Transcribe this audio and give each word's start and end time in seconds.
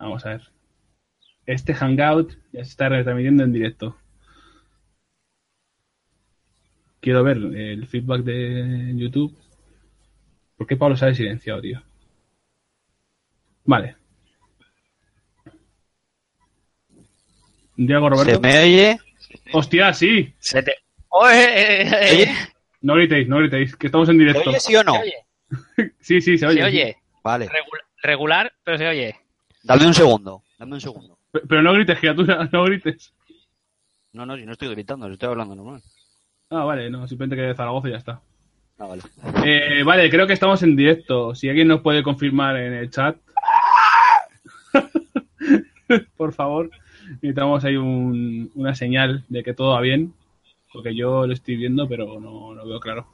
Vamos 0.00 0.24
a 0.26 0.30
ver. 0.30 0.42
Este 1.46 1.74
Hangout 1.74 2.32
ya 2.52 2.64
se 2.64 2.70
está 2.70 2.88
retransmitiendo 2.88 3.44
en 3.44 3.52
directo. 3.52 3.96
Quiero 7.00 7.22
ver 7.22 7.36
el 7.36 7.86
feedback 7.86 8.22
de 8.22 8.92
YouTube. 8.96 9.36
¿Por 10.56 10.66
qué 10.66 10.76
Pablo 10.76 10.96
se 10.96 11.06
ha 11.06 11.14
silenciado, 11.14 11.60
tío? 11.62 11.82
Vale. 13.64 13.96
Diego 17.76 18.10
Roberto. 18.10 18.32
¿Se 18.34 18.38
me 18.40 18.58
oye? 18.62 18.98
Hostia, 19.52 19.92
sí. 19.94 20.34
Se 20.38 20.62
te... 20.62 20.74
Oye, 21.08 21.88
Oye, 22.12 22.28
No 22.82 22.94
gritéis, 22.94 23.26
no 23.28 23.38
gritéis, 23.38 23.74
que 23.76 23.86
estamos 23.86 24.08
en 24.08 24.16
¿Se 24.16 24.24
directo. 24.24 24.50
oye 24.50 24.60
sí 24.60 24.76
o 24.76 24.84
no? 24.84 24.92
¿se 24.94 25.00
oye? 25.00 25.14
Sí, 26.00 26.20
sí, 26.20 26.38
se 26.38 26.46
oye. 26.46 26.58
Se 26.60 26.64
oye. 26.66 26.96
Vale. 27.24 27.46
Regul- 27.48 27.84
regular, 28.02 28.52
pero 28.64 28.78
se 28.78 28.86
oye. 28.86 29.16
Dame 29.62 29.86
un 29.86 29.94
segundo. 29.94 30.42
Dame 30.58 30.74
un 30.74 30.80
segundo. 30.80 31.18
Pero 31.32 31.62
no 31.62 31.72
grites, 31.72 31.98
criatura, 31.98 32.48
no 32.52 32.64
grites. 32.64 33.12
No, 34.12 34.26
no, 34.26 34.36
si 34.36 34.44
no 34.44 34.52
estoy 34.52 34.68
gritando, 34.68 35.06
estoy 35.08 35.28
hablando 35.28 35.54
normal. 35.54 35.82
Ah, 36.50 36.64
vale, 36.64 36.90
no, 36.90 37.06
simplemente 37.06 37.36
que 37.36 37.42
de 37.48 37.54
Zaragoza 37.54 37.88
y 37.88 37.92
ya 37.92 37.98
está. 37.98 38.20
Ah, 38.78 38.86
vale. 38.86 39.02
Eh, 39.44 39.82
vale, 39.84 40.10
creo 40.10 40.26
que 40.26 40.32
estamos 40.32 40.62
en 40.62 40.74
directo. 40.74 41.34
Si 41.34 41.48
alguien 41.48 41.68
nos 41.68 41.80
puede 41.82 42.02
confirmar 42.02 42.56
en 42.56 42.72
el 42.72 42.90
chat. 42.90 43.16
Por 46.16 46.32
favor, 46.32 46.70
necesitamos 47.20 47.64
ahí 47.64 47.76
un- 47.76 48.50
una 48.54 48.74
señal 48.74 49.24
de 49.28 49.42
que 49.42 49.54
todo 49.54 49.72
va 49.74 49.80
bien. 49.80 50.14
Porque 50.72 50.94
yo 50.94 51.26
lo 51.26 51.32
estoy 51.32 51.56
viendo, 51.56 51.88
pero 51.88 52.20
no 52.20 52.54
lo 52.54 52.66
veo 52.66 52.78
claro. 52.80 53.06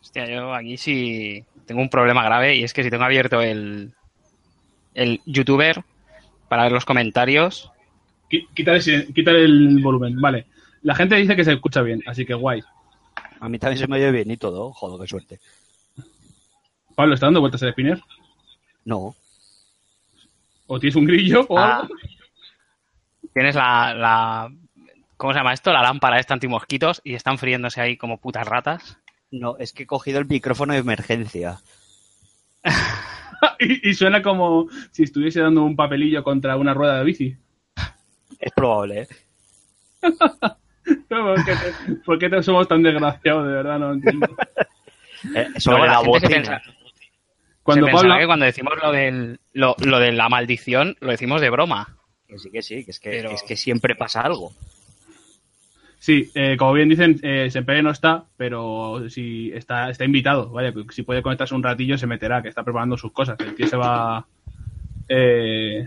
Hostia, 0.00 0.26
yo 0.26 0.54
aquí 0.54 0.76
sí 0.78 1.44
tengo 1.66 1.82
un 1.82 1.90
problema 1.90 2.24
grave 2.24 2.56
y 2.56 2.64
es 2.64 2.72
que 2.72 2.82
si 2.82 2.88
tengo 2.90 3.04
abierto 3.04 3.42
el, 3.42 3.92
el 5.00 5.20
youtuber 5.26 5.82
para 6.48 6.64
ver 6.64 6.72
los 6.72 6.84
comentarios, 6.84 7.70
Qui- 8.30 8.46
Quítale, 8.54 8.80
silen- 8.80 9.12
quítale 9.12 9.44
el 9.44 9.80
volumen, 9.82 10.20
vale. 10.20 10.46
La 10.82 10.94
gente 10.94 11.16
dice 11.16 11.34
que 11.34 11.44
se 11.44 11.52
escucha 11.52 11.82
bien, 11.82 12.00
así 12.06 12.24
que 12.24 12.34
guay. 12.34 12.62
A 13.40 13.48
mí 13.48 13.58
también 13.58 13.78
se 13.78 13.88
me 13.88 13.96
oye 13.96 14.10
bien 14.12 14.30
y 14.30 14.36
todo. 14.36 14.72
Joder, 14.72 15.00
qué 15.00 15.08
suerte. 15.08 15.40
Pablo, 16.94 17.14
¿está 17.14 17.26
dando 17.26 17.40
vueltas 17.40 17.62
el 17.62 17.72
spinner? 17.72 18.00
No. 18.84 19.14
¿O 20.66 20.78
tienes 20.78 20.94
un 20.96 21.06
grillo 21.06 21.44
o 21.48 21.58
Ah. 21.58 21.80
algo? 21.80 21.94
tienes 23.34 23.54
la, 23.54 23.94
la... 23.94 24.52
¿Cómo 25.16 25.32
se 25.32 25.38
llama 25.38 25.52
esto? 25.52 25.72
La 25.72 25.82
lámpara 25.82 26.18
esta 26.18 26.34
antimosquitos 26.34 27.00
y 27.04 27.14
están 27.14 27.38
friéndose 27.38 27.80
ahí 27.80 27.96
como 27.96 28.18
putas 28.18 28.46
ratas. 28.46 28.96
No, 29.30 29.56
es 29.58 29.72
que 29.72 29.84
he 29.84 29.86
cogido 29.86 30.18
el 30.18 30.26
micrófono 30.26 30.72
de 30.72 30.80
emergencia. 30.80 31.60
y, 33.60 33.90
y 33.90 33.94
suena 33.94 34.22
como 34.22 34.68
si 34.90 35.02
estuviese 35.04 35.40
dando 35.40 35.62
un 35.62 35.76
papelillo 35.76 36.22
contra 36.22 36.56
una 36.56 36.74
rueda 36.74 36.98
de 36.98 37.04
bici. 37.04 37.36
Es 38.38 38.52
probable, 38.52 39.02
¿eh? 39.02 39.08
¿Por 41.08 41.44
qué, 41.44 41.52
te- 41.52 41.94
por 42.04 42.18
qué 42.18 42.28
te- 42.30 42.42
somos 42.42 42.66
tan 42.66 42.82
desgraciados? 42.82 43.46
De 43.46 43.52
verdad, 43.52 43.78
no 43.78 43.92
entiendo. 43.92 44.26
Eh, 45.34 45.48
sobre 45.58 45.82
la, 45.82 45.92
la 45.92 46.00
bocina. 46.00 46.62
Cuando 47.62 47.84
se 47.84 47.90
pensará 47.92 48.08
Pablo, 48.14 48.20
que 48.22 48.26
cuando 48.26 48.46
decimos 48.46 48.72
lo, 48.82 48.90
del, 48.90 49.38
lo, 49.52 49.76
lo 49.84 49.98
de 49.98 50.12
la 50.12 50.30
maldición, 50.30 50.96
lo 51.00 51.10
decimos 51.10 51.42
de 51.42 51.50
broma. 51.50 51.98
Que 52.26 52.38
sí, 52.38 52.50
que 52.50 52.62
sí, 52.62 52.84
que 52.86 52.90
es 52.92 53.00
que, 53.00 53.10
Pero- 53.10 53.30
es 53.32 53.42
que 53.42 53.54
siempre 53.54 53.94
pasa 53.94 54.22
algo. 54.22 54.54
Sí, 56.02 56.30
eh, 56.34 56.56
como 56.58 56.72
bien 56.72 56.88
dicen, 56.88 57.20
eh, 57.22 57.50
Sempere 57.50 57.82
no 57.82 57.90
está, 57.90 58.24
pero 58.38 59.04
si 59.10 59.52
está, 59.52 59.90
está 59.90 60.02
invitado, 60.06 60.48
¿vale? 60.48 60.72
Pues 60.72 60.86
Si 60.92 61.02
puede 61.02 61.20
conectarse 61.20 61.54
un 61.54 61.62
ratillo, 61.62 61.98
se 61.98 62.06
meterá, 62.06 62.40
que 62.42 62.48
está 62.48 62.64
preparando 62.64 62.96
sus 62.96 63.12
cosas. 63.12 63.38
El 63.38 63.54
tío 63.54 63.66
se 63.66 63.76
va. 63.76 64.26
eh, 65.08 65.86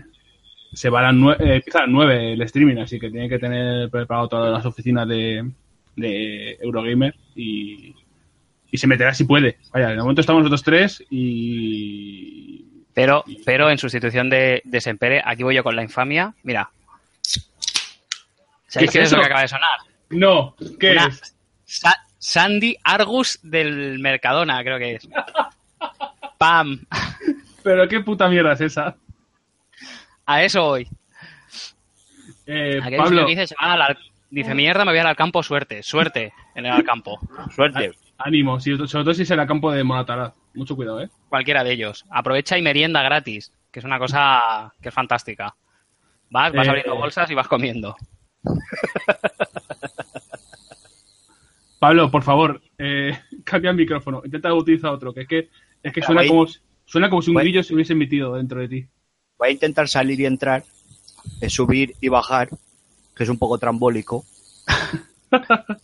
se 0.72 0.88
va 0.88 1.00
a 1.00 1.02
las 1.04 1.14
nueve, 1.14 1.56
empieza 1.56 1.78
a 1.80 1.82
las 1.82 1.90
nueve 1.90 2.32
el 2.32 2.42
streaming, 2.42 2.76
así 2.78 3.00
que 3.00 3.10
tiene 3.10 3.28
que 3.28 3.40
tener 3.40 3.90
preparado 3.90 4.28
todas 4.28 4.52
las 4.52 4.64
oficinas 4.64 5.08
de, 5.08 5.50
de 5.96 6.58
Eurogamer 6.60 7.14
y, 7.34 7.92
y 8.70 8.78
se 8.78 8.86
meterá 8.86 9.12
si 9.14 9.24
puede. 9.24 9.58
Vaya, 9.72 9.88
de 9.88 9.96
momento 9.96 10.20
estamos 10.20 10.42
nosotros 10.42 10.62
tres 10.62 11.04
y. 11.10 12.64
Pero, 12.94 13.24
pero 13.44 13.68
en 13.68 13.78
sustitución 13.78 14.30
de, 14.30 14.62
de 14.64 14.80
Sempere, 14.80 15.20
aquí 15.24 15.42
voy 15.42 15.56
yo 15.56 15.64
con 15.64 15.74
la 15.74 15.82
infamia. 15.82 16.34
Mira. 16.44 16.70
¿Sabéis 18.68 18.92
¿Qué 18.92 18.98
es 19.00 19.06
es 19.06 19.12
lo 19.12 19.16
eso? 19.18 19.20
que 19.22 19.26
acaba 19.26 19.42
de 19.42 19.48
sonar? 19.48 19.70
No, 20.10 20.54
¿qué 20.78 20.92
Una 20.92 21.06
es? 21.06 21.36
Sa- 21.64 22.04
Sandy 22.18 22.76
Argus 22.84 23.38
del 23.42 23.98
Mercadona, 23.98 24.62
creo 24.62 24.78
que 24.78 24.94
es. 24.96 25.08
¡Pam! 26.38 26.84
¿Pero 27.62 27.88
qué 27.88 28.00
puta 28.00 28.28
mierda 28.28 28.52
es 28.52 28.60
esa? 28.60 28.96
A 30.26 30.42
eso 30.42 30.62
voy. 30.64 30.88
Eh, 32.46 32.80
Aquel 32.82 32.98
Pablo, 32.98 33.26
que 33.26 33.34
dice, 33.36 33.54
al 33.58 33.80
al- 33.82 33.98
dice, 34.30 34.54
mierda, 34.54 34.84
me 34.84 34.92
voy 34.92 34.98
al 35.00 35.16
campo, 35.16 35.42
suerte. 35.42 35.82
Suerte 35.82 36.32
en 36.54 36.66
el 36.66 36.84
campo. 36.84 37.18
Suerte. 37.54 37.92
ánimo, 38.18 38.60
si- 38.60 38.76
sobre 38.76 39.04
todo 39.04 39.12
si 39.14 39.22
es 39.22 39.30
el 39.30 39.46
campo 39.46 39.72
de 39.72 39.82
Monatalaz. 39.84 40.32
Mucho 40.54 40.76
cuidado, 40.76 41.00
¿eh? 41.02 41.10
Cualquiera 41.28 41.64
de 41.64 41.72
ellos. 41.72 42.04
Aprovecha 42.10 42.56
y 42.56 42.62
merienda 42.62 43.02
gratis, 43.02 43.52
que 43.72 43.80
es 43.80 43.84
una 43.84 43.98
cosa 43.98 44.72
que 44.80 44.88
es 44.90 44.94
fantástica. 44.94 45.54
Vas, 46.30 46.52
vas 46.52 46.66
Eh, 46.66 46.70
abriendo 46.70 46.94
bolsas 46.96 47.28
y 47.30 47.34
vas 47.34 47.48
comiendo. 47.48 47.96
Pablo, 51.84 52.10
por 52.10 52.22
favor, 52.22 52.62
eh, 52.78 53.18
cambia 53.44 53.70
el 53.70 53.76
micrófono. 53.76 54.22
Intenta 54.24 54.54
utilizar 54.54 54.90
otro, 54.90 55.12
que 55.12 55.20
es 55.20 55.28
que, 55.28 55.50
es 55.82 55.92
que 55.92 56.00
suena, 56.00 56.26
como, 56.26 56.46
suena 56.86 57.10
como 57.10 57.20
si 57.20 57.30
un 57.30 57.36
grillo 57.36 57.62
se 57.62 57.74
hubiese 57.74 57.92
emitido 57.92 58.36
dentro 58.36 58.58
de 58.58 58.68
ti. 58.68 58.86
Voy 59.36 59.48
a 59.48 59.52
intentar 59.52 59.86
salir 59.86 60.18
y 60.18 60.24
entrar, 60.24 60.64
eh, 61.42 61.50
subir 61.50 61.94
y 62.00 62.08
bajar, 62.08 62.48
que 63.14 63.24
es 63.24 63.28
un 63.28 63.36
poco 63.38 63.58
trambólico. 63.58 64.24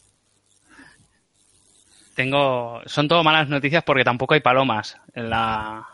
Tengo, 2.15 2.81
son 2.87 3.07
todo 3.07 3.23
malas 3.23 3.51
noticias 3.51 3.85
porque 3.85 4.03
tampoco 4.03 4.33
hay 4.33 4.41
palomas 4.41 4.97
en 5.15 5.29
la, 5.29 5.87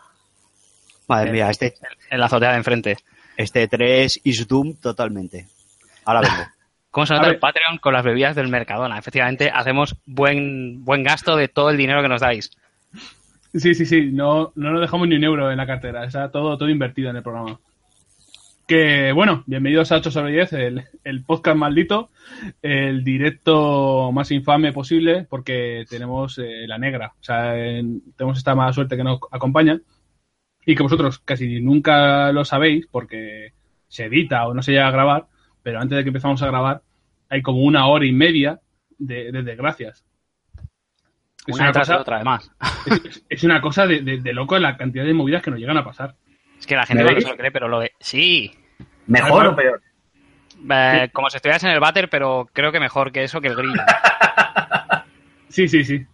Madre 1.09 1.31
Eh, 1.31 1.33
mía, 1.33 1.49
este, 1.49 1.75
en 2.09 2.17
la 2.17 2.27
azotea 2.27 2.51
de 2.51 2.57
enfrente. 2.57 2.95
este 3.35 3.67
3 3.67 4.21
is 4.23 4.47
Doom 4.47 4.75
totalmente. 4.75 5.47
Ahora 6.05 6.21
vengo. 6.21 6.43
¿Cómo 6.97 7.05
se 7.05 7.13
nota 7.13 7.27
el. 7.27 7.37
Patreon 7.37 7.77
con 7.77 7.93
las 7.93 8.03
bebidas 8.03 8.35
del 8.35 8.47
Mercadona? 8.47 8.97
Efectivamente, 8.97 9.51
hacemos 9.53 9.95
buen, 10.07 10.83
buen 10.83 11.03
gasto 11.03 11.35
de 11.35 11.47
todo 11.47 11.69
el 11.69 11.77
dinero 11.77 12.01
que 12.01 12.07
nos 12.07 12.21
dais. 12.21 12.49
Sí, 13.53 13.75
sí, 13.75 13.85
sí, 13.85 14.09
no, 14.11 14.51
no 14.55 14.71
nos 14.71 14.81
dejamos 14.81 15.07
ni 15.07 15.15
un 15.15 15.23
euro 15.23 15.51
en 15.51 15.57
la 15.57 15.67
cartera, 15.67 16.05
está 16.05 16.31
todo, 16.31 16.57
todo 16.57 16.67
invertido 16.69 17.11
en 17.11 17.17
el 17.17 17.21
programa. 17.21 17.59
Que 18.67 19.11
bueno, 19.11 19.43
bienvenidos 19.45 19.91
a 19.91 19.97
8 19.97 20.09
sobre 20.09 20.31
10, 20.31 20.53
el, 20.53 20.85
el 21.03 21.23
podcast 21.23 21.55
maldito, 21.55 22.09
el 22.63 23.03
directo 23.03 24.11
más 24.11 24.31
infame 24.31 24.73
posible, 24.73 25.27
porque 25.29 25.85
tenemos 25.87 26.39
eh, 26.39 26.65
la 26.65 26.79
negra, 26.79 27.13
o 27.19 27.23
sea, 27.23 27.55
en- 27.63 28.01
tenemos 28.15 28.39
esta 28.39 28.55
mala 28.55 28.73
suerte 28.73 28.97
que 28.97 29.03
nos 29.03 29.19
acompaña 29.31 29.79
y 30.65 30.73
que 30.73 30.81
vosotros 30.81 31.19
casi 31.19 31.59
nunca 31.61 32.31
lo 32.31 32.43
sabéis 32.43 32.87
porque 32.89 33.53
se 33.87 34.05
edita 34.05 34.47
o 34.47 34.55
no 34.55 34.63
se 34.63 34.71
llega 34.71 34.87
a 34.87 34.91
grabar, 34.91 35.27
pero 35.67 35.81
antes 35.81 35.97
de 35.97 36.03
que 36.05 36.09
empezamos 36.11 36.41
a 36.41 36.47
grabar 36.47 36.81
hay 37.27 37.41
como 37.41 37.59
una 37.61 37.87
hora 37.87 38.05
y 38.05 38.13
media 38.13 38.61
de, 38.97 39.33
de 39.33 39.43
desgracias. 39.43 40.05
Es 41.45 41.55
Una 41.55 41.65
una 41.71 41.73
cosa- 41.73 41.99
otra, 41.99 42.15
además. 42.15 42.49
es, 42.85 43.25
es 43.27 43.43
una 43.43 43.59
cosa 43.59 43.85
de, 43.85 43.99
de, 43.99 44.19
de 44.19 44.33
loco 44.33 44.57
la 44.57 44.77
cantidad 44.77 45.03
de 45.03 45.13
movidas 45.13 45.43
que 45.43 45.51
nos 45.51 45.59
llegan 45.59 45.75
a 45.77 45.83
pasar. 45.83 46.15
Es 46.57 46.65
que 46.65 46.77
la 46.77 46.85
gente 46.85 47.03
¿Me 47.03 47.11
no 47.13 47.19
se 47.19 47.27
lo 47.27 47.35
cree, 47.35 47.51
pero 47.51 47.67
lo 47.67 47.81
de... 47.81 47.91
Sí, 47.99 48.49
¿Mejor 49.07 49.47
o 49.47 49.55
peor? 49.57 49.81
Eh, 50.71 51.09
como 51.11 51.29
si 51.29 51.35
estuvieras 51.35 51.61
en 51.65 51.71
el 51.71 51.81
váter, 51.81 52.09
pero 52.09 52.47
creo 52.53 52.71
que 52.71 52.79
mejor 52.79 53.11
que 53.11 53.25
eso 53.25 53.41
que 53.41 53.49
el 53.49 53.55
grillo. 53.57 53.73
Sí, 55.49 55.67
sí, 55.67 55.83
sí. 55.83 56.05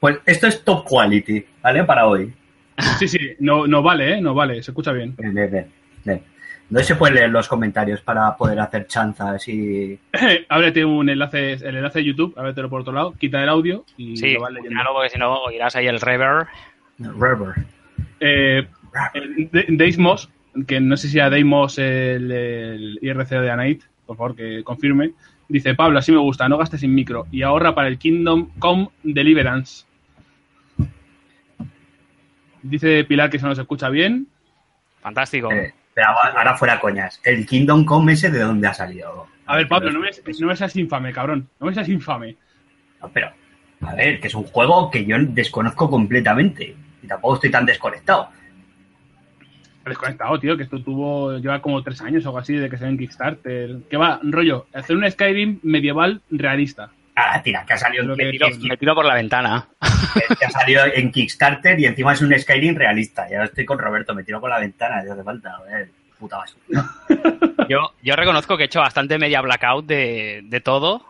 Pues 0.00 0.18
esto 0.26 0.48
es 0.48 0.64
top 0.64 0.84
quality, 0.84 1.44
¿vale? 1.62 1.84
Para 1.84 2.06
hoy. 2.08 2.32
Sí, 2.98 3.06
sí, 3.06 3.18
no, 3.38 3.68
no 3.68 3.82
vale, 3.82 4.14
¿eh? 4.14 4.20
No 4.20 4.34
vale, 4.34 4.62
se 4.64 4.72
escucha 4.72 4.90
bien. 4.90 5.14
Bien, 5.16 5.32
bien, 5.34 5.50
bien, 5.50 5.72
bien. 6.04 6.24
No 6.68 6.80
se 6.80 6.96
pueden 6.96 7.14
leer 7.14 7.30
los 7.30 7.46
comentarios 7.46 8.00
para 8.00 8.36
poder 8.36 8.58
hacer 8.58 8.86
chanzas 8.86 9.46
y... 9.48 9.98
ábrete 10.48 10.84
un 10.84 11.08
enlace, 11.08 11.52
el 11.52 11.76
enlace 11.76 12.00
de 12.00 12.06
YouTube, 12.06 12.34
ábretelo 12.36 12.68
por 12.68 12.80
otro 12.80 12.92
lado, 12.92 13.14
quita 13.18 13.42
el 13.42 13.48
audio 13.48 13.84
y 13.96 14.16
Sí, 14.16 14.32
lo 14.32 14.40
vas 14.40 14.52
leyendo. 14.52 14.74
claro, 14.74 14.94
porque 14.94 15.10
si 15.10 15.18
no 15.18 15.42
oirás 15.44 15.76
ahí 15.76 15.86
el 15.86 16.00
reverb. 16.00 16.46
Rubber. 16.98 17.54
Eh, 18.20 18.66
Deismos, 19.68 20.30
que 20.66 20.80
no 20.80 20.96
sé 20.96 21.08
si 21.08 21.20
a 21.20 21.30
Deimos 21.30 21.78
el, 21.78 22.32
el 22.32 22.98
IRC 23.02 23.28
de 23.28 23.50
Anait, 23.50 23.82
por 24.06 24.16
favor 24.16 24.34
que 24.34 24.64
confirme, 24.64 25.12
dice, 25.48 25.74
Pablo, 25.74 25.98
así 25.98 26.10
me 26.10 26.18
gusta, 26.18 26.48
no 26.48 26.56
gastes 26.58 26.80
sin 26.80 26.94
micro 26.94 27.26
y 27.30 27.42
ahorra 27.42 27.74
para 27.74 27.88
el 27.88 27.98
Kingdom 27.98 28.50
Come 28.58 28.88
Deliverance. 29.02 29.84
Dice 32.62 33.04
Pilar 33.04 33.30
que 33.30 33.38
se 33.38 33.46
nos 33.46 33.58
escucha 33.58 33.88
bien. 33.90 34.26
Fantástico. 35.00 35.52
Eh, 35.52 35.72
pero 35.96 36.08
ahora 36.10 36.54
fuera 36.58 36.78
coñas. 36.78 37.18
¿El 37.24 37.46
Kingdom 37.46 37.86
Come 37.86 38.12
ese 38.12 38.30
de 38.30 38.40
dónde 38.40 38.68
ha 38.68 38.74
salido? 38.74 39.26
A 39.46 39.56
ver, 39.56 39.66
Pablo, 39.66 39.90
no 39.90 40.00
me, 40.00 40.10
no 40.10 40.46
me 40.46 40.54
seas 40.54 40.76
infame, 40.76 41.10
cabrón. 41.10 41.48
No 41.58 41.68
me 41.68 41.72
seas 41.72 41.88
infame. 41.88 42.36
No, 43.00 43.08
pero, 43.08 43.30
a 43.80 43.94
ver, 43.94 44.20
que 44.20 44.26
es 44.26 44.34
un 44.34 44.44
juego 44.44 44.90
que 44.90 45.06
yo 45.06 45.16
desconozco 45.18 45.88
completamente. 45.88 46.76
Y 47.02 47.06
tampoco 47.06 47.36
estoy 47.36 47.50
tan 47.50 47.64
desconectado. 47.64 48.28
desconectado, 49.86 50.38
tío, 50.38 50.54
que 50.54 50.64
esto 50.64 50.82
tuvo, 50.82 51.38
lleva 51.38 51.62
como 51.62 51.82
tres 51.82 52.02
años 52.02 52.26
o 52.26 52.28
algo 52.28 52.40
así 52.40 52.52
de 52.56 52.68
que 52.68 52.76
se 52.76 52.84
ve 52.84 52.90
en 52.90 52.98
Kickstarter. 52.98 53.76
Que 53.88 53.96
va, 53.96 54.20
rollo, 54.22 54.66
hacer 54.74 54.98
un 54.98 55.10
Skyrim 55.10 55.60
medieval 55.62 56.20
realista. 56.28 56.90
Ah, 57.18 57.40
tira, 57.42 57.64
que 57.64 57.72
ha 57.72 57.78
salido, 57.78 58.04
Lo 58.04 58.12
en, 58.12 58.18
que 58.18 58.24
Me 58.26 58.30
tiro, 58.32 58.48
me 58.68 58.76
tiro 58.76 58.94
por 58.94 59.06
la 59.06 59.14
ventana. 59.14 59.66
que 60.38 60.44
ha 60.44 60.50
salido 60.50 60.84
en 60.84 61.10
Kickstarter 61.10 61.80
y 61.80 61.86
encima 61.86 62.12
es 62.12 62.20
un 62.20 62.38
Skyrim 62.38 62.76
realista. 62.76 63.26
Ya 63.30 63.44
estoy 63.44 63.64
con 63.64 63.78
Roberto, 63.78 64.14
me 64.14 64.22
tiro 64.22 64.38
por 64.38 64.50
la 64.50 64.58
ventana, 64.58 65.02
ya 65.04 65.14
hace 65.14 65.24
falta. 65.24 65.52
Joder, 65.54 65.88
puta 66.18 66.36
basura. 66.36 66.84
Yo, 67.68 67.92
yo 68.00 68.14
reconozco 68.14 68.56
que 68.56 68.62
he 68.64 68.66
hecho 68.66 68.78
bastante 68.80 69.18
media 69.18 69.40
blackout 69.40 69.86
de, 69.86 70.42
de 70.44 70.60
todo. 70.60 71.04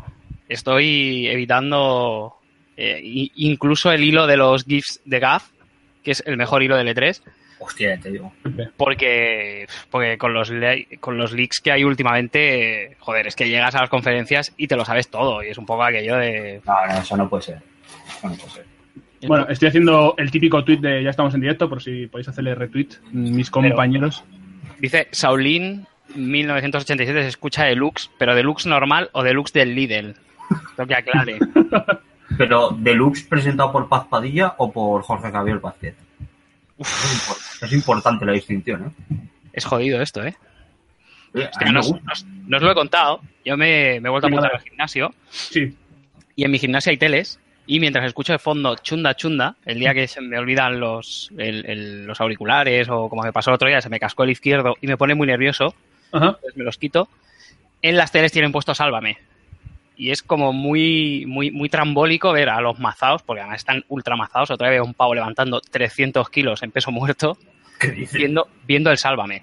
Estoy 0.49 1.27
evitando 1.27 2.37
eh, 2.79 3.01
incluso 3.03 3.91
el 3.93 4.05
hilo 4.05 4.27
de 4.27 4.37
los 4.39 4.65
GIFs 4.65 5.01
de 5.05 5.19
GAF, 5.19 5.49
que 6.03 6.13
es 6.13 6.23
el 6.25 6.37
mejor 6.39 6.63
hilo 6.63 6.77
del 6.77 6.89
E3, 6.89 7.21
Hostia, 7.59 7.99
te 7.99 8.11
digo. 8.11 8.33
porque, 8.77 9.67
porque 9.91 10.19
con, 10.19 10.35
los 10.35 10.51
le- 10.51 10.87
con 11.01 11.17
los 11.17 11.33
leaks 11.33 11.61
que 11.61 11.73
hay 11.73 11.85
últimamente, 11.85 12.97
joder, 13.01 13.27
es 13.27 13.35
que 13.37 13.49
llegas 13.49 13.75
a 13.75 13.81
las 13.81 13.91
conferencias 13.91 14.53
y 14.57 14.67
te 14.69 14.77
lo 14.77 14.85
sabes 14.85 15.09
todo. 15.09 15.43
Y 15.43 15.49
es 15.49 15.59
un 15.59 15.67
poco 15.67 15.83
aquello 15.85 16.17
de... 16.17 16.61
No, 16.67 16.87
no, 16.87 17.01
eso 17.01 17.17
no 17.17 17.29
puede 17.29 17.43
ser. 17.45 17.63
Eso 18.19 18.29
no 18.29 18.35
puede 18.35 18.51
ser. 18.51 18.65
Bueno, 19.27 19.47
estoy 19.49 19.69
haciendo 19.69 20.15
el 20.19 20.31
típico 20.31 20.63
tweet 20.63 20.79
de 20.79 21.03
ya 21.03 21.11
estamos 21.11 21.35
en 21.35 21.41
directo, 21.41 21.69
por 21.69 21.83
si 21.83 22.07
podéis 22.07 22.29
hacerle 22.29 22.55
retweet, 22.55 22.89
mis 23.13 23.51
compañeros. 23.51 24.23
Dice 24.79 25.09
Saulín 25.11 25.87
1987 26.15 27.23
se 27.23 27.29
escucha 27.29 27.65
deluxe, 27.65 28.11
pero 28.19 28.35
deluxe 28.35 28.67
normal 28.67 29.09
o 29.13 29.23
deluxe 29.23 29.53
del 29.55 29.75
Lidl. 29.75 30.15
Lo 30.77 30.87
que 30.87 30.95
aclare. 30.95 31.39
Pero, 32.39 32.71
¿Deluxe 32.77 33.23
presentado 33.23 33.73
por 33.73 33.89
Paz 33.89 34.05
Padilla 34.11 34.55
o 34.59 34.71
por 34.71 35.03
Jorge 35.03 35.31
Javier 35.31 35.59
Vázquez? 35.59 35.95
Es, 36.79 36.87
impor- 37.29 37.65
es 37.67 37.73
importante 37.73 38.25
la 38.27 38.33
distinción, 38.33 38.87
¿eh? 39.11 39.17
Es 39.53 39.65
jodido 39.65 40.01
esto, 40.03 40.23
¿eh? 40.25 40.35
Eh, 41.35 41.49
Hostia, 41.51 41.73
no, 41.73 41.81
os- 41.81 41.87
gusta. 41.89 42.03
no 42.07 42.13
os- 42.13 42.25
no 42.49 42.57
os 42.59 42.63
lo 42.63 42.71
he 42.71 42.75
contado. 42.75 43.21
Yo 43.45 43.57
me, 43.57 44.01
me 44.01 44.09
he 44.09 44.11
vuelto 44.11 44.27
a 44.27 44.31
apuntar 44.31 44.55
al 44.55 44.61
gimnasio 44.61 45.15
Sí, 45.31 45.75
y 46.35 46.45
en 46.45 46.51
mi 46.51 46.59
gimnasio 46.59 46.91
hay 46.91 46.97
teles 46.99 47.39
y 47.67 47.81
mientras 47.81 48.05
escucho 48.07 48.33
de 48.33 48.39
fondo 48.39 48.77
chunda 48.77 49.15
chunda, 49.17 49.57
el 49.65 49.79
día 49.79 49.93
que 49.95 50.07
se 50.07 50.21
me 50.21 50.39
olvidan 50.39 50.79
los, 50.81 51.31
el- 51.39 51.65
el- 51.67 52.07
los 52.07 52.21
auriculares 52.21 52.89
o 52.89 53.09
como 53.09 53.23
me 53.23 53.33
pasó 53.33 53.51
el 53.51 53.55
otro 53.55 53.69
día, 53.69 53.81
se 53.81 53.89
me 53.89 53.99
cascó 54.01 54.25
el 54.25 54.31
izquierdo 54.31 54.77
y 54.81 54.87
me 54.87 54.97
pone 54.97 55.15
muy 55.15 55.27
nervioso, 55.27 55.75
ajá. 56.13 56.39
pues 56.41 56.57
me 56.57 56.65
los 56.65 56.79
quito. 56.79 57.09
En 57.83 57.97
las 57.97 58.13
teles 58.13 58.33
tienen 58.33 58.53
puesto 58.53 58.75
Sálvame. 58.75 59.19
Y 59.97 60.11
es 60.11 60.23
como 60.23 60.53
muy, 60.53 61.25
muy, 61.27 61.51
muy 61.51 61.69
trambólico 61.69 62.33
ver 62.33 62.51
a 62.51 62.61
los 62.61 62.79
mazados, 62.79 63.23
porque 63.23 63.41
además 63.41 63.59
están 63.61 63.85
ultra 63.89 64.15
mazados. 64.17 64.51
Otra 64.51 64.69
vez 64.69 64.81
un 64.81 64.95
pavo 64.95 65.15
levantando 65.15 65.61
300 65.61 66.29
kilos 66.29 66.63
en 66.63 66.71
peso 66.71 66.91
muerto, 66.91 67.39
¿Qué 67.81 67.91
dices? 67.93 68.19
viendo, 68.19 68.49
viendo 68.67 68.91
el 68.91 68.99
Sálvame. 68.99 69.43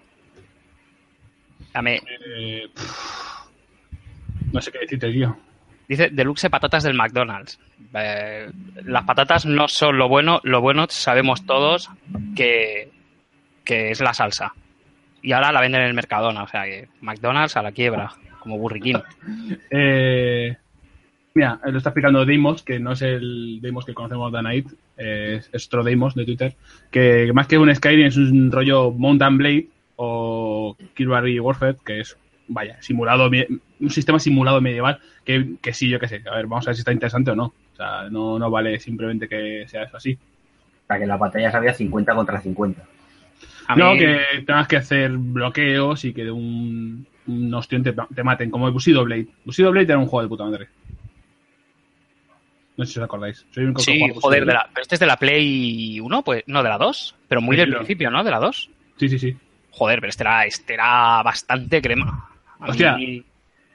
Dame, 1.73 2.01
Eh, 2.37 2.67
no 4.51 4.61
sé 4.61 4.71
qué 4.71 4.79
decirte, 4.79 5.11
tío. 5.11 5.35
Dice 5.87 6.09
deluxe 6.11 6.49
patatas 6.49 6.83
del 6.83 6.93
McDonald's. 6.93 7.59
Eh, 7.93 8.49
las 8.85 9.03
patatas 9.03 9.45
no 9.45 9.67
son 9.67 9.97
lo 9.97 10.07
bueno, 10.07 10.39
lo 10.43 10.61
bueno 10.61 10.85
sabemos 10.89 11.45
todos 11.45 11.89
que, 12.35 12.89
que 13.65 13.89
es 13.89 13.99
la 14.01 14.13
salsa. 14.13 14.53
Y 15.21 15.31
ahora 15.31 15.51
la 15.51 15.61
venden 15.61 15.81
en 15.81 15.87
el 15.87 15.93
Mercadona, 15.93 16.43
o 16.43 16.47
sea 16.47 16.63
que 16.65 16.87
McDonald's 17.01 17.57
a 17.57 17.61
la 17.63 17.71
quiebra, 17.71 18.11
como 18.43 18.57
burriquín. 18.57 18.97
Eh, 19.71 20.55
mira, 21.33 21.59
lo 21.65 21.77
está 21.77 21.89
explicando 21.89 22.25
Deimos, 22.25 22.61
que 22.63 22.79
no 22.79 22.91
es 22.91 23.01
el 23.01 23.59
Deimos 23.61 23.85
que 23.85 23.93
conocemos 23.93 24.31
de 24.31 24.43
Night, 24.43 24.67
eh, 24.97 25.41
es 25.51 25.65
otro 25.67 25.83
Deimos 25.83 26.13
de 26.15 26.25
Twitter, 26.25 26.55
que 26.91 27.31
más 27.33 27.47
que 27.47 27.57
un 27.57 27.73
Skyrim 27.73 28.05
es 28.07 28.17
un 28.17 28.51
rollo 28.51 28.91
Mountain 28.91 29.37
Blade 29.37 29.67
o 29.95 30.77
Kirby 30.93 31.39
Warfare, 31.39 31.77
que 31.85 32.01
es, 32.01 32.17
vaya, 32.47 32.81
simulado, 32.81 33.29
un 33.79 33.89
sistema 33.89 34.19
simulado 34.19 34.61
medieval, 34.61 34.99
que, 35.25 35.55
que 35.61 35.73
sí, 35.73 35.89
yo 35.89 35.99
qué 35.99 36.07
sé, 36.07 36.21
a 36.31 36.35
ver, 36.35 36.45
vamos 36.47 36.67
a 36.67 36.69
ver 36.71 36.75
si 36.75 36.81
está 36.81 36.91
interesante 36.93 37.31
o 37.31 37.35
no. 37.35 37.45
O 37.45 37.75
sea, 37.75 38.09
no, 38.09 38.37
no 38.37 38.51
vale 38.51 38.79
simplemente 38.79 39.27
que 39.27 39.65
sea 39.67 39.83
eso 39.83 39.97
así. 39.97 40.17
Para 40.85 40.99
que 40.99 41.05
la 41.07 41.17
batalla 41.17 41.51
sabía 41.51 41.73
50 41.73 42.13
contra 42.13 42.39
50. 42.39 42.83
A 43.67 43.75
No, 43.75 43.93
mí- 43.93 43.99
que 43.99 44.17
tengas 44.45 44.67
que 44.67 44.77
hacer 44.77 45.11
bloqueos 45.17 46.05
y 46.05 46.13
que 46.13 46.25
de 46.25 46.31
un, 46.31 47.07
un 47.27 47.53
ostión 47.53 47.83
te, 47.83 47.93
te 48.13 48.23
maten, 48.23 48.49
como 48.49 48.67
el 48.67 48.73
Bushido 48.73 49.03
Blade. 49.03 49.27
Bushido 49.45 49.71
Blade 49.71 49.85
era 49.85 49.97
un 49.97 50.07
juego 50.07 50.23
de 50.23 50.29
puta 50.29 50.43
madre. 50.45 50.67
No 52.75 52.85
sé 52.85 52.93
si 52.93 52.99
os 52.99 53.05
acordáis. 53.05 53.45
Soy 53.51 53.71
que 53.73 53.81
Sí, 53.81 54.01
joder, 54.15 54.45
de 54.45 54.53
la, 54.53 54.67
pero 54.73 54.81
este 54.81 54.95
es 54.95 54.99
de 54.99 55.05
la 55.05 55.17
Play 55.17 55.99
1, 55.99 56.23
pues 56.23 56.43
no, 56.47 56.63
de 56.63 56.69
la 56.69 56.77
2, 56.77 57.15
pero 57.27 57.39
muy 57.41 57.55
Sí, 57.55 57.61
del 57.61 57.75
principio, 57.75 58.09
¿no? 58.09 58.23
De 58.23 58.31
la 58.31 58.39
2. 58.39 58.69
Sí, 58.97 59.09
sí, 59.09 59.19
sí. 59.19 59.37
Joder, 59.71 59.99
pero 59.99 60.09
este 60.09 60.23
era, 60.23 60.45
este 60.45 60.73
era 60.73 61.21
bastante 61.23 61.81
crema. 61.81 62.29
A 62.59 62.69
Hostia. 62.69 62.95
mí- 62.97 63.23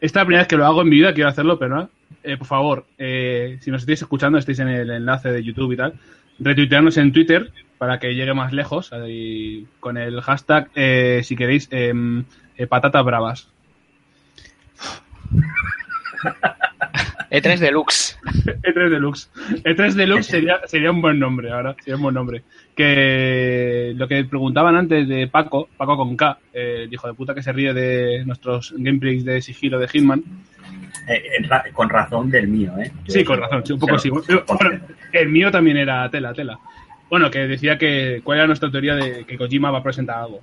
Esta 0.01 0.21
es 0.21 0.23
la 0.23 0.25
primera 0.27 0.43
vez 0.43 0.49
que 0.49 0.57
lo 0.57 0.67
hago 0.67 0.83
en 0.83 0.89
mi 0.89 0.97
vida, 0.97 1.13
quiero 1.15 1.29
hacerlo, 1.31 1.59
pero 1.59 1.77
no. 1.77 1.91
Eh, 2.25 2.37
por 2.37 2.47
favor, 2.47 2.87
eh, 2.99 3.59
si 3.61 3.71
nos 3.71 3.83
estáis 3.83 4.03
escuchando, 4.03 4.39
estáis 4.39 4.59
en 4.61 4.69
el 4.69 4.91
enlace 4.91 5.31
de 5.31 5.43
YouTube 5.45 5.73
y 5.73 5.77
tal, 5.77 5.95
retuitearnos 6.41 6.97
en 6.97 7.13
Twitter 7.13 7.53
para 7.79 7.99
que 8.01 8.15
llegue 8.15 8.35
más 8.35 8.53
lejos 8.53 8.93
ahí, 8.93 9.67
con 9.81 9.97
el 9.97 10.21
hashtag, 10.23 10.71
eh, 10.75 11.21
si 11.25 11.37
queréis, 11.37 11.69
em, 11.71 12.25
eh, 12.59 12.67
patatas 12.67 13.05
bravas. 13.05 13.49
E3 17.31 17.47
E 17.55 17.57
Deluxe. 17.59 18.17
E3 18.63 18.87
E 18.87 18.89
Deluxe. 18.91 19.29
E3 19.65 19.93
Deluxe 19.95 20.25
sería, 20.31 20.61
sería 20.67 20.91
un 20.91 21.01
buen 21.01 21.19
nombre 21.19 21.51
ahora, 21.51 21.75
sería 21.79 21.97
un 21.97 22.03
buen 22.03 22.15
nombre. 22.15 22.43
Que 22.75 23.93
lo 23.97 24.07
que 24.09 24.25
preguntaban 24.25 24.77
antes 24.77 25.07
de 25.09 25.27
Paco, 25.29 25.69
Paco 25.77 25.97
con 25.97 26.17
K, 26.17 26.39
eh, 26.53 26.83
el 26.85 26.93
hijo 26.93 27.07
de 27.09 27.15
puta 27.15 27.35
que 27.35 27.43
se 27.43 27.53
ríe 27.53 27.73
de 27.75 28.25
nuestros 28.25 28.75
gameplays 28.77 29.25
de 29.25 29.41
sigilo 29.43 29.79
de 29.79 29.89
Hitman. 29.89 30.23
Eh, 31.09 31.23
ra- 31.49 31.65
con 31.73 31.89
razón 31.89 32.31
del 32.31 32.49
mío, 32.49 32.73
¿eh? 32.79 32.91
Yo- 33.07 33.13
Sí, 33.15 33.25
con 33.25 33.41
razón, 33.41 33.65
sí, 33.65 33.73
un 33.73 33.79
poco 33.81 33.99
sí. 33.99 34.11
Bueno, 34.11 34.81
el 35.13 35.29
mío 35.29 35.51
también 35.51 35.77
era 35.79 36.09
tela, 36.11 36.33
tela. 36.35 36.59
Bueno, 37.11 37.31
que 37.31 37.39
decía 37.49 37.79
que 37.79 38.21
cuál 38.23 38.39
era 38.39 38.47
nuestra 38.47 38.71
teoría 38.71 38.95
de 38.95 39.25
que 39.25 39.39
Kojima 39.39 39.71
va 39.71 39.79
a 39.79 39.83
presentar 39.83 40.19
algo. 40.19 40.43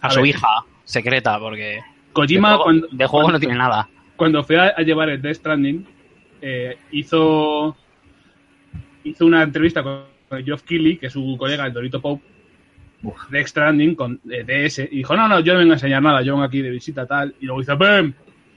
A, 0.00 0.06
A 0.08 0.10
su 0.10 0.20
ver. 0.20 0.28
hija 0.30 0.46
secreta, 0.84 1.38
porque 1.38 1.80
Kojima 2.12 2.50
de 2.50 2.54
juego, 2.56 2.64
cuando, 2.64 2.86
de 2.90 3.06
juego 3.06 3.22
cuando- 3.24 3.32
no 3.32 3.40
tiene 3.40 3.54
nada. 3.56 3.88
cuando 4.16 4.44
fue 4.44 4.58
a, 4.58 4.74
a 4.76 4.82
llevar 4.82 5.08
el 5.10 5.20
Death 5.22 5.36
Stranding, 5.36 5.86
eh, 6.42 6.76
hizo, 6.92 7.76
hizo 9.04 9.26
una 9.26 9.42
entrevista 9.42 9.82
con, 9.82 10.04
con 10.28 10.44
Geoff 10.44 10.62
Keighley, 10.62 10.96
que 10.98 11.06
es 11.06 11.12
su 11.12 11.36
colega, 11.38 11.66
el 11.66 11.72
Dorito 11.72 12.00
Pope, 12.00 12.22
Uf. 13.02 13.28
de 13.30 13.38
Death 13.38 13.48
Stranding, 13.48 13.94
con 13.94 14.20
eh, 14.30 14.44
DS, 14.44 14.78
y 14.90 14.96
dijo, 14.98 15.16
no, 15.16 15.26
no, 15.28 15.40
yo 15.40 15.52
no 15.54 15.58
vengo 15.60 15.72
a 15.72 15.76
enseñar 15.76 16.02
nada, 16.02 16.22
yo 16.22 16.32
vengo 16.34 16.44
aquí 16.44 16.62
de 16.62 16.70
visita 16.70 17.06
tal, 17.06 17.34
y 17.40 17.46
luego 17.46 17.62
hizo 17.62 17.76
¡Pum! 17.78 18.12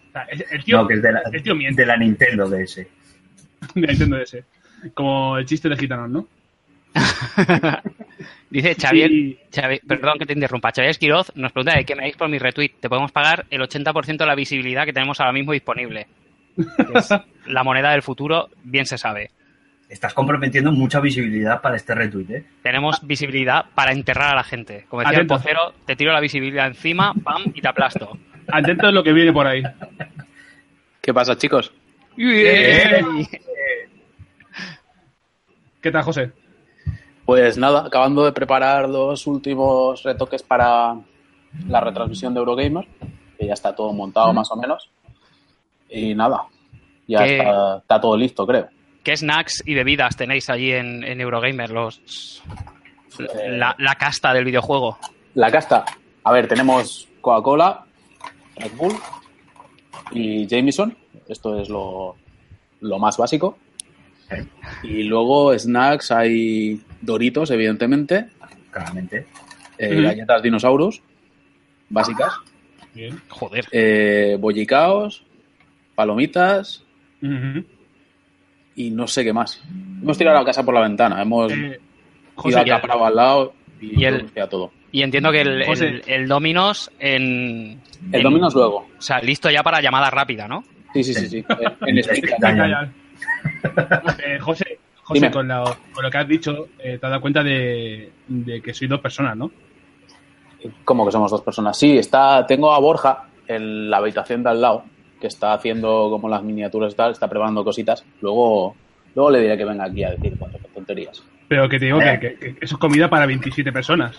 O 0.09 0.11
sea, 0.11 0.23
es- 0.23 0.45
el 0.51 0.63
tío, 0.63 0.77
No, 0.81 0.87
que 0.87 0.93
es 0.95 1.01
de 1.01 1.11
la, 1.11 1.21
el 1.31 1.43
tío 1.43 1.55
miente 1.55 1.81
de 1.81 1.85
la 1.87 1.97
Nintendo 1.97 2.53
ese. 2.55 2.87
de 3.75 3.87
Nintendo 3.87 4.17
DS. 4.17 4.37
Como 4.93 5.37
el 5.37 5.45
chiste 5.45 5.67
de 5.69 5.75
gitanos, 5.77 6.09
¿no? 6.09 6.27
Dice 8.49 8.75
Xavier, 8.75 9.09
Sí. 9.09 9.37
Perdón 9.87 10.19
que 10.19 10.25
te 10.25 10.33
interrumpa, 10.33 10.71
Xavier 10.71 10.91
Esquiroz 10.91 11.31
nos 11.35 11.51
pregunta 11.51 11.77
de 11.77 11.83
qué 11.85 11.95
me 11.95 12.03
dais 12.03 12.15
por 12.15 12.29
mi 12.29 12.37
retweet. 12.39 12.71
Te 12.79 12.89
podemos 12.89 13.11
pagar 13.11 13.45
el 13.49 13.61
80% 13.61 14.17
de 14.17 14.25
la 14.25 14.35
visibilidad 14.35 14.85
que 14.85 14.93
tenemos 14.93 15.19
ahora 15.19 15.33
mismo 15.33 15.51
disponible. 15.51 16.07
Es 16.93 17.09
la 17.47 17.63
moneda 17.63 17.91
del 17.91 18.01
futuro, 18.01 18.49
bien 18.63 18.85
se 18.85 18.97
sabe. 18.97 19.31
Estás 19.89 20.13
comprometiendo 20.13 20.71
mucha 20.71 20.99
visibilidad 20.99 21.61
para 21.61 21.77
este 21.77 21.95
retweet, 21.95 22.29
¿eh? 22.35 22.45
Tenemos 22.61 23.05
visibilidad 23.07 23.65
para 23.73 23.93
enterrar 23.93 24.33
a 24.33 24.35
la 24.35 24.43
gente. 24.43 24.85
Como 24.89 25.01
decía 25.01 25.17
Atento. 25.19 25.35
el 25.35 25.39
pocero, 25.41 25.73
te 25.85 25.95
tiro 25.95 26.11
la 26.11 26.19
visibilidad 26.19 26.67
encima, 26.67 27.13
pam, 27.23 27.43
y 27.53 27.61
te 27.61 27.69
aplasto. 27.69 28.17
Atentos 28.49 28.89
a 28.89 28.91
lo 28.91 29.03
que 29.03 29.13
viene 29.13 29.31
por 29.31 29.47
ahí. 29.47 29.63
¿Qué 31.01 31.13
pasa, 31.13 31.37
chicos? 31.37 31.73
¿Qué 35.81 35.91
tal, 35.91 36.03
José? 36.03 36.31
Pues 37.27 37.57
nada, 37.57 37.85
acabando 37.87 38.23
de 38.23 38.31
preparar 38.31 38.87
los 38.87 39.27
últimos 39.27 40.01
retoques 40.01 40.41
para 40.43 40.95
la 41.67 41.81
retransmisión 41.81 42.33
de 42.33 42.39
Eurogamer, 42.39 42.87
que 43.37 43.45
ya 43.45 43.53
está 43.53 43.75
todo 43.75 43.91
montado 43.91 44.31
más 44.31 44.49
o 44.49 44.55
menos. 44.55 44.89
Y 45.89 46.15
nada, 46.15 46.45
ya 47.05 47.25
está, 47.25 47.77
está 47.79 47.99
todo 47.99 48.15
listo, 48.15 48.47
creo. 48.47 48.69
¿Qué 49.03 49.17
snacks 49.17 49.61
y 49.65 49.73
bebidas 49.73 50.15
tenéis 50.15 50.49
allí 50.49 50.71
en, 50.71 51.03
en 51.03 51.19
Eurogamer? 51.19 51.69
Los, 51.69 52.41
la, 53.49 53.75
la 53.77 53.95
casta 53.95 54.33
del 54.33 54.45
videojuego. 54.45 54.97
La 55.33 55.51
casta, 55.51 55.83
a 56.23 56.31
ver, 56.31 56.47
tenemos 56.47 57.09
Coca-Cola, 57.19 57.83
Red 58.55 58.71
Bull 58.77 58.95
y 60.11 60.47
Jameson. 60.47 60.97
Esto 61.27 61.59
es 61.59 61.67
lo, 61.67 62.15
lo 62.79 62.99
más 62.99 63.17
básico. 63.17 63.57
Y 64.83 65.03
luego 65.03 65.57
snacks, 65.57 66.11
hay 66.11 66.81
Doritos, 67.01 67.49
evidentemente, 67.51 68.27
Claramente. 68.71 69.25
eh, 69.77 70.01
galletas 70.01 70.41
dinosaurus, 70.43 71.01
básicas, 71.89 72.33
Bien. 72.93 73.19
Joder. 73.29 73.65
eh, 73.71 74.37
bollicaos, 74.39 75.23
palomitas 75.95 76.83
y 78.75 78.91
no 78.91 79.07
sé 79.07 79.23
qué 79.23 79.33
más. 79.33 79.61
Hemos 80.01 80.17
tirado 80.17 80.37
la 80.39 80.45
casa 80.45 80.63
por 80.63 80.73
la 80.73 80.81
ventana, 80.81 81.21
hemos 81.21 81.51
Eh, 81.51 81.55
ido 81.55 81.75
José, 82.35 82.59
a 82.59 82.65
Capravo 82.65 83.05
al 83.05 83.15
lado 83.15 83.53
y, 83.81 84.01
y 84.01 84.05
el- 84.05 84.29
todo. 84.49 84.71
Y 84.91 85.01
entiendo 85.03 85.31
que 85.31 85.41
el, 85.41 85.61
el, 85.63 86.01
el 86.07 86.27
Dominos 86.27 86.89
en... 86.99 87.79
El 88.11 88.15
en- 88.19 88.23
Dominos 88.23 88.53
luego. 88.55 88.87
O 88.97 89.01
sea, 89.01 89.19
listo 89.19 89.49
ya 89.49 89.61
para 89.61 89.81
llamada 89.81 90.09
rápida, 90.09 90.47
¿no? 90.47 90.63
Sí, 90.93 91.03
sí, 91.03 91.13
sí. 91.13 91.27
sí. 91.27 91.45
En, 91.85 91.97
en. 91.97 92.93
Eh, 94.19 94.39
José, 94.39 94.79
José 95.03 95.31
con, 95.31 95.47
la- 95.47 95.77
con 95.93 96.03
lo 96.03 96.11
que 96.11 96.17
has 96.17 96.27
dicho, 96.27 96.67
eh, 96.79 96.97
te 96.99 97.05
has 97.05 97.09
dado 97.11 97.21
cuenta 97.21 97.43
de, 97.43 98.11
de 98.27 98.61
que 98.61 98.73
sois 98.73 98.89
dos 98.89 98.99
personas, 98.99 99.35
¿no? 99.37 99.51
¿Cómo 100.83 101.05
que 101.05 101.11
somos 101.11 101.31
dos 101.31 101.41
personas? 101.41 101.77
Sí, 101.77 101.97
está, 101.97 102.45
tengo 102.45 102.73
a 102.73 102.79
Borja 102.79 103.23
en 103.47 103.89
la 103.89 103.97
habitación 103.97 104.43
de 104.43 104.49
al 104.49 104.61
lado, 104.61 104.83
que 105.21 105.27
está 105.27 105.53
haciendo 105.53 106.09
como 106.09 106.27
las 106.27 106.43
miniaturas 106.43 106.93
y 106.93 106.95
tal, 106.95 107.11
está 107.11 107.27
preparando 107.29 107.63
cositas. 107.63 108.03
Luego, 108.21 108.75
luego 109.15 109.31
le 109.31 109.41
diré 109.41 109.57
que 109.57 109.65
venga 109.65 109.85
aquí 109.85 110.03
a 110.03 110.11
decir 110.11 110.35
cuatro 110.37 110.59
tonterías. 110.73 111.23
Pero 111.47 111.69
que 111.69 111.79
te 111.79 111.85
digo 111.85 112.01
Eh. 112.01 112.19
que, 112.19 112.35
que- 112.35 112.55
que 112.55 112.65
eso 112.65 112.75
es 112.75 112.79
comida 112.79 113.09
para 113.09 113.25
27 113.25 113.71
personas. 113.71 114.17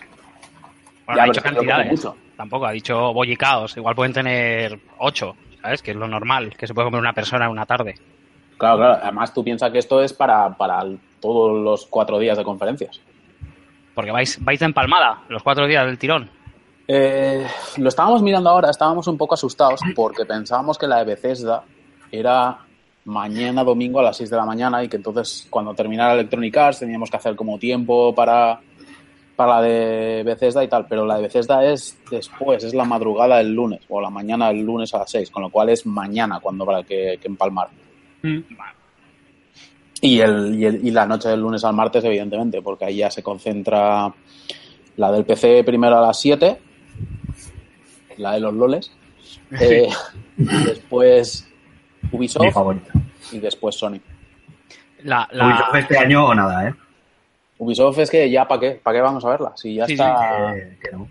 Bueno, 1.06 1.18
Ya, 1.18 1.22
ha 1.22 1.26
dicho 1.26 1.42
cantidades. 1.42 1.90
mucho. 1.90 2.16
Tampoco, 2.36 2.66
ha 2.66 2.72
dicho 2.72 3.12
bollicaos. 3.12 3.76
Igual 3.76 3.94
pueden 3.94 4.12
tener 4.12 4.78
ocho, 4.98 5.34
¿sabes? 5.60 5.82
Que 5.82 5.90
es 5.90 5.96
lo 5.96 6.06
normal, 6.06 6.54
que 6.56 6.66
se 6.66 6.72
puede 6.74 6.86
comer 6.86 7.00
una 7.00 7.12
persona 7.12 7.46
en 7.46 7.50
una 7.50 7.66
tarde. 7.66 7.96
Claro, 8.58 8.76
claro. 8.76 8.98
Además, 9.02 9.32
tú 9.32 9.42
piensas 9.44 9.70
que 9.70 9.78
esto 9.78 10.02
es 10.02 10.12
para, 10.12 10.56
para 10.56 10.84
todos 11.20 11.56
los 11.62 11.86
cuatro 11.86 12.18
días 12.18 12.36
de 12.36 12.44
conferencias. 12.44 13.00
Porque 13.94 14.10
vais, 14.10 14.42
vais 14.44 14.60
de 14.60 14.66
empalmada 14.66 15.22
los 15.28 15.42
cuatro 15.42 15.66
días 15.66 15.86
del 15.86 15.98
tirón. 15.98 16.30
Eh, 16.86 17.46
lo 17.76 17.88
estábamos 17.88 18.22
mirando 18.22 18.48
ahora, 18.48 18.70
estábamos 18.70 19.06
un 19.08 19.18
poco 19.18 19.34
asustados 19.34 19.80
porque 19.94 20.24
pensábamos 20.24 20.78
que 20.78 20.86
la 20.86 20.98
de 20.98 21.04
Bethesda 21.04 21.62
era 22.10 22.58
mañana 23.04 23.62
domingo 23.62 24.00
a 24.00 24.04
las 24.04 24.16
6 24.16 24.30
de 24.30 24.36
la 24.36 24.46
mañana 24.46 24.82
y 24.82 24.88
que 24.88 24.96
entonces 24.96 25.46
cuando 25.50 25.74
terminara 25.74 26.14
Electronic 26.14 26.56
Arts 26.56 26.78
teníamos 26.80 27.10
que 27.10 27.16
hacer 27.18 27.36
como 27.36 27.58
tiempo 27.58 28.14
para, 28.14 28.60
para 29.36 29.56
la 29.56 29.62
de 29.62 30.22
Bethesda 30.24 30.64
y 30.64 30.68
tal, 30.68 30.86
pero 30.86 31.04
la 31.04 31.16
de 31.16 31.22
Bethesda 31.22 31.62
es 31.64 31.98
después, 32.10 32.64
es 32.64 32.72
la 32.72 32.84
madrugada 32.84 33.36
del 33.36 33.52
lunes 33.52 33.80
o 33.88 34.00
la 34.00 34.08
mañana 34.08 34.48
del 34.48 34.62
lunes 34.62 34.94
a 34.94 34.98
las 34.98 35.10
6, 35.10 35.30
con 35.30 35.42
lo 35.42 35.50
cual 35.50 35.68
es 35.68 35.84
mañana 35.84 36.40
cuando 36.40 36.64
habrá 36.64 36.82
que, 36.84 37.18
que 37.20 37.28
empalmar. 37.28 37.68
Mm. 38.22 38.38
Y, 40.00 40.20
el, 40.20 40.54
y, 40.58 40.64
el- 40.64 40.86
y 40.86 40.90
la 40.90 41.06
noche 41.06 41.28
del 41.28 41.40
lunes 41.40 41.64
al 41.64 41.74
martes, 41.74 42.04
evidentemente, 42.04 42.62
porque 42.62 42.84
ahí 42.84 42.96
ya 42.98 43.10
se 43.10 43.22
concentra 43.22 44.12
la 44.96 45.12
del 45.12 45.24
PC 45.24 45.64
primero 45.64 45.98
a 45.98 46.02
las 46.02 46.20
7, 46.20 46.58
la 48.18 48.32
de 48.32 48.40
los 48.40 48.54
loles, 48.54 48.92
eh, 49.60 49.88
después 50.36 51.48
Mi 52.02 52.18
Ubisoft 52.18 52.52
favorita. 52.52 52.92
y 53.32 53.38
después 53.38 53.74
Sony. 53.76 54.00
La, 55.02 55.28
la- 55.32 55.46
Ubisoft 55.46 55.74
este 55.76 55.98
año 55.98 56.26
o 56.26 56.34
nada, 56.34 56.68
¿eh? 56.68 56.74
Ubisoft 57.58 57.98
es 57.98 58.10
que 58.10 58.30
ya, 58.30 58.46
¿para 58.46 58.60
qué? 58.60 58.70
¿Para 58.82 58.98
qué 58.98 59.02
vamos 59.02 59.24
a 59.24 59.30
verla? 59.30 59.52
Si 59.56 59.74
ya 59.74 59.86
Sí, 59.86 59.96
sí, 59.96 60.02
está... 60.02 60.54
Que, 60.54 60.78
que 60.90 60.96
no. 60.96 61.08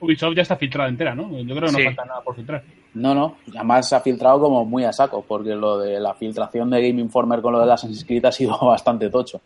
Ubisoft 0.00 0.34
ya 0.34 0.42
está 0.42 0.56
filtrada 0.56 0.88
entera, 0.88 1.14
¿no? 1.14 1.30
Yo 1.42 1.54
creo 1.54 1.66
que 1.68 1.72
no 1.72 1.78
Sí. 1.78 1.84
falta 1.84 2.04
nada 2.06 2.20
por 2.22 2.34
filtrar. 2.34 2.62
No, 2.94 3.14
no, 3.14 3.36
además 3.56 3.88
se 3.88 3.96
ha 3.96 4.00
filtrado 4.00 4.38
como 4.40 4.64
muy 4.66 4.84
a 4.84 4.92
saco, 4.92 5.24
porque 5.26 5.54
lo 5.54 5.78
de 5.78 5.98
la 5.98 6.12
filtración 6.14 6.68
de 6.70 6.86
Game 6.88 7.00
Informer 7.00 7.40
con 7.40 7.52
lo 7.54 7.60
de 7.60 7.66
las 7.66 7.80
Assassin's 7.80 8.04
Creed 8.04 8.24
ha 8.26 8.32
sido 8.32 8.58
bastante 8.62 9.08
tocho. 9.08 9.40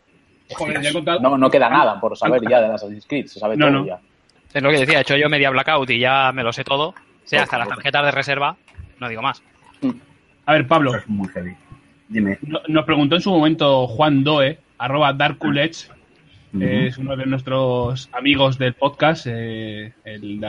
Joder, 0.53 0.81
ya 0.81 0.89
he 0.89 0.93
contado. 0.93 1.19
No, 1.21 1.37
no 1.37 1.49
queda 1.49 1.69
nada 1.69 1.99
por 1.99 2.17
saber 2.17 2.41
ya 2.49 2.59
de 2.61 2.67
las 2.67 2.81
Assassin's 2.83 3.05
Creed, 3.07 3.27
se 3.27 3.39
sabe 3.39 3.55
No, 3.57 3.67
todo 3.67 3.79
no. 3.79 3.85
ya. 3.85 3.99
es 4.53 4.61
lo 4.63 4.69
que 4.69 4.79
decía, 4.79 4.97
he 4.99 5.01
hecho 5.01 5.15
yo 5.17 5.29
media 5.29 5.49
blackout 5.49 5.89
y 5.89 5.99
ya 5.99 6.31
me 6.33 6.43
lo 6.43 6.51
sé 6.51 6.63
todo. 6.63 6.89
O 6.89 6.95
sea, 7.23 7.39
Por 7.39 7.43
hasta 7.43 7.57
las 7.57 7.67
tarjetas 7.69 8.05
de 8.05 8.11
reserva, 8.11 8.55
no 8.99 9.07
digo 9.09 9.21
más. 9.21 9.41
A 10.45 10.53
ver, 10.53 10.67
Pablo, 10.67 10.95
es 10.95 11.07
muy 11.07 11.27
heavy. 11.29 11.55
Dime. 12.09 12.37
no- 12.41 12.61
nos 12.69 12.85
preguntó 12.85 13.15
en 13.15 13.21
su 13.21 13.29
momento 13.31 13.85
Juan 13.87 14.23
Doe, 14.23 14.57
arroba 14.77 15.11
Darkulech, 15.11 15.89
Ujú. 16.53 16.63
es 16.63 16.97
uno 16.97 17.17
de 17.17 17.25
nuestros 17.25 18.09
amigos 18.13 18.57
del 18.57 18.73
podcast, 18.73 19.27
eh, 19.29 19.93
el 20.05 20.41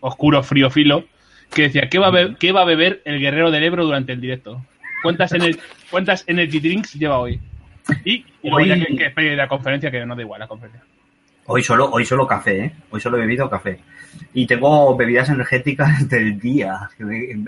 oscuro 0.00 0.42
frío 0.42 0.68
filo, 0.70 1.04
que 1.52 1.62
decía, 1.62 1.88
¿qué 1.90 1.98
va, 1.98 2.08
a 2.08 2.10
be- 2.10 2.36
qué 2.38 2.52
va 2.52 2.62
a 2.62 2.64
beber 2.64 3.02
el 3.04 3.20
guerrero 3.20 3.50
del 3.50 3.64
Ebro 3.64 3.84
durante 3.84 4.12
el 4.12 4.20
directo? 4.20 4.64
¿Cuántas, 5.02 5.32
ener- 5.32 5.58
cuántas 5.90 6.24
energy 6.26 6.60
drinks 6.60 6.94
lleva 6.94 7.18
hoy? 7.18 7.40
Y, 8.04 8.24
Hoy- 8.42 8.68
ya 8.68 8.74
que, 8.78 8.96
que 8.96 9.06
espere 9.06 9.34
la 9.36 9.48
conferencia, 9.48 9.90
que 9.90 10.04
no 10.06 10.14
da 10.14 10.22
igual 10.22 10.40
la 10.40 10.46
conferencia. 10.48 10.82
Hoy 11.46 11.62
solo, 11.62 11.90
hoy 11.90 12.04
solo 12.04 12.26
café, 12.26 12.64
¿eh? 12.66 12.72
Hoy 12.90 13.00
solo 13.00 13.16
he 13.16 13.20
bebido 13.20 13.50
café. 13.50 13.80
Y 14.34 14.46
tengo 14.46 14.94
bebidas 14.96 15.28
energéticas 15.30 16.08
del 16.08 16.38
día. 16.38 16.88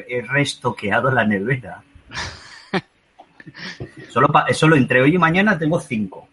He 0.09 0.23
restoqueado 0.23 1.11
la 1.11 1.25
nevera. 1.25 1.83
Solo, 4.09 4.29
pa- 4.29 4.47
solo 4.53 4.77
entre 4.77 5.01
hoy 5.03 5.15
y 5.15 5.19
mañana 5.19 5.59
tengo 5.59 5.81
cinco. 5.81 6.29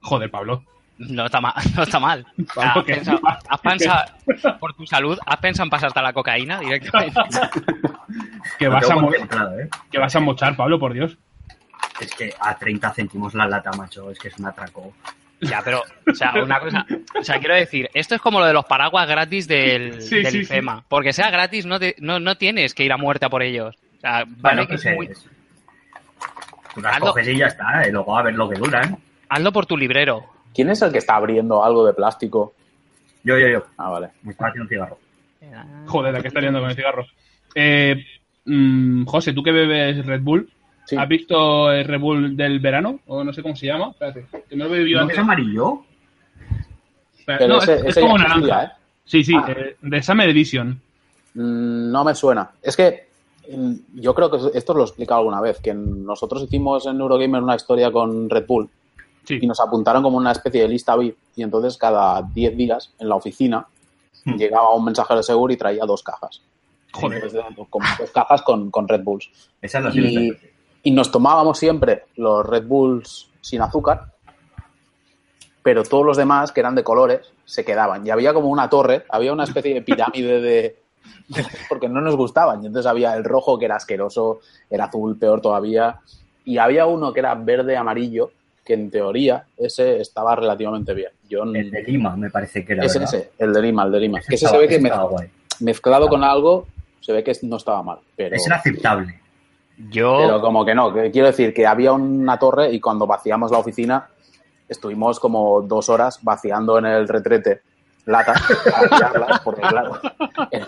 Joder, 0.00 0.30
Pablo. 0.30 0.62
No 0.98 1.26
está 1.26 1.40
mal. 1.40 1.52
No 1.76 1.82
está 1.82 2.00
mal. 2.00 2.26
Has, 2.56 2.84
pensado, 2.84 3.20
has 3.48 3.60
pensado- 3.60 4.58
por 4.58 4.72
tu 4.74 4.86
salud, 4.86 5.18
¿has 5.26 5.36
pensado 5.38 5.64
en 5.64 5.70
pasarte 5.70 5.98
a 5.98 6.02
la 6.02 6.12
cocaína 6.12 6.60
directamente? 6.60 7.20
Que 8.58 8.66
Lo 8.66 8.70
vas, 8.72 8.84
a 8.84 8.88
tengo 8.88 9.00
mo- 9.02 9.08
contemplado, 9.08 9.58
¿eh? 9.60 9.68
que 9.90 9.98
vas 9.98 10.14
a 10.16 10.20
mochar, 10.20 10.56
Pablo, 10.56 10.78
por 10.78 10.92
Dios. 10.94 11.18
Es 12.00 12.14
que 12.14 12.32
a 12.40 12.56
30 12.56 12.92
céntimos 12.94 13.34
la 13.34 13.46
lata, 13.46 13.70
macho. 13.76 14.10
Es 14.10 14.18
que 14.18 14.28
es 14.28 14.38
un 14.38 14.46
atraco. 14.46 14.94
Ya, 15.40 15.60
pero, 15.62 15.82
o 16.10 16.14
sea, 16.14 16.32
una 16.42 16.58
cosa, 16.60 16.86
o 17.18 17.22
sea, 17.22 17.38
quiero 17.38 17.54
decir, 17.54 17.90
esto 17.92 18.14
es 18.14 18.20
como 18.22 18.38
lo 18.40 18.46
de 18.46 18.54
los 18.54 18.64
paraguas 18.64 19.06
gratis 19.08 19.46
del, 19.48 20.00
Sí, 20.00 20.16
del 20.22 20.32
sí, 20.32 20.38
IFEMA. 20.38 20.84
Porque 20.88 21.12
sea 21.12 21.30
gratis, 21.30 21.66
no, 21.66 21.78
te- 21.78 21.96
no, 21.98 22.18
no 22.20 22.36
tienes 22.38 22.72
que 22.72 22.84
ir 22.84 22.92
a 22.92 22.96
muerte 22.96 23.26
a 23.26 23.28
por 23.28 23.42
ellos. 23.42 23.74
O 23.98 24.00
sea, 24.00 24.24
Bueno, 24.24 24.38
vale 24.40 24.60
que 24.62 24.74
pues 24.74 24.86
es 24.86 24.94
muy- 24.96 25.08
Tú 26.74 26.80
las 26.80 26.94
Hazlo. 26.94 27.06
coges 27.08 27.28
y 27.28 27.36
ya 27.36 27.46
está. 27.46 27.86
Y 27.88 27.92
luego 27.92 28.16
a 28.16 28.22
ver 28.22 28.34
lo 28.34 28.48
que 28.48 28.58
duran. 28.58 28.96
hazlo 29.28 29.52
por 29.52 29.66
tu 29.66 29.76
librero. 29.76 30.24
¿Quién 30.56 30.70
es 30.70 30.80
el 30.82 30.90
que 30.90 30.98
está 30.98 31.16
abriendo 31.16 31.62
algo 31.62 31.86
de 31.86 31.92
plástico? 31.92 32.54
Yo, 33.22 33.38
yo, 33.38 33.46
yo. 33.48 33.62
Ah, 33.76 33.90
vale. 33.90 34.08
Me 34.22 34.32
estaba 34.32 34.48
haciendo 34.48 34.64
un 34.64 34.68
cigarro. 34.70 34.98
Joder, 35.86 36.14
la 36.14 36.22
que 36.22 36.28
está 36.28 36.40
liando 36.40 36.60
con 36.60 36.70
el 36.70 36.76
cigarro. 36.76 37.04
Eh, 37.54 38.02
mm, 38.46 39.04
José, 39.04 39.32
¿tú 39.34 39.42
que 39.42 39.52
bebes 39.52 40.04
Red 40.06 40.22
Bull? 40.22 40.50
Sí. 40.86 40.96
¿Has 40.96 41.08
visto 41.08 41.70
el 41.70 41.84
Red 41.84 42.00
Bull 42.00 42.36
del 42.36 42.58
verano? 42.60 43.00
O 43.06 43.22
no 43.22 43.32
sé 43.32 43.42
cómo 43.42 43.54
se 43.54 43.66
llama. 43.66 43.90
Espérate, 43.90 44.26
que 44.48 44.56
me 44.56 44.64
lo 44.64 44.74
he 44.74 44.78
bebido 44.78 45.00
¿No 45.00 45.06
es 45.06 45.10
antes. 45.10 45.18
amarillo? 45.18 45.82
Pero 47.26 47.48
no, 47.48 47.58
ese, 47.58 47.88
es, 47.88 47.98
como 47.98 48.16
naranja. 48.18 48.36
existía, 48.38 48.62
¿eh? 48.62 48.70
Sí, 49.04 49.24
sí, 49.24 49.34
Ah. 49.36 49.46
eh, 49.48 49.76
de 49.82 50.02
Summer 50.02 50.28
Edition. 50.28 50.80
Mm, 51.34 51.90
No 51.90 52.04
me 52.04 52.14
suena. 52.14 52.50
Es 52.62 52.76
que 52.76 53.08
mm, 53.52 53.74
yo 53.94 54.14
creo 54.14 54.30
que 54.30 54.36
esto 54.56 54.72
os 54.72 54.76
lo 54.76 54.84
he 54.84 54.86
explicado 54.86 55.20
alguna 55.20 55.40
vez, 55.40 55.58
que 55.60 55.74
nosotros 55.74 56.42
hicimos 56.44 56.86
en 56.86 57.00
Eurogamer 57.00 57.42
una 57.42 57.56
historia 57.56 57.90
con 57.90 58.30
Red 58.30 58.46
Bull 58.46 58.68
Sí. 59.26 59.38
y 59.42 59.46
nos 59.46 59.60
apuntaron 59.60 60.02
como 60.02 60.16
una 60.16 60.32
especie 60.32 60.62
de 60.62 60.68
lista 60.68 60.96
VIP 60.96 61.16
y 61.34 61.42
entonces 61.42 61.76
cada 61.76 62.22
10 62.22 62.56
días 62.56 62.92
en 62.98 63.08
la 63.08 63.16
oficina 63.16 63.66
Hmm. 64.26 64.36
llegaba 64.36 64.74
un 64.74 64.84
mensajero 64.84 65.18
de 65.18 65.22
seguro 65.22 65.52
y 65.52 65.56
traía 65.56 65.84
dos 65.86 66.02
cajas. 66.02 66.42
Joder. 66.92 67.24
Entonces, 67.24 67.44
como 67.70 67.86
dos 67.98 68.10
cajas 68.10 68.42
con, 68.42 68.70
con 68.70 68.88
Red 68.88 69.02
Bulls. 69.04 69.30
Y, 69.94 70.32
y 70.82 70.90
nos 70.90 71.10
tomábamos 71.12 71.58
siempre 71.58 72.06
los 72.16 72.44
Red 72.44 72.66
Bulls 72.66 73.30
sin 73.40 73.62
azúcar, 73.62 74.12
pero 75.62 75.84
todos 75.84 76.04
los 76.04 76.16
demás, 76.16 76.50
que 76.50 76.60
eran 76.60 76.74
de 76.74 76.82
colores, 76.82 77.32
se 77.44 77.64
quedaban. 77.64 78.04
Y 78.06 78.10
había 78.10 78.34
como 78.34 78.48
una 78.48 78.68
torre, 78.68 79.04
había 79.08 79.32
una 79.32 79.44
especie 79.44 79.74
de 79.74 79.82
pirámide 79.82 80.40
de... 80.40 80.82
porque 81.68 81.88
no 81.88 82.00
nos 82.00 82.16
gustaban. 82.16 82.62
Y 82.62 82.66
entonces 82.66 82.90
había 82.90 83.14
el 83.14 83.22
rojo, 83.22 83.58
que 83.58 83.66
era 83.66 83.76
asqueroso, 83.76 84.40
el 84.70 84.80
azul, 84.80 85.16
peor 85.18 85.40
todavía. 85.40 86.00
Y 86.44 86.58
había 86.58 86.86
uno 86.86 87.12
que 87.12 87.20
era 87.20 87.34
verde-amarillo, 87.36 88.30
que 88.66 88.74
en 88.74 88.90
teoría 88.90 89.44
ese 89.56 90.00
estaba 90.00 90.34
relativamente 90.36 90.92
bien. 90.92 91.10
Yo 91.28 91.44
El 91.44 91.70
de 91.70 91.82
Lima, 91.84 92.16
me 92.16 92.28
parece 92.30 92.64
que 92.64 92.74
era. 92.74 92.84
ese, 92.84 92.98
¿verdad? 92.98 93.14
ese, 93.14 93.30
el 93.38 93.52
de 93.52 93.62
Lima, 93.62 93.84
el 93.84 93.92
de 93.92 94.00
Lima. 94.00 94.18
Que 94.20 94.34
ese 94.34 94.44
estaba- 94.44 94.52
se 94.56 94.58
ve 94.58 94.68
que 94.68 94.80
mez- 94.80 95.30
mezclado 95.60 96.08
con 96.08 96.22
algo, 96.24 96.66
se 97.00 97.12
ve 97.12 97.24
que 97.24 97.32
no 97.42 97.56
estaba 97.56 97.82
mal. 97.82 97.98
Pero... 98.16 98.36
Ese 98.36 98.48
era 98.48 98.56
aceptable. 98.56 99.20
Yo, 99.90 100.18
Pero 100.18 100.40
como 100.40 100.64
que 100.64 100.74
no, 100.74 100.92
que 100.92 101.10
quiero 101.10 101.28
decir 101.28 101.52
que 101.54 101.66
había 101.66 101.92
una 101.92 102.38
torre 102.38 102.72
y 102.72 102.80
cuando 102.80 103.06
vaciamos 103.06 103.50
la 103.50 103.58
oficina 103.58 104.08
estuvimos 104.68 105.20
como 105.20 105.60
dos 105.62 105.88
horas 105.90 106.18
vaciando 106.22 106.78
en 106.78 106.86
el 106.86 107.06
retrete 107.06 107.60
latas 108.06 108.40
para 108.90 109.40
porque 109.44 109.60
claro, 109.62 110.00
era, 110.50 110.66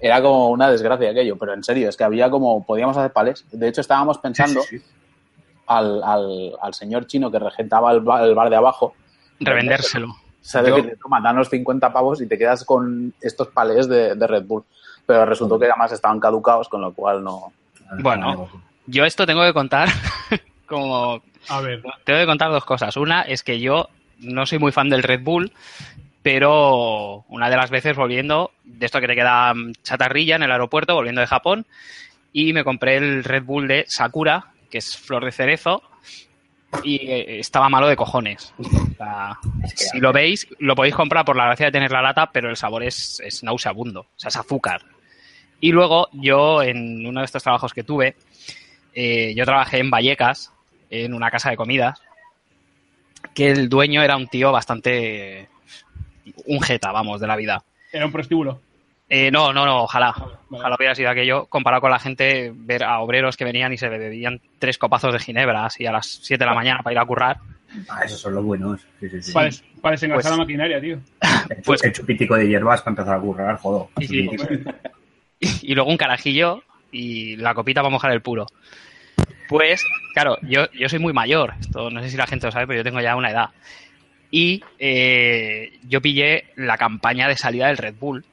era 0.00 0.22
como 0.22 0.48
una 0.50 0.70
desgracia 0.70 1.10
aquello, 1.10 1.36
pero 1.36 1.52
en 1.52 1.62
serio, 1.62 1.88
es 1.88 1.96
que 1.96 2.04
había 2.04 2.30
como, 2.30 2.64
podíamos 2.64 2.96
hacer 2.96 3.12
palés. 3.12 3.44
De 3.52 3.68
hecho, 3.68 3.80
estábamos 3.82 4.18
pensando 4.18 4.62
Sí, 4.62 4.78
sí, 4.78 4.78
sí. 4.78 4.84
Al, 5.72 6.02
al, 6.02 6.52
al 6.60 6.74
señor 6.74 7.06
chino 7.06 7.30
que 7.30 7.38
regentaba 7.38 7.92
el 7.92 8.00
bar, 8.00 8.24
el 8.24 8.34
bar 8.34 8.50
de 8.50 8.56
abajo, 8.56 8.94
revendérselo. 9.38 10.16
sabe 10.40 10.74
que 10.74 10.82
te 10.82 10.96
toma, 10.96 11.20
danos 11.20 11.48
50 11.48 11.92
pavos 11.92 12.20
y 12.20 12.26
te 12.26 12.36
quedas 12.36 12.64
con 12.64 13.14
estos 13.20 13.48
palés 13.48 13.88
de, 13.88 14.16
de 14.16 14.26
Red 14.26 14.46
Bull. 14.46 14.64
Pero 15.06 15.24
resultó 15.24 15.60
que 15.60 15.66
además 15.66 15.92
estaban 15.92 16.18
caducados, 16.18 16.68
con 16.68 16.80
lo 16.80 16.92
cual 16.92 17.22
no... 17.22 17.52
Bueno. 18.00 18.48
Yo 18.86 19.04
esto 19.04 19.26
tengo 19.26 19.44
que 19.44 19.52
contar 19.52 19.88
como 20.66 21.22
A 21.48 21.60
ver. 21.60 21.82
tengo 22.02 22.18
que 22.18 22.26
contar 22.26 22.50
dos 22.50 22.64
cosas. 22.64 22.96
Una 22.96 23.22
es 23.22 23.44
que 23.44 23.60
yo 23.60 23.88
no 24.18 24.46
soy 24.46 24.58
muy 24.58 24.72
fan 24.72 24.88
del 24.88 25.04
Red 25.04 25.22
Bull, 25.22 25.52
pero 26.22 27.24
una 27.28 27.48
de 27.48 27.56
las 27.56 27.70
veces 27.70 27.96
volviendo, 27.96 28.50
de 28.64 28.86
esto 28.86 29.00
que 29.00 29.06
te 29.06 29.14
queda 29.14 29.54
mm, 29.54 29.72
chatarrilla 29.84 30.34
en 30.34 30.42
el 30.42 30.50
aeropuerto, 30.50 30.94
volviendo 30.94 31.20
de 31.20 31.28
Japón, 31.28 31.64
y 32.32 32.52
me 32.52 32.64
compré 32.64 32.96
el 32.96 33.22
Red 33.22 33.44
Bull 33.44 33.68
de 33.68 33.84
Sakura, 33.88 34.46
que 34.70 34.78
es 34.78 34.96
flor 34.96 35.24
de 35.24 35.32
cerezo, 35.32 35.82
y 36.84 36.96
eh, 36.96 37.40
estaba 37.40 37.68
malo 37.68 37.88
de 37.88 37.96
cojones. 37.96 38.54
O 38.58 38.94
sea, 38.96 39.38
si 39.74 39.98
lo 39.98 40.12
veis, 40.12 40.46
lo 40.58 40.74
podéis 40.74 40.94
comprar 40.94 41.24
por 41.24 41.36
la 41.36 41.46
gracia 41.46 41.66
de 41.66 41.72
tener 41.72 41.90
la 41.90 42.02
lata, 42.02 42.30
pero 42.32 42.48
el 42.48 42.56
sabor 42.56 42.82
es, 42.82 43.20
es 43.24 43.42
nauseabundo, 43.42 44.00
o 44.00 44.08
sea, 44.16 44.28
es 44.28 44.36
azúcar. 44.36 44.82
Y 45.60 45.72
luego 45.72 46.08
yo, 46.12 46.62
en 46.62 47.06
uno 47.06 47.20
de 47.20 47.26
estos 47.26 47.42
trabajos 47.42 47.74
que 47.74 47.84
tuve, 47.84 48.16
eh, 48.94 49.34
yo 49.34 49.44
trabajé 49.44 49.78
en 49.78 49.90
Vallecas, 49.90 50.52
en 50.88 51.14
una 51.14 51.30
casa 51.30 51.50
de 51.50 51.56
comidas, 51.56 52.00
que 53.34 53.50
el 53.50 53.68
dueño 53.68 54.02
era 54.02 54.16
un 54.16 54.28
tío 54.28 54.50
bastante 54.52 55.48
un 56.46 56.60
jeta, 56.60 56.92
vamos, 56.92 57.20
de 57.20 57.26
la 57.26 57.36
vida. 57.36 57.62
Era 57.92 58.06
un 58.06 58.12
prostíbulo. 58.12 58.60
Eh, 59.12 59.30
no, 59.30 59.52
no, 59.52 59.66
no, 59.66 59.82
ojalá. 59.82 60.14
Vale. 60.16 60.36
Ojalá 60.50 60.76
hubiera 60.78 60.94
sido 60.94 61.10
aquello. 61.10 61.46
Comparado 61.46 61.80
con 61.80 61.90
la 61.90 61.98
gente, 61.98 62.52
ver 62.54 62.84
a 62.84 63.00
obreros 63.00 63.36
que 63.36 63.44
venían 63.44 63.72
y 63.72 63.76
se 63.76 63.88
bebían 63.88 64.40
tres 64.60 64.78
copazos 64.78 65.12
de 65.12 65.18
ginebra 65.18 65.66
así 65.66 65.84
a 65.84 65.90
las 65.92 66.06
7 66.22 66.42
de 66.42 66.46
la 66.48 66.54
mañana 66.54 66.80
para 66.82 66.94
ir 66.94 66.98
a 67.00 67.04
currar. 67.04 67.38
Ah, 67.88 68.02
esos 68.04 68.20
son 68.20 68.34
los 68.34 68.44
buenos. 68.44 68.80
Sí, 69.00 69.08
sí, 69.10 69.20
sí. 69.22 69.32
Para, 69.32 69.50
para 69.82 69.92
desengrasar 69.92 70.30
Pues- 70.30 70.38
la 70.38 70.44
maquinaria, 70.44 70.80
tío. 70.80 70.98
El, 71.50 71.62
pues- 71.62 71.82
el 71.82 71.92
chupitico 71.92 72.36
de 72.36 72.48
hierbas 72.48 72.82
para 72.82 72.92
empezar 72.92 73.16
a 73.16 73.20
currar, 73.20 73.56
joder. 73.58 73.88
Sí, 73.98 74.06
sí. 74.06 74.28
Chupitico. 74.28 74.70
y 75.62 75.74
luego 75.74 75.90
un 75.90 75.96
carajillo 75.96 76.62
y 76.92 77.36
la 77.36 77.52
copita 77.54 77.80
para 77.82 77.90
mojar 77.92 78.12
el 78.12 78.22
puro. 78.22 78.46
Pues, 79.48 79.84
claro, 80.14 80.38
yo, 80.42 80.70
yo 80.72 80.88
soy 80.88 81.00
muy 81.00 81.12
mayor, 81.12 81.54
esto 81.58 81.90
no 81.90 82.00
sé 82.02 82.10
si 82.10 82.16
la 82.16 82.26
gente 82.28 82.46
lo 82.46 82.52
sabe, 82.52 82.68
pero 82.68 82.78
yo 82.78 82.84
tengo 82.84 83.00
ya 83.00 83.16
una 83.16 83.30
edad. 83.30 83.48
Y 84.30 84.62
eh, 84.78 85.72
yo 85.88 86.00
pillé 86.00 86.44
la 86.54 86.78
campaña 86.78 87.26
de 87.26 87.36
salida 87.36 87.66
del 87.66 87.76
Red 87.78 87.96
Bull, 87.98 88.24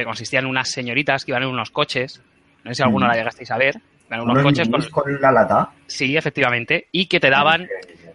que 0.00 0.04
consistía 0.06 0.38
en 0.40 0.46
unas 0.46 0.70
señoritas 0.70 1.24
que 1.24 1.32
iban 1.32 1.42
en 1.42 1.48
unos 1.48 1.70
coches, 1.70 2.22
no 2.64 2.70
sé 2.70 2.76
si 2.76 2.82
alguno 2.82 3.06
Mm. 3.06 3.08
la 3.10 3.14
llegasteis 3.16 3.50
a 3.50 3.58
ver, 3.58 3.76
iban 4.08 4.20
en 4.20 4.30
unos 4.30 4.42
coches 4.42 4.68
con, 4.68 4.82
con 4.90 5.20
la 5.20 5.32
lata. 5.32 5.70
sí, 5.86 6.16
efectivamente, 6.16 6.86
y 6.92 7.06
que 7.06 7.20
te 7.20 7.30
daban, 7.30 7.66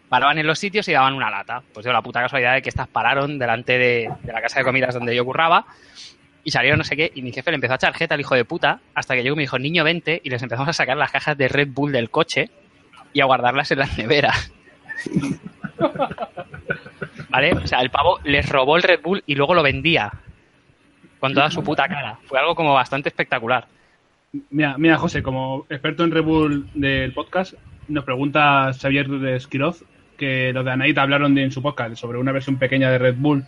paraban 0.09 0.38
en 0.39 0.47
los 0.47 0.59
sitios 0.59 0.88
y 0.88 0.93
daban 0.93 1.13
una 1.13 1.29
lata. 1.29 1.61
Pues 1.73 1.85
yo 1.85 1.91
la 1.93 2.01
puta 2.01 2.21
casualidad 2.21 2.53
de 2.55 2.61
que 2.61 2.69
estas 2.69 2.88
pararon 2.88 3.38
delante 3.39 3.77
de, 3.77 4.09
de 4.23 4.33
la 4.33 4.41
casa 4.41 4.59
de 4.59 4.65
comidas 4.65 4.93
donde 4.93 5.15
yo 5.15 5.23
curraba 5.25 5.65
y 6.43 6.51
salieron 6.51 6.79
no 6.79 6.83
sé 6.83 6.95
qué 6.95 7.11
y 7.13 7.21
mi 7.21 7.31
jefe 7.31 7.51
le 7.51 7.55
empezó 7.55 7.73
a 7.73 7.75
echar 7.75 7.93
jeta 7.93 8.15
al 8.15 8.21
hijo 8.21 8.33
de 8.35 8.45
puta 8.45 8.79
hasta 8.95 9.13
que 9.15 9.21
llegó 9.23 9.33
y 9.33 9.38
me 9.38 9.43
dijo, 9.43 9.59
niño, 9.59 9.83
vente 9.83 10.19
y 10.23 10.29
les 10.29 10.41
empezamos 10.41 10.69
a 10.69 10.73
sacar 10.73 10.97
las 10.97 11.11
cajas 11.11 11.38
de 11.38 11.47
Red 11.47 11.69
Bull 11.71 11.91
del 11.91 12.09
coche 12.09 12.50
y 13.13 13.21
a 13.21 13.25
guardarlas 13.25 13.71
en 13.71 13.79
las 13.79 13.97
neveras. 13.97 14.51
¿Vale? 17.29 17.53
O 17.53 17.67
sea, 17.67 17.79
el 17.79 17.89
pavo 17.89 18.19
les 18.23 18.47
robó 18.50 18.75
el 18.77 18.83
Red 18.83 19.01
Bull 19.01 19.23
y 19.25 19.35
luego 19.35 19.53
lo 19.53 19.63
vendía 19.63 20.11
con 21.21 21.33
toda 21.33 21.49
su 21.51 21.63
puta 21.63 21.87
cara. 21.87 22.19
Fue 22.25 22.37
algo 22.39 22.55
como 22.55 22.73
bastante 22.73 23.07
espectacular. 23.09 23.67
Mira, 24.49 24.75
mira, 24.77 24.97
José, 24.97 25.21
como 25.21 25.65
experto 25.69 26.03
en 26.03 26.11
Red 26.11 26.23
Bull 26.23 26.67
del 26.73 27.13
podcast, 27.13 27.53
nos 27.87 28.03
pregunta 28.03 28.71
Xavier 28.73 29.07
de 29.07 29.35
Esquiroz 29.35 29.83
que 30.17 30.51
los 30.53 30.65
de 30.65 30.71
Anaita 30.71 31.01
hablaron 31.03 31.33
de, 31.35 31.43
en 31.43 31.51
su 31.51 31.61
podcast 31.61 31.95
sobre 31.95 32.17
una 32.19 32.31
versión 32.31 32.57
pequeña 32.57 32.89
de 32.91 32.97
Red 32.97 33.15
Bull, 33.17 33.43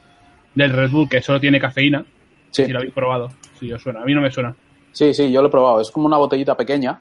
del 0.55 0.71
Red 0.71 0.91
Bull 0.91 1.09
que 1.09 1.21
solo 1.21 1.39
tiene 1.39 1.59
cafeína. 1.59 2.05
Sí. 2.51 2.65
Si 2.65 2.71
lo 2.71 2.79
habéis 2.79 2.93
probado. 2.93 3.31
Si 3.59 3.71
os 3.73 3.81
suena. 3.81 4.01
A 4.01 4.05
mí 4.05 4.13
no 4.13 4.21
me 4.21 4.31
suena. 4.31 4.55
Sí, 4.91 5.13
sí, 5.13 5.31
yo 5.31 5.41
lo 5.41 5.47
he 5.47 5.51
probado. 5.51 5.81
Es 5.81 5.89
como 5.89 6.05
una 6.05 6.17
botellita 6.17 6.55
pequeña, 6.55 6.99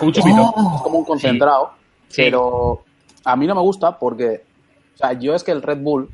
un 0.00 0.12
chupito. 0.12 0.54
es 0.76 0.82
como 0.82 0.98
un 0.98 1.04
concentrado, 1.04 1.72
Sí. 2.08 2.22
pero 2.22 2.84
a 3.24 3.34
mí 3.36 3.46
no 3.46 3.54
me 3.56 3.60
gusta 3.60 3.98
porque, 3.98 4.42
o 4.94 4.96
sea, 4.96 5.12
yo 5.14 5.34
es 5.34 5.42
que 5.42 5.50
el 5.50 5.62
Red 5.62 5.78
Bull 5.78 6.08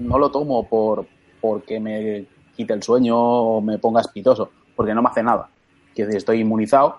no 0.00 0.18
lo 0.18 0.30
tomo 0.30 0.66
por 0.66 1.06
porque 1.40 1.78
me 1.80 2.24
quite 2.56 2.72
el 2.74 2.82
sueño 2.82 3.16
o 3.18 3.60
me 3.60 3.78
ponga 3.78 4.00
espitoso, 4.00 4.50
porque 4.76 4.94
no 4.94 5.02
me 5.02 5.08
hace 5.08 5.22
nada. 5.22 5.48
Quiero 5.94 6.08
decir, 6.08 6.18
estoy 6.18 6.40
inmunizado, 6.40 6.96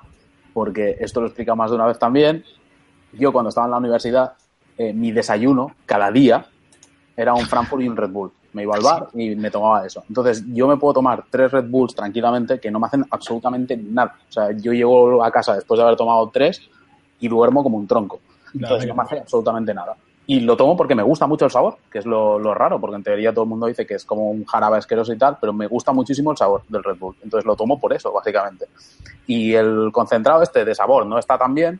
porque 0.53 0.97
esto 0.99 1.19
lo 1.19 1.27
he 1.27 1.29
explicado 1.29 1.55
más 1.55 1.71
de 1.71 1.75
una 1.75 1.85
vez 1.85 1.97
también. 1.99 2.43
Yo 3.13 3.31
cuando 3.31 3.49
estaba 3.49 3.67
en 3.67 3.71
la 3.71 3.77
universidad, 3.77 4.33
eh, 4.77 4.93
mi 4.93 5.11
desayuno 5.11 5.71
cada 5.85 6.11
día 6.11 6.45
era 7.15 7.33
un 7.33 7.45
Frankfurt 7.45 7.81
y 7.81 7.87
un 7.87 7.97
Red 7.97 8.09
Bull. 8.09 8.31
Me 8.53 8.63
iba 8.63 8.75
al 8.75 8.81
bar 8.81 9.07
y 9.13 9.35
me 9.35 9.49
tomaba 9.49 9.85
eso. 9.85 10.03
Entonces, 10.07 10.43
yo 10.47 10.67
me 10.67 10.77
puedo 10.77 10.93
tomar 10.93 11.25
tres 11.29 11.51
Red 11.51 11.69
Bulls 11.69 11.95
tranquilamente 11.95 12.59
que 12.59 12.69
no 12.69 12.79
me 12.79 12.85
hacen 12.85 13.03
absolutamente 13.09 13.75
nada. 13.75 14.15
O 14.29 14.31
sea, 14.31 14.51
yo 14.51 14.73
llego 14.73 15.23
a 15.23 15.31
casa 15.31 15.55
después 15.55 15.77
de 15.77 15.83
haber 15.83 15.95
tomado 15.95 16.29
tres 16.29 16.61
y 17.19 17.27
duermo 17.27 17.63
como 17.63 17.77
un 17.77 17.87
tronco. 17.87 18.19
Entonces, 18.53 18.87
no 18.87 18.95
me 18.95 19.03
hace 19.03 19.19
absolutamente 19.19 19.73
nada. 19.73 19.95
Y 20.25 20.39
lo 20.39 20.55
tomo 20.55 20.77
porque 20.77 20.95
me 20.95 21.03
gusta 21.03 21.27
mucho 21.27 21.43
el 21.45 21.51
sabor, 21.51 21.77
que 21.91 21.99
es 21.99 22.05
lo, 22.05 22.39
lo 22.39 22.53
raro, 22.53 22.79
porque 22.79 22.95
en 22.95 23.03
teoría 23.03 23.33
todo 23.33 23.43
el 23.43 23.49
mundo 23.49 23.65
dice 23.67 23.85
que 23.85 23.95
es 23.95 24.05
como 24.05 24.29
un 24.29 24.45
jarabe 24.45 24.77
asqueroso 24.77 25.11
y 25.11 25.17
tal, 25.17 25.37
pero 25.41 25.51
me 25.51 25.67
gusta 25.67 25.91
muchísimo 25.91 26.31
el 26.31 26.37
sabor 26.37 26.63
del 26.69 26.81
Red 26.83 26.97
Bull. 26.97 27.15
Entonces 27.23 27.45
lo 27.45 27.55
tomo 27.57 27.77
por 27.79 27.91
eso, 27.91 28.11
básicamente. 28.13 28.67
Y 29.27 29.53
el 29.53 29.89
concentrado 29.91 30.41
este 30.41 30.63
de 30.63 30.73
sabor 30.75 31.05
no 31.05 31.19
está 31.19 31.37
tan 31.37 31.53
bien. 31.53 31.79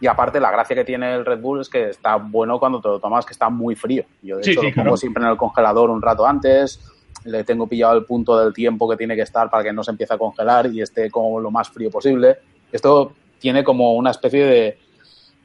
Y 0.00 0.08
aparte, 0.08 0.40
la 0.40 0.50
gracia 0.50 0.74
que 0.74 0.84
tiene 0.84 1.14
el 1.14 1.24
Red 1.24 1.40
Bull 1.40 1.60
es 1.60 1.68
que 1.68 1.90
está 1.90 2.16
bueno 2.16 2.58
cuando 2.58 2.80
te 2.80 2.88
lo 2.88 2.98
tomas, 2.98 3.24
que 3.24 3.32
está 3.32 3.48
muy 3.48 3.76
frío. 3.76 4.04
Yo, 4.22 4.38
de 4.38 4.42
Sí, 4.42 4.50
hecho, 4.50 4.60
sí, 4.62 4.66
lo 4.66 4.72
pongo 4.72 4.82
claro. 4.86 4.96
siempre 4.96 5.22
en 5.22 5.30
el 5.30 5.36
congelador 5.36 5.90
un 5.90 6.02
rato 6.02 6.26
antes. 6.26 6.80
Le 7.24 7.44
tengo 7.44 7.68
pillado 7.68 7.96
el 7.96 8.04
punto 8.04 8.36
del 8.36 8.52
tiempo 8.52 8.90
que 8.90 8.96
tiene 8.96 9.14
que 9.14 9.22
estar 9.22 9.48
para 9.48 9.62
que 9.62 9.72
no 9.72 9.84
se 9.84 9.92
empiece 9.92 10.12
a 10.14 10.18
congelar 10.18 10.66
y 10.66 10.82
esté 10.82 11.08
como 11.12 11.38
lo 11.38 11.52
más 11.52 11.70
frío 11.70 11.88
posible. 11.92 12.38
Esto 12.72 13.12
tiene 13.38 13.62
como 13.62 13.94
una 13.94 14.10
especie 14.10 14.44
de, 14.44 14.78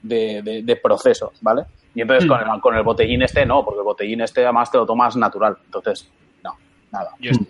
de, 0.01 0.41
de- 0.41 0.63
de 0.63 0.75
proceso, 0.77 1.31
¿vale? 1.41 1.65
Y 1.97 2.01
entonces 2.01 2.25
Hmm. 2.25 2.27
con, 2.29 2.39
el, 2.55 2.61
con 2.61 2.75
el 2.75 2.83
botellín 2.83 3.23
este 3.23 3.43
no, 3.45 3.65
porque 3.65 3.79
el 3.79 3.83
botellín 3.83 4.21
este 4.21 4.43
además 4.43 4.71
te 4.71 4.77
lo 4.77 4.85
tomas 4.85 5.15
natural. 5.15 5.57
Entonces, 5.65 6.07
no, 6.43 6.55
nada. 6.91 7.09
Yo, 7.19 7.31
est- 7.31 7.41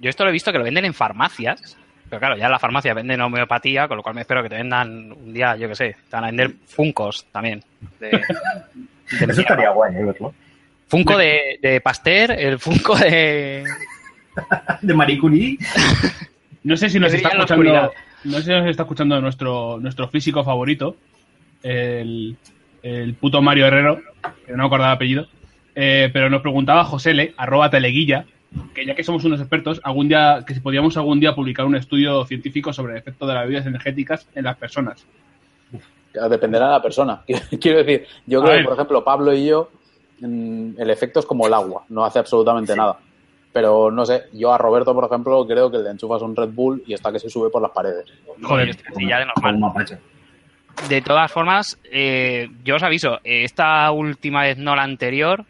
yo 0.00 0.08
esto 0.10 0.24
lo 0.24 0.30
he 0.30 0.32
visto 0.32 0.50
que 0.50 0.58
lo 0.58 0.64
venden 0.64 0.86
en 0.86 0.94
farmacias. 0.94 1.76
Pero 2.08 2.18
claro, 2.20 2.36
ya 2.36 2.46
en 2.46 2.52
la 2.52 2.58
farmacia 2.58 2.94
venden 2.94 3.20
homeopatía, 3.20 3.86
con 3.88 3.96
lo 3.98 4.02
cual 4.02 4.14
me 4.14 4.22
espero 4.22 4.42
que 4.42 4.48
te 4.48 4.56
vendan 4.56 5.12
un 5.12 5.32
día, 5.34 5.56
yo 5.56 5.68
que 5.68 5.74
sé, 5.74 5.96
te 6.08 6.16
van 6.16 6.24
a 6.24 6.28
vender 6.28 6.52
Funcos 6.66 7.26
también. 7.32 7.62
De, 8.00 8.08
de 8.08 8.20
Eso 9.32 9.40
estaría 9.42 9.70
guay, 9.70 9.94
¿eh? 9.96 10.04
verlo. 10.04 10.32
Funko 10.88 11.16
de, 11.18 11.58
de 11.60 11.80
Pasteur, 11.80 12.30
el 12.32 12.58
Funko 12.58 12.96
de... 12.96 13.64
De 14.82 14.94
Marie 14.94 15.18
Curie. 15.18 15.58
No 16.62 16.76
sé 16.76 16.88
si 16.90 16.98
nos 16.98 17.12
está 17.12 17.28
escuchando. 17.30 17.92
No 18.24 18.36
sé 18.38 18.42
si 18.44 18.50
nos 18.50 18.66
está 18.68 18.82
escuchando 18.84 19.20
nuestro, 19.20 19.78
nuestro 19.80 20.08
físico 20.08 20.42
favorito, 20.44 20.96
el, 21.62 22.36
el 22.84 23.14
puto 23.14 23.40
Mario 23.40 23.66
Herrero, 23.66 24.00
que 24.46 24.52
no 24.52 24.58
me 24.58 24.66
acordaba 24.66 24.92
el 24.92 24.96
apellido. 24.96 25.26
Eh, 25.74 26.10
pero 26.12 26.30
nos 26.30 26.42
preguntaba 26.42 26.84
Josele, 26.84 27.34
arroba 27.36 27.70
teleguilla, 27.70 28.26
que 28.74 28.84
ya 28.84 28.94
que 28.94 29.02
somos 29.02 29.24
unos 29.24 29.40
expertos, 29.40 29.80
algún 29.82 30.06
día, 30.06 30.44
que 30.46 30.54
si 30.54 30.60
podíamos 30.60 30.96
algún 30.96 31.18
día 31.18 31.34
publicar 31.34 31.64
un 31.64 31.76
estudio 31.76 32.24
científico 32.26 32.72
sobre 32.72 32.92
el 32.92 32.98
efecto 32.98 33.26
de 33.26 33.34
las 33.34 33.44
bebidas 33.44 33.66
energéticas 33.66 34.28
en 34.34 34.44
las 34.44 34.56
personas. 34.56 35.04
Dependerá 36.12 36.66
de 36.66 36.72
la 36.72 36.82
persona. 36.82 37.22
Quiero 37.60 37.78
decir, 37.78 38.06
yo 38.26 38.42
creo 38.42 38.58
que, 38.58 38.64
por 38.64 38.74
ejemplo, 38.74 39.02
Pablo 39.02 39.32
y 39.32 39.46
yo, 39.46 39.70
mm, 40.20 40.72
el 40.78 40.90
efecto 40.90 41.20
es 41.20 41.26
como 41.26 41.46
el 41.46 41.54
agua, 41.54 41.84
no 41.88 42.04
hace 42.04 42.18
absolutamente 42.18 42.76
nada. 42.76 42.98
Pero 43.50 43.90
no 43.90 44.04
sé, 44.04 44.24
yo 44.34 44.52
a 44.52 44.58
Roberto, 44.58 44.94
por 44.94 45.04
ejemplo, 45.04 45.46
creo 45.46 45.70
que 45.70 45.78
le 45.78 45.88
enchufas 45.88 46.20
un 46.20 46.36
Red 46.36 46.50
Bull 46.50 46.82
y 46.86 46.92
está 46.92 47.10
que 47.10 47.18
se 47.18 47.30
sube 47.30 47.50
por 47.50 47.62
las 47.62 47.70
paredes. 47.70 48.04
Joder. 48.42 48.76
Así 48.90 49.08
ya 49.08 49.20
de 49.20 49.26
normal. 49.26 49.98
De 50.88 51.00
todas 51.02 51.30
formas, 51.32 51.78
eh, 51.90 52.48
yo 52.62 52.76
os 52.76 52.82
aviso, 52.82 53.20
eh, 53.24 53.44
esta 53.44 53.90
última 53.90 54.42
vez, 54.42 54.58
no 54.58 54.76
la 54.76 54.82
anterior, 54.82 55.44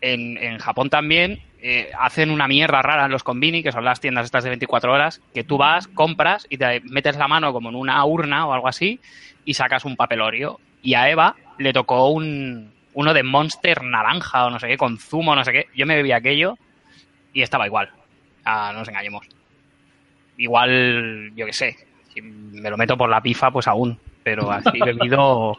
en, 0.00 0.36
en 0.38 0.58
Japón 0.58 0.90
también 0.90 1.42
eh, 1.62 1.90
hacen 1.98 2.30
una 2.30 2.48
mierda 2.48 2.80
rara 2.80 3.04
en 3.04 3.10
los 3.10 3.22
convini, 3.22 3.62
que 3.62 3.72
son 3.72 3.84
las 3.84 4.00
tiendas 4.00 4.24
estas 4.24 4.44
de 4.44 4.50
24 4.50 4.92
horas, 4.92 5.20
que 5.34 5.44
tú 5.44 5.58
vas, 5.58 5.88
compras 5.88 6.46
y 6.48 6.56
te 6.56 6.80
metes 6.80 7.16
la 7.18 7.28
mano 7.28 7.52
como 7.52 7.68
en 7.68 7.74
una 7.74 8.02
urna 8.04 8.46
o 8.46 8.52
algo 8.52 8.68
así 8.68 8.98
y 9.44 9.54
sacas 9.54 9.84
un 9.84 9.96
papelorio. 9.96 10.58
Y 10.82 10.94
a 10.94 11.10
Eva 11.10 11.36
le 11.58 11.74
tocó 11.74 12.08
un, 12.08 12.72
uno 12.94 13.12
de 13.12 13.22
Monster 13.22 13.82
naranja 13.82 14.46
o 14.46 14.50
no 14.50 14.58
sé 14.58 14.68
qué, 14.68 14.78
con 14.78 14.96
zumo, 14.96 15.34
no 15.34 15.44
sé 15.44 15.52
qué. 15.52 15.66
Yo 15.76 15.86
me 15.86 15.96
bebí 15.96 16.12
aquello 16.12 16.56
y 17.34 17.42
estaba 17.42 17.66
igual. 17.66 17.90
Ah, 18.44 18.70
no 18.72 18.78
nos 18.78 18.88
engañemos. 18.88 19.26
Igual, 20.38 21.32
yo 21.34 21.44
qué 21.44 21.52
sé, 21.52 21.76
si 22.14 22.22
me 22.22 22.70
lo 22.70 22.78
meto 22.78 22.96
por 22.96 23.10
la 23.10 23.20
pifa, 23.20 23.50
pues 23.50 23.68
aún. 23.68 23.98
Pero 24.30 24.50
así 24.52 24.78
bebido. 24.78 25.56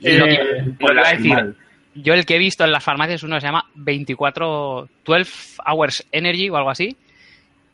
Eh, 0.00 0.74
a 1.04 1.10
decir, 1.10 1.54
yo 1.94 2.14
el 2.14 2.24
que 2.24 2.36
he 2.36 2.38
visto 2.38 2.64
en 2.64 2.72
las 2.72 2.82
farmacias 2.82 3.22
uno 3.24 3.38
se 3.38 3.46
llama 3.46 3.66
24, 3.74 4.88
12 5.04 5.56
Hours 5.66 6.06
Energy 6.12 6.48
o 6.48 6.56
algo 6.56 6.70
así, 6.70 6.96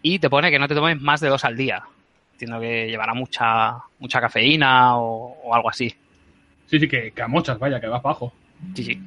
y 0.03 0.19
te 0.19 0.29
pone 0.29 0.51
que 0.51 0.59
no 0.59 0.67
te 0.67 0.75
tomes 0.75 1.01
más 1.01 1.21
de 1.21 1.29
dos 1.29 1.45
al 1.45 1.57
día. 1.57 1.83
Entiendo 2.33 2.59
que 2.59 2.89
llevará 2.89 3.15
mucha 3.15 3.77
mucha 4.01 4.21
cafeína 4.21 4.99
o, 4.99 5.37
o 5.45 5.55
algo 5.55 5.71
así. 5.71 5.95
Sí, 6.67 6.81
sí, 6.81 6.89
que, 6.89 7.13
que 7.13 7.23
a 7.23 7.29
mochas, 7.29 7.59
vaya, 7.59 7.81
que 7.81 7.87
va 7.87 8.03
para 8.03 8.13
abajo. 8.13 8.33
Sí, 8.75 8.83
sí. 8.83 9.01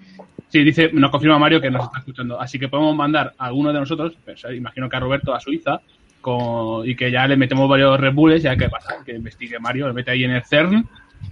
Sí, 0.47 0.63
dice, 0.63 0.89
nos 0.93 1.11
confirma 1.11 1.37
Mario 1.37 1.59
que 1.59 1.69
nos 1.69 1.83
está 1.83 1.99
escuchando. 1.99 2.39
Así 2.39 2.57
que 2.57 2.69
podemos 2.69 2.95
mandar 2.95 3.33
a 3.37 3.45
alguno 3.47 3.73
de 3.73 3.79
nosotros, 3.79 4.15
pues, 4.23 4.43
eh, 4.45 4.55
imagino 4.55 4.87
que 4.87 4.95
a 4.95 4.99
Roberto, 4.99 5.33
a 5.33 5.39
Suiza, 5.39 5.81
con- 6.21 6.87
y 6.87 6.95
que 6.95 7.11
ya 7.11 7.27
le 7.27 7.35
metemos 7.37 7.69
varios 7.69 7.99
Red 7.99 8.13
Bulls, 8.13 8.43
ya 8.43 8.55
que 8.55 8.69
pasa, 8.69 8.97
que 9.05 9.13
investigue 9.13 9.59
Mario, 9.59 9.87
le 9.87 9.93
mete 9.93 10.11
ahí 10.11 10.23
en 10.23 10.31
el 10.31 10.43
CERN. 10.43 10.87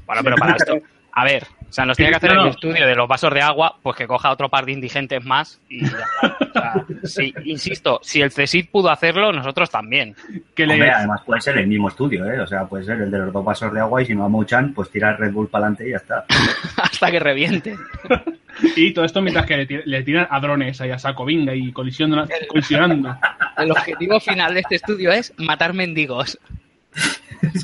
Bueno, 0.06 0.21
pero 0.23 0.36
para 0.36 0.56
esto, 0.56 0.78
A 1.13 1.23
ver, 1.23 1.43
o 1.67 1.73
sea, 1.73 1.86
nos 1.86 1.97
tiene 1.97 2.12
que 2.12 2.17
hacer 2.17 2.30
No, 2.30 2.36
no. 2.36 2.41
el 2.43 2.50
estudio 2.50 2.86
de 2.86 2.95
los 2.95 3.08
vasos 3.08 3.34
de 3.34 3.41
agua, 3.41 3.76
pues 3.82 3.95
que 3.95 4.06
coja 4.06 4.30
otro 4.32 4.50
par 4.50 4.65
de 4.65 4.73
indigentes 4.73 5.26
más 5.26 5.60
y 5.67 5.82
ya 5.82 5.97
está. 5.97 6.38
O 6.39 6.54
sea, 6.54 6.86
sí, 7.04 7.34
insisto, 7.45 8.00
si 8.04 8.21
el 8.21 8.30
CSIC 8.32 8.69
pudo 8.69 8.89
hacerlo, 8.91 9.32
nosotros 9.34 9.69
también. 9.71 10.15
Que 10.54 10.67
le, 10.67 10.73
Hombre, 10.76 10.91
además 10.91 11.21
puede 11.26 11.41
ser 11.41 11.58
el 11.58 11.65
mismo 11.67 11.88
estudio, 11.89 12.23
¿eh? 12.32 12.39
O 12.41 12.45
sea, 12.47 12.65
puede 12.65 12.84
ser 12.84 13.02
el 13.02 13.10
de 13.10 13.17
los 13.17 13.34
dos 13.34 13.43
vasos 13.43 13.73
de 13.73 13.80
agua 13.80 14.02
y 14.02 14.06
si 14.06 14.13
no 14.15 14.26
a 14.26 14.30
Mouchan, 14.30 14.73
pues 14.76 14.91
tira 14.91 15.10
el 15.12 15.17
Red 15.17 15.32
Bull 15.32 15.47
para 15.47 15.65
adelante 15.65 15.88
y 15.88 15.91
ya 15.91 15.97
está. 15.97 16.26
Hasta 16.78 17.10
que 17.12 17.19
reviente. 17.19 17.76
y 18.76 18.91
todo 18.93 19.06
esto 19.06 19.22
mientras 19.22 19.46
que 19.46 19.58
le, 19.58 19.67
tir- 19.67 19.84
le 19.86 20.04
tiran 20.04 20.28
a 20.30 20.39
drones 20.39 20.80
ahí 20.82 20.91
a 20.91 21.00
saco, 21.00 21.26
venga, 21.26 21.54
y 21.56 21.72
colisionando. 21.72 22.28
colisionando. 22.48 23.15
El 23.58 23.72
objetivo 23.72 24.20
final 24.20 24.54
de 24.54 24.60
este 24.62 24.76
estudio 24.76 25.12
es 25.12 25.34
matar 25.38 25.74
mendigos. 25.74 26.38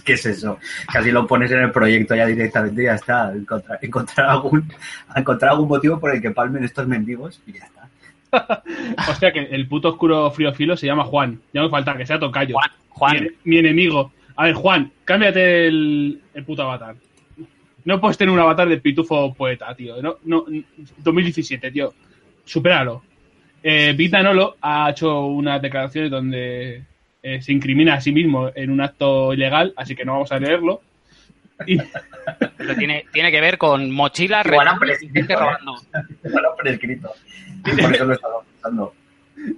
¿Qué 0.06 0.14
es 0.14 0.26
eso? 0.26 0.60
Casi 0.92 1.12
lo 1.12 1.26
pones 1.26 1.52
en 1.52 1.60
el 1.60 1.72
proyecto 1.72 2.16
ya 2.16 2.28
directamente 2.28 2.84
y 2.84 2.86
ya 2.86 2.96
está. 2.96 3.32
Encontrar, 3.34 3.80
encontrar, 3.82 4.30
algún, 4.30 4.72
encontrar 5.16 5.52
algún 5.52 5.68
motivo 5.68 6.00
por 6.00 6.14
el 6.14 6.22
que 6.22 6.32
palmen 6.32 6.64
estos 6.64 6.88
mendigos 6.88 7.42
y 7.48 7.54
ya 7.54 7.66
está. 7.66 7.84
Hostia, 9.10 9.32
que 9.32 9.40
el 9.40 9.68
puto 9.68 9.90
oscuro 9.90 10.30
frío 10.32 10.54
filo 10.54 10.78
se 10.78 10.86
llama 10.86 11.04
Juan. 11.06 11.40
Ya 11.54 11.62
me 11.64 11.70
falta 11.70 11.98
que 11.98 12.06
sea 12.06 12.20
tocayo. 12.20 12.56
Juan, 12.56 12.70
Juan. 12.90 13.24
Mi, 13.24 13.30
mi 13.46 13.58
enemigo. 13.58 14.12
A 14.36 14.46
ver, 14.46 14.54
Juan, 14.54 14.92
cámbiate 15.06 15.68
el, 15.68 16.22
el 16.34 16.44
puto 16.44 16.64
avatar. 16.64 16.96
No 17.86 18.00
puedes 18.00 18.18
tener 18.18 18.34
un 18.34 18.40
avatar 18.40 18.68
de 18.70 18.78
pitufo 18.78 19.34
poeta, 19.34 19.74
tío. 19.76 20.02
No, 20.02 20.16
no, 20.26 20.46
2017, 20.98 21.72
tío. 21.72 21.94
Supéralo. 22.46 23.04
Eh, 23.62 23.94
Vita 23.96 24.22
Nolo 24.22 24.58
ha 24.62 24.90
hecho 24.90 25.26
unas 25.28 25.62
declaraciones 25.62 26.12
donde 26.12 26.84
eh, 27.22 27.42
se 27.42 27.54
incrimina 27.54 27.96
a 27.96 28.02
sí 28.02 28.12
mismo 28.12 28.50
en 28.54 28.70
un 28.72 28.82
acto 28.82 29.34
ilegal, 29.34 29.74
así 29.78 29.96
que 29.96 30.04
no 30.06 30.14
vamos 30.14 30.32
a 30.32 30.40
leerlo. 30.40 30.82
Y, 31.68 31.78
Pero 32.58 32.76
tiene, 32.76 33.06
tiene 33.14 33.32
que 33.32 33.40
ver 33.42 33.58
con 33.58 33.90
mochilas, 33.92 34.46
prescrito, 34.80 35.34
¿eh? 35.34 35.36
robando. 35.36 35.76
Bueno, 36.24 36.50
prescrito. 36.58 37.12
Por 37.64 37.94
eso 37.96 38.06
lo 38.06 38.14
estaba 38.14 38.36
pensando. 38.44 38.94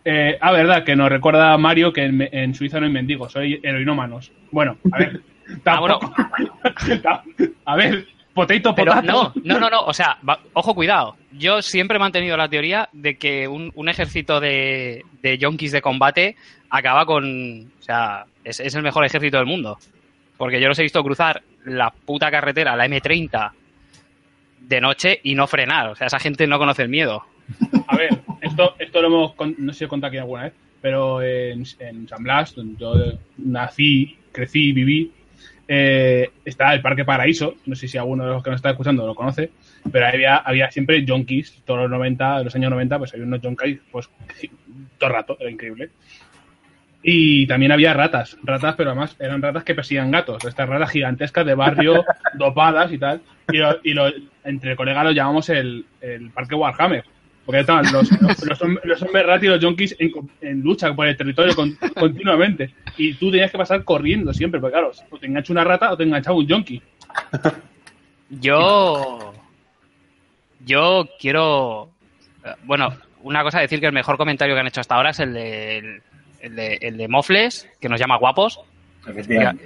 eh, 0.03 0.37
ah, 0.41 0.51
verdad, 0.51 0.83
que 0.83 0.95
nos 0.95 1.09
recuerda 1.09 1.53
a 1.53 1.57
Mario 1.57 1.91
que 1.93 2.03
en, 2.05 2.27
en 2.31 2.53
Suiza 2.53 2.79
no 2.79 2.85
hay 2.87 2.91
mendigos, 2.91 3.31
soy 3.31 3.59
heroinómanos. 3.63 4.31
Bueno, 4.51 4.77
a 4.91 4.97
ver. 4.99 5.21
Ah, 5.65 5.79
bueno. 5.79 5.99
tampoco- 5.99 7.53
a 7.65 7.75
ver, 7.75 8.07
potato, 8.35 8.75
Pero 8.75 8.91
potato. 8.93 9.33
no, 9.35 9.41
no, 9.43 9.59
no, 9.59 9.69
no. 9.71 9.79
O 9.81 9.93
sea, 9.93 10.19
va- 10.27 10.39
ojo, 10.53 10.75
cuidado. 10.75 11.15
Yo 11.31 11.63
siempre 11.63 11.97
he 11.97 11.99
mantenido 11.99 12.37
la 12.37 12.47
teoría 12.47 12.87
de 12.93 13.17
que 13.17 13.47
un, 13.47 13.71
un 13.73 13.89
ejército 13.89 14.39
de, 14.39 15.03
de 15.23 15.37
yonkis 15.39 15.71
de 15.71 15.81
combate 15.81 16.35
acaba 16.69 17.05
con. 17.07 17.71
O 17.79 17.83
sea, 17.83 18.25
es, 18.43 18.59
es 18.59 18.75
el 18.75 18.83
mejor 18.83 19.03
ejército 19.05 19.37
del 19.37 19.47
mundo. 19.47 19.79
Porque 20.37 20.61
yo 20.61 20.67
los 20.67 20.77
he 20.77 20.83
visto 20.83 21.01
cruzar 21.03 21.41
la 21.63 21.89
puta 21.89 22.29
carretera, 22.29 22.75
la 22.75 22.85
M30, 22.87 23.51
de 24.59 24.81
noche 24.81 25.19
y 25.23 25.33
no 25.35 25.47
frenar. 25.47 25.87
O 25.89 25.95
sea, 25.95 26.07
esa 26.07 26.19
gente 26.19 26.45
no 26.45 26.57
conoce 26.59 26.83
el 26.83 26.89
miedo. 26.89 27.23
A 27.87 27.95
ver, 27.95 28.09
esto, 28.41 28.75
esto 28.79 29.01
lo 29.01 29.07
hemos, 29.07 29.33
con- 29.35 29.55
no 29.57 29.71
sé 29.71 29.79
si 29.79 29.85
he 29.85 29.87
contado 29.87 30.09
aquí 30.09 30.17
alguna 30.17 30.43
vez, 30.43 30.53
pero 30.81 31.21
en, 31.21 31.63
en 31.79 32.07
San 32.07 32.23
Blas, 32.23 32.53
donde 32.55 32.75
yo 32.79 32.93
nací, 33.37 34.17
crecí, 34.31 34.71
viví, 34.73 35.11
eh, 35.67 36.29
está 36.45 36.73
el 36.73 36.81
Parque 36.81 37.05
Paraíso, 37.05 37.55
no 37.65 37.75
sé 37.75 37.87
si 37.87 37.97
alguno 37.97 38.25
de 38.25 38.31
los 38.33 38.43
que 38.43 38.49
nos 38.51 38.57
está 38.59 38.69
escuchando 38.71 39.05
lo 39.05 39.15
conoce, 39.15 39.51
pero 39.91 40.07
había, 40.07 40.37
había 40.37 40.69
siempre 40.71 41.03
junkies, 41.07 41.61
todos 41.65 41.81
los 41.81 41.89
90, 41.89 42.43
los 42.43 42.55
años 42.55 42.69
90, 42.71 42.97
pues 42.99 43.13
había 43.13 43.25
unos 43.25 43.41
junkies, 43.41 43.79
pues 43.91 44.09
todo 44.97 45.09
el 45.09 45.15
rato, 45.15 45.37
era 45.39 45.49
increíble. 45.49 45.89
Y 47.07 47.45
también 47.45 47.71
había 47.71 47.93
ratas, 47.93 48.35
ratas, 48.43 48.73
pero 48.75 48.89
además 48.89 49.15
eran 49.19 49.41
ratas 49.41 49.63
que 49.63 49.75
persiguen 49.75 50.09
gatos, 50.09 50.43
estas 50.43 50.67
ratas 50.67 50.89
gigantescas 50.89 51.45
de 51.45 51.53
barrio, 51.53 52.03
dopadas 52.33 52.91
y 52.91 52.97
tal. 52.97 53.21
Y, 53.51 53.57
lo- 53.57 53.77
y 53.83 53.93
lo- 53.93 54.11
entre 54.43 54.75
colegas 54.75 55.03
lo 55.03 55.11
llamamos 55.11 55.49
el, 55.49 55.85
el 56.01 56.31
Parque 56.31 56.55
Warhammer. 56.55 57.03
Porque 57.45 57.61
estaban 57.61 57.85
los, 57.93 58.09
los, 58.21 58.43
los, 58.43 58.61
hom- 58.61 58.79
los 58.83 59.01
hombres 59.03 59.25
rat 59.25 59.43
y 59.43 59.47
los 59.47 59.63
junkies 59.63 59.95
en, 60.41 60.61
lucha 60.61 60.93
por 60.95 61.07
el 61.07 61.15
territorio 61.15 61.55
con- 61.55 61.75
continuamente. 61.93 62.73
Y 62.97 63.13
tú 63.13 63.29
tenías 63.29 63.51
que 63.51 63.57
pasar 63.57 63.83
corriendo 63.83 64.33
siempre, 64.33 64.59
porque 64.59 64.73
claro, 64.73 64.91
o 65.11 65.17
te 65.19 65.27
engancha 65.27 65.53
una 65.53 65.63
rata 65.63 65.91
o 65.91 65.97
te 65.97 66.03
enganchaba 66.03 66.35
un 66.37 66.49
junkie. 66.49 66.81
Yo. 68.29 69.33
Yo 70.65 71.07
quiero. 71.19 71.89
Bueno, 72.63 72.95
una 73.21 73.43
cosa, 73.43 73.59
decir 73.59 73.79
que 73.79 73.85
el 73.87 73.93
mejor 73.93 74.17
comentario 74.17 74.55
que 74.55 74.61
han 74.61 74.67
hecho 74.67 74.81
hasta 74.81 74.95
ahora 74.95 75.11
es 75.11 75.19
el 75.19 75.33
de, 75.33 75.77
el, 75.77 76.01
el 76.39 76.55
de, 76.55 76.75
el 76.81 76.97
de 76.97 77.07
Mofles, 77.07 77.69
que 77.79 77.89
nos 77.89 77.99
llama 77.99 78.17
guapos. 78.17 78.59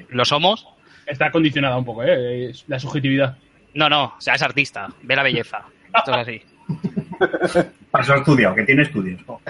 Lo 0.10 0.26
somos. 0.26 0.68
Está 1.06 1.32
condicionada 1.32 1.78
un 1.78 1.86
poco, 1.86 2.04
¿eh? 2.04 2.52
La 2.68 2.80
subjetividad. 2.80 3.38
No, 3.74 3.90
no, 3.90 4.04
o 4.18 4.22
sea, 4.22 4.36
es 4.36 4.42
artista. 4.42 4.90
Ve 5.04 5.16
la 5.16 5.24
belleza. 5.24 5.64
Esto 5.96 6.12
es 6.12 6.18
así. 6.18 6.42
Pasó 7.92 8.16
estudiado, 8.16 8.56
que 8.56 8.64
tiene 8.64 8.84
estudios. 8.84 9.22
Oh. 9.28 9.40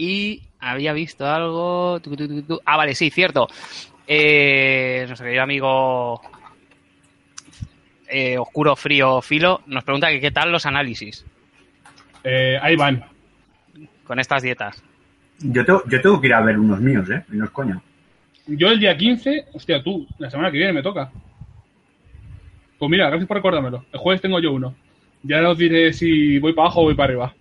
Y 0.00 0.42
había 0.60 0.92
visto 0.92 1.26
algo. 1.26 1.98
tu, 2.00 2.14
tu, 2.14 2.28
tu, 2.28 2.42
tu. 2.42 2.60
Ah, 2.64 2.76
vale, 2.76 2.94
sí, 2.94 3.10
cierto. 3.10 3.48
Eh, 4.06 5.02
nuestro 5.08 5.24
querido 5.24 5.42
amigo 5.42 6.20
eh, 8.08 8.38
Oscuro 8.38 8.76
Frío 8.76 9.20
Filo 9.20 9.62
nos 9.66 9.82
pregunta 9.84 10.08
que 10.08 10.20
qué 10.20 10.30
tal 10.30 10.50
los 10.52 10.64
análisis 10.66 11.26
Eh, 12.24 12.56
ahí 12.62 12.76
van. 12.76 13.04
con 14.04 14.20
estas 14.20 14.42
dietas. 14.42 14.82
Yo, 15.40 15.64
tengo, 15.64 15.82
yo 15.88 16.00
tengo 16.00 16.20
que 16.20 16.28
ir 16.28 16.34
a 16.34 16.40
ver 16.42 16.58
unos 16.60 16.80
míos, 16.80 17.10
¿eh? 17.10 17.24
Y 17.32 17.36
no 17.36 17.44
es 17.46 17.50
coña. 17.50 17.80
Yo 18.46 18.68
el 18.70 18.78
día 18.80 18.96
15, 18.96 19.46
hostia, 19.52 19.82
tú, 19.82 20.06
la 20.18 20.30
semana 20.30 20.50
que 20.52 20.58
viene 20.58 20.72
me 20.72 20.82
toca. 20.82 21.10
Pues 22.78 22.88
mira, 22.90 23.08
gracias 23.08 23.26
por 23.26 23.36
recordármelo. 23.36 23.84
El 23.92 23.98
jueves 23.98 24.22
tengo 24.22 24.38
yo 24.40 24.52
uno. 24.52 24.74
Ya 25.22 25.48
os 25.48 25.58
diré 25.58 25.92
si 25.92 26.38
voy 26.38 26.52
para 26.52 26.66
abajo 26.66 26.80
o 26.80 26.84
voy 26.84 26.94
para 26.94 27.06
arriba. 27.12 27.34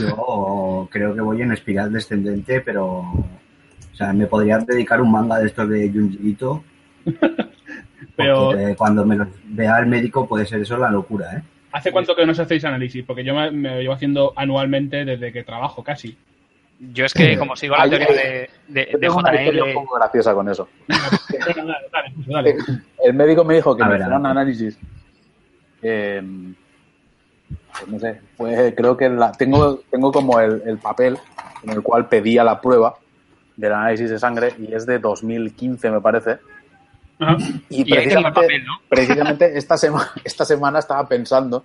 Yo 0.00 0.88
creo 0.90 1.14
que 1.14 1.20
voy 1.20 1.42
en 1.42 1.52
espiral 1.52 1.92
descendente, 1.92 2.60
pero. 2.60 2.98
O 3.00 3.94
sea, 3.94 4.12
me 4.12 4.26
podría 4.26 4.58
dedicar 4.58 5.00
un 5.00 5.12
manga 5.12 5.38
de 5.38 5.46
estos 5.46 5.68
de 5.68 5.90
Junji 5.90 6.18
Ito. 6.30 6.64
Pero- 8.16 8.50
porque 8.50 8.74
cuando 8.76 9.04
me 9.06 9.16
los 9.16 9.28
vea 9.44 9.78
el 9.78 9.86
médico 9.86 10.26
puede 10.28 10.44
ser 10.46 10.60
eso 10.60 10.76
la 10.76 10.90
locura, 10.90 11.36
¿eh? 11.36 11.42
¿Hace 11.72 11.92
cuánto 11.92 12.14
que 12.16 12.26
no 12.26 12.32
os 12.32 12.38
hacéis 12.38 12.64
análisis? 12.64 13.04
Porque 13.04 13.24
yo 13.24 13.34
me, 13.34 13.50
me 13.50 13.70
lo 13.76 13.80
llevo 13.80 13.94
haciendo 13.94 14.32
anualmente 14.36 15.04
desde 15.04 15.32
que 15.32 15.44
trabajo 15.44 15.82
casi. 15.84 16.16
Yo 16.92 17.04
es 17.04 17.14
que, 17.14 17.38
como 17.38 17.54
sigo 17.56 17.76
la 17.76 17.88
teoría 17.88 18.08
de, 18.08 18.50
de, 18.68 18.88
Yo 18.92 18.98
de 18.98 19.08
una 19.10 19.34
historia 19.34 19.64
un 19.64 19.70
JL, 19.70 19.74
poco 19.74 19.94
graciosa 19.96 20.34
con 20.34 20.48
eso. 20.48 20.68
Dale, 20.88 21.54
dale, 21.92 22.08
Jesús, 22.10 22.26
dale. 22.26 22.56
El 23.04 23.14
médico 23.14 23.44
me 23.44 23.54
dijo 23.54 23.76
que 23.76 23.82
A 23.82 23.86
me 23.86 23.92
ver, 23.92 24.00
hiciera 24.00 24.18
un 24.18 24.26
análisis. 24.26 24.78
eh, 25.82 26.22
pues 27.72 27.88
no 27.88 27.98
sé, 27.98 28.20
fue, 28.36 28.74
creo 28.76 28.96
que 28.96 29.08
la, 29.08 29.32
tengo, 29.32 29.80
tengo 29.90 30.12
como 30.12 30.38
el, 30.40 30.62
el 30.66 30.78
papel 30.78 31.18
en 31.62 31.70
el 31.70 31.82
cual 31.82 32.08
pedía 32.08 32.42
la 32.44 32.60
prueba 32.60 32.94
del 33.56 33.72
análisis 33.72 34.10
de 34.10 34.18
sangre 34.18 34.54
y 34.58 34.72
es 34.74 34.86
de 34.86 34.98
2015, 34.98 35.90
me 35.90 36.00
parece. 36.00 36.38
Ajá. 37.18 37.36
Y, 37.68 37.82
Y 37.82 37.84
precisamente, 37.92 38.40
papel, 38.40 38.64
¿no? 38.64 38.72
precisamente 38.88 39.58
esta, 39.58 39.76
sema- 39.76 40.10
esta 40.24 40.44
semana 40.44 40.78
estaba 40.78 41.06
pensando 41.06 41.64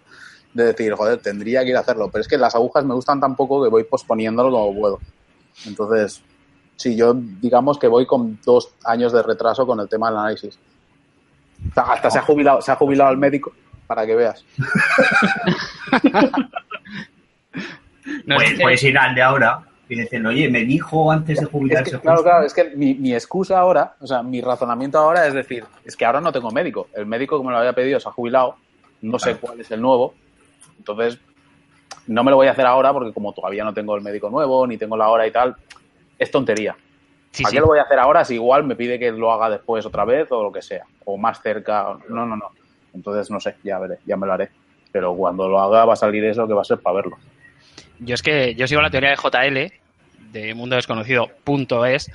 de 0.53 0.65
decir, 0.65 0.93
joder, 0.93 1.19
tendría 1.19 1.63
que 1.63 1.69
ir 1.69 1.77
a 1.77 1.81
hacerlo, 1.81 2.09
pero 2.11 2.21
es 2.21 2.27
que 2.27 2.37
las 2.37 2.55
agujas 2.55 2.83
me 2.85 2.93
gustan 2.93 3.19
tan 3.19 3.35
poco 3.35 3.63
que 3.63 3.69
voy 3.69 3.83
posponiéndolo 3.85 4.51
como 4.51 4.79
puedo. 4.79 4.99
Entonces, 5.65 6.21
sí, 6.75 6.95
yo 6.97 7.13
digamos 7.13 7.77
que 7.79 7.87
voy 7.87 8.05
con 8.05 8.39
dos 8.45 8.73
años 8.83 9.11
de 9.13 9.21
retraso 9.23 9.65
con 9.65 9.79
el 9.79 9.87
tema 9.89 10.09
del 10.09 10.19
análisis. 10.19 10.57
Hasta 11.75 12.09
se 12.11 12.19
ha 12.19 12.21
jubilado, 12.21 12.61
se 12.61 12.71
ha 12.71 12.75
jubilado 12.75 13.11
el 13.11 13.17
médico, 13.17 13.53
para 13.87 14.05
que 14.05 14.15
veas. 14.15 14.43
nos 18.25 18.35
Puedes, 18.37 18.61
puedes 18.61 18.83
ir 18.83 18.97
al 18.97 19.15
de 19.15 19.21
ahora 19.21 19.61
y 19.87 19.95
decirle, 19.95 20.29
oye, 20.29 20.49
me 20.49 20.63
dijo 20.65 21.11
antes 21.11 21.37
de 21.39 21.45
Es 21.45 21.49
jubilarse. 21.51 21.91
que, 21.91 21.99
claro, 21.99 22.17
justo". 22.17 22.29
claro, 22.29 22.45
es 22.45 22.53
que 22.53 22.63
mi, 22.75 22.95
mi 22.95 23.13
excusa 23.13 23.59
ahora, 23.59 23.95
o 23.99 24.07
sea, 24.07 24.23
mi 24.23 24.41
razonamiento 24.41 24.97
ahora 24.97 25.27
es 25.27 25.33
decir, 25.33 25.63
es 25.83 25.95
que 25.95 26.05
ahora 26.05 26.21
no 26.21 26.31
tengo 26.31 26.49
médico. 26.51 26.87
El 26.93 27.05
médico 27.05 27.39
que 27.39 27.45
me 27.45 27.51
lo 27.51 27.57
había 27.59 27.73
pedido 27.73 27.99
se 27.99 28.07
ha 28.09 28.11
jubilado, 28.11 28.55
no 29.01 29.19
sé 29.19 29.35
cuál 29.37 29.59
es 29.59 29.69
el 29.71 29.81
nuevo. 29.81 30.13
Entonces, 30.77 31.19
no 32.07 32.23
me 32.23 32.31
lo 32.31 32.37
voy 32.37 32.47
a 32.47 32.51
hacer 32.51 32.65
ahora 32.65 32.91
porque 32.93 33.13
como 33.13 33.33
todavía 33.33 33.63
no 33.63 33.73
tengo 33.73 33.95
el 33.95 34.01
médico 34.01 34.29
nuevo, 34.29 34.65
ni 34.67 34.77
tengo 34.77 34.97
la 34.97 35.09
hora 35.09 35.27
y 35.27 35.31
tal, 35.31 35.55
es 36.17 36.31
tontería. 36.31 36.75
Sí, 37.31 37.43
¿Para 37.43 37.49
sí. 37.51 37.55
qué 37.57 37.61
lo 37.61 37.67
voy 37.67 37.79
a 37.79 37.83
hacer 37.83 37.99
ahora 37.99 38.23
si 38.23 38.35
igual 38.35 38.63
me 38.63 38.75
pide 38.75 38.97
que 38.97 39.11
lo 39.11 39.31
haga 39.31 39.49
después 39.49 39.85
otra 39.85 40.05
vez 40.05 40.31
o 40.31 40.41
lo 40.41 40.51
que 40.51 40.61
sea? 40.61 40.85
O 41.03 41.17
más 41.17 41.41
cerca. 41.41 41.97
No, 42.09 42.25
no, 42.25 42.35
no. 42.37 42.51
Entonces, 42.95 43.29
no 43.29 43.39
sé, 43.39 43.55
ya 43.63 43.77
veré, 43.77 43.99
ya 44.05 44.17
me 44.17 44.25
lo 44.25 44.33
haré. 44.33 44.49
Pero 44.91 45.13
cuando 45.13 45.47
lo 45.47 45.59
haga 45.59 45.85
va 45.85 45.93
a 45.93 45.97
salir 45.97 46.23
eso 46.23 46.47
que 46.47 46.53
va 46.53 46.61
a 46.61 46.65
ser 46.65 46.79
para 46.79 46.95
verlo. 46.95 47.17
Yo 47.99 48.15
es 48.15 48.21
que 48.21 48.55
yo 48.55 48.67
sigo 48.67 48.81
la 48.81 48.89
teoría 48.89 49.11
de 49.11 49.17
JL, 49.17 49.73
de 50.31 50.53
Mundo 50.53 50.75
Desconocido, 50.75 51.29
punto 51.43 51.85
es, 51.85 52.11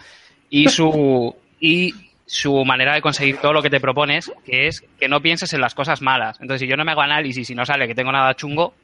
y 0.49 0.69
su, 0.69 1.35
y 1.61 1.95
su 2.27 2.65
manera 2.65 2.95
de 2.95 3.03
conseguir 3.03 3.39
todo 3.39 3.53
lo 3.53 3.63
que 3.63 3.71
te 3.71 3.81
propones, 3.81 4.33
que 4.45 4.67
es 4.67 4.83
que 4.99 5.09
no 5.09 5.21
pienses 5.21 5.53
en 5.53 5.61
las 5.61 5.75
cosas 5.75 6.01
malas. 6.01 6.41
Entonces, 6.41 6.61
si 6.61 6.67
yo 6.67 6.77
no 6.77 6.85
me 6.85 6.93
hago 6.93 7.03
análisis 7.03 7.49
y 7.51 7.55
no 7.55 7.67
sale 7.67 7.87
que 7.87 7.95
tengo 7.95 8.13
nada 8.13 8.35
chungo, 8.35 8.75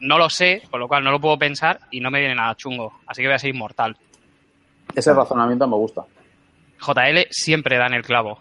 no 0.00 0.18
lo 0.18 0.28
sé, 0.28 0.62
con 0.70 0.80
lo 0.80 0.88
cual 0.88 1.04
no 1.04 1.10
lo 1.10 1.20
puedo 1.20 1.38
pensar 1.38 1.80
y 1.90 2.00
no 2.00 2.10
me 2.10 2.20
viene 2.20 2.34
nada 2.34 2.54
chungo. 2.56 3.00
Así 3.06 3.22
que 3.22 3.28
voy 3.28 3.34
a 3.34 3.38
ser 3.38 3.54
inmortal. 3.54 3.96
Ese 4.94 5.12
razonamiento 5.12 5.66
me 5.68 5.76
gusta. 5.76 6.04
JL 6.80 7.28
siempre 7.30 7.76
da 7.78 7.86
en 7.86 7.94
el 7.94 8.02
clavo. 8.02 8.38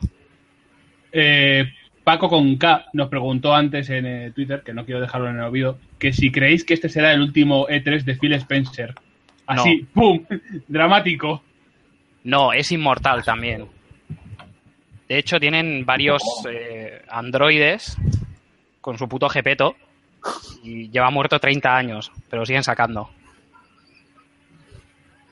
Eh, 1.12 1.66
Paco 2.08 2.30
con 2.30 2.56
K 2.56 2.86
nos 2.94 3.10
preguntó 3.10 3.54
antes 3.54 3.90
en 3.90 4.06
eh, 4.06 4.32
Twitter, 4.32 4.64
que 4.64 4.74
no 4.74 4.86
quiero 4.86 5.02
dejarlo 5.02 5.30
en 5.30 5.36
el 5.36 5.42
olvido, 5.42 5.78
que 6.00 6.14
si 6.14 6.32
creéis 6.32 6.64
que 6.64 6.74
este 6.74 6.88
será 6.88 7.12
el 7.12 7.20
último 7.20 7.68
E3 7.68 8.06
de 8.06 8.16
Phil 8.16 8.32
Spencer. 8.32 8.96
Así, 9.46 9.86
¡pum! 9.94 10.24
Dramático. 10.70 11.44
No, 12.24 12.54
es 12.54 12.72
inmortal 12.72 13.26
también. 13.26 13.66
De 15.10 15.18
hecho, 15.18 15.38
tienen 15.38 15.86
varios 15.86 16.22
eh, 16.50 17.02
androides 17.10 17.98
con 18.80 18.98
su 18.98 19.10
puto 19.10 19.28
jepeto 19.28 19.76
y 20.64 20.90
lleva 20.90 21.12
muerto 21.12 21.40
30 21.40 21.76
años, 21.76 22.10
pero 22.30 22.46
siguen 22.46 22.64
sacando. 22.64 23.10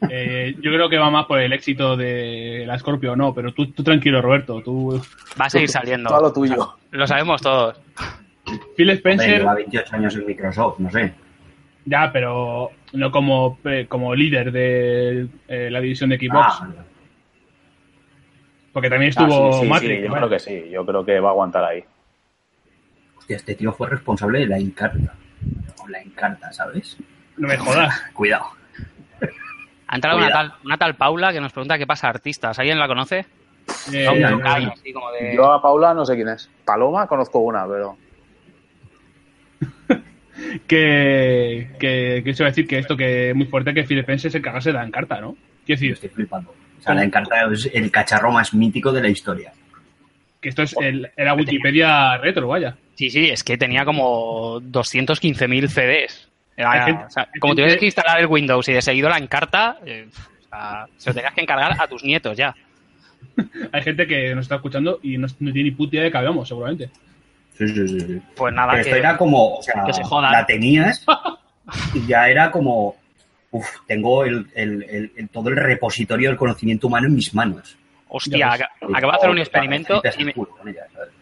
Eh, 0.10 0.56
yo 0.62 0.72
creo 0.72 0.90
que 0.90 0.98
va 0.98 1.10
más 1.10 1.26
por 1.26 1.40
el 1.40 1.52
éxito 1.54 1.96
de 1.98 2.64
la 2.68 2.78
Scorpio, 2.80 3.16
no, 3.16 3.34
pero 3.34 3.54
tú, 3.54 3.72
tú 3.72 3.84
tranquilo, 3.84 4.22
Roberto. 4.22 4.62
Tú... 4.62 5.02
Va 5.40 5.46
a 5.46 5.50
seguir 5.50 5.70
saliendo. 5.70 6.10
Todo 6.10 6.22
lo 6.22 6.34
tuyo. 6.34 6.76
Lo 6.92 7.08
sabemos 7.08 7.42
todos. 7.42 7.80
Phil 8.76 8.90
Hombre, 8.90 8.94
Spencer, 8.96 9.40
lleva 9.40 9.56
28 9.56 9.96
años 9.96 10.16
en 10.16 10.26
Microsoft, 10.28 10.80
no 10.80 10.92
sé. 10.92 11.14
ya, 11.86 12.12
pero 12.12 12.70
no 12.94 13.12
como, 13.12 13.58
eh, 13.66 13.86
como 13.90 14.14
líder 14.14 14.52
de 14.52 15.28
eh, 15.48 15.70
la 15.72 15.80
división 15.82 16.10
de 16.12 16.18
Xbox. 16.18 16.46
Ah, 16.62 16.70
porque 18.72 18.90
también 18.90 19.12
Ah, 19.16 19.24
estuvo 19.24 19.54
sí, 19.54 19.60
sí, 19.62 19.68
Matrix. 19.70 19.96
sí, 20.02 20.08
yo 20.08 20.14
creo 20.14 20.30
que 20.30 20.40
sí. 20.40 20.64
Yo 20.72 20.86
creo 20.86 21.06
que 21.06 21.20
va 21.20 21.30
a 21.30 21.32
aguantar 21.32 21.64
ahí. 21.64 21.84
hostia, 23.18 23.38
este 23.38 23.56
tío 23.56 23.72
fue 23.74 23.90
responsable 23.90 24.40
de 24.40 24.48
la 24.48 24.58
Encarta. 24.60 25.14
No, 25.80 25.88
la 25.88 26.02
Encarta, 26.02 26.52
¿sabes? 26.54 26.98
No 27.38 27.48
me 27.48 27.58
jodas. 27.58 27.94
Cuidado. 28.14 28.46
Ha 29.88 29.96
entrado 29.96 30.18
una 30.18 30.30
tal, 30.32 30.54
una 30.64 30.78
tal 30.78 30.96
Paula 30.96 31.32
que 31.32 31.40
nos 31.42 31.52
pregunta 31.54 31.78
qué 31.78 31.86
pasa 31.88 32.10
artistas. 32.10 32.58
¿Alguien 32.60 32.80
la 32.80 32.88
conoce? 32.88 33.26
Eh, 33.94 34.06
no, 34.20 34.30
yokai, 34.32 34.66
no. 34.66 34.72
así 34.72 34.94
como 34.94 35.12
de- 35.12 35.36
Yo 35.36 35.52
a 35.52 35.62
Paula 35.62 35.94
no 35.94 36.06
sé 36.06 36.16
quién 36.16 36.30
es. 36.30 36.50
Paloma 36.66 37.08
conozco 37.08 37.40
una, 37.40 37.66
pero. 37.68 37.98
que, 40.68 41.70
que, 41.80 42.22
que 42.24 42.34
se 42.34 42.44
va 42.44 42.48
a 42.50 42.52
decir 42.52 42.68
que 42.68 42.80
esto 42.80 42.98
que 42.98 43.30
es 43.30 43.36
muy 43.36 43.46
fuerte 43.46 43.74
que 43.74 43.84
Phil 43.84 44.00
Spencer 44.00 44.32
se 44.32 44.42
cagase 44.42 44.70
de 44.70 44.74
la 44.74 44.86
encarta, 44.86 45.20
¿no? 45.22 45.34
Quiero 45.34 45.42
Yo 45.66 45.74
decir, 45.76 45.92
estoy 45.94 46.10
flipando. 46.10 46.52
O 46.52 46.82
sea, 46.82 46.94
la 46.94 47.04
Encarta 47.04 47.48
es 47.52 47.68
el 47.74 47.90
cacharro 47.90 48.32
más 48.32 48.54
mítico 48.54 48.92
de 48.92 49.02
la 49.02 49.10
historia. 49.10 49.52
que 50.40 50.50
esto 50.50 50.62
es 50.62 50.76
el, 50.80 51.10
la 51.18 51.34
Wikipedia 51.34 52.18
retro, 52.18 52.48
vaya. 52.48 52.76
Sí, 52.94 53.10
sí, 53.10 53.28
es 53.30 53.44
que 53.44 53.58
tenía 53.58 53.84
como 53.86 54.60
215.000 54.62 55.68
CDs. 55.68 56.30
Era- 56.58 56.72
Hay 56.72 56.82
gente- 56.86 57.04
o 57.06 57.10
sea, 57.10 57.24
hay 57.34 57.40
como 57.40 57.52
gente- 57.52 57.62
tuvieras 57.64 57.80
que 57.80 57.86
instalar 57.86 58.20
el 58.20 58.28
Windows 58.28 58.68
y 58.70 58.74
de 58.74 58.82
seguido 58.82 59.10
la 59.10 59.18
encarta, 59.18 59.78
eh, 59.86 60.08
o 60.10 60.50
sea, 60.50 60.88
se 60.98 61.10
lo 61.10 61.14
tenías 61.16 61.34
que 61.34 61.42
encargar 61.42 61.76
a 61.80 61.88
tus 61.88 62.04
nietos 62.04 62.38
ya. 62.38 62.56
Hay 63.74 63.82
gente 63.82 64.08
que 64.08 64.34
nos 64.36 64.44
está 64.46 64.56
escuchando 64.56 65.00
y 65.04 65.18
no, 65.18 65.28
no 65.40 65.52
tiene 65.52 65.70
ni 65.70 65.72
puta 65.76 65.96
idea 65.96 66.06
de 66.06 66.12
que 66.12 66.18
hablamos, 66.18 66.48
seguramente. 66.48 66.90
Sí, 67.58 67.68
sí, 67.68 67.88
sí. 67.88 68.22
Pues 68.36 68.54
nada, 68.54 68.72
Pero 68.74 68.84
que, 68.84 68.90
esto 68.90 69.00
era 69.00 69.18
como, 69.18 69.56
o 69.58 69.64
sea, 69.64 69.84
que 69.86 69.94
se 69.94 70.04
jodan. 70.04 70.32
la 70.32 70.46
tenías 70.46 71.06
y 71.94 72.06
ya 72.08 72.30
era 72.30 72.52
como, 72.52 72.96
uff, 73.52 73.68
tengo 73.88 74.24
el, 74.26 74.48
el- 74.56 74.84
el- 74.84 75.12
el- 75.16 75.30
todo 75.30 75.50
el 75.50 75.56
repositorio 75.58 76.30
del 76.30 76.38
conocimiento 76.38 76.88
humano 76.88 77.08
en 77.08 77.16
mis 77.16 77.34
manos. 77.34 77.78
hostia, 78.08 78.54
aca- 78.54 78.70
acabo 78.94 79.12
de 79.12 79.18
hacer 79.18 79.30
un 79.30 79.40
experimento 79.40 80.02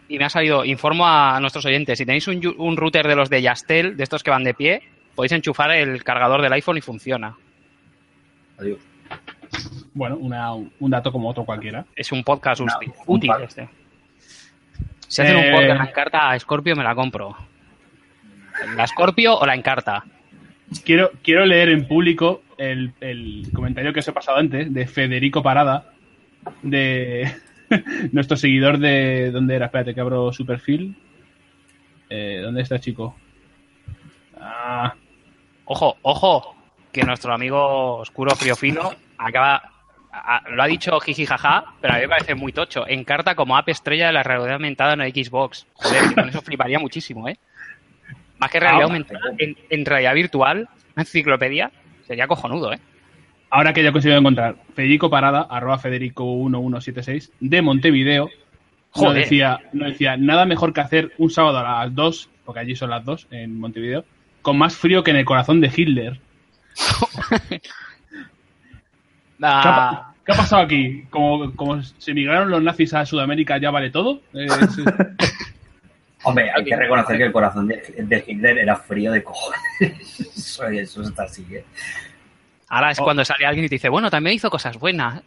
y 0.08 0.18
me, 0.18 0.24
ha 0.24 0.28
salido, 0.28 0.64
informo 0.64 1.06
a 1.06 1.38
nuestros 1.40 1.64
oyentes, 1.66 1.98
si 1.98 2.04
tenéis 2.06 2.28
un 2.28 2.76
router 2.76 3.08
de 3.08 3.16
los 3.16 3.30
de 3.30 3.42
Yastel, 3.42 3.96
de 3.96 4.02
estos 4.04 4.22
que 4.22 4.30
van 4.30 4.44
de 4.44 4.54
pie, 4.54 4.82
podéis 5.14 5.32
enchufar 5.32 5.70
el 5.72 6.02
cargador 6.04 6.42
del 6.42 6.52
iPhone 6.52 6.78
y 6.78 6.80
funciona. 6.80 7.36
Adiós. 8.58 8.78
Bueno, 9.94 10.16
una- 10.16 10.52
un 10.54 10.90
dato 10.90 11.12
como 11.12 11.28
otro 11.28 11.44
cualquiera. 11.44 11.84
Es 11.94 12.10
un 12.12 12.24
podcast 12.24 12.60
útil, 12.60 12.92
un 13.06 13.16
útil 13.16 13.28
pack. 13.30 13.42
este. 13.42 13.68
Si 15.06 15.22
hacen 15.22 15.36
Eh, 15.38 15.46
un 15.46 15.52
port 15.52 15.62
de 15.66 15.74
la 15.74 15.84
encarta 15.84 16.30
a 16.30 16.38
Scorpio, 16.38 16.74
me 16.76 16.82
la 16.84 16.94
compro. 16.94 17.36
¿La 18.76 18.86
Scorpio 18.86 19.36
o 19.38 19.46
la 19.46 19.54
encarta? 19.54 20.04
Quiero, 20.84 21.10
quiero 21.22 21.46
leer 21.46 21.68
en 21.68 21.86
público 21.86 22.42
el, 22.58 22.92
el 23.00 23.48
comentario 23.52 23.92
que 23.92 24.00
os 24.00 24.08
he 24.08 24.12
pasado 24.12 24.38
antes 24.38 24.72
de 24.72 24.86
Federico 24.86 25.42
Parada, 25.42 25.92
de 26.62 27.32
nuestro 28.12 28.36
seguidor 28.36 28.78
de. 28.78 29.30
¿Dónde 29.30 29.54
era? 29.56 29.66
Espérate 29.66 29.94
que 29.94 30.00
abro 30.00 30.32
su 30.32 30.44
perfil. 30.46 30.96
Eh, 32.10 32.40
¿Dónde 32.42 32.62
está, 32.62 32.78
chico? 32.80 33.16
Ah, 34.40 34.94
Ojo, 35.66 35.96
ojo, 36.02 36.54
que 36.92 37.02
nuestro 37.04 37.32
amigo 37.34 37.96
Oscuro 37.96 38.34
Friofilo 38.34 38.94
acaba. 39.18 39.70
a- 40.12 40.42
lo 40.50 40.62
ha 40.62 40.66
dicho 40.66 41.00
jiji 41.00 41.26
jaja, 41.26 41.64
pero 41.80 41.94
a 41.94 41.96
mí 41.96 42.02
me 42.02 42.08
parece 42.08 42.34
muy 42.36 42.52
tocho. 42.52 42.86
Encarta 42.86 43.34
como 43.34 43.56
app 43.56 43.68
estrella 43.68 44.06
de 44.06 44.12
la 44.12 44.22
realidad 44.22 44.54
aumentada 44.54 44.92
en 44.94 45.00
Xbox. 45.12 45.66
Joder, 45.74 46.08
que 46.08 46.14
con 46.14 46.28
eso 46.28 46.40
fliparía 46.40 46.78
muchísimo, 46.78 47.28
¿eh? 47.28 47.36
Más 48.38 48.48
que 48.50 48.60
realidad 48.60 48.84
aumentada, 48.84 49.20
en, 49.38 49.56
en 49.70 49.84
realidad 49.84 50.14
virtual, 50.14 50.68
enciclopedia, 50.96 51.70
sería 52.06 52.26
cojonudo, 52.28 52.72
¿eh? 52.72 52.78
ahora 53.50 53.72
que 53.72 53.82
ya 53.84 53.88
he 53.88 53.92
conseguido 53.92 54.18
encontrar 54.18 54.56
Federico 54.74 55.08
Parada, 55.10 55.46
arroba 55.50 55.78
Federico1176, 55.78 57.30
de 57.40 57.62
Montevideo, 57.62 58.26
no 58.26 59.02
Joder. 59.02 59.22
decía, 59.22 59.60
no 59.72 59.86
decía 59.86 60.16
nada 60.16 60.44
mejor 60.44 60.72
que 60.72 60.80
hacer 60.80 61.12
un 61.18 61.30
sábado 61.30 61.58
a 61.58 61.84
las 61.84 61.94
2, 61.94 62.30
porque 62.44 62.60
allí 62.60 62.76
son 62.76 62.90
las 62.90 63.04
2 63.04 63.28
en 63.30 63.58
Montevideo, 63.58 64.04
con 64.44 64.58
más 64.58 64.76
frío 64.76 65.02
que 65.02 65.10
en 65.10 65.16
el 65.16 65.24
corazón 65.24 65.62
de 65.62 65.72
Hitler. 65.74 66.20
¿Qué 67.48 67.60
ha, 69.42 69.88
Ah, 69.90 70.14
qué 70.24 70.32
ha 70.32 70.36
pasado 70.36 70.62
aquí? 70.62 71.04
Como, 71.08 71.56
como 71.56 71.82
se 71.82 72.10
emigraron 72.10 72.50
los 72.50 72.62
nazis 72.62 72.92
a 72.92 73.06
Sudamérica, 73.06 73.56
¿ya 73.56 73.70
vale 73.70 73.90
todo? 73.90 74.20
Eh, 74.34 74.46
sí. 74.74 74.84
Hombre, 76.24 76.50
hay 76.54 76.62
que 76.62 76.76
reconocer 76.76 77.16
que 77.16 77.24
el 77.24 77.32
corazón 77.32 77.68
de, 77.68 77.76
de 77.96 78.24
Hitler 78.26 78.58
era 78.58 78.76
frío 78.76 79.12
de 79.12 79.24
cojones. 79.24 79.60
Eso, 80.36 80.66
eso 80.68 81.02
está 81.02 81.24
así, 81.24 81.44
¿eh? 81.50 81.64
ahora 82.68 82.90
es 82.90 83.00
Oh. 83.00 83.04
cuando 83.04 83.24
sale 83.24 83.46
alguien 83.46 83.64
y 83.64 83.68
te 83.68 83.76
dice, 83.76 83.88
bueno, 83.88 84.10
también 84.10 84.36
hizo 84.36 84.50
cosas 84.50 84.78
buenas. 84.78 85.22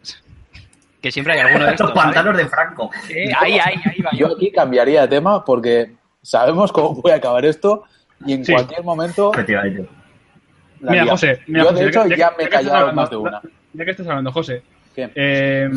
Que 1.01 1.11
siempre 1.11 1.33
hay 1.33 1.39
alguno 1.39 1.65
de 1.65 1.71
estos. 1.71 1.89
Los 1.89 1.95
¿sabes? 1.97 2.15
pantanos 2.15 2.37
de 2.37 2.47
Franco. 2.47 2.91
Eh, 3.09 3.31
ahí, 3.39 3.53
ahí, 3.59 3.75
ahí 3.83 4.01
va. 4.01 4.11
Yo 4.13 4.35
aquí 4.35 4.51
cambiaría 4.51 5.01
de 5.01 5.07
tema 5.07 5.43
porque 5.43 5.95
sabemos 6.21 6.71
cómo 6.71 7.01
puede 7.01 7.15
acabar 7.15 7.45
esto 7.45 7.83
y 8.25 8.33
en 8.33 8.45
Sí. 8.45 8.53
cualquier 8.53 8.83
momento. 8.83 9.33
Efectivamente. 9.33 9.87
la 10.79 10.91
Mira. 10.91 11.05
José, 11.07 11.39
mira, 11.47 11.63
Yo, 11.63 11.69
José, 11.71 11.83
de 11.83 11.89
hecho, 11.89 12.07
ya, 12.07 12.31
me 12.37 12.43
he 12.43 12.49
callado 12.49 12.75
hablando, 12.75 13.01
más 13.01 13.09
de 13.09 13.15
una. 13.15 13.41
Ya 13.73 13.83
que 13.85 13.91
estás 13.91 14.07
hablando, 14.07 14.31
José, 14.31 14.61
¿Qué? 14.95 15.09
Eh, 15.15 15.69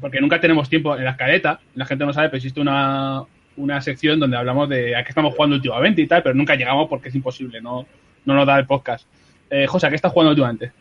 porque 0.00 0.20
nunca 0.20 0.38
tenemos 0.40 0.68
tiempo 0.68 0.96
en 0.96 1.04
la 1.04 1.10
escaleta, 1.12 1.60
la 1.74 1.84
gente 1.86 2.04
no 2.04 2.12
sabe, 2.12 2.28
pero 2.28 2.36
existe 2.38 2.60
una, 2.60 3.22
una 3.56 3.80
sección 3.80 4.20
donde 4.20 4.36
hablamos 4.36 4.68
de 4.68 4.94
a 4.96 5.02
qué 5.02 5.08
estamos 5.10 5.34
jugando 5.34 5.56
últimamente 5.56 6.02
y 6.02 6.06
tal, 6.06 6.22
pero 6.22 6.34
nunca 6.34 6.54
llegamos 6.56 6.88
porque 6.88 7.08
es 7.08 7.14
imposible, 7.14 7.60
no, 7.62 7.86
no 8.26 8.34
nos 8.34 8.46
da 8.46 8.58
el 8.58 8.66
podcast. 8.66 9.06
Eh, 9.48 9.66
José, 9.66 9.86
¿a 9.86 9.90
qué 9.90 9.96
estás 9.96 10.12
jugando 10.12 10.30
últimamente? 10.30 10.72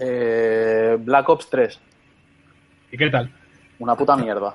Eh, 0.00 0.96
Black 1.00 1.28
Ops 1.28 1.50
3. 1.50 1.80
¿Y 2.92 2.96
qué 2.96 3.10
tal? 3.10 3.30
Una 3.78 3.94
puta 3.94 4.16
mierda. 4.16 4.54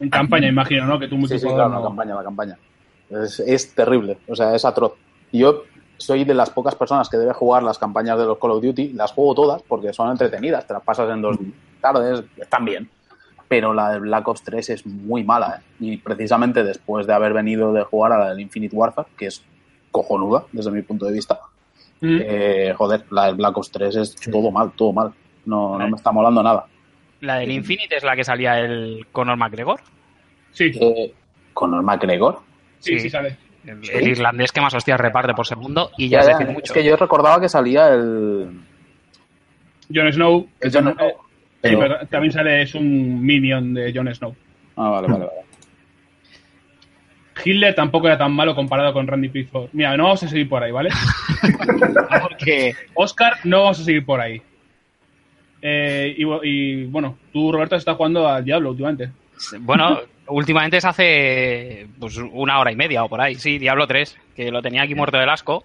En 0.00 0.08
campaña, 0.10 0.46
imagino, 0.48 0.86
¿no? 0.86 0.98
Que 0.98 1.08
tú 1.08 1.16
Sí, 1.26 1.38
sí, 1.38 1.46
claro, 1.46 1.68
la 1.68 1.74
no- 1.76 1.82
campaña, 1.84 2.14
la 2.14 2.22
campaña. 2.22 2.56
Es, 3.10 3.40
es 3.40 3.74
terrible, 3.74 4.18
o 4.28 4.36
sea, 4.36 4.54
es 4.54 4.64
atroz. 4.64 4.92
Yo 5.32 5.62
soy 5.96 6.24
de 6.24 6.34
las 6.34 6.50
pocas 6.50 6.74
personas 6.74 7.08
que 7.08 7.16
debe 7.16 7.32
jugar 7.32 7.62
las 7.62 7.78
campañas 7.78 8.18
de 8.18 8.24
los 8.24 8.38
Call 8.38 8.52
of 8.52 8.62
Duty, 8.62 8.92
las 8.92 9.12
juego 9.12 9.34
todas 9.34 9.62
porque 9.62 9.92
son 9.92 10.10
entretenidas, 10.10 10.66
te 10.66 10.72
las 10.74 10.82
pasas 10.82 11.10
en 11.10 11.22
dos 11.22 11.36
tardes, 11.80 12.22
están 12.36 12.64
bien. 12.64 12.88
Pero 13.48 13.72
la 13.72 13.92
de 13.92 14.00
Black 14.00 14.28
Ops 14.28 14.42
3 14.42 14.70
es 14.70 14.86
muy 14.86 15.24
mala, 15.24 15.60
¿eh? 15.62 15.64
Y 15.80 15.96
precisamente 15.96 16.62
después 16.62 17.06
de 17.06 17.14
haber 17.14 17.32
venido 17.32 17.72
de 17.72 17.82
jugar 17.82 18.12
a 18.12 18.18
la 18.18 18.28
del 18.30 18.40
Infinite 18.40 18.76
Warfare, 18.76 19.08
que 19.16 19.26
es 19.26 19.42
cojonuda 19.90 20.44
desde 20.52 20.70
mi 20.70 20.82
punto 20.82 21.06
de 21.06 21.12
vista, 21.12 21.40
Mm. 22.00 22.18
eh, 22.22 22.74
joder, 22.78 23.04
la 23.10 23.26
del 23.26 23.34
Black 23.34 23.56
Ops 23.58 23.72
3 23.72 23.96
es 23.96 24.14
todo 24.30 24.52
mal, 24.52 24.70
todo 24.76 24.92
mal. 24.92 25.12
No, 25.46 25.76
no 25.76 25.88
me 25.88 25.96
está 25.96 26.12
molando 26.12 26.42
nada. 26.44 26.66
La 27.22 27.36
del 27.38 27.50
Infinite 27.50 27.96
es 27.96 28.04
la 28.04 28.14
que 28.14 28.22
salía 28.22 28.60
el 28.60 29.06
Conor 29.10 29.36
McGregor. 29.36 29.80
Sí, 30.52 30.70
Eh, 30.80 31.12
Conor 31.54 31.82
McGregor. 31.82 32.38
Sí, 32.80 32.94
sí. 32.94 33.00
sí, 33.00 33.10
sale. 33.10 33.36
El, 33.64 33.80
el 33.90 34.08
irlandés 34.08 34.50
que 34.52 34.60
más 34.60 34.72
hostias 34.74 34.98
reparte 34.98 35.34
por 35.34 35.46
segundo 35.46 35.90
y 35.98 36.08
ya, 36.08 36.22
Ya, 36.22 36.38
es 36.38 36.48
mucho. 36.48 36.72
que 36.72 36.82
yo 36.84 36.96
recordaba 36.96 37.40
que 37.40 37.48
salía 37.48 37.88
el. 37.88 38.48
Jon 39.94 40.12
Snow, 40.12 40.48
el 40.60 40.72
Jon 40.72 40.88
eh, 40.88 40.92
Snow. 40.92 41.08
sí, 41.08 41.14
Pero- 41.60 41.78
pero 41.80 41.98
también 42.06 42.32
sale, 42.32 42.62
es 42.62 42.74
un 42.74 43.20
minion 43.24 43.74
de 43.74 43.92
Jon 43.94 44.14
Snow. 44.14 44.34
Ah, 44.76 44.88
vale, 44.90 45.08
vale, 45.08 45.24
vale. 45.26 45.40
Hitler 47.44 47.74
tampoco 47.74 48.06
era 48.08 48.18
tan 48.18 48.32
malo 48.32 48.54
comparado 48.54 48.92
con 48.92 49.06
Randy 49.06 49.28
Pitchford. 49.28 49.68
Mira, 49.72 49.96
no 49.96 50.04
vamos 50.04 50.22
a 50.24 50.28
seguir 50.28 50.48
por 50.48 50.62
ahí, 50.62 50.72
¿vale? 50.72 50.90
Porque 52.22 52.74
Oscar, 52.94 53.34
no 53.44 53.62
vamos 53.62 53.80
a 53.80 53.84
seguir 53.84 54.04
por 54.04 54.20
ahí. 54.20 54.42
Eh, 55.62 56.14
y, 56.16 56.24
y, 56.48 56.84
bueno, 56.86 57.16
tú, 57.32 57.52
Roberto, 57.52 57.76
estás 57.76 57.96
jugando 57.96 58.26
al 58.28 58.44
Diablo 58.44 58.70
últimamente. 58.70 59.10
Bueno, 59.60 60.00
últimamente 60.28 60.76
es 60.78 60.84
hace 60.84 61.86
pues, 61.98 62.16
una 62.18 62.58
hora 62.58 62.72
y 62.72 62.76
media 62.76 63.04
o 63.04 63.08
por 63.08 63.20
ahí. 63.20 63.34
Sí, 63.34 63.58
Diablo 63.58 63.86
3, 63.86 64.16
que 64.36 64.50
lo 64.50 64.62
tenía 64.62 64.82
aquí 64.82 64.94
muerto 64.94 65.18
del 65.18 65.28
asco. 65.30 65.64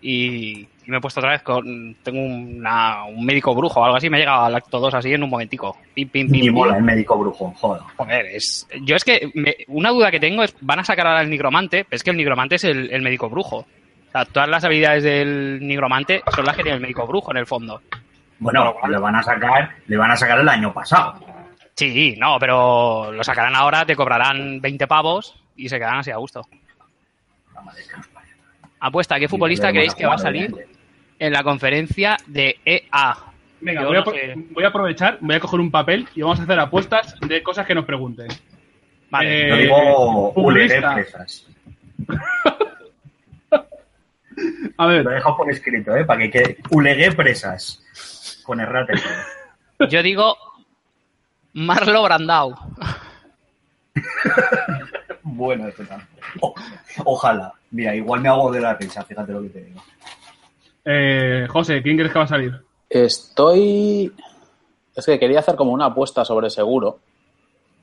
y, 0.00 0.60
y 0.86 0.90
me 0.90 0.98
he 0.98 1.00
puesto 1.00 1.20
otra 1.20 1.32
vez 1.32 1.42
con. 1.42 1.96
Tengo 2.02 2.20
una- 2.22 3.04
un 3.04 3.24
médico 3.26 3.54
brujo 3.54 3.80
o 3.80 3.84
algo 3.84 3.96
así, 3.96 4.08
me 4.08 4.16
ha 4.16 4.20
llegado 4.20 4.44
al 4.44 4.54
acto 4.54 4.78
2 4.78 4.94
así 4.94 5.12
en 5.12 5.22
un 5.24 5.30
momentico. 5.30 5.76
Pim, 5.94 6.08
pim, 6.08 6.26
pim, 6.30 6.32
Ni 6.40 6.40
pim. 6.46 6.54
mola 6.54 6.76
el 6.76 6.84
médico 6.84 7.18
brujo, 7.18 7.52
joder. 7.56 7.82
Joder, 7.96 8.26
es. 8.26 8.66
Yo 8.82 8.94
es 8.96 9.04
que. 9.04 9.30
me- 9.34 9.56
una 9.66 9.90
duda 9.90 10.10
que 10.10 10.20
tengo 10.20 10.42
es: 10.44 10.54
van 10.60 10.78
a 10.78 10.84
sacar 10.84 11.06
ahora 11.06 11.22
el 11.22 11.30
nigromante, 11.30 11.84
pero 11.84 11.96
es 11.96 12.02
que 12.04 12.10
el 12.10 12.16
nigromante 12.16 12.54
es 12.54 12.64
el, 12.64 12.90
el 12.92 13.02
médico 13.02 13.28
brujo. 13.28 13.56
O 13.58 14.10
sea, 14.12 14.24
todas 14.24 14.48
las 14.48 14.64
habilidades 14.64 15.02
del 15.02 15.58
nigromante 15.60 16.22
son 16.34 16.44
las 16.46 16.56
que 16.56 16.62
tiene 16.62 16.76
el 16.76 16.82
médico 16.82 17.06
brujo 17.06 17.30
en 17.32 17.36
el 17.38 17.46
fondo. 17.46 17.82
Bueno, 18.38 18.72
le 18.88 18.98
van 18.98 19.16
a 19.16 19.22
sacar, 19.22 19.70
le 19.88 19.96
van 19.96 20.12
a 20.12 20.16
sacar 20.16 20.38
el 20.38 20.48
año 20.48 20.72
pasado. 20.72 21.14
Sí, 21.78 22.16
no, 22.18 22.38
pero 22.40 23.12
lo 23.12 23.22
sacarán 23.22 23.54
ahora, 23.54 23.86
te 23.86 23.94
cobrarán 23.94 24.60
20 24.60 24.88
pavos 24.88 25.40
y 25.54 25.68
se 25.68 25.76
quedarán 25.78 26.00
así 26.00 26.10
a 26.10 26.16
gusto. 26.16 26.42
Apuesta, 28.80 29.18
¿qué 29.20 29.28
futbolista 29.28 29.70
creéis 29.70 29.94
que 29.94 30.04
va 30.06 30.14
a 30.14 30.18
salir 30.18 30.52
obviamente. 30.52 30.76
en 31.20 31.32
la 31.32 31.42
conferencia 31.44 32.16
de 32.26 32.58
EA? 32.64 33.16
Venga, 33.60 33.84
voy 33.86 33.96
a, 33.96 33.98
no 34.00 34.04
pro- 34.04 34.14
sé. 34.14 34.34
voy 34.50 34.64
a 34.64 34.68
aprovechar, 34.68 35.18
voy 35.20 35.36
a 35.36 35.40
coger 35.40 35.60
un 35.60 35.70
papel 35.70 36.08
y 36.16 36.22
vamos 36.22 36.40
a 36.40 36.42
hacer 36.44 36.58
apuestas 36.58 37.14
de 37.20 37.42
cosas 37.44 37.64
que 37.66 37.74
nos 37.76 37.84
pregunten. 37.84 38.26
Vale. 39.10 39.46
Eh, 39.46 39.48
Yo 39.48 39.56
digo 39.56 40.32
futbolista. 40.34 40.78
Ulegué 40.90 41.02
Presas. 41.04 41.46
A 44.76 44.86
ver, 44.86 45.04
Lo 45.04 45.10
he 45.10 45.14
dejado 45.14 45.36
por 45.36 45.50
escrito, 45.50 45.96
¿eh? 45.96 46.04
Para 46.04 46.20
que 46.20 46.30
quede. 46.30 46.56
Ulegué 46.70 47.10
Presas. 47.12 48.40
Con 48.44 48.60
errate. 48.60 48.94
Yo 49.88 50.02
digo 50.02 50.36
Marlo 51.54 52.02
Brandau. 52.02 52.54
Bueno, 55.22 55.68
esto. 55.68 55.82
O- 56.40 56.54
ojalá. 57.04 57.52
Mira, 57.70 57.94
igual 57.94 58.20
me 58.20 58.28
hago 58.28 58.50
de 58.50 58.60
la 58.60 58.74
risa, 58.74 59.02
fíjate 59.04 59.32
lo 59.32 59.42
que 59.42 59.48
te 59.50 59.64
digo. 59.64 59.82
eh, 60.84 61.46
José, 61.50 61.82
¿quién 61.82 61.96
crees 61.96 62.12
que 62.12 62.18
va 62.18 62.24
a 62.24 62.28
salir? 62.28 62.62
Estoy. 62.88 64.12
Es 64.96 65.06
que 65.06 65.18
quería 65.18 65.40
hacer 65.40 65.54
como 65.56 65.72
una 65.72 65.86
apuesta 65.86 66.24
sobre 66.24 66.50
seguro, 66.50 66.98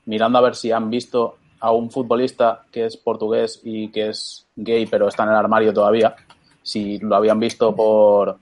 mirando 0.06 0.38
a 0.38 0.42
ver 0.42 0.54
si 0.56 0.72
han 0.72 0.90
visto 0.90 1.38
a 1.60 1.70
un 1.72 1.90
futbolista 1.90 2.64
que 2.70 2.84
es 2.86 2.96
portugués 2.96 3.60
y 3.64 3.88
que 3.90 4.08
es 4.10 4.46
gay, 4.56 4.86
pero 4.86 5.08
está 5.08 5.22
en 5.22 5.30
el 5.30 5.36
armario 5.36 5.72
todavía. 5.72 6.14
Si 6.62 6.98
lo 6.98 7.16
habían 7.16 7.38
visto 7.40 7.74
por. 7.74 8.38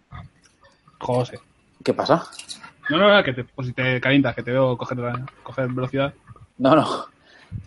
José. 0.99 1.39
¿Qué 1.85 1.93
pasa? 1.93 2.25
No, 2.91 2.99
no, 2.99 3.15
no, 3.15 3.23
que 3.23 3.33
te, 3.33 3.45
pues 3.45 3.69
si 3.69 3.73
te 3.73 4.01
calientas, 4.01 4.35
que 4.35 4.43
te 4.43 4.53
veo 4.53 4.77
coger, 4.77 4.99
coger 5.43 5.69
velocidad. 5.69 6.13
No, 6.59 6.75
no. 6.75 7.07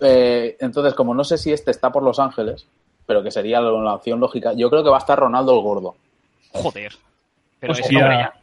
Eh, 0.01 0.57
entonces, 0.59 0.93
como 0.93 1.13
no 1.13 1.23
sé 1.23 1.37
si 1.37 1.51
este 1.51 1.71
está 1.71 1.91
por 1.91 2.03
Los 2.03 2.19
Ángeles, 2.19 2.67
pero 3.05 3.23
que 3.23 3.31
sería 3.31 3.61
la 3.61 3.71
la 3.71 3.95
opción 3.95 4.19
lógica, 4.19 4.53
yo 4.53 4.69
creo 4.69 4.83
que 4.83 4.89
va 4.89 4.97
a 4.97 4.99
estar 4.99 5.17
Ronaldo 5.17 5.53
el 5.55 5.61
Gordo. 5.61 5.95
Joder. 6.51 6.93
Pero 7.59 7.73
es 7.73 7.81
hombre, 7.81 8.17
ya. 8.17 8.33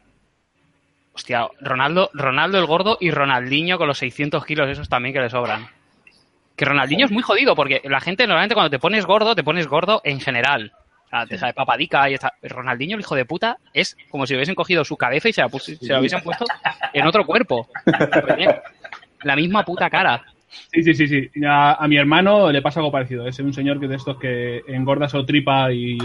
Hostia, 1.14 1.48
Ronaldo, 1.60 2.10
Ronaldo 2.12 2.58
el 2.58 2.66
gordo 2.66 2.98
y 3.00 3.12
Ronaldinho 3.12 3.78
con 3.78 3.86
los 3.86 3.98
600 3.98 4.44
kilos 4.44 4.68
esos 4.68 4.88
también 4.88 5.14
que 5.14 5.20
le 5.20 5.30
sobran. 5.30 5.68
Que 6.56 6.64
Ronaldinho 6.64 7.06
es 7.06 7.12
muy 7.12 7.22
jodido 7.22 7.54
porque 7.54 7.80
la 7.84 8.00
gente 8.00 8.26
normalmente 8.26 8.54
cuando 8.54 8.70
te 8.70 8.80
pones 8.80 9.06
gordo, 9.06 9.34
te 9.36 9.44
pones 9.44 9.68
gordo 9.68 10.00
en 10.04 10.20
general. 10.20 10.72
O 11.14 11.16
sea, 11.18 11.26
te 11.26 11.38
sale 11.38 11.52
papadica 11.54 12.10
y 12.10 12.14
está. 12.14 12.32
Ronaldinho, 12.42 12.96
el 12.96 13.00
hijo 13.00 13.14
de 13.14 13.24
puta, 13.24 13.58
es 13.72 13.96
como 14.10 14.26
si 14.26 14.34
hubiesen 14.34 14.54
cogido 14.56 14.84
su 14.84 14.96
cabeza 14.96 15.28
y 15.28 15.32
se 15.32 15.42
la, 15.42 15.48
pus- 15.48 15.78
se 15.78 15.86
la 15.92 16.00
hubiesen 16.00 16.20
puesto 16.22 16.44
en 16.92 17.06
otro 17.06 17.24
cuerpo. 17.24 17.68
La 19.22 19.36
misma 19.36 19.64
puta 19.64 19.88
cara. 19.88 20.24
Sí, 20.72 20.82
sí, 20.82 20.94
sí, 20.94 21.08
sí. 21.08 21.44
A, 21.46 21.74
a 21.82 21.88
mi 21.88 21.96
hermano 21.96 22.50
le 22.50 22.62
pasa 22.62 22.80
algo 22.80 22.92
parecido. 22.92 23.26
Es 23.28 23.38
un 23.38 23.52
señor 23.52 23.80
que 23.80 23.88
de 23.88 23.96
estos 23.96 24.18
que 24.18 24.62
engorda 24.68 25.08
su 25.08 25.24
tripa 25.24 25.72
y, 25.72 25.98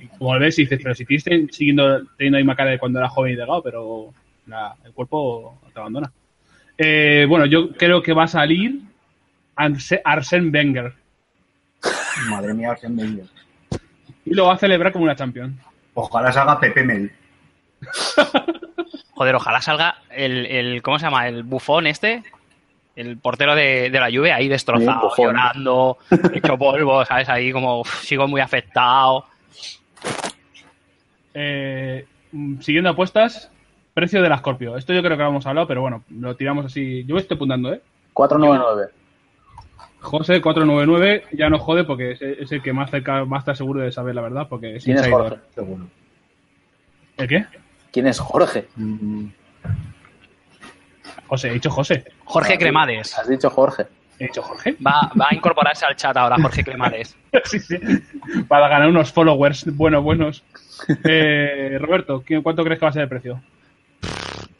y 0.00 0.06
como 0.18 0.38
ves 0.38 0.58
y 0.58 0.62
dices, 0.62 0.80
pero 0.82 0.94
si 0.94 1.04
tienes 1.04 1.24
siguiendo 1.54 2.02
teniendo 2.16 2.38
la 2.38 2.42
misma 2.42 2.56
cara 2.56 2.70
de 2.70 2.78
cuando 2.78 2.98
era 2.98 3.08
joven 3.08 3.32
y 3.32 3.36
delgado, 3.36 3.62
pero 3.62 4.08
la- 4.46 4.74
el 4.84 4.92
cuerpo 4.92 5.58
te 5.72 5.78
abandona. 5.80 6.10
Eh, 6.78 7.26
bueno, 7.28 7.46
yo 7.46 7.70
creo 7.72 8.02
que 8.02 8.12
va 8.14 8.24
a 8.24 8.28
salir 8.28 8.80
Arse- 9.56 10.00
Arsène 10.04 10.50
Wenger 10.52 10.94
Madre 12.30 12.54
mía, 12.54 12.70
Arsène 12.72 12.96
Wenger. 13.00 13.24
Y 14.24 14.34
lo 14.34 14.46
va 14.46 14.54
a 14.54 14.58
celebrar 14.58 14.92
como 14.92 15.04
una 15.04 15.16
champion. 15.16 15.58
Ojalá 15.94 16.32
salga 16.32 16.58
Pepe 16.60 16.82
Mel. 16.84 17.12
Joder, 19.14 19.34
ojalá 19.34 19.60
salga 19.60 19.96
el, 20.10 20.46
el 20.46 20.82
¿cómo 20.82 20.98
se 20.98 21.04
llama? 21.04 21.28
El 21.28 21.42
bufón 21.42 21.86
este, 21.86 22.22
el 22.96 23.18
portero 23.18 23.54
de, 23.54 23.90
de 23.90 24.00
la 24.00 24.10
lluvia 24.10 24.36
ahí 24.36 24.44
Sí, 24.44 24.48
destrozado, 24.50 25.08
Buffon. 25.08 25.26
llorando, 25.26 25.98
hecho 26.34 26.56
polvo, 26.58 27.04
¿sabes? 27.04 27.28
Ahí 27.28 27.52
como 27.52 27.80
uf, 27.80 28.02
sigo 28.02 28.26
muy 28.28 28.40
afectado. 28.40 29.26
Eh, 31.34 32.06
siguiendo 32.60 32.90
apuestas, 32.90 33.50
precio 33.94 34.22
del 34.22 34.36
Scorpio. 34.38 34.76
Esto 34.76 34.92
yo 34.92 35.02
creo 35.02 35.16
que 35.16 35.22
lo 35.22 35.28
hemos 35.30 35.46
hablado, 35.46 35.66
pero 35.66 35.82
bueno, 35.82 36.04
lo 36.10 36.34
tiramos 36.36 36.66
así. 36.66 37.04
Yo 37.04 37.14
me 37.14 37.20
estoy 37.20 37.36
apuntando, 37.36 37.72
¿eh? 37.72 37.80
499. 38.12 38.92
José 40.02 40.40
499 40.42 41.24
ya 41.32 41.48
no 41.48 41.58
jode 41.58 41.84
porque 41.84 42.12
es, 42.12 42.22
es 42.22 42.50
el 42.52 42.60
que 42.60 42.72
más 42.72 42.90
cerca 42.90 43.18
a 43.20 43.38
estar 43.38 43.56
seguro 43.56 43.80
de 43.80 43.92
saber 43.92 44.14
la 44.14 44.22
verdad 44.22 44.46
porque 44.48 44.76
es 44.76 44.84
¿Quién 44.84 44.98
es. 44.98 45.08
Jorge? 45.08 45.36
Seguro. 45.54 45.86
¿El 47.16 47.28
qué? 47.28 47.46
¿Quién 47.92 48.06
es 48.08 48.18
Jorge? 48.18 48.66
Mm, 48.76 49.26
José, 51.26 51.48
he 51.48 51.52
dicho 51.54 51.70
José. 51.70 52.04
Jorge 52.24 52.58
Cremades. 52.58 53.18
Has 53.18 53.28
dicho 53.28 53.48
Jorge. 53.50 53.86
He 54.18 54.24
dicho 54.26 54.42
Jorge. 54.42 54.76
Va, 54.86 55.10
va 55.18 55.28
a 55.30 55.34
incorporarse 55.34 55.84
al 55.86 55.96
chat 55.96 56.16
ahora, 56.16 56.36
Jorge 56.40 56.62
Cremades. 56.64 57.16
sí, 57.44 57.58
sí. 57.58 57.78
Para 58.48 58.68
ganar 58.68 58.88
unos 58.88 59.12
followers 59.12 59.64
buenos, 59.76 60.02
buenos. 60.02 60.44
Eh, 61.04 61.78
Roberto, 61.80 62.22
¿qué- 62.24 62.42
¿cuánto 62.42 62.64
crees 62.64 62.78
que 62.78 62.84
va 62.86 62.90
a 62.90 62.92
ser 62.92 63.02
el 63.02 63.08
precio? 63.08 63.40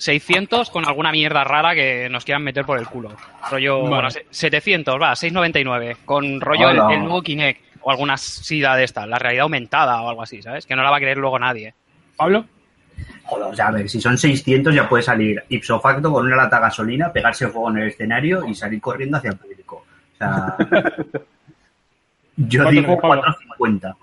600 0.02 0.68
con 0.70 0.84
alguna 0.84 1.12
mierda 1.12 1.44
rara 1.44 1.74
que 1.74 2.08
nos 2.10 2.24
quieran 2.24 2.42
meter 2.42 2.64
por 2.64 2.76
el 2.78 2.88
culo. 2.88 3.10
Rollo, 3.50 3.78
Vale. 3.82 3.88
bueno, 3.88 4.10
se- 4.10 4.26
700, 4.30 5.00
va, 5.00 5.14
699. 5.14 5.98
Con 6.04 6.40
rollo 6.40 6.70
el, 6.70 6.76
nuevo 6.76 7.22
Kinect 7.22 7.60
o 7.82 7.90
alguna 7.90 8.16
sida 8.16 8.74
de 8.74 8.82
esta, 8.84 9.06
la 9.06 9.18
realidad 9.18 9.44
aumentada 9.44 10.02
o 10.02 10.08
algo 10.08 10.22
así, 10.22 10.42
¿sabes? 10.42 10.66
Que 10.66 10.74
no 10.74 10.82
la 10.82 10.90
va 10.90 10.96
a 10.96 11.00
querer 11.00 11.18
luego 11.18 11.38
nadie. 11.38 11.72
¿Pablo? 12.16 12.44
Joder, 13.24 13.46
o 13.46 13.54
sea, 13.54 13.68
a 13.68 13.70
ver, 13.70 13.88
si 13.88 14.00
son 14.00 14.18
600 14.18 14.74
ya 14.74 14.88
puede 14.88 15.04
salir 15.04 15.42
ipso 15.48 15.78
facto 15.80 16.12
con 16.12 16.26
una 16.26 16.36
lata 16.36 16.56
de 16.56 16.62
gasolina, 16.62 17.12
pegarse 17.12 17.46
fuego 17.48 17.70
en 17.70 17.78
el 17.78 17.88
escenario 17.88 18.44
y 18.46 18.54
salir 18.56 18.80
corriendo 18.80 19.18
hacia 19.18 19.30
el 19.30 19.36
público. 19.36 19.84
O 20.14 20.16
sea, 20.18 20.56
yo 22.36 22.62
¿Cuánto 22.64 22.70
digo 22.70 22.86
crees, 22.86 23.00
Pablo? 23.00 23.22
450. 23.22 23.96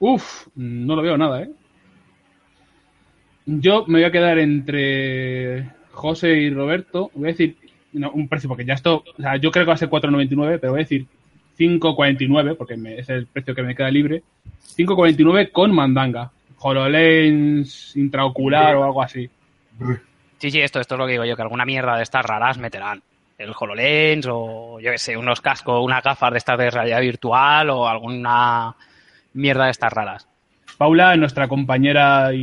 Uf, 0.00 0.46
no 0.56 0.94
lo 0.94 1.02
veo 1.02 1.16
nada, 1.16 1.42
¿eh? 1.42 1.48
Yo 3.50 3.86
me 3.86 4.00
voy 4.00 4.04
a 4.04 4.12
quedar 4.12 4.38
entre 4.38 5.70
José 5.92 6.34
y 6.34 6.50
Roberto. 6.50 7.10
Voy 7.14 7.28
a 7.28 7.32
decir 7.32 7.56
un 7.94 8.28
precio, 8.28 8.46
porque 8.46 8.66
ya 8.66 8.74
esto, 8.74 9.02
o 9.16 9.22
sea, 9.22 9.36
yo 9.36 9.50
creo 9.50 9.64
que 9.64 9.68
va 9.68 9.74
a 9.74 9.78
ser 9.78 9.88
4,99, 9.88 10.58
pero 10.60 10.72
voy 10.72 10.80
a 10.80 10.84
decir 10.84 11.06
5,49, 11.58 12.56
porque 12.58 12.76
es 12.98 13.08
el 13.08 13.26
precio 13.26 13.54
que 13.54 13.62
me 13.62 13.74
queda 13.74 13.90
libre. 13.90 14.22
5,49 14.76 15.50
con 15.50 15.74
mandanga. 15.74 16.30
HoloLens, 16.58 17.96
intraocular 17.96 18.76
o 18.76 18.84
algo 18.84 19.00
así. 19.00 19.30
Sí, 20.36 20.50
sí, 20.50 20.60
esto, 20.60 20.78
esto 20.78 20.96
es 20.96 20.98
lo 20.98 21.06
que 21.06 21.12
digo 21.12 21.24
yo, 21.24 21.34
que 21.34 21.42
alguna 21.42 21.64
mierda 21.64 21.96
de 21.96 22.02
estas 22.02 22.26
raras 22.26 22.58
meterán. 22.58 23.02
El 23.38 23.54
HoloLens 23.58 24.26
o, 24.30 24.78
yo 24.78 24.90
qué 24.90 24.98
sé, 24.98 25.16
unos 25.16 25.40
cascos, 25.40 25.82
unas 25.82 26.04
gafas 26.04 26.32
de 26.32 26.38
estas 26.38 26.58
de 26.58 26.70
realidad 26.70 27.00
virtual 27.00 27.70
o 27.70 27.88
alguna 27.88 28.74
mierda 29.32 29.64
de 29.64 29.70
estas 29.70 29.90
raras. 29.90 30.28
Paula, 30.78 31.16
nuestra 31.16 31.48
compañera 31.48 32.32
y, 32.32 32.38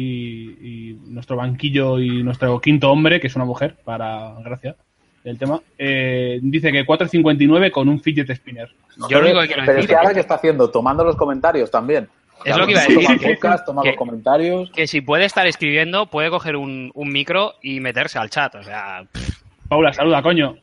y 0.61 0.99
nuestro 1.07 1.37
banquillo 1.37 1.99
y 1.99 2.21
nuestro 2.21 2.59
quinto 2.59 2.91
hombre, 2.91 3.19
que 3.21 3.27
es 3.27 3.35
una 3.37 3.45
mujer, 3.45 3.77
para 3.85 4.33
gracia 4.43 4.75
del 5.23 5.37
tema, 5.39 5.59
eh, 5.77 6.39
dice 6.43 6.71
que 6.71 6.85
4,59 6.85 7.71
con 7.71 7.87
un 7.89 7.99
fidget 8.01 8.29
spinner. 8.35 8.69
Yo 9.09 9.19
lo 9.21 9.25
único 9.25 9.41
que 9.41 9.47
quiero 9.47 9.61
Pero 9.65 9.71
es 9.71 9.75
decir 9.77 9.89
que 9.89 9.95
ahora 9.95 10.13
que 10.13 10.19
está 10.19 10.35
haciendo, 10.35 10.69
tomando 10.69 11.03
los 11.03 11.15
comentarios 11.15 11.71
también. 11.71 12.07
Es 12.43 12.55
lo 12.57 12.65
que 12.67 12.73
iba 12.73 12.81
a 12.81 12.85
Toma 12.85 12.99
decir. 12.99 13.27
el 13.29 13.33
podcast, 13.35 13.65
toma 13.65 13.81
Que- 13.81 13.87
los 13.89 13.97
comentarios. 13.97 14.69
que 14.71 14.85
si 14.87 14.99
puede 15.01 15.25
estar 15.25 15.47
escribiendo, 15.47 16.07
puede 16.07 16.29
coger 16.29 16.57
un, 16.57 16.91
un 16.93 17.09
micro 17.11 17.53
y 17.63 17.79
meterse 17.79 18.19
al 18.19 18.29
chat. 18.29 18.53
O 18.55 18.63
sea, 18.63 19.05
pff, 19.11 19.41
Paula, 19.69 19.93
saluda, 19.93 20.21
coño. 20.21 20.57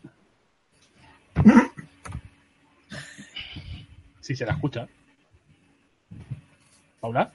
Sí, 4.21 4.37
se 4.37 4.47
la 4.47 4.53
escucha. 4.53 4.87
Paula. 7.01 7.33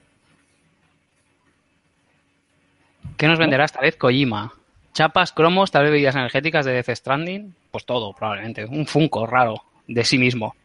¿Qué 3.18 3.28
nos 3.28 3.40
venderá 3.40 3.66
esta 3.66 3.82
vez 3.82 3.96
Kojima? 3.96 4.54
Chapas, 4.94 5.32
cromos, 5.32 5.72
tal 5.72 5.84
vez 5.84 5.92
bebidas 5.92 6.16
energéticas 6.16 6.66
de 6.66 6.74
Death 6.74 6.90
Stranding. 6.96 7.54
Pues 7.72 7.86
todo, 7.86 8.14
probablemente. 8.14 8.66
Un 8.66 8.86
Funko 8.88 9.28
raro 9.28 9.64
de 9.88 10.04
sí 10.04 10.18
mismo. 10.18 10.56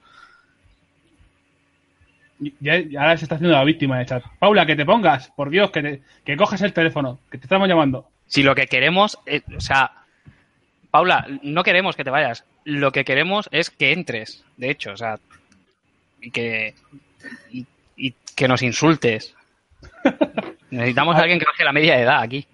Ya, 2.60 2.78
ya 2.80 3.02
ahora 3.02 3.16
se 3.16 3.24
está 3.24 3.36
haciendo 3.36 3.56
la 3.56 3.62
víctima 3.64 3.98
de 3.98 4.06
chat. 4.06 4.24
Paula, 4.38 4.66
que 4.66 4.74
te 4.74 4.84
pongas, 4.84 5.28
por 5.36 5.48
Dios, 5.50 5.70
que, 5.70 5.82
te- 5.82 6.02
que 6.24 6.36
cojas 6.36 6.60
el 6.62 6.72
teléfono, 6.72 7.20
que 7.30 7.38
te 7.38 7.44
estamos 7.44 7.68
llamando. 7.68 8.08
Si 8.26 8.42
lo 8.42 8.54
que 8.54 8.66
queremos, 8.66 9.16
es- 9.26 9.42
o 9.56 9.60
sea, 9.60 9.92
Paula, 10.90 11.26
no 11.42 11.62
queremos 11.62 11.94
que 11.94 12.02
te 12.04 12.10
vayas. 12.10 12.44
Lo 12.64 12.90
que 12.90 13.04
queremos 13.04 13.48
es 13.52 13.70
que 13.70 13.92
entres, 13.92 14.44
de 14.56 14.70
hecho, 14.70 14.92
o 14.92 14.96
sea, 14.96 15.18
y 16.20 16.30
que, 16.32 16.74
y, 17.52 17.64
y 17.96 18.14
que 18.34 18.48
nos 18.48 18.62
insultes. 18.62 19.34
Necesitamos 20.70 21.14
a 21.16 21.20
alguien 21.20 21.38
que 21.38 21.44
baje 21.46 21.64
la 21.64 21.72
media 21.72 21.94
de 21.96 22.02
edad 22.02 22.20
aquí. 22.22 22.46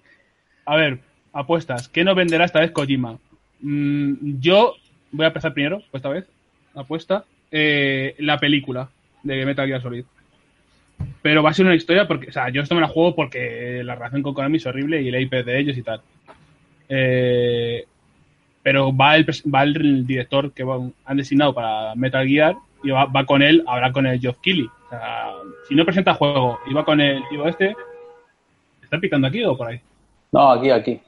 A 0.65 0.75
ver, 0.75 0.99
apuestas. 1.33 1.87
¿Qué 1.89 2.03
nos 2.03 2.15
venderá 2.15 2.45
esta 2.45 2.59
vez 2.59 2.71
Kojima? 2.71 3.17
Mm, 3.61 4.39
yo 4.39 4.75
voy 5.11 5.25
a 5.25 5.27
empezar 5.27 5.53
primero, 5.53 5.79
pues 5.91 5.99
esta 5.99 6.09
vez. 6.09 6.25
Apuesta. 6.75 7.25
eh, 7.51 8.15
la 8.19 8.37
película 8.37 8.89
de 9.23 9.45
Metal 9.45 9.67
Gear 9.67 9.81
Solid. 9.81 10.05
Pero 11.21 11.43
va 11.43 11.49
a 11.49 11.53
ser 11.53 11.65
una 11.65 11.75
historia 11.75 12.07
porque, 12.07 12.29
o 12.29 12.31
sea, 12.31 12.49
yo 12.49 12.61
esto 12.61 12.75
me 12.75 12.81
la 12.81 12.87
juego 12.87 13.15
porque 13.15 13.81
la 13.83 13.95
relación 13.95 14.21
con 14.21 14.33
Konami 14.33 14.57
es 14.57 14.65
horrible 14.65 15.01
y 15.01 15.07
el 15.07 15.21
IP 15.21 15.33
de 15.43 15.59
ellos 15.59 15.77
y 15.77 15.81
tal. 15.83 16.01
Eh, 16.87 17.85
pero 18.61 18.95
va 18.95 19.15
el, 19.15 20.05
director 20.05 20.51
que 20.51 20.63
han 21.05 21.17
designado 21.17 21.53
para 21.53 21.95
Metal 21.95 22.27
Gear 22.27 22.55
y 22.83 22.89
va, 22.89 23.05
va 23.05 23.25
con 23.25 23.41
él, 23.41 23.63
hablar 23.67 23.91
con 23.91 24.05
el 24.05 24.19
Geoff 24.19 24.37
Keighley. 24.41 24.65
O 24.65 24.89
sea, 24.89 25.31
si 25.67 25.75
no 25.75 25.85
presenta 25.85 26.13
juego 26.13 26.59
y 26.69 26.73
va 26.73 26.83
con 26.83 26.99
el 26.99 27.21
tío 27.29 27.47
este, 27.47 27.75
¿está 28.81 28.99
picando 28.99 29.27
aquí 29.27 29.43
o 29.43 29.55
por 29.55 29.67
ahí? 29.67 29.81
No, 30.31 30.51
aquí, 30.51 30.69
aquí. 30.69 30.99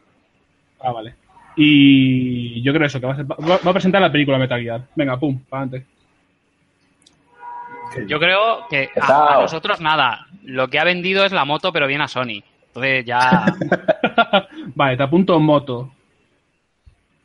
Ah, 0.82 0.92
vale. 0.92 1.16
Y 1.56 2.62
yo 2.62 2.74
creo 2.74 2.88
eso, 2.88 3.00
que 3.00 3.06
va 3.06 3.14
a, 3.14 3.16
ser- 3.18 3.30
va- 3.32 3.60
va 3.66 3.70
a 3.70 3.74
presentar 3.74 4.02
la 4.02 4.12
película 4.12 4.38
Metal 4.38 4.62
Gear. 4.62 4.82
Venga, 4.96 5.18
pum, 5.20 5.40
para 5.50 5.64
adelante. 5.64 5.88
Yo 8.08 8.20
creo 8.20 8.68
que 8.70 8.90
a, 9.02 9.40
nosotros 9.42 9.82
nada. 9.82 10.26
Lo 10.44 10.70
que 10.70 10.80
ha 10.80 10.84
vendido 10.86 11.26
es 11.26 11.34
la 11.34 11.44
moto, 11.46 11.74
pero 11.74 11.88
bien 11.88 12.02
a 12.02 12.08
Sony. 12.08 12.42
Entonces 12.68 13.06
ya. 13.06 13.46
vale, 14.76 14.96
te 14.98 15.04
apunto 15.04 15.38
moto. 15.40 15.92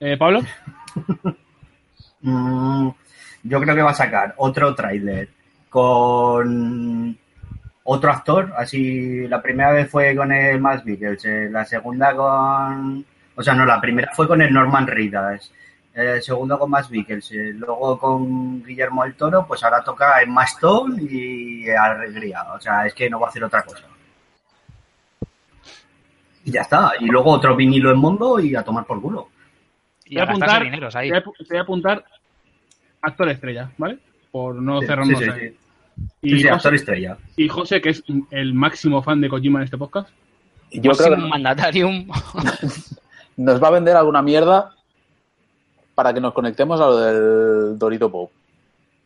Eh, 0.00 0.16
¿Pablo? 0.16 0.40
Mm, 2.22 2.88
yo 3.44 3.60
creo 3.60 3.74
que 3.76 3.82
va 3.82 3.90
a 3.90 3.94
sacar 3.94 4.34
otro 4.38 4.74
tráiler 4.74 5.28
con 5.68 7.16
otro 7.86 8.10
actor. 8.10 8.52
Así, 8.56 9.26
la 9.28 9.40
primera 9.40 9.72
vez 9.72 9.90
fue 9.90 10.14
con 10.14 10.30
el 10.32 10.60
Max 10.60 10.84
Mikkelsen, 10.84 11.52
la 11.52 11.64
segunda 11.64 12.14
con... 12.14 13.04
O 13.34 13.42
sea, 13.42 13.54
no, 13.54 13.64
la 13.66 13.80
primera 13.80 14.10
fue 14.14 14.26
con 14.28 14.40
el 14.42 14.52
Norman 14.52 14.86
Reedus. 14.86 15.52
El 15.94 16.22
segundo 16.22 16.58
con 16.58 16.70
Max 16.70 16.90
Mikkelsen, 16.90 17.58
luego 17.58 17.98
con 17.98 18.62
Guillermo 18.62 19.04
del 19.04 19.14
Toro, 19.14 19.46
pues 19.46 19.64
ahora 19.64 19.82
toca 19.82 20.20
Emma 20.20 20.44
Stone 20.44 21.02
y 21.02 21.68
Alegría. 21.70 22.42
O 22.54 22.60
sea, 22.60 22.84
es 22.86 22.92
que 22.94 23.08
no 23.08 23.18
va 23.18 23.28
a 23.28 23.30
hacer 23.30 23.44
otra 23.44 23.62
cosa. 23.62 23.84
Y 26.44 26.52
ya 26.52 26.60
está. 26.60 26.92
Y 27.00 27.06
luego 27.06 27.30
otro 27.32 27.56
vinilo 27.56 27.90
en 27.90 27.98
mundo 27.98 28.38
y 28.38 28.54
a 28.54 28.62
tomar 28.62 28.84
por 28.84 29.00
culo. 29.00 29.28
Y 30.04 30.18
a 30.18 30.26
dineros 30.26 30.94
ahí. 30.94 31.08
voy 31.10 31.18
a 31.18 31.24
apu- 31.24 31.36
te 31.38 31.44
voy 31.48 31.58
a 31.58 31.62
apuntar 31.62 32.04
actor 33.02 33.28
estrella, 33.28 33.70
¿vale? 33.78 33.98
Por 34.30 34.54
no 34.54 34.80
Sí, 34.80 34.86
cerrarnos 34.86 35.18
sí, 35.18 35.24
sí, 35.24 35.30
ahí. 35.30 35.56
Y, 36.22 36.30
Sí, 36.30 36.36
sí, 36.38 36.42
José, 36.42 36.54
actor 36.54 36.74
estrella. 36.74 37.18
y 37.36 37.48
José, 37.48 37.80
que 37.80 37.90
es 37.90 38.02
el 38.30 38.54
máximo 38.54 39.02
fan 39.02 39.20
de 39.20 39.28
Kojima 39.28 39.60
en 39.60 39.64
este 39.64 39.78
podcast. 39.78 40.08
Yo 40.72 40.92
creo 40.92 41.14
que 41.14 41.22
Mandatarium. 41.22 42.08
nos 43.36 43.62
va 43.62 43.68
a 43.68 43.72
vender 43.72 43.96
alguna 43.96 44.22
mierda 44.22 44.72
para 45.94 46.12
que 46.12 46.20
nos 46.20 46.32
conectemos 46.32 46.80
a 46.80 46.86
lo 46.86 46.96
del 46.98 47.78
Dorito 47.78 48.10
Pop. 48.10 48.30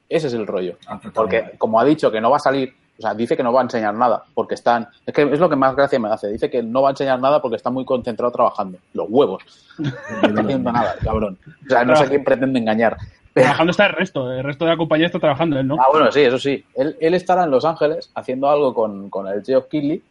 Ese 0.08 0.26
es 0.26 0.34
el 0.34 0.46
rollo. 0.46 0.76
Ah, 0.88 1.00
Porque, 1.14 1.52
como 1.58 1.78
ha 1.78 1.84
dicho 1.84 2.10
que 2.10 2.20
no 2.20 2.30
va 2.30 2.36
a 2.38 2.40
salir, 2.40 2.74
o 2.98 3.02
sea, 3.02 3.14
dice 3.14 3.36
que 3.36 3.42
no 3.44 3.52
va 3.52 3.60
a 3.60 3.64
enseñar 3.64 3.94
nada, 3.94 4.24
porque 4.34 4.54
están. 4.54 4.88
Es 5.06 5.14
que 5.14 5.22
es 5.22 5.38
lo 5.38 5.48
que 5.48 5.56
más 5.56 5.76
gracia 5.76 6.00
me 6.00 6.08
hace. 6.08 6.28
Dice 6.28 6.50
que 6.50 6.62
no 6.62 6.82
va 6.82 6.88
a 6.88 6.90
enseñar 6.90 7.20
nada 7.20 7.40
porque 7.40 7.56
está 7.56 7.70
muy 7.70 7.84
concentrado 7.84 8.32
trabajando. 8.32 8.78
Los 8.92 9.06
huevos. 9.08 9.42
No 9.78 10.28
está 10.28 10.40
haciendo 10.42 10.72
nada, 10.72 10.96
cabrón. 11.02 11.38
O 11.64 11.68
sea, 11.68 11.84
no 11.84 11.96
sé 11.96 12.08
quién 12.08 12.24
pretende 12.24 12.58
engañar. 12.58 12.96
Trabajando 13.32 13.70
está 13.70 13.86
el 13.86 13.92
resto, 13.92 14.32
el 14.32 14.42
resto 14.42 14.64
de 14.64 14.70
la 14.72 14.76
compañía 14.76 15.06
está 15.06 15.18
trabajando 15.18 15.58
él, 15.58 15.66
¿no? 15.66 15.76
Ah, 15.80 15.86
bueno, 15.90 16.10
sí, 16.10 16.20
eso 16.20 16.38
sí. 16.38 16.64
Él, 16.74 16.96
él 17.00 17.14
estará 17.14 17.44
en 17.44 17.50
Los 17.50 17.64
Ángeles 17.64 18.10
haciendo 18.14 18.50
algo 18.50 18.74
con, 18.74 19.08
con 19.08 19.28
el 19.28 19.44
Geoff 19.44 19.66
Keighley 19.66 20.02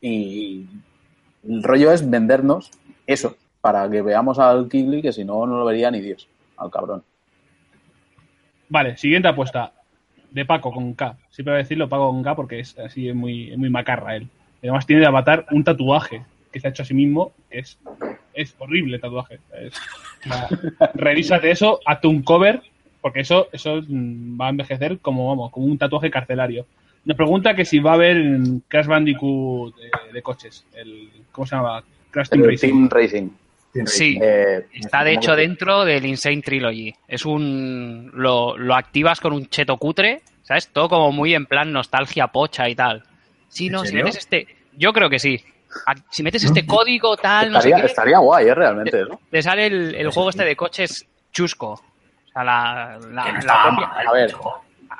y 0.00 0.66
el 1.48 1.62
rollo 1.62 1.92
es 1.92 2.08
vendernos 2.08 2.70
eso 3.06 3.36
para 3.60 3.88
que 3.90 4.02
veamos 4.02 4.38
al 4.38 4.68
Keighley 4.68 5.02
que 5.02 5.12
si 5.12 5.24
no, 5.24 5.46
no 5.46 5.58
lo 5.58 5.64
vería 5.64 5.90
ni 5.90 6.00
Dios, 6.00 6.28
al 6.56 6.70
cabrón. 6.70 7.02
Vale, 8.68 8.96
siguiente 8.96 9.28
apuesta. 9.28 9.72
De 10.30 10.44
Paco 10.44 10.70
con 10.70 10.92
K. 10.92 11.16
Siempre 11.30 11.52
voy 11.52 11.60
a 11.60 11.62
decirlo 11.62 11.88
Paco 11.88 12.10
con 12.10 12.22
K 12.22 12.36
porque 12.36 12.60
es 12.60 12.78
así, 12.78 13.08
es 13.08 13.14
muy, 13.14 13.50
es 13.50 13.56
muy 13.56 13.70
macarra 13.70 14.14
él. 14.14 14.28
Además 14.62 14.86
tiene 14.86 15.00
de 15.00 15.08
avatar 15.08 15.46
un 15.50 15.64
tatuaje 15.64 16.22
que 16.52 16.60
se 16.60 16.66
ha 16.66 16.70
hecho 16.70 16.82
a 16.82 16.86
sí 16.86 16.92
mismo, 16.92 17.32
que 17.50 17.60
es, 17.60 17.78
es 18.42 18.54
horrible 18.58 18.96
el 18.96 19.00
tatuaje. 19.00 19.38
Es- 19.60 19.74
revísate 20.94 21.50
eso, 21.50 21.80
hazte 21.84 22.06
un 22.08 22.22
cover, 22.22 22.60
porque 23.00 23.20
eso, 23.20 23.48
eso 23.52 23.80
va 23.88 24.46
a 24.46 24.50
envejecer 24.50 24.98
como, 24.98 25.28
vamos, 25.28 25.50
como 25.50 25.66
un 25.66 25.78
tatuaje 25.78 26.10
carcelario. 26.10 26.66
Nos 27.04 27.16
pregunta 27.16 27.54
que 27.54 27.64
si 27.64 27.78
va 27.78 27.92
a 27.92 27.94
haber 27.94 28.16
en 28.16 28.60
Crash 28.68 28.86
Bandicoot 28.86 29.74
de, 29.76 29.90
de 30.12 30.22
coches, 30.22 30.66
el, 30.74 31.08
¿cómo 31.32 31.46
se 31.46 31.56
llama? 31.56 31.82
Crash 32.10 32.28
Team 32.28 32.42
El 32.42 32.50
Racing. 32.50 32.68
Team 32.68 32.88
Racing. 32.90 33.28
Sí. 33.86 34.18
Eh, 34.20 34.66
Está 34.72 35.04
de 35.04 35.12
hecho 35.12 35.36
dentro 35.36 35.84
del 35.84 36.04
Insane 36.06 36.42
Trilogy. 36.42 36.92
Es 37.06 37.24
un. 37.24 38.10
Lo, 38.14 38.56
lo 38.58 38.74
activas 38.74 39.20
con 39.20 39.32
un 39.32 39.46
cheto 39.46 39.76
cutre, 39.76 40.22
¿sabes? 40.42 40.68
Todo 40.68 40.88
como 40.88 41.12
muy 41.12 41.34
en 41.34 41.46
plan 41.46 41.70
nostalgia 41.72 42.26
pocha 42.28 42.68
y 42.68 42.74
tal. 42.74 43.04
Sí, 43.48 43.66
¿En 43.66 43.72
no, 43.72 43.84
si 43.84 43.94
metes 43.94 44.16
este. 44.16 44.46
Yo 44.76 44.92
creo 44.92 45.08
que 45.08 45.18
sí. 45.18 45.40
Si 46.10 46.22
metes 46.22 46.44
este 46.44 46.66
código 46.66 47.16
tal, 47.16 47.50
no 47.52 47.60
sé 47.60 47.68
Estaría, 47.68 47.84
qué, 47.84 47.90
estaría 47.90 48.18
guay, 48.18 48.48
¿eh? 48.48 48.54
Realmente, 48.54 49.02
¿no? 49.08 49.20
te 49.30 49.42
sale 49.42 49.66
el, 49.66 49.94
el 49.94 50.10
juego 50.10 50.30
este 50.30 50.44
de 50.44 50.56
coches 50.56 51.06
chusco. 51.32 51.72
O 51.72 52.32
sea, 52.32 52.44
la, 52.44 52.98
la- 53.12 53.32
no 53.32 53.82
A 54.08 54.12
ver. 54.12 54.34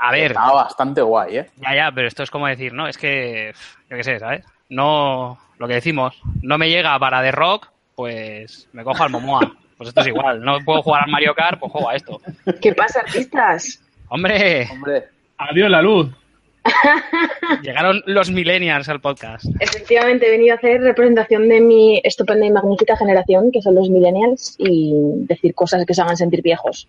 A 0.01 0.12
ver, 0.12 0.31
Estaba 0.31 0.53
bastante 0.62 1.01
guay, 1.03 1.39
¿eh? 1.39 1.51
ya, 1.57 1.74
ya, 1.74 1.91
pero 1.93 2.07
esto 2.07 2.22
es 2.22 2.31
como 2.31 2.47
decir, 2.47 2.72
¿no? 2.72 2.87
Es 2.87 2.97
que, 2.97 3.53
yo 3.91 3.97
qué 3.97 4.05
sé, 4.05 4.18
¿sabes? 4.20 4.45
No, 4.68 5.39
lo 5.59 5.66
que 5.66 5.74
decimos, 5.74 6.20
no 6.43 6.57
me 6.57 6.68
llega 6.70 6.97
para 7.01 7.20
The 7.20 7.33
Rock, 7.33 7.68
pues 7.97 8.68
me 8.72 8.85
cojo 8.85 9.03
al 9.03 9.11
Momoa. 9.11 9.41
Pues 9.76 9.89
esto 9.89 10.01
es 10.03 10.07
igual, 10.09 10.41
no 10.45 10.59
puedo 10.64 10.83
jugar 10.83 11.03
al 11.05 11.11
Mario 11.11 11.35
Kart, 11.35 11.59
pues 11.59 11.72
juego 11.72 11.89
a 11.89 11.95
esto. 11.97 12.20
¿Qué 12.61 12.72
pasa, 12.74 13.01
artistas? 13.01 13.83
Hombre, 14.09 14.68
Hombre, 14.70 15.09
Adiós 15.39 15.70
la 15.70 15.83
luz. 15.83 16.09
llegaron 17.63 18.03
los 18.07 18.31
millennials 18.31 18.89
al 18.89 19.01
podcast. 19.01 19.45
Efectivamente, 19.61 20.27
he 20.27 20.31
venido 20.31 20.55
a 20.55 20.59
hacer 20.59 20.81
representación 20.81 21.49
de 21.49 21.61
mi 21.61 22.01
estupenda 22.05 22.47
y 22.47 22.51
magnífica 22.51 22.97
generación, 22.97 23.51
que 23.53 23.63
son 23.63 23.75
los 23.75 23.89
millennials, 23.91 24.55
y 24.59 24.93
decir 25.27 25.55
cosas 25.55 25.85
que 25.87 25.95
se 25.95 26.03
hagan 26.03 26.17
sentir 26.17 26.43
viejos. 26.43 26.89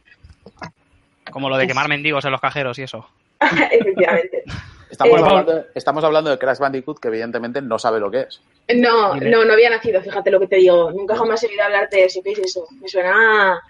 Como 1.32 1.50
lo 1.50 1.58
de 1.58 1.68
quemar 1.68 1.88
mendigos 1.88 2.26
en 2.26 2.32
los 2.32 2.42
cajeros 2.42 2.80
y 2.80 2.84
eso. 2.84 3.06
Efectivamente. 3.72 4.44
estamos, 4.90 5.20
Eh, 5.20 5.24
hablando, 5.24 5.66
estamos 5.76 6.04
hablando 6.04 6.30
de 6.32 6.38
Crash 6.38 6.58
Bandicoot, 6.58 7.00
que 7.00 7.08
evidentemente 7.08 7.62
no 7.62 7.78
sabe 7.80 8.00
lo 8.00 8.10
que 8.12 8.22
es. 8.22 8.42
No, 8.76 9.16
no, 9.16 9.46
no 9.46 9.54
había 9.54 9.70
nacido, 9.70 10.02
fíjate 10.02 10.32
lo 10.32 10.40
que 10.40 10.48
te 10.48 10.56
digo. 10.58 10.92
Nunca 10.92 11.16
jamás 11.16 11.44
he 11.44 11.48
oído 11.48 11.64
hablar 11.64 11.90
de 11.90 12.06
eso. 12.06 12.22
¿Qué 12.24 12.32
es 12.32 12.40
eso? 12.40 12.68
Me 12.82 12.88
suena. 12.88 13.54
a- 13.54 13.62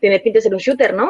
Tiene 0.00 0.20
pinta 0.20 0.38
de 0.38 0.42
ser 0.42 0.52
un 0.54 0.60
shooter, 0.60 0.92
¿no? 0.94 1.08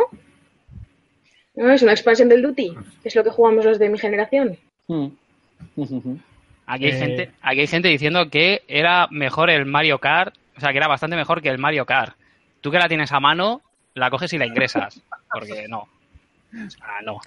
¿No? 1.56 1.70
Es 1.72 1.82
una 1.82 1.92
expansión 1.92 2.28
del 2.28 2.42
Duty. 2.42 2.74
Es 3.04 3.14
lo 3.14 3.22
que 3.24 3.30
jugamos 3.30 3.64
los 3.64 3.78
de 3.78 3.88
mi 3.88 3.98
generación. 3.98 4.58
Aquí 6.66 6.86
hay, 6.86 6.92
Eh. 6.92 6.98
gente, 6.98 7.30
aquí 7.42 7.60
hay 7.60 7.66
gente 7.66 7.88
diciendo 7.88 8.30
que 8.30 8.62
era 8.68 9.06
mejor 9.10 9.50
el 9.50 9.66
Mario 9.66 9.98
Kart, 9.98 10.34
o 10.56 10.60
sea, 10.60 10.70
que 10.72 10.78
era 10.78 10.88
bastante 10.88 11.14
mejor 11.16 11.42
que 11.42 11.50
el 11.50 11.58
Mario 11.58 11.84
Kart. 11.84 12.16
Tú 12.62 12.70
que 12.70 12.78
la 12.78 12.88
tienes 12.88 13.12
a 13.12 13.20
mano, 13.20 13.60
la 13.94 14.08
coges 14.10 14.32
y 14.32 14.38
la 14.38 14.46
ingresas. 14.46 15.02
Porque 15.32 15.66
no. 15.68 15.86
Ah, 16.80 17.00
no. 17.04 17.18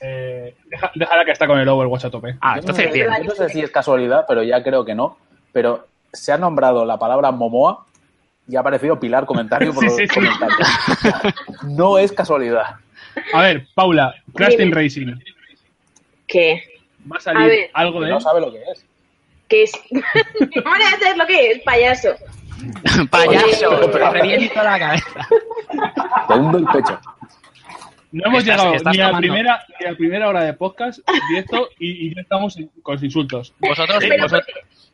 Eh, 0.00 0.54
deja, 0.66 0.92
déjala 0.94 1.24
que 1.24 1.32
está 1.32 1.46
con 1.48 1.58
el 1.58 1.68
Overwatch 1.68 2.04
a 2.04 2.10
tope. 2.10 2.36
Ah, 2.40 2.56
entonces 2.58 2.84
sé- 2.86 2.92
bien. 2.92 3.08
yo 3.22 3.24
no 3.24 3.34
sé 3.34 3.48
si 3.48 3.60
es 3.62 3.70
casualidad, 3.70 4.24
pero 4.28 4.42
ya 4.44 4.62
creo 4.62 4.84
que 4.84 4.94
no. 4.94 5.16
Pero 5.52 5.88
se 6.12 6.30
ha 6.32 6.38
nombrado 6.38 6.84
la 6.84 6.98
palabra 6.98 7.32
Momoa 7.32 7.84
y 8.46 8.54
ha 8.56 8.60
aparecido 8.60 9.00
Pilar 9.00 9.26
comentario 9.26 9.72
por 9.74 9.82
Sí, 9.82 9.86
los 9.88 9.96
sí, 9.96 10.06
sí. 10.06 10.14
comentarios. 10.14 10.68
No 11.64 11.98
es 11.98 12.12
casualidad. 12.12 12.76
A 13.32 13.42
ver, 13.42 13.66
Paula, 13.74 14.14
Crash 14.34 14.56
Team. 14.56 14.72
Racing. 14.72 15.14
¿Qué? 16.26 16.62
¿Va 17.10 17.16
a 17.16 17.18
A 17.18 17.22
salir 17.22 17.48
ver. 17.48 17.70
algo 17.74 18.00
de 18.00 18.10
No 18.10 18.20
sabe 18.20 18.40
lo 18.40 18.52
que 18.52 18.58
es. 18.70 18.84
¿Qué 19.48 19.62
es? 19.62 19.72
¿Cómo 20.62 20.74
a 20.74 20.90
saber 20.98 21.16
lo 21.16 21.26
que 21.26 21.50
es? 21.52 21.62
Payaso. 21.62 22.14
Payaso, 23.10 23.70
Oye, 23.70 23.88
te 23.88 24.10
reviento 24.10 24.62
la 24.62 24.78
cabeza. 24.78 25.28
Te 26.28 26.34
hundo 26.34 26.58
el 26.58 26.64
pecho. 26.66 27.00
No 28.10 28.22
hemos 28.26 28.38
Estás- 28.42 28.56
llegado 28.56 28.74
estás 28.74 28.96
ni 28.96 29.02
a, 29.02 29.10
la 29.12 29.18
primera, 29.18 29.66
ni 29.80 29.86
a 29.86 29.90
la 29.90 29.96
primera 29.96 30.28
hora 30.28 30.42
de 30.44 30.54
podcast 30.54 31.00
directo 31.28 31.68
y, 31.78 32.06
y 32.08 32.14
ya 32.14 32.22
estamos 32.22 32.56
con 32.82 32.94
los 32.94 33.02
insultos. 33.02 33.52
Vosotros, 33.58 33.98
Pero 34.00 34.22
vosotros, 34.22 34.46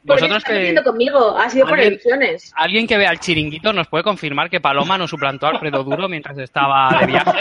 vosotros 0.03 0.45
que... 0.45 0.75
conmigo. 0.85 1.39
Ha 1.39 1.49
sido 1.49 1.65
por 1.67 1.75
Alguien- 1.75 1.93
elecciones. 1.93 2.53
¿Alguien 2.57 2.87
que 2.89 2.99
vea 2.99 3.13
el 3.13 3.21
chiringuito 3.21 3.73
nos 3.73 3.87
puede 3.87 4.03
confirmar 4.03 4.51
que 4.51 4.61
Paloma 4.61 4.99
no 4.99 5.07
suplantó 5.07 5.47
a 5.47 5.51
Alfredo 5.51 5.85
Duro 5.85 6.09
mientras 6.09 6.37
estaba 6.39 6.99
de 7.01 7.07
viaje? 7.07 7.41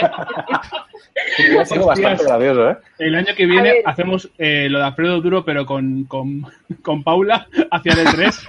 Ha 1.60 1.64
sido 1.64 1.86
bastante 1.86 2.22
Hostias. 2.22 2.26
gracioso, 2.26 2.70
¿eh? 2.70 2.76
El 3.00 3.14
año 3.16 3.34
que 3.36 3.46
viene 3.46 3.82
hacemos 3.84 4.30
eh, 4.38 4.68
lo 4.70 4.78
de 4.78 4.84
Alfredo 4.84 5.20
Duro, 5.20 5.44
pero 5.44 5.66
con, 5.66 6.04
con, 6.04 6.46
con 6.82 7.02
Paula 7.02 7.48
hacia 7.72 7.92
el 7.94 8.04
3 8.14 8.46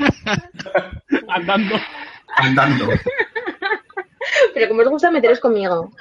andando. 1.30 1.76
Andando. 2.38 2.86
Pero 4.54 4.68
como 4.68 4.82
os 4.82 4.90
gusta 4.90 5.10
meteros 5.12 5.40
conmigo. 5.40 5.92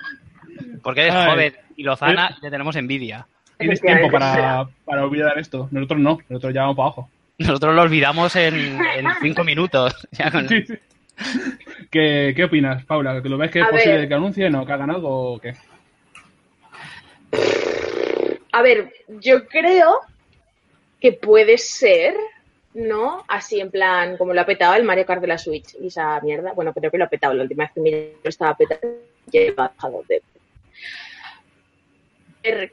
Porque 0.82 1.02
eres 1.02 1.14
Ay. 1.14 1.30
joven 1.30 1.54
y 1.76 1.82
Lozana 1.82 2.36
le 2.42 2.50
tenemos 2.50 2.76
envidia. 2.76 3.26
Tienes 3.58 3.80
tiempo 3.80 4.10
para, 4.10 4.66
para 4.84 5.04
olvidar 5.04 5.38
esto. 5.38 5.68
Nosotros 5.70 6.00
no, 6.00 6.18
nosotros 6.28 6.52
ya 6.54 6.62
vamos 6.62 6.76
para 6.76 6.86
abajo. 6.88 7.10
Nosotros 7.38 7.74
lo 7.74 7.82
olvidamos 7.82 8.34
en, 8.36 8.54
en 8.80 9.06
cinco 9.20 9.44
minutos. 9.44 9.94
Ya 10.12 10.30
con- 10.30 10.48
Sí, 10.48 10.64
sí. 10.66 10.74
¿Qué, 11.90 12.32
¿Qué 12.34 12.44
opinas, 12.44 12.84
Paula? 12.84 13.22
¿Que 13.22 13.28
lo 13.28 13.38
ves 13.38 13.50
que 13.52 13.60
es 13.60 13.66
A 13.66 13.70
posible 13.70 13.98
ver. 13.98 14.08
que 14.08 14.14
anuncien 14.14 14.54
o 14.56 14.66
que 14.66 14.72
hagan 14.72 14.90
algo 14.90 15.34
o 15.34 15.38
qué? 15.38 15.54
A 18.52 18.62
ver, 18.62 18.92
yo 19.20 19.46
creo 19.46 20.00
que 21.00 21.12
puede 21.12 21.58
ser, 21.58 22.14
¿no? 22.74 23.24
Así 23.28 23.60
en 23.60 23.70
plan, 23.70 24.16
como 24.16 24.32
lo 24.34 24.40
ha 24.40 24.46
petado 24.46 24.74
el 24.74 24.84
Mario 24.84 25.06
Kart 25.06 25.20
de 25.20 25.26
la 25.28 25.38
Switch 25.38 25.74
y 25.80 25.88
esa 25.88 26.20
mierda. 26.20 26.52
Bueno, 26.52 26.72
creo 26.72 26.90
que 26.90 26.98
lo 26.98 27.04
ha 27.04 27.08
petado 27.08 27.34
la 27.34 27.42
última 27.42 27.64
vez 27.64 27.72
que 27.74 27.80
me 27.80 28.28
estaba 28.28 28.56
petando 28.56 28.86
y 29.30 29.38
he 29.38 29.50
bajado 29.52 30.02
de 30.08 30.22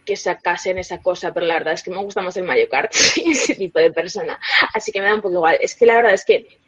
que 0.06 0.18
sacasen 0.18 0.78
esa 0.78 1.02
cosa, 1.02 1.34
pero 1.34 1.46
la 1.46 1.56
verdad 1.56 1.74
es 1.74 1.84
que 1.84 1.92
me 1.92 2.04
gusta 2.04 2.22
más 2.22 2.36
el 2.36 2.44
Mario 2.44 2.68
Kart 2.70 2.92
y 3.16 3.32
ese 3.32 3.56
tipo 3.56 3.80
de 3.80 3.92
persona. 3.92 4.40
Así 4.74 4.92
que 4.92 5.00
me 5.00 5.08
da 5.08 5.16
un 5.16 5.22
poco 5.22 5.36
igual. 5.36 5.58
Es 5.62 5.76
que 5.76 5.86
la 5.86 5.96
verdad 5.96 6.14
es 6.14 6.26
que 6.26 6.60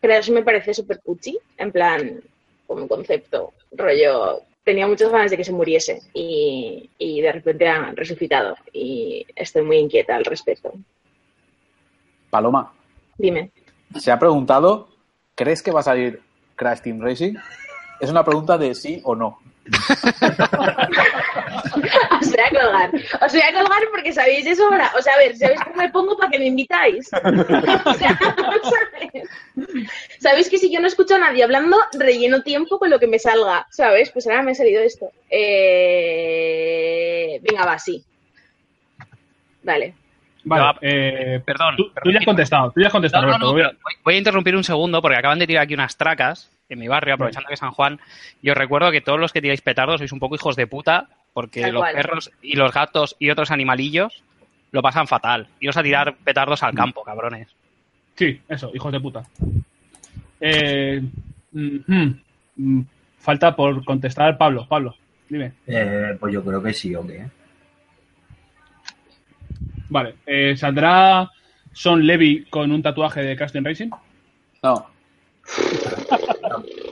Crash 0.00 0.30
me 0.30 0.42
parece 0.42 0.74
súper 0.74 1.00
puchi, 1.00 1.38
en 1.56 1.72
plan, 1.72 2.20
como 2.66 2.88
concepto, 2.88 3.52
rollo. 3.72 4.42
Tenía 4.64 4.86
muchas 4.86 5.10
ganas 5.10 5.30
de 5.30 5.36
que 5.36 5.44
se 5.44 5.52
muriese 5.52 6.00
y, 6.12 6.90
y 6.98 7.20
de 7.20 7.32
repente 7.32 7.66
han 7.66 7.96
resucitado 7.96 8.54
y 8.72 9.26
estoy 9.34 9.62
muy 9.62 9.78
inquieta 9.78 10.14
al 10.14 10.24
respecto. 10.24 10.74
Paloma, 12.28 12.74
Dime. 13.16 13.50
se 13.96 14.12
ha 14.12 14.18
preguntado, 14.18 14.88
¿crees 15.34 15.62
que 15.62 15.70
va 15.70 15.80
a 15.80 15.84
salir 15.84 16.20
Crash 16.54 16.80
Team 16.82 17.00
Racing? 17.00 17.34
Es 18.00 18.10
una 18.10 18.24
pregunta 18.24 18.58
de 18.58 18.74
sí 18.74 19.00
o 19.04 19.14
no. 19.14 19.38
Os 22.20 22.28
voy 22.30 22.40
a 22.44 22.50
colgar. 22.50 22.90
Os 23.20 23.32
voy 23.32 23.42
a 23.42 23.52
colgar 23.52 23.82
porque 23.90 24.12
sabéis 24.12 24.44
de 24.44 24.54
sobra. 24.56 24.90
O 24.98 25.02
sea, 25.02 25.14
a 25.14 25.18
ver, 25.18 25.36
¿sabéis 25.36 25.60
cómo 25.62 25.76
me 25.76 25.88
pongo 25.90 26.16
para 26.16 26.30
que 26.30 26.38
me 26.38 26.46
invitáis? 26.46 27.10
O 27.84 27.94
sea. 27.94 28.18
Sabéis 30.20 30.48
que 30.50 30.58
si 30.58 30.72
yo 30.72 30.80
no 30.80 30.86
escucho 30.86 31.14
a 31.16 31.18
nadie 31.18 31.42
hablando, 31.44 31.76
relleno 31.98 32.42
tiempo 32.42 32.78
con 32.78 32.90
lo 32.90 32.98
que 32.98 33.06
me 33.06 33.18
salga. 33.18 33.66
¿Sabes? 33.70 34.10
Pues 34.10 34.26
ahora 34.26 34.42
me 34.42 34.52
ha 34.52 34.54
salido 34.54 34.82
esto. 34.82 35.10
Eh... 36.08 37.40
Venga, 37.42 37.64
va, 37.64 37.78
sí. 37.78 38.02
Vale. 39.62 39.94
Vale, 40.44 40.62
va- 40.62 40.78
eh, 40.80 41.40
Perdón. 41.44 41.76
tú, 41.76 41.90
ya 42.10 42.20
has 42.20 42.24
contestado, 42.24 42.70
tú 42.70 42.80
ya 42.80 42.86
has 42.86 42.92
contestado, 42.92 43.26
No, 43.26 43.32
no, 43.32 43.38
Roberto. 43.38 43.46
no, 43.48 43.52
voy 43.52 43.62
a- 43.62 43.68
pero 43.70 43.80
voy, 43.82 43.92
voy 44.04 44.14
a 44.14 44.18
interrumpir 44.18 44.56
un 44.56 44.64
segundo 44.64 45.02
porque 45.02 45.18
acaban 45.18 45.38
de 45.38 45.46
tirar 45.46 45.64
aquí 45.64 45.74
unas 45.74 45.96
tracas 45.96 46.50
en 46.68 46.78
mi 46.78 46.88
barrio, 46.88 47.14
aprovechando 47.14 47.48
que 47.48 47.54
es 47.54 47.60
San 47.60 47.70
Juan. 47.70 48.00
Y 48.42 48.50
os 48.50 48.56
recuerdo 48.56 48.90
que 48.90 49.00
todos 49.00 49.18
los 49.18 49.32
que 49.32 49.40
tiráis 49.40 49.60
petardos 49.62 49.98
sois 49.98 50.12
un 50.12 50.20
poco 50.20 50.34
hijos 50.34 50.56
de 50.56 50.66
puta 50.66 51.08
porque 51.32 51.62
Tal 51.62 51.72
los 51.72 51.82
cual. 51.82 51.94
perros 51.94 52.30
y 52.42 52.56
los 52.56 52.72
gatos 52.72 53.16
y 53.18 53.30
otros 53.30 53.50
animalillos 53.50 54.22
lo 54.72 54.82
pasan 54.82 55.06
fatal. 55.06 55.48
Iros 55.60 55.76
a 55.76 55.82
tirar 55.82 56.16
petardos 56.16 56.62
al 56.62 56.74
campo, 56.74 57.02
cabrones. 57.02 57.48
Sí, 58.16 58.40
eso, 58.48 58.70
hijos 58.74 58.92
de 58.92 59.00
puta. 59.00 59.24
Eh, 60.40 61.00
mm, 61.52 61.76
mm, 61.86 62.20
mm, 62.56 62.80
falta 63.18 63.54
por 63.54 63.84
contestar 63.84 64.36
Pablo. 64.36 64.66
Pablo, 64.68 64.96
dime. 65.28 65.52
Eh, 65.66 66.16
pues 66.18 66.34
yo 66.34 66.44
creo 66.44 66.62
que 66.62 66.72
sí, 66.72 66.94
¿o 66.94 67.06
qué? 67.06 67.26
Vale, 69.88 70.16
eh, 70.26 70.56
¿saldrá 70.56 71.30
Son 71.72 72.06
Levy 72.06 72.44
con 72.50 72.70
un 72.72 72.82
tatuaje 72.82 73.22
de 73.22 73.36
Casting 73.36 73.62
Racing? 73.64 73.90
No, 74.62 74.86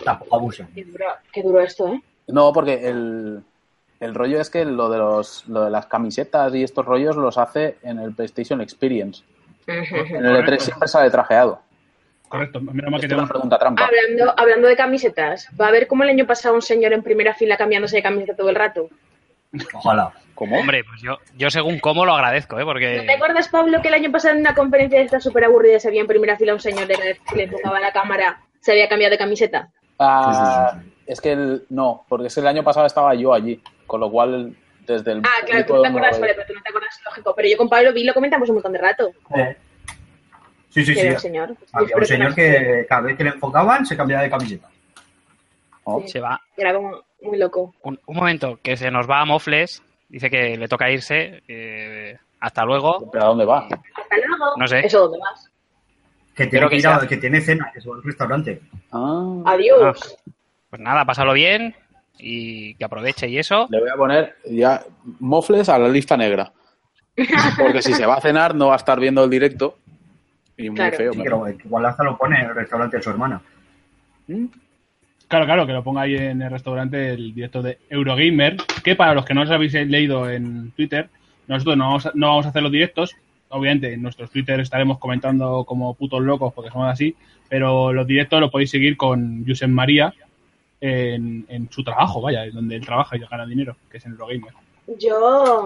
Tampoco. 0.04 0.50
Qué 0.74 0.84
duro, 0.84 1.06
qué 1.32 1.42
duro 1.42 1.60
esto, 1.60 1.88
¿eh? 1.88 2.00
no, 2.28 2.52
porque 2.52 2.88
el, 2.88 3.42
el 4.00 4.14
rollo 4.14 4.40
es 4.40 4.50
que 4.50 4.64
lo 4.64 4.88
de, 4.88 4.98
los, 4.98 5.46
lo 5.48 5.64
de 5.64 5.70
las 5.70 5.86
camisetas 5.86 6.54
y 6.54 6.62
estos 6.62 6.84
rollos 6.84 7.16
los 7.16 7.38
hace 7.38 7.76
en 7.82 7.98
el 7.98 8.14
PlayStation 8.14 8.60
Experience. 8.60 9.24
En 9.66 10.24
el 10.24 10.36
E3 10.44 10.58
siempre 10.58 10.88
sale 10.88 11.10
trajeado. 11.10 11.60
Correcto, 12.28 12.60
menos 12.60 12.90
mal 12.90 13.00
que 13.00 13.06
es 13.06 13.12
una 13.12 13.22
tenemos... 13.22 13.30
pregunta 13.30 13.58
trampa. 13.58 13.84
Hablando, 13.84 14.34
hablando 14.36 14.68
de 14.68 14.76
camisetas, 14.76 15.48
va 15.60 15.68
a 15.68 15.70
ver 15.70 15.86
como 15.86 16.02
el 16.02 16.10
año 16.10 16.26
pasado 16.26 16.54
un 16.54 16.62
señor 16.62 16.92
en 16.92 17.02
primera 17.02 17.34
fila 17.34 17.56
cambiándose 17.56 17.96
de 17.96 18.02
camiseta 18.02 18.36
todo 18.36 18.50
el 18.50 18.56
rato. 18.56 18.88
Ojalá. 19.74 20.12
¿Cómo? 20.34 20.58
Hombre, 20.58 20.84
pues 20.84 21.00
yo, 21.00 21.18
yo 21.38 21.50
según 21.50 21.78
cómo 21.78 22.04
lo 22.04 22.14
agradezco, 22.14 22.56
¿eh? 22.56 22.64
¿No 22.64 22.66
te 22.66 22.72
Porque... 22.72 23.12
acuerdas, 23.14 23.48
Pablo, 23.48 23.80
que 23.80 23.88
el 23.88 23.94
año 23.94 24.12
pasado 24.12 24.34
en 24.34 24.40
una 24.40 24.54
conferencia 24.54 24.98
de 24.98 25.06
esta 25.06 25.18
súper 25.18 25.44
aburrida 25.44 25.80
se 25.80 25.88
había 25.88 26.02
en 26.02 26.06
primera 26.06 26.36
fila 26.36 26.52
un 26.52 26.60
señor 26.60 26.86
de 26.86 26.96
que 26.96 27.36
le 27.36 27.48
tocaba 27.48 27.80
la 27.80 27.90
cámara, 27.92 28.40
se 28.66 28.72
había 28.72 28.88
cambiado 28.88 29.12
de 29.12 29.18
camiseta? 29.18 29.70
Ah, 29.98 30.78
Es 31.06 31.20
que 31.20 31.32
el, 31.32 31.64
no, 31.70 32.04
porque 32.08 32.26
es 32.26 32.34
que 32.34 32.40
el 32.40 32.46
año 32.48 32.62
pasado 32.62 32.84
estaba 32.86 33.14
yo 33.14 33.32
allí, 33.32 33.62
con 33.86 34.00
lo 34.00 34.10
cual 34.10 34.54
desde 34.86 35.12
el 35.12 35.22
Ah, 35.24 35.44
claro, 35.46 35.64
tú 35.66 35.74
no 35.76 35.82
te 35.82 35.88
acuerdas, 35.88 36.20
vale, 36.20 36.34
pero 36.34 36.46
tú 36.48 36.54
no 36.54 36.62
te 36.62 36.68
acuerdas, 36.68 37.00
lógico. 37.04 37.34
Pero 37.34 37.48
yo 37.48 37.56
con 37.56 37.68
Pablo 37.68 37.92
vi 37.92 38.04
lo 38.04 38.12
comentamos 38.14 38.48
un 38.48 38.56
montón 38.56 38.72
de 38.72 38.78
rato. 38.78 39.10
Eh. 39.36 39.56
Sí, 40.70 40.84
sí, 40.84 40.94
sí. 40.94 41.16
señor. 41.16 41.56
Había 41.72 41.96
un 41.96 42.04
señor 42.04 42.34
que 42.34 42.84
cada 42.88 43.00
vez 43.02 43.16
que 43.16 43.24
le 43.24 43.30
enfocaban 43.30 43.86
se 43.86 43.96
cambiaba 43.96 44.22
de 44.24 44.30
camiseta. 44.30 44.68
Oh, 45.84 46.02
Se 46.06 46.20
va. 46.20 46.40
Era 46.56 46.74
como 46.74 47.02
muy 47.22 47.38
loco. 47.38 47.74
Un, 47.82 47.98
un 48.06 48.16
momento, 48.16 48.58
que 48.62 48.76
se 48.76 48.90
nos 48.90 49.08
va 49.08 49.20
a 49.20 49.24
Mofles. 49.24 49.82
Dice 50.08 50.28
que 50.28 50.56
le 50.56 50.68
toca 50.68 50.90
irse. 50.90 51.42
eh, 51.48 52.18
hasta 52.40 52.64
luego. 52.64 53.10
¿Pero 53.10 53.24
a 53.24 53.28
dónde 53.28 53.44
va? 53.46 53.60
Hasta 53.60 54.16
luego. 54.16 54.56
No 54.56 54.66
sé. 54.66 54.80
¿Eso 54.80 55.00
dónde 55.08 55.18
vas? 55.18 55.45
Que 56.36 56.46
Pero 56.46 56.50
tiene, 56.50 56.64
que 56.66 56.70
que 56.70 56.76
ir 56.80 56.86
a- 56.86 56.98
sea- 57.00 57.08
que 57.08 57.16
tiene 57.16 57.40
cena, 57.40 57.70
que 57.72 57.80
se 57.80 57.88
va 57.88 57.94
a 57.94 57.98
un 57.98 58.04
restaurante. 58.04 58.60
Ah, 58.92 59.42
Adiós. 59.46 60.16
Pues 60.70 60.82
nada, 60.82 61.04
pásalo 61.06 61.32
bien 61.32 61.74
y 62.18 62.74
que 62.74 62.84
aproveche 62.84 63.26
y 63.28 63.38
eso. 63.38 63.66
le 63.70 63.80
voy 63.80 63.88
a 63.88 63.94
poner 63.96 64.36
ya 64.44 64.82
mofles 65.20 65.68
a 65.70 65.78
la 65.78 65.88
lista 65.88 66.16
negra. 66.16 66.52
Porque 67.58 67.80
si 67.80 67.94
se 67.94 68.04
va 68.04 68.16
a 68.16 68.20
cenar 68.20 68.54
no 68.54 68.68
va 68.68 68.74
a 68.74 68.76
estar 68.76 69.00
viendo 69.00 69.24
el 69.24 69.30
directo. 69.30 69.78
Y 70.58 70.68
muy 70.68 70.76
Claro. 70.76 70.96
feo. 70.96 71.12
Sí, 71.14 71.20
pero- 71.22 71.42
pero 71.44 71.58
igual 71.64 71.86
hasta 71.86 72.04
lo 72.04 72.16
pone 72.18 72.38
en 72.40 72.46
el 72.50 72.54
restaurante 72.54 72.98
de 72.98 73.02
su 73.02 73.10
hermana. 73.10 73.40
Claro, 75.28 75.44
claro, 75.44 75.66
que 75.66 75.72
lo 75.72 75.82
ponga 75.82 76.02
ahí 76.02 76.16
en 76.16 76.40
el 76.42 76.50
restaurante 76.50 77.12
el 77.14 77.34
director 77.34 77.62
de 77.62 77.78
Eurogamer, 77.90 78.56
que 78.84 78.94
para 78.94 79.14
los 79.14 79.24
que 79.24 79.34
no 79.34 79.42
os 79.42 79.50
habéis 79.50 79.72
leído 79.74 80.30
en 80.30 80.70
Twitter, 80.72 81.08
nosotros 81.48 81.76
no 81.76 81.84
vamos 81.86 82.06
a, 82.06 82.12
no 82.14 82.28
vamos 82.28 82.46
a 82.46 82.50
hacer 82.50 82.62
los 82.62 82.70
directos. 82.72 83.16
Obviamente, 83.56 83.92
en 83.92 84.02
nuestros 84.02 84.30
Twitter 84.30 84.60
estaremos 84.60 84.98
comentando 84.98 85.64
como 85.64 85.94
putos 85.94 86.22
locos, 86.22 86.52
porque 86.54 86.70
somos 86.70 86.90
así, 86.90 87.14
pero 87.48 87.92
los 87.92 88.06
directos 88.06 88.40
los 88.40 88.50
podéis 88.50 88.70
seguir 88.70 88.96
con 88.96 89.44
Josep 89.46 89.68
María 89.68 90.12
en, 90.80 91.46
en 91.48 91.70
su 91.70 91.82
trabajo, 91.82 92.20
vaya, 92.20 92.48
donde 92.50 92.76
él 92.76 92.84
trabaja 92.84 93.16
y 93.16 93.20
gana 93.20 93.46
dinero, 93.46 93.76
que 93.90 93.98
es 93.98 94.06
en 94.06 94.12
Eurogamer. 94.12 94.52
Yo 94.98 95.64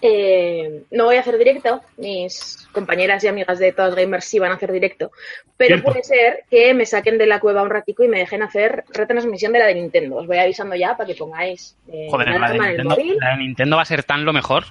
eh, 0.00 0.84
no 0.92 1.04
voy 1.06 1.16
a 1.16 1.20
hacer 1.20 1.36
directo. 1.38 1.80
Mis 1.96 2.68
compañeras 2.72 3.22
y 3.24 3.28
amigas 3.28 3.58
de 3.58 3.72
todas 3.72 3.94
gamers 3.94 4.24
sí 4.24 4.38
van 4.38 4.52
a 4.52 4.54
hacer 4.54 4.72
directo. 4.72 5.10
Pero 5.56 5.76
Cierto. 5.76 5.90
puede 5.90 6.04
ser 6.04 6.44
que 6.50 6.72
me 6.74 6.86
saquen 6.86 7.18
de 7.18 7.26
la 7.26 7.40
cueva 7.40 7.62
un 7.62 7.70
ratico 7.70 8.04
y 8.04 8.08
me 8.08 8.18
dejen 8.20 8.42
hacer 8.42 8.84
retransmisión 8.94 9.52
de 9.52 9.58
la 9.58 9.66
de 9.66 9.74
Nintendo. 9.74 10.16
Os 10.16 10.26
voy 10.26 10.38
avisando 10.38 10.76
ya 10.76 10.96
para 10.96 11.06
que 11.08 11.14
pongáis 11.16 11.76
eh, 11.88 12.06
Joder, 12.10 12.28
la 12.28 12.32
de, 12.32 12.38
alarma 12.38 12.64
en 12.64 12.70
el 12.70 12.76
Nintendo, 12.86 12.90
móvil. 13.02 13.16
la 13.20 13.30
de 13.30 13.36
Nintendo 13.38 13.76
va 13.76 13.82
a 13.82 13.86
ser 13.86 14.04
tan 14.04 14.24
lo 14.24 14.32
mejor. 14.32 14.64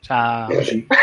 O 0.00 0.04
sea, 0.04 0.48
Sí. 0.62 0.86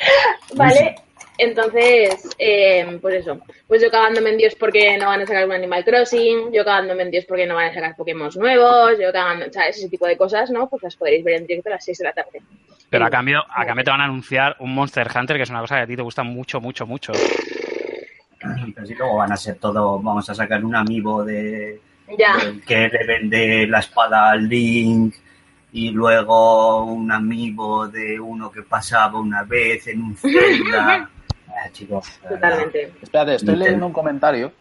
Vale, 0.54 0.96
entonces, 1.38 2.28
eh, 2.38 2.98
pues 3.00 3.16
eso. 3.16 3.38
Pues 3.66 3.82
yo 3.82 3.90
cagándome 3.90 4.30
en 4.30 4.38
Dios 4.38 4.54
porque 4.56 4.96
no 4.98 5.06
van 5.06 5.20
a 5.22 5.26
sacar 5.26 5.44
un 5.46 5.52
Animal 5.52 5.84
Crossing, 5.84 6.52
yo 6.52 6.64
cagándome 6.64 7.02
en 7.04 7.10
Dios 7.10 7.24
porque 7.26 7.46
no 7.46 7.54
van 7.54 7.70
a 7.70 7.74
sacar 7.74 7.94
Pokémon 7.96 8.30
nuevos, 8.36 8.92
yo 9.00 9.12
cagando, 9.12 9.46
¿sabes? 9.52 9.78
Ese 9.78 9.88
tipo 9.88 10.06
de 10.06 10.16
cosas, 10.16 10.50
¿no? 10.50 10.68
Pues 10.68 10.82
las 10.82 10.96
podréis 10.96 11.24
ver 11.24 11.34
en 11.36 11.46
directo 11.46 11.68
a 11.68 11.72
las 11.74 11.84
6 11.84 11.98
de 11.98 12.04
la 12.04 12.12
tarde. 12.12 12.42
pero 12.90 13.04
a 13.04 13.10
cambio, 13.10 13.44
a 13.54 13.64
cambio 13.66 13.84
te 13.84 13.90
van 13.90 14.00
a 14.00 14.04
anunciar 14.04 14.56
un 14.60 14.74
Monster 14.74 15.08
Hunter, 15.14 15.36
que 15.36 15.42
es 15.44 15.50
una 15.50 15.60
cosa 15.60 15.76
que 15.76 15.82
a 15.82 15.86
ti 15.86 15.94
te 15.96 16.02
gusta 16.02 16.22
mucho, 16.22 16.60
mucho, 16.60 16.86
mucho. 16.86 17.12
Pero 18.74 18.86
sí, 18.86 18.94
luego 18.94 19.16
van 19.16 19.32
a 19.32 19.36
ser 19.36 19.56
todo. 19.56 19.98
Vamos 20.00 20.28
a 20.30 20.34
sacar 20.34 20.64
un 20.64 20.74
amiibo 20.74 21.24
de, 21.24 21.80
Ya. 22.18 22.36
que 22.66 22.88
le 22.88 23.04
vende 23.06 23.66
la 23.66 23.80
espada 23.80 24.30
al 24.30 24.48
Link. 24.48 25.14
Y 25.72 25.90
luego 25.90 26.84
un 26.84 27.12
amiibo 27.12 27.88
de 27.88 28.18
uno 28.18 28.50
que 28.50 28.62
pasaba 28.62 29.18
una 29.20 29.42
vez 29.44 29.86
en 29.88 30.02
un 30.02 30.16
Zelda. 30.16 31.10
Ah, 31.60 31.68
chicos. 31.72 32.20
Totalmente. 32.28 32.92
Espérate, 33.02 33.34
estoy 33.34 33.48
Nintendo. 33.48 33.64
leyendo 33.64 33.86
un 33.86 33.92
comentario 33.92 34.52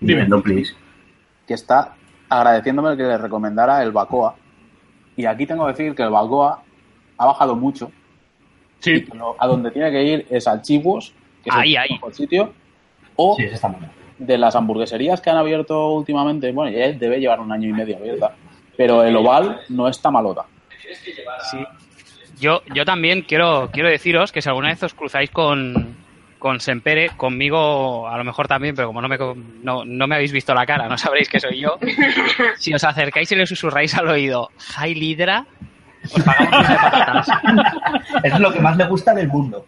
Nintendo, 0.00 0.42
please. 0.42 0.72
que 1.46 1.52
está 1.52 1.92
agradeciéndome 2.30 2.96
que 2.96 3.02
le 3.02 3.18
recomendara 3.18 3.82
el 3.82 3.90
Bacoa. 3.92 4.36
Y 5.16 5.26
aquí 5.26 5.44
tengo 5.44 5.66
que 5.66 5.72
decir 5.72 5.94
que 5.94 6.02
el 6.02 6.08
Bacoa 6.08 6.62
ha 7.18 7.26
bajado 7.26 7.56
mucho. 7.56 7.92
Y 8.80 8.82
Sí, 8.84 9.04
que 9.04 9.18
lo- 9.18 9.36
a 9.38 9.46
donde 9.46 9.70
tiene 9.70 9.90
que 9.90 10.02
ir 10.02 10.26
es 10.30 10.46
al 10.48 10.62
Chivos, 10.62 11.12
que 11.44 11.50
es 11.50 11.56
Ahí, 11.56 11.72
el 11.72 11.78
ahí. 11.78 11.90
mejor 11.92 12.14
sitio. 12.14 12.52
O 13.16 13.36
Sí, 13.36 13.44
de 14.18 14.38
las 14.38 14.56
hamburgueserías 14.56 15.20
que 15.20 15.28
han 15.28 15.36
abierto 15.36 15.90
últimamente, 15.92 16.52
bueno, 16.52 16.70
ya 16.74 16.90
debe 16.92 17.20
llevar 17.20 17.40
un 17.40 17.52
año 17.52 17.68
y 17.68 17.72
medio 17.74 17.98
abierta, 17.98 18.34
pero 18.80 19.04
el 19.04 19.14
oval 19.14 19.60
no 19.68 19.88
está 19.88 20.10
malota. 20.10 20.46
Yo, 22.40 22.62
yo 22.74 22.86
también 22.86 23.20
quiero, 23.20 23.68
quiero 23.70 23.90
deciros 23.90 24.32
que 24.32 24.40
si 24.40 24.48
alguna 24.48 24.68
vez 24.68 24.82
os 24.82 24.94
cruzáis 24.94 25.28
con, 25.28 25.96
con 26.38 26.60
Sempere, 26.60 27.10
conmigo 27.10 28.08
a 28.08 28.16
lo 28.16 28.24
mejor 28.24 28.48
también, 28.48 28.74
pero 28.74 28.88
como 28.88 29.02
no 29.02 29.08
me, 29.08 29.18
no, 29.62 29.84
no 29.84 30.06
me 30.06 30.14
habéis 30.14 30.32
visto 30.32 30.54
la 30.54 30.64
cara, 30.64 30.88
no 30.88 30.96
sabréis 30.96 31.28
que 31.28 31.40
soy 31.40 31.60
yo. 31.60 31.76
Si 32.56 32.72
os 32.72 32.82
acercáis 32.82 33.30
y 33.30 33.36
le 33.36 33.44
susurráis 33.44 33.94
al 33.98 34.08
oído, 34.08 34.48
High 34.58 34.94
Lidra, 34.94 35.44
os 36.02 36.22
pagamos 36.22 36.58
una 36.58 36.70
de 36.70 36.76
patatas. 36.76 37.28
Es 38.24 38.40
lo 38.40 38.50
que 38.50 38.60
más 38.60 38.78
le 38.78 38.86
gusta 38.86 39.12
del 39.12 39.28
mundo. 39.28 39.66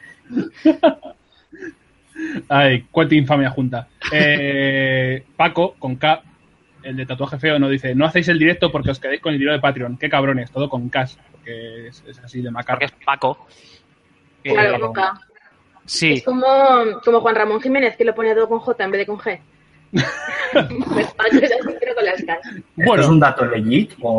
Ay, 2.48 2.86
cuánta 2.90 3.14
infamia 3.14 3.50
junta. 3.50 3.88
Eh, 4.10 5.22
Paco, 5.36 5.74
con 5.78 5.96
K, 5.96 6.22
el 6.84 6.96
de 6.96 7.06
tatuaje 7.06 7.38
feo, 7.38 7.58
nos 7.58 7.70
dice: 7.70 7.94
No 7.94 8.04
hacéis 8.06 8.28
el 8.28 8.38
directo 8.38 8.70
porque 8.72 8.90
os 8.90 8.98
quedáis 9.00 9.20
con 9.20 9.32
el 9.32 9.38
dinero 9.38 9.54
de 9.54 9.60
Patreon. 9.60 9.96
Qué 9.98 10.08
cabrones, 10.08 10.50
todo 10.50 10.68
con 10.68 10.88
cash. 10.88 11.14
Porque 11.32 11.88
es, 11.88 12.02
es 12.06 12.18
así 12.20 12.38
de 12.38 12.44
Porque 12.50 12.52
macarro. 12.54 12.84
es 12.86 12.92
Paco. 13.04 13.46
Claro, 14.42 14.74
Eh, 14.76 14.78
boca. 14.78 15.14
sí, 15.84 16.14
Es 16.14 16.24
como, 16.24 16.44
como 17.04 17.20
Juan 17.20 17.34
Ramón 17.34 17.60
Jiménez, 17.60 17.96
que 17.96 18.04
lo 18.04 18.14
ponía 18.14 18.34
todo 18.34 18.48
con 18.48 18.58
J 18.60 18.84
en 18.84 18.90
vez 18.90 18.98
de 19.00 19.06
con 19.06 19.18
G. 19.18 19.38
pues 19.92 21.06
Paco 21.14 21.36
es 21.40 21.52
así, 21.52 21.74
pero 21.80 21.94
con 21.94 22.04
las 22.04 22.22
K. 22.24 22.32
¿Esto 22.34 22.62
Bueno. 22.76 23.02
es 23.02 23.08
un 23.08 23.20
dato 23.20 23.44
legit 23.46 23.92
o, 24.00 24.10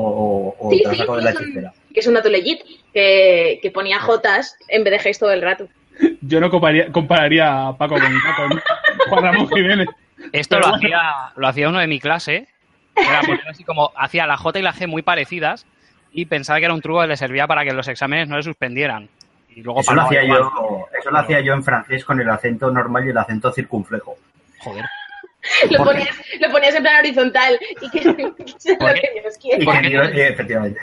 o- 0.60 0.68
o 0.68 0.72
Sí, 0.72 0.78
te 0.80 0.84
lo 0.88 0.92
sí, 0.94 0.98
saco 1.00 1.16
de 1.18 1.24
la 1.24 1.30
es 1.32 1.36
un- 1.40 1.46
chistera? 1.46 1.74
que 1.94 2.00
es 2.00 2.08
un 2.08 2.14
dato 2.16 2.30
legit, 2.30 2.60
que, 2.94 3.60
que 3.62 3.72
ponía 3.72 4.00
Jotas 4.00 4.56
en 4.68 4.84
vez 4.84 5.04
de 5.04 5.10
Gs 5.12 5.20
todo 5.20 5.32
el 5.32 5.42
rato. 5.42 5.68
Yo 6.22 6.40
no 6.40 6.50
compararía, 6.50 6.92
compararía 6.92 7.68
a 7.68 7.78
Paco 7.78 7.96
con, 7.96 8.50
con 8.50 8.62
Juan 9.10 9.24
Ramón 9.24 9.48
Jiménez. 9.50 9.88
esto 10.32 10.56
Pero 10.56 10.62
lo 10.62 10.74
bueno. 10.74 10.76
hacía, 10.88 11.02
lo 11.36 11.48
hacía 11.48 11.70
uno 11.70 11.80
de 11.80 11.88
mi 11.88 12.00
clase. 12.00 12.48
Era 12.96 13.22
poner 13.22 13.48
así 13.50 13.64
como 13.64 13.92
hacía 13.96 14.28
la 14.28 14.38
J 14.38 14.60
y 14.60 14.62
la 14.62 14.74
G 14.74 14.88
muy 14.88 15.02
parecidas 15.02 15.66
y 16.12 16.26
pensaba 16.26 16.60
que 16.60 16.66
era 16.66 16.74
un 16.74 16.82
truco 16.82 17.02
que 17.02 17.08
le 17.08 17.18
servía 17.18 17.48
para 17.48 17.64
que 17.64 17.74
los 17.74 17.88
exámenes 17.88 18.30
no 18.30 18.38
le 18.38 18.44
suspendieran. 18.44 19.10
Y 19.56 19.62
luego 19.62 19.82
Eso 19.82 19.94
lo, 19.94 20.02
hacía 20.04 20.24
yo, 20.24 20.88
eso 21.00 21.12
lo 21.12 21.20
hacía 21.20 21.42
yo 21.42 21.54
en 21.54 21.64
francés 21.64 22.04
con 22.06 22.20
el 22.20 22.30
acento 22.30 22.72
normal 22.72 23.06
y 23.06 23.10
el 23.10 23.18
acento 23.18 23.52
circunflejo. 23.52 24.16
Joder. 24.60 24.86
Lo 25.70 25.84
ponías, 25.84 26.16
lo 26.40 26.50
ponías 26.52 26.74
en 26.74 26.84
plan 26.84 27.00
horizontal 27.00 27.60
y 27.82 27.90
que, 27.90 28.00
que 28.46 28.54
sea 28.58 28.78
¿Por 28.78 28.88
lo 28.88 28.94
que 28.94 29.12
Dios 29.20 29.38
quiere. 29.38 30.30
Efectivamente. 30.30 30.80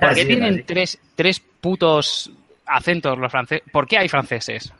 ¿Por 0.00 0.14
qué 0.14 0.24
tienen 0.24 0.54
así. 0.54 0.62
tres, 0.64 0.98
tres 1.14 1.38
putos 1.38 2.32
acentos 2.66 3.16
los 3.16 3.30
franceses? 3.30 3.62
¿Por 3.70 3.86
qué 3.86 3.98
hay 3.98 4.08
franceses? 4.08 4.72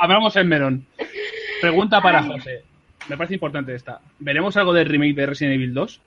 Hablamos 0.00 0.34
en 0.34 0.48
Merón. 0.48 0.86
Pregunta 1.60 2.00
para 2.00 2.24
José. 2.24 2.64
Me 3.08 3.16
parece 3.16 3.34
importante 3.34 3.74
esta. 3.74 4.00
¿Veremos 4.18 4.56
algo 4.56 4.72
del 4.72 4.88
remake 4.88 5.14
de 5.14 5.26
Resident 5.26 5.54
Evil 5.54 5.74
2? 5.74 6.00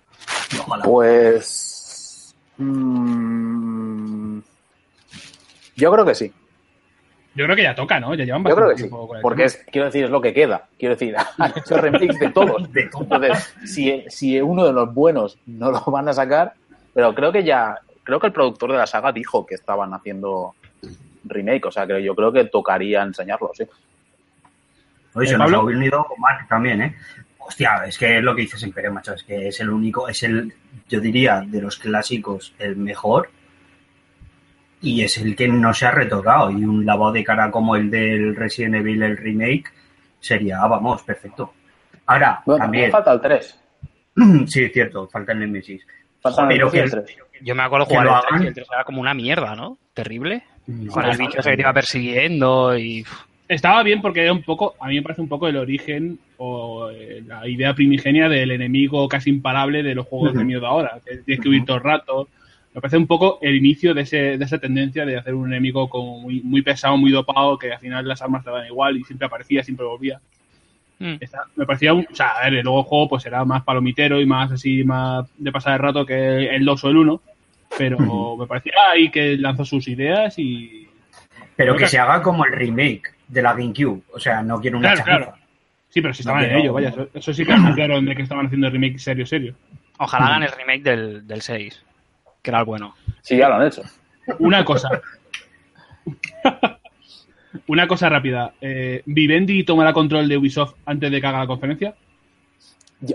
Ojalá. 0.60 0.84
Pues. 0.84 2.36
mm, 2.58 4.40
yo 5.76 5.92
creo 5.92 6.06
que 6.06 6.16
sí. 6.16 6.34
Yo 7.36 7.46
creo 7.46 7.56
que 7.56 7.64
ya 7.64 7.76
toca, 7.76 8.00
¿no? 8.00 8.16
Ya 8.16 8.26
llevan 8.26 8.44
Yo 8.44 8.56
creo 8.56 8.68
bastante 8.68 8.74
que 8.74 8.78
sí. 8.78 8.84
tiempo 8.90 9.08
con 9.08 9.18
el 9.18 9.22
Porque 9.22 9.44
es, 9.44 9.64
quiero 9.72 9.86
decir, 9.86 10.06
es 10.06 10.10
lo 10.10 10.22
que 10.22 10.34
queda. 10.34 10.68
Quiero 10.80 10.96
decir, 10.96 11.16
han 11.38 11.54
hecho 11.56 11.78
remakes 11.78 12.18
de 12.20 12.30
todos. 12.30 12.64
Entonces, 12.74 13.54
si, 13.66 14.04
si 14.08 14.42
uno 14.42 14.66
de 14.66 14.74
los 14.74 14.92
buenos 14.92 15.38
no 15.46 15.72
lo 15.72 15.82
van 15.82 16.10
a 16.10 16.14
sacar, 16.14 16.54
pero 16.94 17.14
creo 17.14 17.32
que 17.32 17.44
ya. 17.44 17.80
Creo 18.04 18.20
que 18.20 18.28
el 18.28 18.34
productor 18.34 18.72
de 18.72 18.78
la 18.78 18.88
saga 18.88 19.12
dijo 19.12 19.46
que 19.46 19.54
estaban 19.56 19.94
haciendo 19.94 20.56
remake. 21.26 21.66
O 21.66 21.72
sea, 21.72 21.86
que 21.86 22.02
yo 22.02 22.16
creo 22.16 22.32
que 22.32 22.46
tocaría 22.46 23.04
enseñarlo, 23.04 23.52
sí. 23.54 23.66
Oye, 25.14 25.26
Eh, 25.28 25.30
se 25.32 25.38
nos 25.38 25.52
Pablo. 25.52 25.60
ha 25.60 25.64
unido 25.76 26.06
Mark 26.18 26.48
también, 26.48 26.82
¿eh? 26.82 26.96
Hostia, 27.40 27.84
es 27.88 27.98
que 27.98 28.18
es 28.18 28.24
lo 28.24 28.36
que 28.36 28.42
dices 28.42 28.60
siempre, 28.60 28.90
macho, 28.90 29.14
es 29.14 29.24
que 29.24 29.48
es 29.48 29.60
el 29.62 29.70
único, 29.70 30.08
es 30.10 30.22
el, 30.24 30.54
yo 30.90 31.00
diría, 31.00 31.42
de 31.46 31.62
los 31.62 31.78
clásicos, 31.78 32.54
el 32.60 32.76
mejor 32.76 33.30
y 34.82 35.02
es 35.02 35.18
el 35.18 35.36
que 35.36 35.48
no 35.48 35.74
se 35.74 35.86
ha 35.88 35.92
retocado 35.92 36.52
y 36.52 36.64
un 36.64 36.86
lavado 36.86 37.12
de 37.14 37.24
cara 37.24 37.50
como 37.50 37.76
el 37.76 37.90
del 37.90 38.36
Resident 38.36 38.76
Evil, 38.76 39.02
el 39.02 39.18
remake, 39.18 39.72
sería, 40.20 40.60
vamos, 40.68 41.02
perfecto. 41.04 41.54
Ahora, 42.06 42.42
Bueno, 42.46 42.66
también, 42.66 42.92
falta 42.92 43.14
el 43.14 43.22
3. 43.22 43.60
sí, 44.48 44.64
es 44.66 44.74
cierto, 44.74 45.08
falta 45.08 45.32
el 45.32 45.40
Nemesis. 45.40 45.86
Falta 46.22 46.42
el 46.44 46.48
Pero 46.50 46.72
el 46.74 46.92
3. 46.92 47.18
Yo 47.42 47.56
me 47.56 47.64
acuerdo 47.64 47.88
Que 47.88 47.96
jugar 47.96 48.06
lo 48.08 48.16
el 48.16 48.22
3 48.22 48.32
y 48.32 48.36
hagan. 48.36 48.48
el 48.48 48.54
3 48.54 48.68
era 48.74 48.84
como 48.84 49.02
una 49.02 49.14
mierda, 49.14 49.56
¿no? 49.56 49.78
Terrible. 49.94 50.44
No, 50.68 50.92
Con 50.92 51.06
el 51.06 51.18
bicho 51.18 51.42
que 51.42 51.56
te 51.56 51.62
iba 51.62 51.74
persiguiendo 51.74 52.78
y... 52.78 53.06
Estaba 53.48 53.82
bien 53.84 54.02
porque 54.02 54.24
era 54.24 54.34
un 54.34 54.44
poco, 54.44 54.76
a 54.80 54.88
mí 54.88 54.96
me 54.96 55.02
parece 55.02 55.22
un 55.22 55.30
poco 55.30 55.48
el 55.48 55.56
origen 55.56 56.20
o 56.38 56.90
eh, 56.90 57.24
la 57.26 57.48
idea 57.48 57.74
primigenia 57.74 58.28
del 58.28 58.52
enemigo 58.52 59.08
casi 59.08 59.30
imparable 59.30 59.84
de 59.84 59.96
los 59.96 60.06
juegos 60.06 60.34
de 60.34 60.44
miedo 60.44 60.68
ahora, 60.68 61.00
que 61.06 61.18
tienes 61.18 61.42
que 61.42 61.50
huir 61.50 61.64
todo 61.64 61.78
el 61.78 61.84
rato. 61.84 62.28
Me 62.74 62.82
parece 62.82 62.98
un 62.98 63.08
poco 63.08 63.40
el 63.42 63.56
inicio 63.56 63.94
de, 63.94 64.02
ese, 64.02 64.38
de 64.38 64.44
esa 64.46 64.58
tendencia 64.58 65.06
de 65.06 65.18
hacer 65.18 65.34
un 65.34 65.48
enemigo 65.48 65.90
como 65.90 66.20
muy, 66.20 66.42
muy 66.42 66.62
pesado, 66.62 66.98
muy 66.98 67.12
dopado, 67.12 67.58
que 67.58 67.72
al 67.72 67.80
final 67.80 68.08
las 68.08 68.22
armas 68.22 68.44
te 68.44 68.52
dan 68.52 68.68
igual 68.68 68.98
y 68.98 69.04
siempre 69.06 69.28
aparecía, 69.28 69.64
siempre 69.64 69.86
volvía. 69.86 70.20
Mm. 71.00 71.16
Esta- 71.22 71.46
me 71.56 71.66
parecía 71.66 71.94
un, 71.94 72.06
o 72.12 72.16
sea, 72.16 72.32
a 72.32 72.50
ver, 72.50 72.64
luego 72.64 72.80
el 72.80 72.86
juego 72.86 73.10
pues 73.10 73.26
era 73.26 73.46
más 73.46 73.64
palomitero 73.64 74.20
y 74.20 74.26
más 74.26 74.52
así, 74.52 74.84
más 74.84 75.26
de 75.38 75.52
pasar 75.54 75.74
el 75.74 75.80
rato 75.80 76.06
que 76.06 76.50
el 76.54 76.66
2 76.66 76.84
o 76.84 76.90
el 76.90 76.98
1, 76.98 77.22
pero 77.78 78.36
me 78.38 78.46
parecía 78.46 78.74
ahí 78.92 79.10
que 79.10 79.38
lanzó 79.38 79.64
sus 79.64 79.88
ideas 79.88 80.38
y 80.38 80.88
Pero 81.56 81.76
que 81.78 81.88
se 81.88 81.98
haga 81.98 82.22
como 82.22 82.46
el 82.46 82.52
remake 82.52 83.17
de 83.28 83.42
la 83.42 83.54
GameCube, 83.54 84.02
o 84.14 84.20
sea, 84.20 84.42
no 84.42 84.60
quiero 84.60 84.78
una 84.78 84.94
Claro, 84.94 84.98
chapuza. 85.06 85.18
claro. 85.32 85.38
Sí, 85.90 86.02
pero 86.02 86.14
si 86.14 86.22
estaban 86.22 86.42
No, 86.44 86.48
en 86.50 86.56
ello, 86.58 86.74
vaya. 86.74 86.90
Eso, 86.90 87.08
eso 87.14 87.34
sí 87.34 87.46
que 87.46 87.54
anunciaron 87.54 88.06
de 88.06 88.16
que 88.16 88.22
estaban 88.22 88.46
haciendo 88.46 88.68
el 88.68 88.74
remake 88.74 89.00
serio, 89.00 89.26
serio. 89.26 89.56
Ojalá 90.00 90.26
Mm. 90.26 90.28
hagan 90.30 90.44
el 90.44 90.52
remake 90.52 90.84
del, 90.84 91.28
del 91.28 91.42
6, 91.42 91.84
que 92.42 92.52
era 92.52 92.60
el 92.60 92.66
bueno. 92.66 92.96
Sí, 93.22 93.38
ya 93.38 93.50
lo 93.50 93.56
han 93.56 93.68
hecho. 93.68 93.82
Una 94.40 94.64
cosa. 94.66 94.90
Una 97.68 97.88
cosa 97.88 98.10
rápida. 98.10 98.54
Eh, 98.62 99.02
¿Vivendi 99.06 99.64
tomará 99.64 99.92
control 99.94 100.28
de 100.28 100.38
Ubisoft 100.38 100.76
antes 100.86 101.12
de 101.12 101.20
que 101.20 101.28
haga 101.28 101.40
la 101.40 101.48
conferencia? 101.48 101.96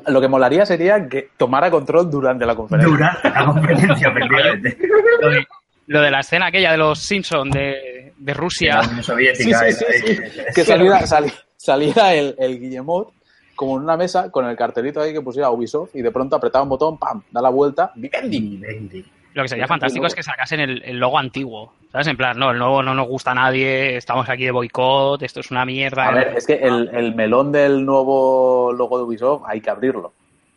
Lo 0.09 0.21
que 0.21 0.29
molaría 0.29 0.65
sería 0.67 1.09
que 1.09 1.31
tomara 1.37 1.71
control 1.71 2.11
durante 2.11 2.47
la 2.47 2.55
conferencia. 2.55 2.93
Durante 3.23 3.31
la 3.31 3.45
conferencia. 3.45 4.09
Lo 5.21 5.31
de, 5.31 5.47
lo 5.87 6.01
de 6.01 6.11
la 6.11 6.21
escena 6.21 6.47
aquella 6.47 6.71
de 6.73 6.79
los 6.79 6.99
Simpsons 7.01 7.53
de, 7.53 7.92
de 8.25 8.33
La 8.33 8.39
Rusia. 8.39 8.81
Unión 8.89 9.03
Soviética. 9.03 9.59
Sí, 9.71 9.73
sí, 9.73 9.85
sí, 10.07 10.17
sí. 10.17 10.41
Que 10.55 10.65
saliera, 10.65 11.07
sali- 11.07 11.33
saliera 11.57 12.15
el, 12.15 12.35
el 12.39 12.59
Guillemot 12.61 13.13
como 13.55 13.77
en 13.77 13.83
una 13.85 13.97
mesa 13.97 14.31
con 14.31 14.47
el 14.47 14.57
cartelito 14.57 15.01
ahí 15.01 15.13
que 15.13 15.21
pusiera 15.21 15.51
Ubisoft 15.51 15.95
y 15.95 16.03
de 16.03 16.11
pronto 16.11 16.37
apretaba 16.37 16.63
un 16.63 16.71
botón, 16.71 16.99
pam, 16.99 17.23
da 17.31 17.41
la 17.43 17.51
vuelta, 17.51 17.93
Vivendi. 17.95 18.41
Vivendi. 18.41 19.05
Lo 19.35 19.43
que 19.43 19.49
sería 19.49 19.67
fantástico 19.67 20.07
es 20.07 20.15
que 20.15 20.23
sacasen 20.23 20.61
el, 20.61 20.83
el 20.85 20.99
logo 20.99 21.19
antiguo. 21.19 21.73
¿Sabes? 21.91 22.07
En 22.07 22.17
plan, 22.17 22.39
no, 22.39 22.51
el 22.51 22.59
nuevo 22.59 22.83
no 22.83 22.95
nos 22.95 23.07
gusta 23.07 23.31
a 23.31 23.35
nadie, 23.35 23.97
estamos 23.97 24.29
aquí 24.29 24.45
de 24.45 24.51
boicot, 24.51 25.23
esto 25.23 25.41
es 25.41 25.51
una 25.51 25.65
mierda. 25.65 26.07
A 26.07 26.13
ver, 26.15 26.35
es 26.37 26.47
que 26.47 26.55
el, 26.55 26.91
el 26.93 27.15
melón 27.15 27.51
del 27.53 27.85
nuevo 27.85 28.73
logo 28.73 28.99
de 28.99 29.05
Ubisoft 29.05 29.43
hay 29.47 29.61
que 29.61 29.71
abrirlo. 29.71 30.13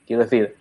Quiero 0.08 0.24
decir, 0.24 0.56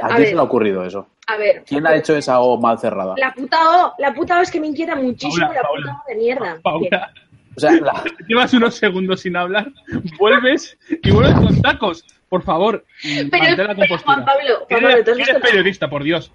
¿a, 0.00 0.06
A 0.06 0.16
quién 0.16 0.28
se 0.28 0.34
le 0.34 0.40
ha 0.40 0.42
ocurrido 0.44 0.84
eso? 0.84 1.06
A 1.32 1.36
ver, 1.36 1.64
¿Quién 1.66 1.86
ha 1.86 1.94
hecho 1.94 2.16
esa 2.16 2.40
O 2.40 2.58
mal 2.60 2.78
cerrada? 2.78 3.14
la 3.16 3.32
puta 3.32 3.58
O, 3.86 3.94
la 3.98 4.12
puta 4.14 4.38
O 4.38 4.42
es 4.42 4.50
que 4.50 4.60
me 4.60 4.66
inquieta 4.68 4.96
muchísimo 4.96 5.46
Paula, 5.46 5.54
la 5.60 5.62
Paula. 5.62 5.82
puta 5.92 6.02
O 6.04 6.08
de 6.08 6.14
mierda. 6.16 6.58
Paula, 6.62 7.12
O 7.56 7.60
sea, 7.60 7.72
la- 7.72 8.04
llevas 8.28 8.52
unos 8.54 8.74
segundos 8.74 9.20
sin 9.20 9.36
hablar, 9.36 9.68
vuelves 10.18 10.76
y 11.02 11.10
vuelves 11.10 11.34
con 11.34 11.60
tacos. 11.62 12.04
Por 12.28 12.42
favor, 12.42 12.84
Pero, 13.02 13.28
mantén 13.44 13.66
la 13.66 13.74
pero. 13.74 13.98
Juan 13.98 14.24
Pablo, 14.24 14.66
Juan 14.68 14.84
Eres- 14.84 14.90
Pablo, 14.90 15.04
¿tú 15.04 15.10
has 15.10 15.16
visto 15.16 15.30
eres 15.32 15.42
la 15.42 15.48
O? 15.48 15.50
periodista, 15.50 15.90
por 15.90 16.02
Dios. 16.04 16.32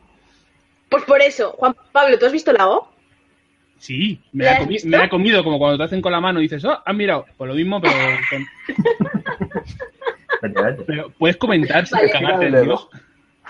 Pues 0.90 1.04
por 1.06 1.22
eso, 1.22 1.52
Juan 1.58 1.76
Pablo, 1.94 2.20
¿tú 2.20 2.26
has 2.26 2.32
visto 2.34 2.52
la 2.52 2.68
O? 2.70 2.92
Sí, 3.78 4.22
me 4.34 4.44
¿La 4.46 4.52
la, 4.52 4.58
he 4.58 4.62
has 4.62 4.66
comi- 4.66 4.70
visto? 4.70 4.88
me 4.90 4.98
la 4.98 5.04
he 5.06 5.10
comido 5.10 5.44
como 5.44 5.58
cuando 5.58 5.78
te 5.78 5.84
hacen 5.84 6.02
con 6.02 6.12
la 6.12 6.20
mano 6.22 6.40
y 6.40 6.44
dices, 6.44 6.64
oh, 6.66 6.82
has 6.86 6.96
mirado. 6.96 7.26
Pues 7.38 7.48
lo 7.50 7.56
mismo, 7.56 7.80
pero, 7.82 7.94
con- 8.30 8.46
pero 10.86 11.10
puedes 11.18 11.38
comentar 11.38 11.86
sin 11.88 11.98
Vale. 11.98 12.12
cagarte 12.12 12.62
Dios. 12.62 12.88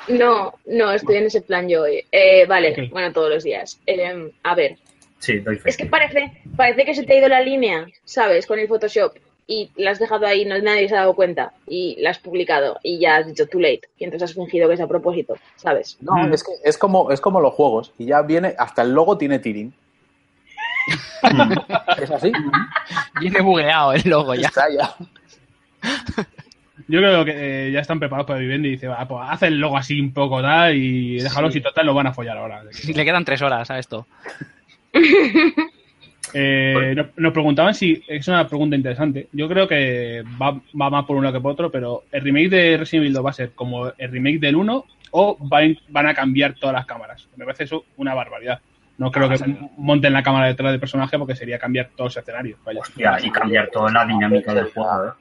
No, 0.07 0.53
no, 0.65 0.91
estoy 0.91 1.17
en 1.17 1.25
ese 1.25 1.41
plan 1.41 1.67
yo 1.67 1.83
hoy. 1.83 2.03
Eh, 2.11 2.45
vale, 2.45 2.89
bueno, 2.91 3.11
todos 3.11 3.29
los 3.29 3.43
días. 3.43 3.79
Eh, 3.85 4.31
a 4.43 4.55
ver, 4.55 4.77
Sí, 5.19 5.39
doy 5.39 5.57
fe. 5.57 5.69
es 5.69 5.77
que 5.77 5.85
parece, 5.85 6.31
parece 6.55 6.85
que 6.85 6.93
se 6.93 7.03
te 7.03 7.13
ha 7.13 7.19
ido 7.19 7.27
la 7.27 7.41
línea, 7.41 7.87
¿sabes? 8.03 8.45
Con 8.45 8.59
el 8.59 8.67
Photoshop 8.67 9.15
y 9.47 9.71
la 9.75 9.91
has 9.91 9.99
dejado 9.99 10.25
ahí, 10.25 10.45
no 10.45 10.57
nadie 10.59 10.89
se 10.89 10.95
ha 10.95 11.01
dado 11.01 11.15
cuenta 11.15 11.53
y 11.67 11.95
la 11.99 12.09
has 12.09 12.19
publicado 12.19 12.79
y 12.81 12.99
ya 12.99 13.17
has 13.17 13.27
dicho 13.27 13.47
too 13.47 13.59
late 13.59 13.81
y 13.97 14.05
entonces 14.05 14.29
has 14.29 14.35
fingido 14.35 14.67
que 14.67 14.73
es 14.73 14.81
a 14.81 14.87
propósito, 14.87 15.35
¿sabes? 15.55 15.97
no, 16.01 16.33
es 16.33 16.43
que 16.43 16.51
es 16.63 16.77
como, 16.77 17.11
es 17.11 17.21
como 17.21 17.39
los 17.39 17.53
juegos. 17.53 17.93
Y 17.97 18.05
ya 18.05 18.21
viene, 18.21 18.55
hasta 18.57 18.81
el 18.81 18.91
logo 18.93 19.17
tiene 19.17 19.39
tiring. 19.39 19.73
es 22.01 22.11
así. 22.11 22.31
Viene 23.19 23.41
bugueado 23.41 23.93
el 23.93 24.03
logo 24.05 24.35
ya. 24.35 24.47
Está 24.47 24.67
ya. 24.69 24.95
Yo 26.87 26.99
creo 26.99 27.25
que 27.25 27.67
eh, 27.67 27.71
ya 27.71 27.79
están 27.79 27.99
preparados 27.99 28.27
para 28.27 28.39
Vivendi 28.39 28.69
y 28.69 28.71
dice, 28.73 28.87
va, 28.87 29.07
pues 29.07 29.21
haz 29.27 29.43
el 29.43 29.59
logo 29.59 29.77
así 29.77 29.99
un 29.99 30.13
poco 30.13 30.41
tal 30.41 30.75
y 30.75 31.17
déjalo 31.19 31.51
si 31.51 31.61
total 31.61 31.87
lo 31.87 31.93
van 31.93 32.07
a 32.07 32.13
follar 32.13 32.37
ahora. 32.37 32.63
Le 32.87 33.05
quedan 33.05 33.25
tres 33.25 33.41
horas 33.41 33.69
a 33.71 33.79
esto. 33.79 34.07
Eh, 36.37 36.93
nos, 36.97 37.07
nos 37.15 37.31
preguntaban 37.31 37.73
si 37.73 38.03
es 38.07 38.27
una 38.27 38.45
pregunta 38.45 38.75
interesante. 38.75 39.29
Yo 39.31 39.47
creo 39.47 39.69
que 39.69 40.21
va, 40.41 40.59
va 40.79 40.89
más 40.89 41.05
por 41.05 41.15
uno 41.15 41.31
que 41.31 41.39
por 41.39 41.53
otro, 41.53 41.71
pero 41.71 42.03
el 42.11 42.21
remake 42.23 42.49
de 42.49 42.77
Resident 42.77 43.03
Evil 43.03 43.13
2 43.13 43.25
va 43.25 43.29
a 43.29 43.33
ser 43.33 43.51
como 43.51 43.87
el 43.87 44.11
remake 44.11 44.39
del 44.39 44.57
1 44.57 44.85
o 45.11 45.37
van, 45.39 45.77
van 45.87 46.07
a 46.07 46.13
cambiar 46.13 46.55
todas 46.55 46.73
las 46.73 46.85
cámaras. 46.85 47.29
Me 47.37 47.45
parece 47.45 47.63
eso 47.63 47.85
una 47.95 48.13
barbaridad. 48.13 48.59
No 48.97 49.11
creo 49.11 49.29
que 49.29 49.37
monten 49.77 50.11
la 50.11 50.23
cámara 50.23 50.47
detrás 50.47 50.71
del 50.71 50.79
personaje 50.79 51.17
porque 51.17 51.35
sería 51.35 51.57
cambiar 51.57 51.91
todos 51.95 52.15
los 52.15 52.17
escenarios. 52.17 52.59
Vaya. 52.65 52.81
Hostia, 52.81 53.17
y 53.21 53.31
cambiar 53.31 53.69
toda 53.69 53.91
la 53.91 54.05
dinámica 54.05 54.53
del 54.53 54.65
juego, 54.71 55.05
¿eh? 55.05 55.11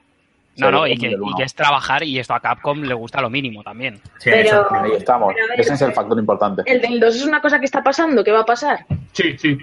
No, 0.57 0.71
no, 0.71 0.87
y 0.87 0.97
que, 0.97 1.09
y 1.39 1.43
es 1.43 1.55
trabajar 1.55 2.05
y 2.05 2.19
esto 2.19 2.33
a 2.35 2.41
Capcom 2.41 2.81
le 2.83 2.95
gusta 2.95 3.21
lo 3.21 3.29
mínimo 3.31 3.63
también. 3.63 3.97
Sí, 4.19 4.31
Pero- 4.31 4.49
eso. 4.63 4.67
Ahí 4.75 4.93
estamos. 4.97 5.35
Pero 5.35 5.49
ver, 5.49 5.61
Ese 5.61 5.75
es 5.75 5.83
el 5.83 5.93
factor 5.93 6.19
importante. 6.19 6.63
El 6.67 6.81
del 6.81 7.01
2 7.01 7.17
es 7.17 7.25
una 7.27 7.41
cosa 7.41 7.59
que 7.59 7.65
está 7.67 7.83
pasando, 7.83 8.23
¿qué 8.23 8.31
va 8.33 8.41
a 8.41 8.47
pasar? 8.47 8.87
Sí, 9.13 9.37
sí. 9.39 9.59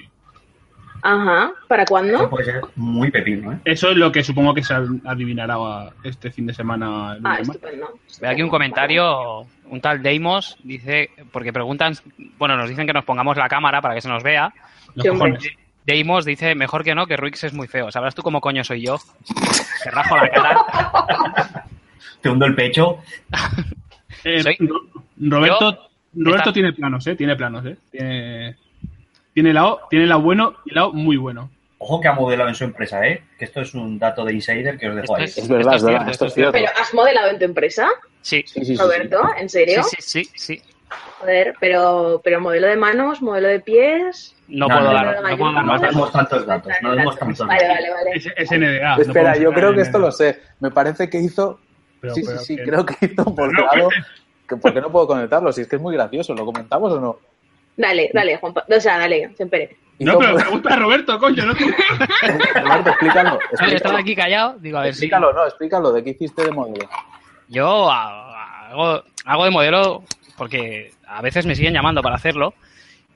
Ajá, 1.04 1.52
¿para 1.68 1.82
Eso 1.84 1.89
cuándo? 1.89 2.30
puede 2.30 2.46
ser 2.46 2.62
muy 2.76 3.10
pepino, 3.10 3.54
¿eh? 3.54 3.58
Eso 3.66 3.89
es 3.89 3.98
lo 3.98 4.12
que 4.12 4.24
supongo 4.24 4.54
que 4.54 4.64
se 4.64 4.76
adivinará 5.06 5.56
este 6.04 6.30
fin 6.30 6.46
de 6.46 6.54
semana. 6.54 7.16
el 7.18 7.22
Ah, 7.26 7.38
estupendo. 7.42 7.89
Veo 8.22 8.30
aquí 8.32 8.44
un 8.44 8.50
comentario, 8.50 9.39
un 9.66 9.82
tal 9.82 10.04
Deimos 10.04 10.58
dice, 10.64 11.10
porque 11.32 11.52
preguntan, 11.52 11.94
bueno, 12.38 12.56
nos 12.56 12.70
dicen 12.70 12.86
que 12.86 12.94
nos 12.94 13.04
pongamos 13.04 13.36
la 13.36 13.50
cámara 13.50 13.82
para 13.82 13.96
que 13.96 14.02
se 14.02 14.10
nos 14.10 14.22
vea. 14.22 14.54
Los 14.94 15.04
Sí, 15.04 15.10
hombre. 15.10 15.39
Deimos 15.86 16.25
dice, 16.25 16.53
mejor 16.55 16.84
que 16.84 16.93
no, 16.93 17.07
que 17.07 17.17
Ruix 17.17 17.43
es 17.43 17.53
muy 17.53 17.67
feo. 17.67 17.91
¿Sabrás 17.91 18.13
tú 18.15 18.21
cómo 18.21 18.39
coño 18.41 18.63
soy 18.63 18.82
yo? 18.86 18.97
Te 19.84 19.89
rajo 19.91 20.15
la 20.15 20.29
cara. 20.29 21.65
Te 22.21 22.29
hundo 22.29 22.45
el 22.45 22.55
pecho. 22.55 22.99
Eh, 24.23 24.43
Soy- 24.43 24.55
Roberto, 25.17 25.89
Roberto 26.13 26.38
Está- 26.41 26.53
tiene 26.53 26.73
planos, 26.73 27.07
¿eh? 27.07 27.15
Tiene 27.15 27.36
planos, 27.36 27.65
¿eh? 27.65 27.75
Tiene, 27.89 28.55
tiene 29.34 29.51
lado, 29.51 29.82
tiene 29.89 30.05
lado 30.05 30.21
bueno 30.21 30.57
y 30.63 30.75
lado 30.75 30.93
muy 30.93 31.17
bueno. 31.17 31.49
Ojo 31.79 31.99
que 31.99 32.07
ha 32.07 32.13
modelado 32.13 32.47
en 32.49 32.53
su 32.53 32.63
empresa, 32.63 33.03
¿eh? 33.07 33.23
Que 33.39 33.45
esto 33.45 33.61
es 33.61 33.73
un 33.73 33.97
dato 33.97 34.23
de 34.23 34.34
insider 34.36 34.77
que 34.77 34.89
os 34.89 34.95
dejo 34.95 35.05
Esto 35.05 35.15
ahí. 35.15 35.23
es- 35.23 35.38
Es 35.39 35.47
verdad, 35.47 35.73
es 35.73 35.77
Esto 35.77 35.88
es 35.88 35.93
verdad, 35.93 35.97
cierto, 36.05 36.11
esto 36.11 36.25
es 36.27 36.34
cierto. 36.36 36.51
¿Pero 36.51 36.67
has 36.79 36.93
modelado 36.93 37.29
en 37.32 37.39
tu 37.39 37.45
empresa, 37.45 37.88
Sí, 38.21 38.43
Sí, 38.45 38.59
sí, 38.59 38.65
sí, 38.65 38.75
sí. 38.77 38.82
Roberto? 38.84 39.21
¿En 39.39 39.49
serio? 39.49 39.82
sí, 39.82 39.97
sí, 39.99 40.23
sí, 40.25 40.32
sí. 40.36 40.61
Joder, 41.20 41.54
pero, 41.60 42.22
pero 42.24 42.39
modelo 42.42 42.68
de 42.68 42.76
manos, 42.76 43.22
modelo 43.22 43.48
de 43.48 43.60
pies. 43.60 44.36
No, 44.48 44.68
No, 44.68 44.76
puedo 44.78 44.94
dar, 44.94 45.06
no, 45.06 45.22
no 45.22 45.30
no, 45.30 45.38
puedo 45.38 45.54
dar 45.54 45.66
No 45.66 45.80
demos 45.80 46.12
tantos 46.12 46.46
datos, 46.46 46.74
no 46.82 46.96
demos 46.96 47.18
tantos 47.18 47.48
Vale, 47.48 47.64
datos. 47.68 47.76
vale, 47.78 47.89
vale. 47.92 48.12
Es, 48.16 48.28
es 48.36 48.52
NDA. 48.52 48.96
no 48.98 49.02
Espera, 49.02 49.38
yo 49.38 49.54
creo 49.54 49.74
que 49.74 49.82
esto 49.82 50.00
lo 50.00 50.12
sé. 50.12 50.42
Me 50.60 50.72
parece 50.72 51.10
que 51.10 51.20
hizo. 51.20 51.60
Pero- 52.02 52.14
sí, 52.16 52.24
pero 52.26 52.39
sí, 52.39 52.46
sí, 52.46 52.56
que- 52.58 52.64
creo 52.64 52.86
que 52.86 52.96
hizo 53.06 53.24
por 53.36 53.54
No, 53.54 53.66
lado. 53.66 53.89
Que, 54.48 54.58
¿Por 54.58 54.74
qué 54.74 54.82
no 54.82 54.92
puedo 54.92 55.08
conectarlo? 55.08 55.52
Si 55.54 55.62
es 55.62 55.68
que 55.68 55.76
es 55.78 55.82
muy 55.82 55.94
gracioso, 55.96 56.34
¿lo 56.34 56.46
comentamos 56.46 56.92
o 56.92 57.00
no? 57.00 57.18
Dale, 57.78 58.10
dale, 58.14 58.38
Juan 58.38 58.54
O 58.58 58.80
sea, 58.82 58.98
dale, 58.98 59.32
siempre. 59.36 59.78
No, 60.00 60.18
pero 60.18 60.36
pregunta 60.38 60.74
a 60.74 60.78
Roberto, 60.78 61.18
coño. 61.20 61.46
No, 61.46 61.54
Roberto, 61.54 62.89
explícalo. 62.89 63.39
Yo 63.39 63.46
estaba 63.52 63.72
Explícalo, 63.72 63.98
aquí 64.00 64.16
callado, 64.16 64.58
digo, 64.60 64.78
a 64.80 64.82
ver 64.82 64.94
si... 64.94 65.06
explícalo, 65.06 65.32
no, 65.34 65.46
explícalo. 65.46 65.92
¿De 65.94 66.04
qué 66.04 66.10
hiciste 66.10 66.44
de 66.44 66.52
modelo? 66.52 66.89
Yo 67.48 67.89
hago, 67.92 69.04
hago 69.26 69.46
de 69.46 69.52
modelo 69.52 70.04
porque 70.42 70.92
a 71.06 71.22
veces 71.22 71.46
me 71.46 71.54
siguen 71.54 71.72
llamando 71.72 72.02
para 72.02 72.16
hacerlo 72.16 72.56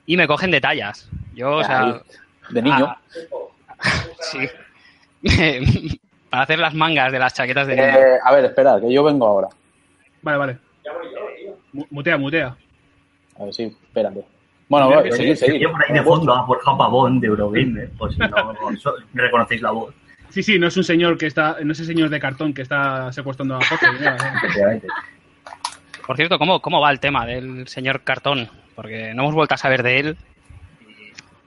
y 0.06 0.16
me 0.16 0.28
cogen 0.28 0.52
de 0.52 0.60
tallas. 0.60 1.10
Yo, 1.34 1.56
o 1.56 1.64
sea... 1.64 2.00
De 2.50 2.62
niño. 2.62 2.96
sí. 4.20 4.48
para 6.30 6.44
hacer 6.44 6.60
las 6.60 6.72
mangas 6.72 7.10
de 7.10 7.18
las 7.18 7.34
chaquetas 7.34 7.66
de 7.66 7.74
niño. 7.74 7.88
Eh, 7.88 8.18
a 8.22 8.32
ver, 8.32 8.44
espera, 8.44 8.80
que 8.80 8.92
yo 8.92 9.02
vengo 9.02 9.26
ahora. 9.26 9.48
Vale, 10.22 10.38
vale. 10.38 10.58
Mu- 11.72 11.86
Mutea, 11.90 12.16
mutea. 12.16 12.56
A 13.40 13.42
ver, 13.42 13.52
sí, 13.52 13.76
espérate. 13.82 14.24
Bueno, 14.68 14.88
voy, 14.88 15.10
seguid, 15.10 15.30
Se 15.34 15.46
seguid. 15.46 15.66
oye 15.66 15.68
por 15.68 15.84
ahí 15.84 15.94
de 15.94 16.02
fondo 16.04 16.32
a 16.32 16.44
Borja 16.44 16.78
Pavón 16.78 17.18
de 17.18 17.26
Eurogamer, 17.26 17.90
por 17.98 18.12
si 18.12 18.20
no 18.20 18.54
reconocéis 19.14 19.62
la 19.62 19.72
voz. 19.72 19.92
Sí, 20.28 20.44
sí, 20.44 20.60
no 20.60 20.68
es 20.68 20.76
un 20.76 20.84
señor 20.84 21.18
que 21.18 21.26
está, 21.26 21.56
no 21.60 21.72
es 21.72 21.80
el 21.80 21.86
señor 21.86 22.08
de 22.08 22.20
cartón 22.20 22.54
que 22.54 22.62
está 22.62 23.10
secuestrando 23.12 23.56
a 23.56 23.64
Jorge. 23.64 23.86
Efectivamente. 24.44 24.86
Por 26.06 26.16
cierto, 26.16 26.38
¿cómo, 26.38 26.60
¿cómo 26.60 26.80
va 26.80 26.90
el 26.90 27.00
tema 27.00 27.26
del 27.26 27.66
señor 27.68 28.02
Cartón? 28.02 28.48
Porque 28.74 29.12
no 29.14 29.22
hemos 29.22 29.34
vuelto 29.34 29.54
a 29.54 29.58
saber 29.58 29.82
de 29.82 29.98
él. 29.98 30.16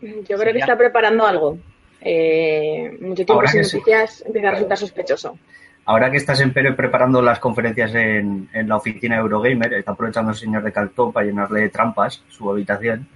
Yo 0.02 0.38
creo 0.38 0.54
que 0.54 0.60
está 0.60 0.78
preparando 0.78 1.26
algo. 1.26 1.58
Eh, 2.02 2.98
mucho 3.02 3.26
tiempo 3.26 3.34
Ahora 3.34 3.50
sin 3.50 3.62
que 3.62 3.66
sí. 3.66 3.78
noticias 3.78 4.24
empieza 4.26 4.48
a 4.48 4.52
resultar 4.52 4.78
sospechoso. 4.78 5.38
Ahora 5.86 6.12
que 6.12 6.18
estás 6.18 6.40
en 6.42 6.54
Pérez 6.54 6.76
preparando 6.76 7.22
las 7.22 7.40
conferencias 7.40 7.94
en, 7.96 8.50
en 8.54 8.68
la 8.70 8.78
oficina 8.78 9.16
de 9.16 9.22
Eurogamer, 9.22 9.74
está 9.74 9.92
aprovechando 9.92 10.32
el 10.32 10.38
señor 10.38 10.64
de 10.64 10.72
cartón 10.72 11.12
para 11.12 11.26
llenarle 11.26 11.62
de 11.62 11.70
trampas 11.70 12.24
su 12.30 12.50
habitación. 12.50 13.08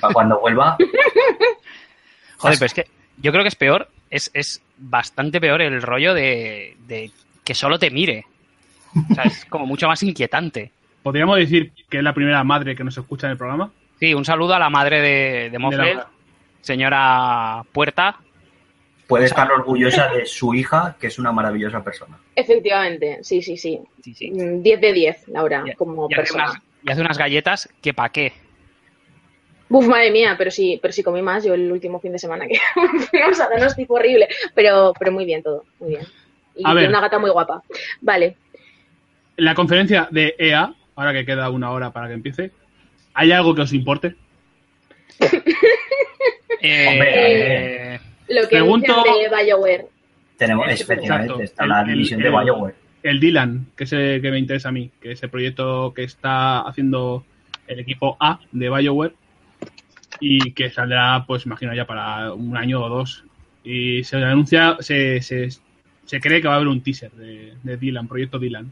Para 0.00 0.12
cuando 0.12 0.40
vuelva, 0.40 0.76
Joder, 2.38 2.56
pero 2.58 2.66
es 2.66 2.74
que 2.74 2.86
yo 3.18 3.32
creo 3.32 3.44
que 3.44 3.48
es 3.48 3.54
peor, 3.54 3.88
es, 4.08 4.30
es 4.32 4.62
bastante 4.78 5.40
peor 5.40 5.60
el 5.60 5.82
rollo 5.82 6.14
de, 6.14 6.76
de 6.86 7.10
que 7.44 7.54
solo 7.54 7.78
te 7.78 7.90
mire. 7.90 8.24
O 9.10 9.14
sea, 9.14 9.24
es 9.24 9.44
como 9.46 9.66
mucho 9.66 9.86
más 9.88 10.02
inquietante. 10.02 10.70
Podríamos 11.02 11.36
decir 11.38 11.72
que 11.88 11.98
es 11.98 12.02
la 12.04 12.12
primera 12.14 12.42
madre 12.44 12.74
que 12.76 12.84
nos 12.84 12.96
escucha 12.96 13.26
en 13.26 13.32
el 13.32 13.38
programa. 13.38 13.70
Sí, 13.98 14.14
un 14.14 14.24
saludo 14.24 14.54
a 14.54 14.58
la 14.58 14.70
madre 14.70 15.00
de, 15.00 15.50
de 15.50 15.58
Mofle, 15.58 15.94
la- 15.94 16.08
señora 16.60 17.62
Puerta. 17.72 18.16
puede 19.06 19.24
estar 19.26 19.50
orgullosa 19.50 20.08
de 20.08 20.24
su 20.26 20.54
hija, 20.54 20.96
que 21.00 21.06
es 21.08 21.18
una 21.18 21.32
maravillosa 21.32 21.82
persona. 21.82 22.18
Efectivamente, 22.36 23.18
sí, 23.22 23.42
sí, 23.42 23.56
sí. 23.56 23.80
Sí, 24.02 24.14
sí. 24.14 24.30
Mm, 24.30 24.62
10 24.62 24.80
de 24.80 24.92
10, 24.92 25.28
Laura, 25.28 25.64
Y- 25.66 25.74
como 25.74 26.06
y 26.08 26.14
hace, 26.14 26.16
persona. 26.22 26.44
unas, 26.50 26.62
y 26.84 26.90
hace 26.90 27.00
unas 27.00 27.18
galletas 27.18 27.68
que 27.82 27.92
pa' 27.94 28.08
qué. 28.10 28.32
Buf, 29.68 29.86
madre 29.86 30.10
mía, 30.10 30.34
pero 30.36 30.50
sí, 30.50 30.78
pero 30.82 30.92
sí 30.92 31.02
comí 31.02 31.22
más 31.22 31.44
yo 31.44 31.54
el 31.54 31.70
último 31.70 32.00
fin 32.00 32.12
de 32.12 32.18
semana 32.18 32.46
que 32.48 32.58
fuimos 33.10 33.40
a 33.40 33.48
darnos 33.48 33.76
tipo 33.76 33.94
horrible. 33.94 34.28
Pero, 34.54 34.92
pero 34.98 35.12
muy 35.12 35.24
bien 35.24 35.42
todo, 35.42 35.64
muy 35.78 35.90
bien. 35.90 36.02
Y 36.56 36.62
A 36.64 36.74
ver. 36.74 36.88
una 36.88 37.00
gata 37.00 37.18
muy 37.18 37.30
guapa. 37.30 37.62
Vale. 38.00 38.36
En 39.40 39.46
la 39.46 39.54
conferencia 39.54 40.06
de 40.10 40.34
EA, 40.38 40.74
ahora 40.96 41.14
que 41.14 41.24
queda 41.24 41.48
una 41.48 41.70
hora 41.70 41.90
para 41.94 42.08
que 42.08 42.12
empiece, 42.12 42.50
¿hay 43.14 43.32
algo 43.32 43.54
que 43.54 43.62
os 43.62 43.72
importe? 43.72 44.14
Eh, 46.62 47.98
Lo 48.28 48.42
que 48.42 48.48
Pregunto- 48.56 49.02
de 49.02 49.44
BioWare. 49.44 49.86
Tenemos, 50.36 50.68
Exacto. 50.68 50.92
efectivamente, 50.92 51.44
está 51.44 51.62
El- 51.64 51.70
la 51.70 51.80
el- 51.80 51.86
división 51.88 52.20
de 52.20 52.26
el- 52.28 52.32
BioWare. 52.34 52.74
El 53.02 53.18
Dylan, 53.18 53.66
que 53.74 53.84
es 53.84 53.92
el 53.94 54.20
que 54.20 54.30
me 54.30 54.38
interesa 54.38 54.68
a 54.68 54.72
mí, 54.72 54.90
que 55.00 55.12
es 55.12 55.22
el 55.22 55.30
proyecto 55.30 55.94
que 55.94 56.02
está 56.02 56.60
haciendo 56.60 57.24
el 57.66 57.78
equipo 57.80 58.18
A 58.20 58.40
de 58.52 58.68
BioWare 58.68 59.14
y 60.20 60.52
que 60.52 60.68
saldrá, 60.68 61.24
pues 61.26 61.46
imagino 61.46 61.72
ya 61.72 61.86
para 61.86 62.34
un 62.34 62.58
año 62.58 62.82
o 62.84 62.90
dos. 62.90 63.24
Y 63.64 64.04
se 64.04 64.18
anuncia, 64.18 64.76
se, 64.80 65.22
se, 65.22 65.48
se 66.04 66.20
cree 66.20 66.42
que 66.42 66.48
va 66.48 66.54
a 66.54 66.56
haber 66.56 66.68
un 66.68 66.82
teaser 66.82 67.10
de, 67.12 67.54
de 67.62 67.76
Dylan, 67.78 68.06
proyecto 68.06 68.38
Dylan. 68.38 68.70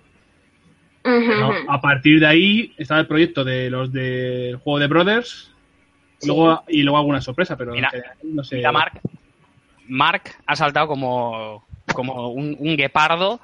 A 1.68 1.80
partir 1.80 2.20
de 2.20 2.26
ahí 2.26 2.72
está 2.76 2.99
el 2.99 3.07
proyecto 3.07 3.44
de 3.44 3.70
los 3.70 3.92
del 3.92 4.57
juego 4.57 4.78
de 4.78 4.86
Brothers 4.86 5.53
Sí. 6.20 6.26
luego, 6.26 6.64
y 6.68 6.82
luego 6.82 6.99
alguna 6.99 7.20
sorpresa, 7.20 7.57
pero 7.57 7.72
Mira, 7.72 7.92
no 8.24 8.42
sé. 8.42 8.57
mira, 8.57 8.72
Mark. 8.72 9.01
Mark 9.86 10.22
ha 10.46 10.57
saltado 10.57 10.88
como, 10.88 11.64
como 11.94 12.30
un, 12.30 12.57
un 12.59 12.76
guepardo 12.76 13.40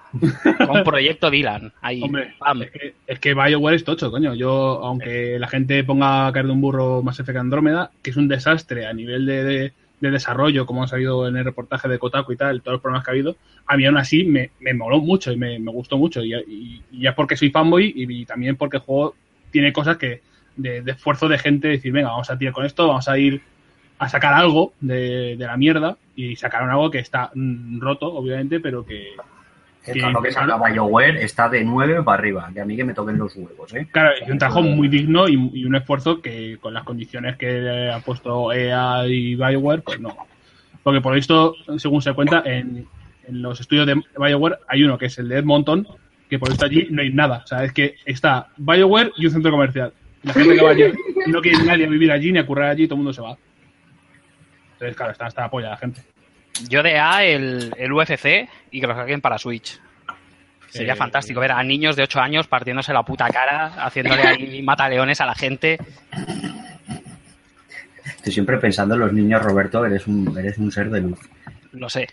con 0.67 0.83
proyecto 0.85 1.31
Dylan. 1.31 1.73
Ahí, 1.81 2.03
Hombre, 2.03 2.35
es 2.65 2.71
que, 2.73 2.95
es 3.07 3.19
que 3.21 3.33
BioWare 3.35 3.77
es 3.77 3.85
tocho, 3.85 4.11
coño. 4.11 4.35
Yo, 4.35 4.81
aunque 4.85 5.39
la 5.39 5.47
gente 5.49 5.85
ponga 5.85 6.27
a 6.27 6.33
caer 6.33 6.47
de 6.47 6.53
un 6.53 6.61
burro 6.61 7.01
más 7.03 7.19
Effect 7.21 7.39
Andrómeda, 7.39 7.93
que 8.03 8.11
es 8.11 8.17
un 8.17 8.27
desastre 8.29 8.87
a 8.87 8.93
nivel 8.93 9.25
de, 9.25 9.45
de- 9.45 9.73
de 10.01 10.11
desarrollo, 10.11 10.67
como 10.67 10.83
ha 10.83 10.89
salido 10.89 11.27
en 11.27 11.37
el 11.37 11.45
reportaje 11.45 11.89
de 11.89 11.99
Kotaku 11.99 12.33
y 12.33 12.37
tal, 12.37 12.61
todos 12.63 12.75
los 12.75 12.83
problemas 12.83 13.05
que 13.05 13.11
ha 13.11 13.13
habido, 13.13 13.37
a 13.67 13.77
mí 13.77 13.87
aún 13.87 13.97
así 13.97 14.25
me, 14.25 14.51
me 14.61 14.75
moló 14.75 15.01
mucho 15.01 15.33
y 15.33 15.37
me, 15.37 15.59
me 15.59 15.71
gustó 15.73 15.97
mucho. 15.97 16.23
Y, 16.23 16.35
y- 16.35 16.83
y 16.93 17.01
ya 17.03 17.15
porque 17.15 17.37
soy 17.37 17.51
fanboy 17.51 17.93
y, 17.97 18.21
y 18.21 18.25
también 18.27 18.57
porque 18.57 18.77
el 18.79 18.83
juego 18.83 19.15
tiene 19.51 19.73
cosas 19.73 19.97
que 19.97 20.21
de, 20.57 20.83
de 20.83 20.93
esfuerzo 20.93 21.29
de 21.29 21.39
gente, 21.39 21.69
decir, 21.69 21.93
venga, 21.93 22.11
vamos 22.11 22.31
a 22.31 22.37
tirar 22.39 22.53
con 22.55 22.65
esto, 22.67 22.87
vamos 22.89 23.09
a 23.09 23.19
ir 23.19 23.41
a 23.99 24.09
sacar 24.09 24.35
algo 24.35 24.73
de, 24.81 25.37
de 25.37 25.47
la 25.47 25.57
mierda 25.57 25.97
y 26.17 26.37
sacaron 26.37 26.71
algo 26.71 26.91
que 26.91 26.99
está 26.99 27.31
mm, 27.35 27.81
roto, 27.81 28.13
obviamente, 28.13 28.61
pero 28.61 28.85
que, 28.85 29.09
Todo 29.93 30.11
lo 30.11 30.23
que 30.23 30.33
salga 30.33 30.57
BioWare 30.57 31.23
está 31.23 31.49
de 31.49 31.63
9 31.63 32.03
para 32.03 32.19
arriba, 32.19 32.51
que 32.55 32.61
a 32.61 32.65
mí 32.65 32.75
que 32.75 32.85
me 32.85 32.95
toquen 32.95 33.19
los 33.19 33.37
huevos, 33.37 33.75
¿eh? 33.75 33.87
Claro, 33.93 34.15
y 34.27 34.31
un 34.31 34.39
trabajo 34.39 34.63
muy 34.63 34.89
digno 34.89 35.29
y, 35.29 35.35
y 35.53 35.65
un 35.67 35.75
esfuerzo 35.75 36.23
que 36.23 36.57
con 36.59 36.73
las 36.73 36.85
condiciones 36.85 37.37
que 37.37 37.91
ha 37.93 38.01
puesto 38.01 38.53
EA 38.53 39.07
y 39.07 39.35
BioWare, 39.35 39.83
pues 39.83 40.01
no. 40.01 40.17
Porque 40.83 41.01
por 41.01 41.17
esto, 41.17 41.55
según 41.77 42.01
se 42.01 42.15
cuenta, 42.15 42.43
en, 42.47 42.87
en 43.27 43.43
los 43.43 43.61
estudios 43.61 43.87
de 43.87 44.03
BioWare 44.19 44.59
hay 44.69 44.85
uno 44.85 44.97
que 44.97 45.07
es 45.07 45.19
el 45.19 45.29
de 45.29 45.39
Edmonton, 45.39 45.87
que 46.31 46.39
por 46.39 46.51
esto 46.51 46.65
allí 46.65 46.89
no 46.91 47.03
hay 47.03 47.13
nada. 47.13 47.43
O 47.45 47.47
sea, 47.47 47.65
es 47.65 47.73
que 47.73 47.97
está 48.07 48.49
BioWare 48.57 49.13
y 49.17 49.27
un 49.27 49.33
centro 49.33 49.51
comercial. 49.51 49.93
La 50.23 50.33
gente 50.33 50.57
que 50.57 50.63
va 50.63 50.71
allí 50.71 50.85
no 51.27 51.41
quiere 51.43 51.63
nadie 51.65 51.85
a 51.85 51.91
vivir 51.91 52.11
allí 52.11 52.33
ni 52.33 52.39
a 52.39 52.47
currar 52.47 52.71
allí, 52.71 52.87
todo 52.87 52.95
el 52.95 52.99
mundo 52.99 53.13
se 53.13 53.21
va. 53.21 53.37
Entonces, 54.73 54.97
claro, 54.97 55.13
está 55.13 55.27
hasta 55.27 55.43
la 55.43 55.51
polla 55.51 55.71
la 55.71 55.77
gente. 55.77 56.01
Yo 56.69 56.83
de 56.83 56.99
A 56.99 57.25
el, 57.25 57.73
el 57.77 57.93
UFC 57.93 58.49
y 58.71 58.81
que 58.81 58.87
lo 58.87 58.95
saquen 58.95 59.21
para 59.21 59.39
Switch. 59.39 59.81
Sería 60.69 60.95
Eh, 60.95 60.97
fantástico 60.97 61.41
ver 61.41 61.53
a 61.53 61.63
niños 61.63 61.95
de 61.97 62.03
8 62.03 62.21
años 62.21 62.47
partiéndose 62.49 62.93
la 62.93 63.03
puta 63.03 63.29
cara, 63.29 63.67
haciéndole 63.85 64.23
ahí 64.23 64.63
mataleones 64.65 65.21
a 65.21 65.27
la 65.27 65.35
gente. 65.35 65.79
Estoy 68.05 68.33
siempre 68.33 68.59
pensando 68.59 68.95
en 68.95 69.01
los 69.01 69.13
niños, 69.13 69.43
Roberto, 69.43 69.85
eres 69.85 70.07
un, 70.07 70.37
eres 70.39 70.59
un 70.59 70.71
ser 70.73 70.91
de 70.91 71.01
luz. 71.01 71.19
Lo 71.73 71.89
sé. 71.89 72.09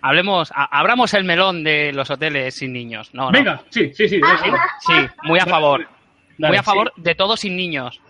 Hablemos, 0.00 0.50
a- 0.54 0.78
abramos 0.78 1.14
el 1.14 1.24
melón 1.24 1.62
de 1.62 1.92
los 1.92 2.10
hoteles 2.10 2.54
sin 2.54 2.72
niños. 2.72 3.10
No, 3.12 3.26
no. 3.26 3.32
Venga, 3.32 3.62
sí, 3.70 3.92
sí, 3.94 4.08
sí. 4.08 4.20
dale, 4.20 4.58
Sí, 4.80 4.92
muy 5.24 5.38
a 5.38 5.46
favor. 5.46 5.86
dale, 6.38 6.50
Muy 6.52 6.56
a 6.56 6.60
sí. 6.62 6.66
favor 6.66 6.92
de 6.96 7.14
todos 7.14 7.40
sin 7.40 7.56
niños. 7.56 8.00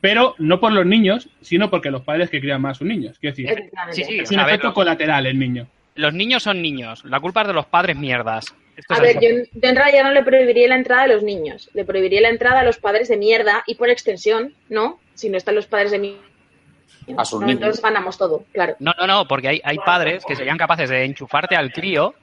Pero 0.00 0.34
no 0.38 0.60
por 0.60 0.72
los 0.72 0.86
niños, 0.86 1.28
sino 1.40 1.68
porque 1.70 1.90
los 1.90 2.02
padres 2.02 2.30
que 2.30 2.40
crían 2.40 2.62
más 2.62 2.76
a 2.76 2.78
sus 2.78 2.88
niños. 2.88 3.18
Quiero 3.18 3.32
decir, 3.36 3.50
Efectivamente. 3.50 3.94
Sí, 3.96 4.04
sí. 4.04 4.18
es 4.20 4.30
un 4.30 4.36
ver, 4.38 4.46
efecto 4.48 4.72
colateral 4.74 5.26
el 5.26 5.38
niño. 5.38 5.66
Los 5.94 6.14
niños 6.14 6.42
son 6.42 6.62
niños. 6.62 7.04
La 7.04 7.20
culpa 7.20 7.42
es 7.42 7.48
de 7.48 7.52
los 7.52 7.66
padres 7.66 7.96
mierdas. 7.96 8.54
Esto 8.76 8.94
A 8.94 9.00
ver, 9.00 9.18
así. 9.18 9.26
yo 9.26 9.34
de 9.52 9.68
entrada 9.68 9.90
ya 9.92 10.02
no 10.02 10.12
le 10.12 10.22
prohibiría 10.22 10.68
la 10.68 10.76
entrada 10.76 11.02
a 11.02 11.06
los 11.08 11.22
niños. 11.22 11.68
Le 11.74 11.84
prohibiría 11.84 12.22
la 12.22 12.30
entrada 12.30 12.60
a 12.60 12.64
los 12.64 12.78
padres 12.78 13.08
de 13.08 13.18
mierda 13.18 13.62
y 13.66 13.74
por 13.74 13.90
extensión, 13.90 14.54
¿no? 14.70 14.98
Si 15.14 15.28
no 15.28 15.36
están 15.36 15.54
los 15.54 15.66
padres 15.66 15.90
de 15.90 15.98
mierda 15.98 16.22
A 17.18 17.24
sus 17.26 17.40
No, 17.40 17.46
niños. 17.46 17.60
Entonces 17.60 17.82
ganamos 17.82 18.16
todo, 18.16 18.44
claro. 18.52 18.76
No, 18.78 18.94
no, 18.98 19.06
no, 19.06 19.28
porque 19.28 19.48
hay, 19.48 19.60
hay 19.64 19.76
padres 19.78 20.24
que 20.24 20.34
serían 20.36 20.56
capaces 20.56 20.88
de 20.88 21.04
enchufarte 21.04 21.56
al 21.56 21.72
crío. 21.72 22.14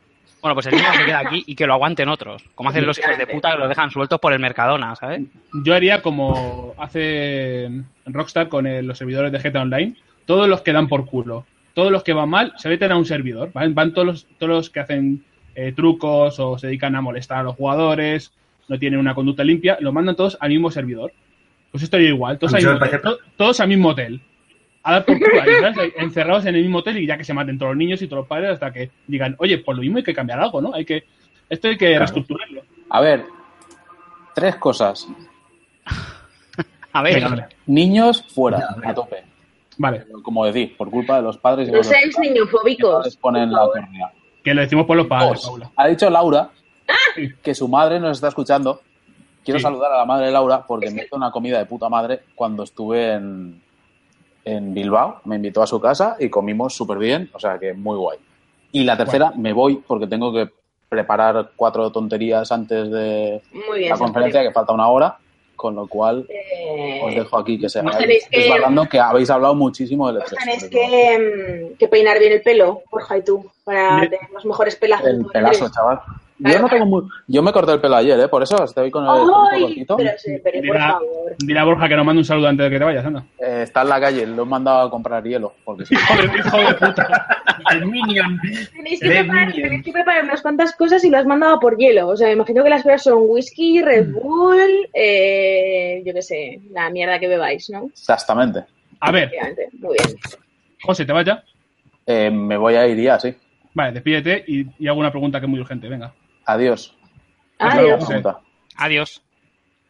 Bueno, 0.41 0.53
pues 0.53 0.67
el 0.67 0.75
niño 0.75 0.85
se 0.95 1.05
queda 1.05 1.19
aquí 1.19 1.43
y 1.47 1.55
que 1.55 1.65
lo 1.65 1.73
aguanten 1.73 2.09
otros. 2.09 2.43
Como 2.55 2.69
hacen 2.69 2.85
los 2.85 2.99
hijos 2.99 3.17
de 3.17 3.27
puta 3.27 3.51
que 3.53 3.57
los 3.57 3.69
dejan 3.69 3.89
sueltos 3.91 4.19
por 4.19 4.33
el 4.33 4.39
Mercadona, 4.39 4.95
¿sabes? 4.95 5.21
Yo 5.63 5.73
haría 5.73 6.01
como 6.01 6.73
hace 6.77 7.69
Rockstar 8.05 8.47
con 8.47 8.67
el- 8.67 8.85
los 8.85 8.97
servidores 8.97 9.31
de 9.31 9.39
GTA 9.39 9.61
Online. 9.61 9.95
Todos 10.25 10.47
los 10.47 10.61
que 10.61 10.73
dan 10.73 10.87
por 10.87 11.05
culo, 11.05 11.45
todos 11.73 11.91
los 11.91 12.03
que 12.03 12.13
van 12.13 12.29
mal, 12.29 12.53
se 12.57 12.69
meten 12.69 12.91
a 12.91 12.97
un 12.97 13.05
servidor. 13.05 13.51
Van, 13.53 13.73
van 13.73 13.93
todos, 13.93 14.05
los, 14.07 14.27
todos 14.37 14.49
los 14.51 14.69
que 14.69 14.79
hacen 14.79 15.23
eh, 15.55 15.71
trucos 15.75 16.39
o 16.39 16.57
se 16.59 16.67
dedican 16.67 16.95
a 16.95 17.01
molestar 17.01 17.39
a 17.39 17.43
los 17.43 17.55
jugadores, 17.55 18.31
no 18.67 18.77
tienen 18.77 18.99
una 18.99 19.15
conducta 19.15 19.43
limpia, 19.43 19.77
los 19.79 19.91
mandan 19.93 20.15
todos 20.15 20.37
al 20.39 20.49
mismo 20.49 20.69
servidor. 20.69 21.11
Pues 21.71 21.83
esto 21.83 21.97
haría 21.97 22.09
igual, 22.09 22.37
todos, 22.37 22.53
al 22.53 22.61
Yo 22.61 22.69
mismo, 22.73 22.85
me 22.85 22.91
parece- 22.91 23.03
to- 23.03 23.17
todos 23.37 23.59
al 23.59 23.67
mismo 23.69 23.89
hotel. 23.89 24.21
A 24.87 24.91
dar 24.93 25.05
por 25.05 25.17
encerrados 25.97 26.45
en 26.45 26.55
el 26.55 26.61
mismo 26.61 26.77
hotel 26.79 26.97
y 26.97 27.05
ya 27.05 27.17
que 27.17 27.25
se 27.25 27.33
maten 27.33 27.57
todos 27.59 27.71
los 27.71 27.77
niños 27.77 28.01
y 28.01 28.07
todos 28.07 28.21
los 28.21 28.27
padres 28.27 28.51
hasta 28.51 28.71
que 28.71 28.89
digan, 29.05 29.35
oye, 29.39 29.57
por 29.57 29.75
lo 29.75 29.81
mismo 29.81 29.97
hay 29.97 30.03
que 30.03 30.13
cambiar 30.13 30.39
algo, 30.39 30.61
¿no? 30.61 30.73
Hay 30.73 30.85
que, 30.85 31.03
esto 31.49 31.67
hay 31.67 31.77
que 31.77 31.97
reestructurarlo. 31.99 32.61
A 32.89 33.01
ver, 33.01 33.25
tres 34.33 34.55
cosas. 34.55 35.05
A 36.93 37.01
ver, 37.01 37.15
Venga. 37.21 37.49
Niños 37.65 38.23
fuera, 38.33 38.75
a 38.83 38.93
tope. 38.93 39.23
Vale, 39.77 40.05
Como 40.23 40.45
decís, 40.45 40.71
por 40.77 40.89
culpa 40.89 41.17
de 41.17 41.21
los 41.23 41.37
padres 41.37 41.67
y 41.67 41.71
No 41.71 41.77
los 41.77 41.87
seáis 41.87 42.15
padres 42.15 42.31
niñofóbicos. 42.31 43.17
ponen 43.17 43.51
la 43.51 43.67
que 44.43 44.53
lo 44.53 44.61
decimos 44.61 44.85
por 44.85 44.95
los 44.95 45.07
padres, 45.07 45.41
Dos, 45.41 45.49
Paula. 45.49 45.71
ha 45.75 45.87
dicho 45.87 46.09
Laura 46.09 46.49
que 47.43 47.53
su 47.53 47.67
madre 47.67 47.99
nos 47.99 48.17
está 48.17 48.29
escuchando. 48.29 48.81
Quiero 49.43 49.59
Sí. 49.59 49.63
saludar 49.63 49.91
a 49.91 49.97
la 49.97 50.05
madre 50.05 50.27
de 50.27 50.31
Laura 50.31 50.63
porque 50.65 50.89
me 50.91 51.03
hizo 51.03 51.15
una 51.17 51.29
comida 51.31 51.57
de 51.57 51.65
puta 51.65 51.89
madre 51.89 52.21
cuando 52.35 52.63
estuve 52.63 53.13
en, 53.13 53.61
en 54.47 54.73
Bilbao. 54.73 55.21
Me 55.25 55.35
invitó 55.35 55.61
a 55.61 55.67
su 55.67 55.79
casa 55.79 56.15
y 56.19 56.29
comimos 56.29 56.73
súper 56.75 56.97
bien, 56.97 57.29
o 57.33 57.39
sea 57.39 57.57
que 57.59 57.73
muy 57.73 57.97
guay. 57.97 58.17
Y 58.71 58.83
la 58.83 58.95
tercera, 58.97 59.31
me 59.35 59.53
voy 59.53 59.81
porque 59.87 60.07
tengo 60.07 60.31
que 60.33 60.49
preparar 60.89 61.51
cuatro 61.55 61.91
tonterías 61.91 62.51
antes 62.51 62.89
de 62.89 63.41
Muy 63.67 63.79
bien. 63.79 63.91
la 63.91 63.97
conferencia, 63.97 64.41
que 64.41 64.51
falta 64.51 64.73
una 64.73 64.87
hora, 64.87 65.17
con 65.55 65.75
lo 65.75 65.87
cual 65.87 66.25
Eh, 66.29 67.01
os 67.03 67.13
dejo 67.15 67.37
aquí 67.37 67.59
que 67.59 67.67
se 67.67 67.79
hagáis 67.79 67.97
que- 68.29 68.87
que 68.89 68.99
habéis 68.99 69.29
hablado 69.29 69.55
muchísimo 69.55 70.07
del 70.07 70.17
Os 70.21 70.31
E3. 70.31 70.37
tenéis 70.39 70.63
que, 70.69 71.71
mm, 71.73 71.77
que 71.77 71.87
peinar 71.87 72.19
bien 72.19 72.31
el 72.33 72.41
pelo, 72.41 72.83
Borja 72.91 73.17
y 73.17 73.23
tú, 73.23 73.49
para 73.65 74.01
tener 74.01 74.29
los 74.33 74.45
mejores 74.45 74.75
pelazos. 74.75 75.07
El 75.07 75.25
pelazo, 75.25 75.69
chaval. 75.69 75.99
Yo 76.39 76.59
no 76.59 76.69
tengo 76.69 76.85
muy... 76.85 77.03
Yo 77.27 77.41
me 77.41 77.51
corté 77.51 77.73
el 77.73 77.81
pelo 77.81 77.95
ayer, 77.95 78.19
¿eh? 78.19 78.27
Por 78.27 78.43
eso 78.43 78.63
estoy 78.63 78.91
con 78.91 79.05
el 79.05 79.11
pelito 79.11 79.43
¡Ay! 79.51 79.61
cortito. 79.61 79.97
Pero, 79.97 80.11
sí, 80.17 80.37
pero 80.43 80.53
por 80.59 80.61
Dile 80.61 80.77
a, 80.77 80.91
favor. 80.91 81.35
dile 81.39 81.59
a 81.59 81.63
Borja 81.63 81.89
que 81.89 81.95
nos 81.95 82.05
mande 82.05 82.19
un 82.19 82.25
saludo 82.25 82.47
antes 82.47 82.63
de 82.65 82.69
que 82.69 82.77
te 82.77 82.83
vayas, 82.85 83.05
anda. 83.05 83.23
Eh, 83.39 83.61
está 83.63 83.81
en 83.81 83.89
la 83.89 83.99
calle, 83.99 84.27
lo 84.27 84.43
he 84.43 84.45
mandado 84.45 84.81
a 84.81 84.89
comprar 84.91 85.23
hielo. 85.23 85.53
Porque 85.65 85.85
sí. 85.87 85.95
Joder, 85.95 86.31
hijo 86.37 86.57
de 86.57 86.73
puta. 86.75 87.27
El 87.71 87.85
Minion. 87.87 88.39
Tenéis 88.73 88.99
que, 88.99 89.09
preparar, 89.09 89.51
tenéis 89.53 89.83
que 89.83 89.91
preparar 89.91 90.23
unas 90.25 90.41
cuantas 90.41 90.75
cosas 90.75 91.03
y 91.03 91.09
lo 91.09 91.17
has 91.17 91.25
mandado 91.25 91.59
por 91.59 91.75
hielo. 91.77 92.07
O 92.09 92.15
sea, 92.15 92.27
me 92.27 92.33
imagino 92.33 92.63
que 92.63 92.69
las 92.69 92.83
cosas 92.83 93.03
son 93.03 93.23
whisky, 93.27 93.81
Red 93.81 94.11
Bull, 94.11 94.89
eh, 94.93 96.03
yo 96.05 96.13
qué 96.13 96.21
sé, 96.21 96.59
la 96.71 96.89
mierda 96.91 97.19
que 97.19 97.27
bebáis, 97.27 97.69
¿no? 97.71 97.87
Exactamente. 97.87 98.63
A 98.99 99.11
ver, 99.11 99.31
muy 99.79 99.95
bien. 99.97 100.17
José, 100.83 101.05
¿te 101.05 101.13
vaya? 101.13 101.43
Eh, 102.05 102.29
me 102.31 102.57
voy 102.57 102.75
a 102.75 102.87
ir 102.87 102.99
ya, 103.01 103.19
sí. 103.19 103.33
Vale, 103.73 103.91
despídete 103.91 104.43
y, 104.47 104.65
y 104.79 104.87
hago 104.87 104.99
una 104.99 105.11
pregunta 105.11 105.39
que 105.39 105.45
es 105.45 105.49
muy 105.49 105.59
urgente, 105.59 105.87
venga. 105.87 106.13
Adiós. 106.47 106.95
Adiós. 107.59 108.07
Adiós. 108.77 109.23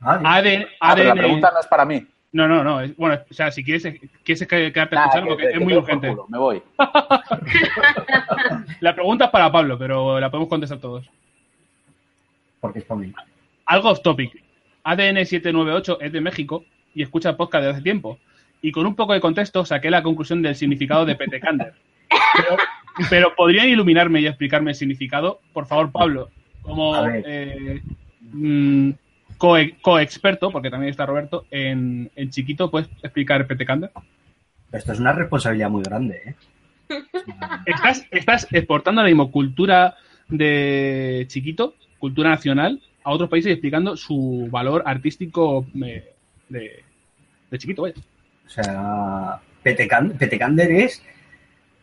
Ah, 0.02 0.20
la 0.22 1.14
pregunta 1.16 1.52
no 1.54 1.60
es 1.60 1.68
para 1.68 1.86
mí. 1.86 2.06
No, 2.34 2.48
no, 2.48 2.64
no. 2.64 2.82
es- 2.82 2.96
bueno, 2.98 3.20
o 3.30 3.34
sea, 3.34 3.52
si 3.52 3.64
quieres, 3.64 3.84
quieres 4.24 4.48
que- 4.48 4.72
quedarte 4.72 4.96
a 4.98 5.02
escuchar 5.06 5.24
que- 5.24 5.30
porque 5.30 5.44
que- 5.44 5.50
es 5.50 5.58
que 5.58 5.64
muy 5.64 5.74
urgente. 5.76 6.10
culo, 6.10 6.26
Me 6.30 6.38
voy. 6.38 6.62
La 8.82 8.94
pregunta 8.94 9.26
es 9.26 9.32
para 9.32 9.52
Pablo, 9.52 9.78
pero 9.78 10.20
la 10.20 10.30
podemos 10.30 10.50
contestar 10.50 10.80
todos. 10.80 11.10
Porque 12.60 12.80
es 12.80 12.86
para 12.86 13.00
mí. 13.02 13.14
Algo 13.66 13.90
off 13.90 14.02
topic. 14.02 14.44
ADN 14.84 15.26
798 15.26 16.00
es 16.02 16.12
de 16.12 16.22
México 16.22 16.64
y 16.94 17.02
escucha 17.04 17.30
el 17.30 17.36
podcast 17.36 17.64
desde 17.64 17.74
hace 17.76 17.84
tiempo. 17.84 18.20
Y 18.62 18.72
con 18.72 18.86
un 18.86 18.96
poco 18.96 19.14
de 19.14 19.22
contexto 19.22 19.66
saqué 19.66 19.90
la 19.90 20.04
conclusión 20.04 20.42
del 20.42 20.56
significado 20.56 21.06
de 21.06 21.16
Petecander. 21.16 21.74
Pero, 22.36 22.58
pero 23.10 23.36
¿podrían 23.36 23.68
iluminarme 23.68 24.22
y 24.22 24.28
explicarme 24.28 24.72
el 24.72 24.76
significado? 24.76 25.42
Por 25.54 25.66
favor, 25.66 25.92
Pablo, 25.92 26.30
como 26.68 27.08
eh, 27.08 27.82
mm, 28.22 28.90
coe- 29.38 29.76
coexperto, 29.82 30.52
porque 30.52 30.70
también 30.70 30.92
está 30.92 31.06
Roberto, 31.06 31.46
en, 31.52 32.12
en 32.16 32.30
chiquito, 32.30 32.70
¿puedes 32.70 32.90
explicar 33.02 33.48
Petecander? 33.48 33.92
Esto 34.72 34.92
es 34.92 35.00
una 35.00 35.14
responsabilidad 35.14 35.70
muy 35.70 35.84
grande, 35.84 36.22
¿eh? 36.26 36.36
Estás, 37.66 38.06
estás 38.12 38.48
exportando 38.52 39.02
la 39.02 39.08
mismo 39.08 39.30
cultura 39.32 39.96
de 40.30 41.26
chiquito, 41.28 41.76
cultura 42.00 42.30
nacional, 42.30 42.82
a 43.04 43.12
otros 43.12 43.30
países 43.30 43.50
y 43.50 43.54
explicando 43.54 43.96
su 43.98 44.48
valor 44.52 44.84
artístico 44.86 45.66
eh, 45.84 46.14
de, 46.50 46.84
de 47.52 47.58
chiquito, 47.58 47.82
vaya. 47.84 47.96
O 48.46 48.50
sea, 48.50 49.40
Petecan- 49.64 50.18
Petecander 50.18 50.72
es. 50.72 51.04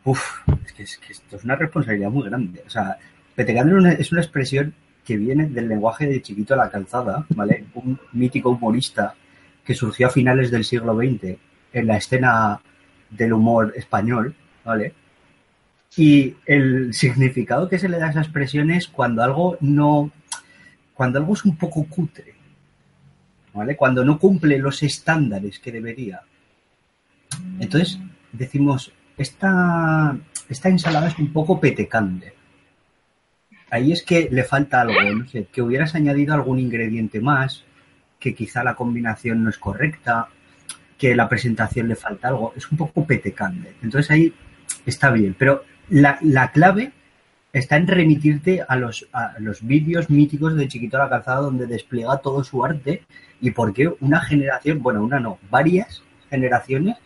Uf, 0.05 0.41
es 0.65 0.73
que, 0.73 0.83
es 0.85 0.99
que 0.99 1.13
esto 1.13 1.37
es 1.37 1.45
una 1.45 1.57
responsabilidad 1.57 2.11
muy 2.11 2.25
grande. 2.29 2.63
O 2.67 2.71
sea, 2.71 2.97
Petecander 3.35 3.77
es 3.77 3.81
una, 3.81 3.93
es 3.93 4.13
una 4.13 4.21
expresión 4.21 4.75
que 5.05 5.17
viene 5.17 5.47
del 5.47 5.69
lenguaje 5.69 6.07
de 6.07 6.23
Chiquito 6.23 6.55
a 6.55 6.59
la 6.59 6.71
Calzada, 6.71 7.27
¿vale? 7.31 7.67
Un 7.75 7.99
mítico 8.13 8.51
humorista 8.51 9.15
que 9.65 9.75
surgió 9.75 10.09
a 10.09 10.11
finales 10.11 10.51
del 10.51 10.65
siglo 10.65 10.95
XX 10.97 11.37
en 11.73 11.87
la 11.87 11.97
escena 11.97 12.61
del 13.11 13.33
humor 13.33 13.73
español, 13.77 14.35
¿vale? 14.65 14.95
Y 15.97 16.35
el 16.47 16.93
significado 16.93 17.69
que 17.69 17.79
se 17.79 17.89
le 17.89 17.99
da 17.99 18.07
a 18.07 18.11
esa 18.11 18.21
expresión 18.21 18.71
es 18.71 18.89
cuando 18.89 19.23
algo 19.23 19.57
no. 19.61 20.11
cuando 20.93 21.19
algo 21.19 21.35
es 21.35 21.45
un 21.45 21.57
poco 21.57 21.85
cutre, 21.85 22.35
¿vale? 23.53 23.77
Cuando 23.77 24.05
no 24.05 24.19
cumple 24.19 24.59
los 24.59 24.83
estándares 24.83 25.59
que 25.59 25.73
debería. 25.73 26.21
Entonces, 27.61 27.99
decimos, 28.33 28.93
esta, 29.17 30.17
esta 30.49 30.69
ensalada 30.69 31.09
es 31.09 31.19
un 31.19 31.33
poco 31.33 31.61
petecande. 31.61 32.35
Ahí 33.71 33.93
es 33.93 34.03
que 34.03 34.29
le 34.31 34.45
falta 34.45 34.81
algo, 34.81 35.01
no 35.03 35.27
sé, 35.27 35.47
que 35.51 35.63
hubieras 35.63 35.95
añadido 35.95 36.35
algún 36.35 36.59
ingrediente 36.59 37.21
más, 37.21 37.65
que 38.19 38.35
quizá 38.35 38.63
la 38.63 38.75
combinación 38.75 39.43
no 39.43 39.51
es 39.51 39.59
correcta, 39.59 40.29
que 40.99 41.15
la 41.15 41.29
presentación 41.29 41.89
le 41.89 41.97
falta 41.97 42.29
algo, 42.29 42.53
es 42.57 42.71
un 42.71 42.79
poco 42.79 43.05
petecande. 43.05 43.75
Entonces 43.83 44.11
ahí 44.11 44.35
está 44.87 45.11
bien, 45.11 45.35
pero 45.39 45.65
la, 45.89 46.19
la 46.23 46.51
clave 46.53 46.93
está 47.53 47.77
en 47.77 47.87
remitirte 47.87 48.65
a 48.67 48.77
los, 48.77 49.07
a 49.13 49.35
los 49.39 49.65
vídeos 49.67 50.11
míticos 50.11 50.57
de 50.57 50.69
Chiquito 50.69 50.97
a 50.97 51.05
la 51.05 51.11
Calzada 51.11 51.41
donde 51.41 51.67
despliega 51.67 52.19
todo 52.19 52.43
su 52.43 52.65
arte 52.65 53.05
y 53.41 53.53
por 53.53 53.73
qué 53.73 53.93
una 54.01 54.21
generación, 54.21 54.83
bueno, 54.83 55.03
una 55.03 55.21
no, 55.21 55.39
varias 55.51 56.03
generaciones 56.31 56.97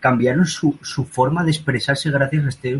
cambiaron 0.00 0.46
su, 0.46 0.78
su 0.82 1.04
forma 1.04 1.44
de 1.44 1.50
expresarse 1.50 2.10
gracias 2.10 2.44
a 2.44 2.48
este, 2.48 2.78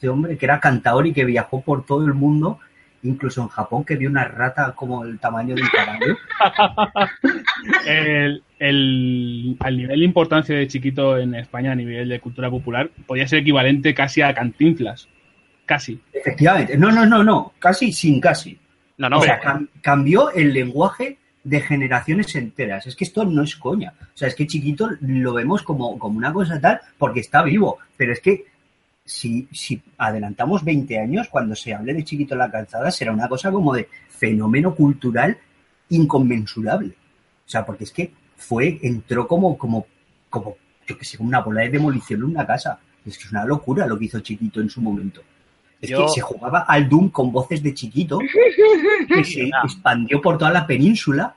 este 0.00 0.08
hombre 0.08 0.38
que 0.38 0.46
era 0.46 0.58
cantador 0.60 1.06
y 1.06 1.12
que 1.12 1.26
viajó 1.26 1.60
por 1.60 1.84
todo 1.84 2.06
el 2.06 2.14
mundo, 2.14 2.58
incluso 3.02 3.42
en 3.42 3.48
Japón, 3.48 3.84
que 3.84 3.96
vio 3.96 4.08
una 4.08 4.24
rata 4.24 4.72
como 4.74 5.04
el 5.04 5.18
tamaño 5.18 5.54
de 5.54 5.60
un 5.60 5.68
caballo. 5.68 6.16
El, 7.86 8.42
el- 8.58 9.56
al 9.60 9.76
nivel 9.76 9.98
de 10.00 10.04
importancia 10.06 10.56
de 10.56 10.66
chiquito 10.68 11.18
en 11.18 11.34
España 11.34 11.72
a 11.72 11.74
nivel 11.74 12.08
de 12.08 12.18
cultura 12.18 12.48
popular, 12.48 12.88
podría 13.06 13.28
ser 13.28 13.40
equivalente 13.40 13.92
casi 13.92 14.22
a 14.22 14.32
Cantinflas. 14.34 15.06
Casi. 15.66 16.00
Efectivamente, 16.14 16.78
no, 16.78 16.90
no, 16.90 17.04
no, 17.04 17.22
no, 17.22 17.52
casi 17.58 17.92
sin 17.92 18.20
casi. 18.22 18.58
No, 18.96 19.10
no, 19.10 19.18
o 19.18 19.22
sea, 19.22 19.38
cam- 19.42 19.68
cambió 19.82 20.30
el 20.30 20.54
lenguaje 20.54 21.18
de 21.44 21.60
generaciones 21.60 22.34
enteras. 22.36 22.86
Es 22.86 22.96
que 22.96 23.04
esto 23.04 23.24
no 23.26 23.42
es 23.42 23.54
coña. 23.56 23.92
O 24.00 24.16
sea, 24.16 24.28
es 24.28 24.34
que 24.34 24.46
chiquito 24.46 24.88
lo 25.02 25.34
vemos 25.34 25.62
como, 25.62 25.98
como 25.98 26.16
una 26.16 26.32
cosa 26.32 26.58
tal 26.58 26.80
porque 26.96 27.20
está 27.20 27.42
vivo. 27.42 27.78
Pero 27.98 28.12
es 28.14 28.20
que 28.20 28.46
si, 29.10 29.48
si 29.50 29.82
adelantamos 29.98 30.64
20 30.64 30.96
años, 31.00 31.28
cuando 31.28 31.56
se 31.56 31.74
hable 31.74 31.92
de 31.94 32.04
chiquito 32.04 32.34
en 32.34 32.38
la 32.38 32.50
calzada, 32.50 32.92
será 32.92 33.12
una 33.12 33.28
cosa 33.28 33.50
como 33.50 33.74
de 33.74 33.88
fenómeno 34.08 34.72
cultural 34.72 35.36
inconmensurable. 35.88 36.90
O 37.44 37.48
sea, 37.48 37.66
porque 37.66 37.84
es 37.84 37.90
que 37.92 38.12
fue, 38.36 38.78
entró 38.82 39.26
como, 39.26 39.58
como, 39.58 39.86
como, 40.28 40.56
yo 40.86 40.96
que 40.96 41.04
sé, 41.04 41.16
como 41.16 41.28
una 41.28 41.40
bola 41.40 41.62
de 41.62 41.70
demolición 41.70 42.20
en 42.20 42.26
una 42.26 42.46
casa. 42.46 42.78
Es 43.04 43.18
que 43.18 43.24
es 43.24 43.32
una 43.32 43.44
locura 43.44 43.84
lo 43.86 43.98
que 43.98 44.04
hizo 44.04 44.20
chiquito 44.20 44.60
en 44.60 44.70
su 44.70 44.80
momento. 44.80 45.22
Es 45.80 45.90
Yo- 45.90 46.02
que 46.06 46.12
se 46.12 46.20
jugaba 46.20 46.60
al 46.60 46.88
Doom 46.88 47.08
con 47.10 47.32
voces 47.32 47.62
de 47.64 47.74
chiquito 47.74 48.18
que 49.08 49.24
se 49.24 49.50
expandió 49.64 50.20
por 50.20 50.38
toda 50.38 50.52
la 50.52 50.64
península 50.66 51.34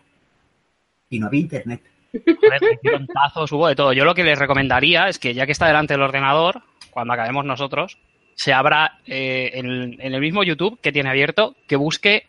y 1.10 1.18
no 1.18 1.26
había 1.26 1.42
internet. 1.42 1.82
Joder, 2.14 3.08
tazos, 3.12 3.52
hubo 3.52 3.68
de 3.68 3.76
todo. 3.76 3.94
Yo 3.94 4.06
lo 4.06 4.14
que 4.14 4.24
les 4.24 4.38
recomendaría 4.38 5.08
es 5.10 5.18
que 5.18 5.34
ya 5.34 5.48
que 5.48 5.52
está 5.54 5.66
delante 5.66 5.96
del 5.96 6.04
ordenador, 6.04 6.62
cuando 6.94 7.14
acabemos 7.14 7.46
nosotros, 7.46 7.98
se 8.36 8.54
abra 8.54 9.00
eh, 9.06 9.52
en, 9.54 10.00
en 10.00 10.14
el 10.14 10.22
mismo 10.22 10.44
YouTube 10.44 10.80
que 10.82 10.92
tiene 10.92 11.10
abierto, 11.10 11.56
que 11.68 11.76
busque 11.76 12.28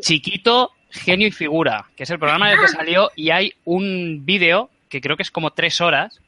Chiquito, 0.00 0.72
Genio 0.90 1.28
y 1.28 1.32
Figura, 1.32 1.86
que 1.96 2.04
es 2.04 2.10
el 2.10 2.18
programa 2.18 2.48
en 2.48 2.58
el 2.58 2.64
que 2.64 2.68
salió 2.76 3.10
y 3.16 3.30
hay 3.30 3.52
un 3.64 4.24
vídeo 4.24 4.70
que 4.88 5.00
creo 5.00 5.16
que 5.16 5.22
es 5.22 5.30
como 5.30 5.50
tres 5.50 5.80
horas 5.80 6.20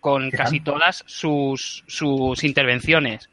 con 0.00 0.30
¿Qué 0.30 0.36
casi 0.36 0.60
todas 0.60 1.04
sus, 1.06 1.84
sus 1.86 2.42
intervenciones. 2.44 3.28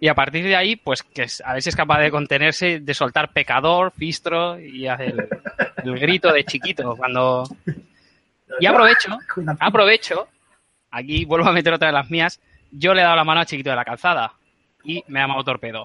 Y 0.00 0.08
a 0.08 0.14
partir 0.14 0.44
de 0.44 0.56
ahí, 0.56 0.76
pues 0.76 1.02
que 1.02 1.26
a 1.44 1.52
ver 1.52 1.62
si 1.62 1.68
es 1.68 1.76
capaz 1.76 2.00
de 2.00 2.10
contenerse, 2.10 2.80
de 2.80 2.94
soltar 2.94 3.32
pecador, 3.32 3.92
fistro 3.92 4.58
y 4.58 4.86
hacer 4.88 5.14
el, 5.84 5.90
el 5.90 5.98
grito 5.98 6.32
de 6.32 6.44
chiquito 6.44 6.96
cuando... 6.96 7.44
Y 8.58 8.66
aprovecho, 8.66 9.16
aprovecho, 9.60 10.28
aquí 10.90 11.24
vuelvo 11.24 11.48
a 11.48 11.52
meter 11.52 11.72
otra 11.72 11.86
de 11.86 11.92
las 11.92 12.10
mías, 12.10 12.40
yo 12.70 12.94
le 12.94 13.00
he 13.00 13.04
dado 13.04 13.16
la 13.16 13.24
mano 13.24 13.40
a 13.40 13.46
chiquito 13.46 13.70
de 13.70 13.76
la 13.76 13.84
calzada 13.84 14.32
y 14.84 15.02
me 15.08 15.20
ha 15.20 15.24
llamado 15.24 15.44
torpedo. 15.44 15.84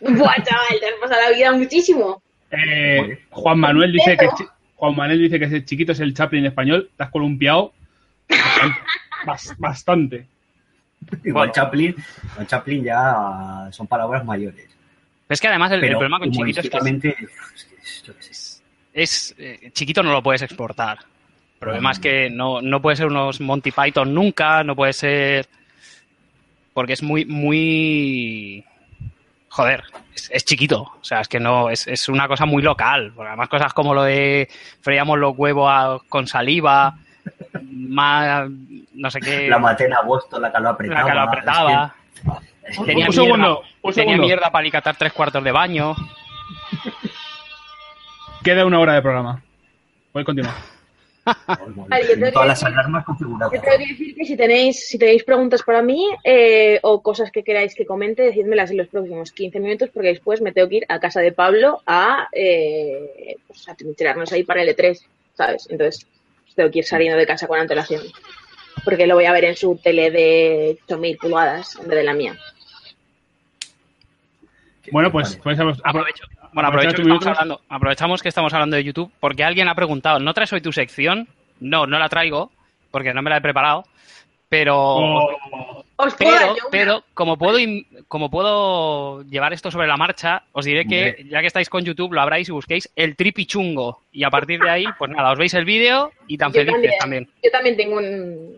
Buah, 0.00 0.42
chaval, 0.42 0.80
te 0.80 0.86
has 0.86 0.94
pasado 1.00 1.20
la 1.30 1.36
vida 1.36 1.52
muchísimo. 1.52 2.22
Eh, 2.50 3.24
Juan 3.30 3.58
Manuel 3.58 3.92
dice 3.92 4.16
que 4.16 4.26
chi- 4.36 4.48
Juan 4.76 4.96
Manuel 4.96 5.18
dice 5.20 5.38
que 5.38 5.44
ese 5.44 5.64
chiquito 5.64 5.92
es 5.92 6.00
el 6.00 6.14
Chaplin 6.14 6.46
español. 6.46 6.90
Te 6.96 7.04
has 7.04 7.10
columpiado 7.10 7.72
bastante. 8.28 8.80
bas- 9.24 9.56
bastante. 9.58 10.26
Igual 11.24 11.52
Chaplin, 11.52 11.94
con 12.36 12.46
Chaplin 12.46 12.84
ya 12.84 13.68
son 13.72 13.86
palabras 13.86 14.24
mayores. 14.24 14.66
Pero 14.66 15.34
es 15.34 15.40
que 15.40 15.48
además 15.48 15.72
el, 15.72 15.80
problema 15.80 16.18
con 16.18 16.30
chiquito 16.30 16.60
es 16.60 16.70
que 16.70 17.14
es 18.92 19.34
eh, 19.38 19.70
chiquito 19.72 20.02
no 20.02 20.12
lo 20.12 20.22
puedes 20.22 20.42
exportar. 20.42 20.98
El 21.54 21.58
problema 21.58 21.92
es 21.92 21.98
que 21.98 22.30
no, 22.30 22.60
no 22.60 22.80
puede 22.82 22.96
ser 22.96 23.06
unos 23.06 23.40
Monty 23.40 23.70
Python 23.70 24.12
nunca, 24.14 24.64
no 24.64 24.74
puede 24.74 24.92
ser 24.92 25.46
porque 26.74 26.92
es 26.94 27.02
muy 27.02 27.24
muy 27.24 28.64
joder, 29.48 29.82
es, 30.14 30.30
es 30.32 30.44
chiquito, 30.44 30.82
o 30.82 31.04
sea, 31.04 31.20
es 31.20 31.28
que 31.28 31.40
no 31.40 31.70
es, 31.70 31.86
es 31.88 32.08
una 32.08 32.28
cosa 32.28 32.46
muy 32.46 32.62
local, 32.62 33.12
porque 33.14 33.28
además 33.28 33.48
cosas 33.48 33.72
como 33.74 33.94
lo 33.94 34.02
de 34.04 34.48
freíamos 34.80 35.18
los 35.18 35.36
huevos 35.36 35.68
a- 35.70 35.98
con 36.08 36.26
saliva, 36.28 36.94
más 37.62 38.48
no 38.94 39.10
sé 39.10 39.20
qué, 39.20 39.48
La 39.48 39.58
maté 39.58 39.86
en 39.86 39.94
agosto, 39.94 40.38
la 40.38 40.52
que 40.52 40.60
lo 40.60 40.68
apretaba. 40.70 41.00
la 41.02 41.08
que 41.08 41.14
lo 41.14 41.20
apretaba, 41.22 41.94
es 42.64 42.78
que- 42.78 42.84
tenía 42.84 43.06
Un 43.08 43.10
mierda, 43.10 43.12
segundo, 43.12 43.60
un 43.82 43.92
tenía 43.92 44.04
segundo. 44.12 44.22
mierda 44.26 44.50
para 44.50 44.60
alicatar 44.60 44.96
tres 44.96 45.12
cuartos 45.12 45.42
de 45.42 45.52
baño. 45.52 45.94
Queda 48.44 48.64
una 48.64 48.78
hora 48.78 48.94
de 48.94 49.02
programa. 49.02 49.42
Voy 50.12 50.22
a 50.22 50.24
continuar. 50.24 50.54
Vale, 51.24 52.16
todas 52.32 52.48
las 52.48 52.60
decir- 52.60 52.72
alarmas 52.72 53.04
configuradas. 53.04 53.52
Yo 53.52 53.60
tengo 53.60 53.78
que 53.78 53.86
decir 53.86 54.14
que 54.14 54.24
si 54.24 54.36
tenéis, 54.36 54.88
si 54.88 54.98
tenéis 54.98 55.22
preguntas 55.24 55.62
para 55.62 55.82
mí 55.82 56.06
eh, 56.24 56.78
o 56.82 57.02
cosas 57.02 57.30
que 57.30 57.42
queráis 57.44 57.74
que 57.74 57.84
comente, 57.86 58.22
decídmelas 58.22 58.70
en 58.70 58.78
los 58.78 58.88
próximos 58.88 59.30
15 59.32 59.60
minutos 59.60 59.90
porque 59.92 60.08
después 60.08 60.40
me 60.40 60.52
tengo 60.52 60.68
que 60.68 60.76
ir 60.76 60.86
a 60.88 60.98
casa 60.98 61.20
de 61.20 61.32
Pablo 61.32 61.82
a, 61.86 62.28
eh, 62.32 63.36
pues, 63.46 63.68
a 63.68 63.74
trincherarnos 63.74 64.32
ahí 64.32 64.42
para 64.44 64.62
el 64.62 64.68
E3, 64.74 64.98
¿sabes? 65.34 65.66
Entonces 65.70 66.06
tengo 66.56 66.70
que 66.70 66.78
ir 66.80 66.84
saliendo 66.84 67.18
de 67.18 67.26
casa 67.26 67.46
con 67.46 67.60
antelación 67.60 68.02
porque 68.84 69.06
lo 69.06 69.14
voy 69.14 69.26
a 69.26 69.32
ver 69.32 69.44
en 69.44 69.56
su 69.56 69.76
tele 69.82 70.10
de 70.10 70.78
8000 70.84 71.18
pulgadas 71.18 71.76
en 71.76 71.86
vez 71.88 71.98
de 71.98 72.04
la 72.04 72.14
mía. 72.14 72.36
Bueno, 74.90 75.12
pues, 75.12 75.38
pues 75.42 75.58
apro- 75.58 75.80
Aprovecho. 75.84 76.24
Bueno, 76.52 76.68
aprovecho 76.68 76.96
que 76.96 77.02
estamos 77.02 77.26
hablando, 77.26 77.60
aprovechamos 77.68 78.22
que 78.22 78.28
estamos 78.28 78.52
hablando 78.54 78.76
de 78.76 78.84
YouTube 78.84 79.10
porque 79.20 79.44
alguien 79.44 79.68
ha 79.68 79.74
preguntado, 79.74 80.18
¿no 80.18 80.34
traes 80.34 80.52
hoy 80.52 80.60
tu 80.60 80.72
sección? 80.72 81.28
No, 81.60 81.86
no 81.86 81.98
la 81.98 82.08
traigo 82.08 82.50
porque 82.90 83.14
no 83.14 83.22
me 83.22 83.30
la 83.30 83.36
he 83.36 83.40
preparado, 83.40 83.84
pero 84.48 84.76
Oh, 84.76 85.84
Os 85.96 86.14
puedo 86.14 86.32
dar 86.32 86.48
pero, 86.54 86.68
pero 86.70 87.04
como 87.14 87.36
puedo 87.36 87.58
como 88.08 88.30
puedo 88.30 89.22
llevar 89.24 89.52
esto 89.52 89.70
sobre 89.70 89.86
la 89.86 89.96
marcha, 89.96 90.42
os 90.52 90.64
diré 90.64 90.86
que 90.86 91.24
ya 91.30 91.40
que 91.40 91.46
estáis 91.46 91.68
con 91.68 91.84
YouTube 91.84 92.12
lo 92.14 92.20
abráis 92.20 92.48
y 92.48 92.52
busquéis 92.52 92.90
el 92.96 93.14
tripichungo 93.16 94.00
y 94.10 94.24
a 94.24 94.30
partir 94.30 94.58
de 94.60 94.70
ahí, 94.70 94.84
pues 94.98 95.10
nada, 95.10 95.30
os 95.32 95.38
veis 95.38 95.54
el 95.54 95.64
vídeo 95.64 96.10
y 96.26 96.36
tan 96.38 96.48
Yo 96.52 96.60
felices 96.64 96.74
también. 96.98 96.98
también. 96.98 97.28
Yo 97.44 97.50
también 97.50 97.76
tengo 97.76 97.96
un- 97.98 98.56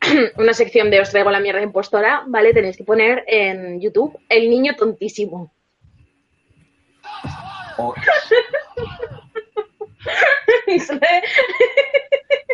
una 0.36 0.52
sección 0.52 0.90
de 0.90 1.00
Os 1.00 1.10
traigo 1.10 1.30
la 1.30 1.40
mierda 1.40 1.62
impostora, 1.62 2.24
¿vale? 2.26 2.52
Tenéis 2.52 2.76
que 2.76 2.84
poner 2.84 3.24
en 3.26 3.80
YouTube 3.80 4.18
El 4.28 4.50
niño 4.50 4.74
tontísimo. 4.76 5.50
O- 7.78 7.94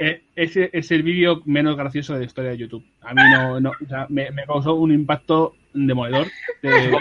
eh, 0.01 0.23
ese 0.37 0.71
es 0.73 0.91
el 0.91 1.03
vídeo 1.03 1.43
menos 1.45 1.77
gracioso 1.77 2.15
de 2.15 2.21
la 2.21 2.27
historia 2.27 2.51
de 2.53 2.59
YouTube. 2.59 2.85
A 3.03 3.13
mí 3.15 3.23
no, 3.33 3.61
no 3.61 3.71
o 3.71 3.87
sea, 3.89 4.07
me, 4.09 4.31
me 4.31 4.45
causó 4.45 4.75
un 4.75 4.93
impacto 4.93 5.55
demoledor. 5.73 6.27
De- 6.63 6.93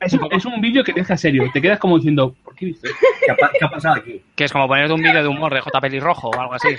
es, 0.00 0.12
un- 0.14 0.28
es 0.32 0.44
un 0.44 0.60
vídeo 0.60 0.82
que 0.84 0.92
te 0.92 1.00
deja 1.00 1.16
serio. 1.16 1.48
Te 1.52 1.62
quedas 1.62 1.78
como 1.78 1.96
diciendo, 1.96 2.34
¿por 2.44 2.54
qué 2.54 2.66
dices? 2.66 2.92
¿Qué 3.24 3.32
ha, 3.32 3.36
qué 3.58 3.64
ha 3.64 3.70
pasado 3.70 3.96
aquí? 3.96 4.22
Que 4.34 4.44
es 4.44 4.52
como 4.52 4.68
ponerte 4.68 4.92
un 4.92 5.02
vídeo 5.02 5.22
de 5.22 5.28
humor 5.28 5.52
de 5.54 5.60
J. 5.60 5.80
Pelirrojo 5.80 6.28
o 6.30 6.40
algo 6.40 6.54
así. 6.54 6.76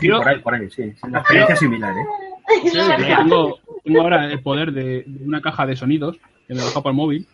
Sí, 0.00 0.08
por 0.08 0.28
ahí, 0.28 0.38
por 0.38 0.54
ahí, 0.54 0.70
sí. 0.70 0.92
Una 1.02 1.18
experiencia 1.18 1.56
similar, 1.56 1.94
¿eh? 1.94 2.04
Sí, 2.70 2.78
tengo, 3.06 3.58
tengo 3.84 4.00
ahora 4.00 4.26
el 4.26 4.40
poder 4.40 4.72
de, 4.72 5.04
de 5.06 5.24
una 5.24 5.40
caja 5.42 5.66
de 5.66 5.76
sonidos 5.76 6.16
que 6.46 6.54
me 6.54 6.60
lo 6.60 6.72
por 6.82 6.90
el 6.90 6.96
móvil. 6.96 7.26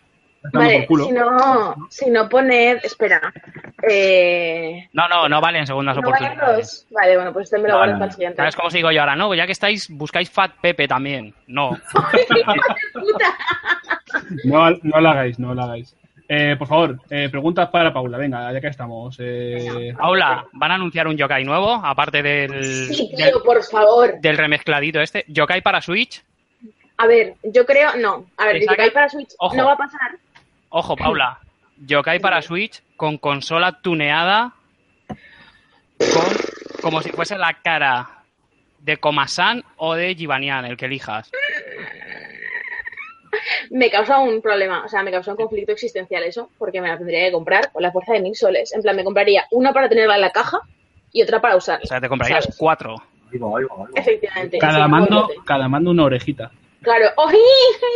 Vale, 0.55 0.87
si 0.89 1.13
no, 1.13 1.75
si 1.91 2.11
no 2.11 2.29
poned, 2.29 2.79
espera. 2.83 3.33
Eh, 3.89 4.89
No, 4.93 5.07
no, 5.09 5.29
no 5.29 5.41
valen 5.41 5.67
segundas 5.67 5.97
¿no 5.97 6.03
valen 6.03 6.15
oportunidades. 6.33 6.67
dos? 6.67 6.87
Vale, 6.91 7.17
bueno, 7.17 7.33
pues 7.33 7.45
este 7.45 7.59
me 7.59 7.69
lo 7.69 7.75
No, 7.75 7.79
guardo 7.79 7.95
para 7.95 8.05
el 8.07 8.13
siguiente. 8.13 8.37
¿Sabes 8.39 8.57
cómo 8.57 8.71
sigo 8.71 8.91
yo 8.91 9.01
ahora? 9.01 9.17
No, 9.17 9.35
ya 9.35 9.45
que 9.47 9.53
estáis, 9.53 9.89
buscáis 9.91 10.31
Fat 10.31 10.53
Pepe 10.61 10.89
también. 10.89 11.35
No. 11.47 11.71
Puta. 12.95 13.37
No, 14.45 14.71
no 14.83 15.01
lo 15.01 15.09
hagáis, 15.11 15.39
no 15.39 15.55
lo 15.55 15.63
hagáis. 15.63 15.95
Eh, 16.29 16.55
por 16.57 16.69
favor, 16.69 16.99
eh, 17.11 17.29
preguntas 17.29 17.69
para 17.71 17.93
Paula. 17.93 18.17
Venga, 18.17 18.53
ya 18.53 18.61
que 18.61 18.69
estamos. 18.69 19.17
Eh, 19.19 19.93
Paula, 19.99 20.45
¿van 20.53 20.71
a 20.71 20.75
anunciar 20.77 21.09
un 21.09 21.17
yokai 21.17 21.45
nuevo? 21.45 21.73
Aparte 21.73 22.23
del, 22.23 22.65
Sí, 22.95 23.11
del, 23.17 23.31
tío, 23.31 23.43
por 23.43 23.63
favor. 23.65 24.21
del 24.21 24.39
remezcladito 24.39 25.01
este. 25.01 25.25
¿Yokai 25.29 25.61
para 25.61 25.81
Switch? 25.81 26.23
A 26.99 27.07
ver, 27.07 27.35
yo 27.43 27.65
creo, 27.67 27.97
no. 27.97 28.27
A 28.37 28.45
ver, 28.47 28.61
Yokai 28.61 28.91
para 28.93 29.09
Switch 29.09 29.31
Ojo. 29.39 29.57
no 29.57 29.65
va 29.65 29.73
a 29.73 29.77
pasar. 29.77 30.13
Ojo, 30.71 30.97
Paula. 30.97 31.39
Yokai 31.87 32.19
para 32.21 32.43
Switch 32.43 32.83
con 32.97 33.19
consola 33.19 33.81
tuneada 33.81 34.53
con 35.99 36.51
como 36.83 37.03
si 37.03 37.11
fuese 37.11 37.37
la 37.37 37.55
cara 37.63 38.23
de 38.79 38.97
Komasan 38.97 39.63
o 39.77 39.95
de 39.95 40.15
Givanian, 40.15 40.65
el 40.65 40.77
que 40.77 40.87
elijas. 40.87 41.31
Me 43.71 43.91
causa 43.91 44.19
un 44.19 44.41
problema, 44.41 44.85
o 44.85 44.89
sea, 44.89 45.03
me 45.03 45.11
causa 45.11 45.31
un 45.31 45.37
conflicto 45.37 45.73
existencial 45.73 46.23
eso, 46.25 46.51
porque 46.59 46.81
me 46.81 46.89
la 46.89 46.99
tendría 46.99 47.27
que 47.27 47.33
comprar 47.33 47.71
con 47.71 47.83
la 47.83 47.93
fuerza 47.93 48.15
de 48.15 48.21
mil 48.21 48.35
soles. 48.35 48.73
En 48.73 48.83
plan, 48.83 48.97
me 48.97 49.05
compraría 49.05 49.47
una 49.51 49.73
para 49.73 49.89
tenerla 49.89 50.17
en 50.17 50.23
la 50.23 50.31
caja 50.31 50.61
y 51.13 51.23
otra 51.23 51.41
para 51.41 51.57
usarla. 51.57 51.85
O 51.85 51.87
sea, 51.87 52.01
te 52.01 52.09
comprarías 52.09 52.45
¿sabes? 52.45 52.57
cuatro. 52.59 52.97
Oigo, 53.33 53.53
oigo, 53.53 53.75
oigo. 53.75 53.89
Efectivamente. 53.95 54.59
cada 54.59 54.85
sí, 54.85 54.91
mando, 54.91 55.29
cada 55.45 55.69
mando 55.69 55.91
una 55.91 56.05
orejita. 56.05 56.51
Claro. 56.83 57.11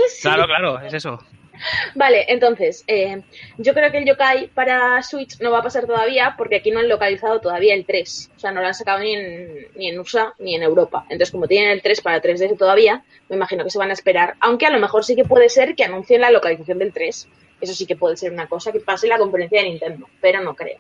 Sí. 0.09 0.23
Claro, 0.23 0.45
claro, 0.47 0.81
es 0.81 0.95
eso. 0.95 1.19
Vale, 1.95 2.27
entonces, 2.29 2.85
eh, 2.87 3.23
yo 3.59 3.75
creo 3.75 3.91
que 3.91 3.99
el 3.99 4.07
yokai 4.07 4.49
para 4.49 5.03
Switch 5.03 5.41
no 5.41 5.51
va 5.51 5.59
a 5.59 5.63
pasar 5.63 5.87
todavía 5.87 6.35
porque 6.37 6.57
aquí 6.57 6.71
no 6.71 6.81
han 6.81 6.89
localizado 6.89 7.41
todavía 7.41 7.75
el 7.75 7.85
3. 7.87 8.31
O 8.37 8.39
sea, 8.39 8.53
no 8.53 8.61
lo 8.61 8.67
han 8.67 8.75
sacado 8.75 9.01
ni 9.01 9.15
en, 9.15 9.69
ni 9.77 9.89
en 9.89 9.99
USA 9.99 10.35
ni 10.39 10.55
en 10.55 10.63
Europa. 10.63 11.05
Entonces, 11.05 11.31
como 11.31 11.47
tienen 11.47 11.71
el 11.71 11.83
3 11.83 12.01
para 12.01 12.21
3DS 12.23 12.59
todavía, 12.59 13.05
me 13.29 13.37
imagino 13.37 13.65
que 13.65 13.71
se 13.71 13.79
van 13.79 13.91
a 13.91 13.95
esperar. 13.95 14.35
Aunque 14.41 14.67
a 14.67 14.71
lo 14.71 14.79
mejor 14.79 15.05
sí 15.05 15.17
que 15.17 15.25
puede 15.25 15.49
ser 15.49 15.75
que 15.75 15.85
anuncien 15.85 16.21
la 16.21 16.31
localización 16.31 16.79
del 16.79 16.93
3. 16.93 17.29
Eso 17.61 17.75
sí 17.75 17.87
que 17.87 17.97
puede 17.97 18.17
ser 18.17 18.33
una 18.33 18.49
cosa 18.49 18.73
que 18.73 18.81
pase 18.81 19.07
en 19.07 19.11
la 19.11 19.19
conferencia 19.19 19.63
de 19.63 19.69
Nintendo, 19.69 20.09
pero 20.21 20.41
no 20.43 20.55
creo. 20.55 20.79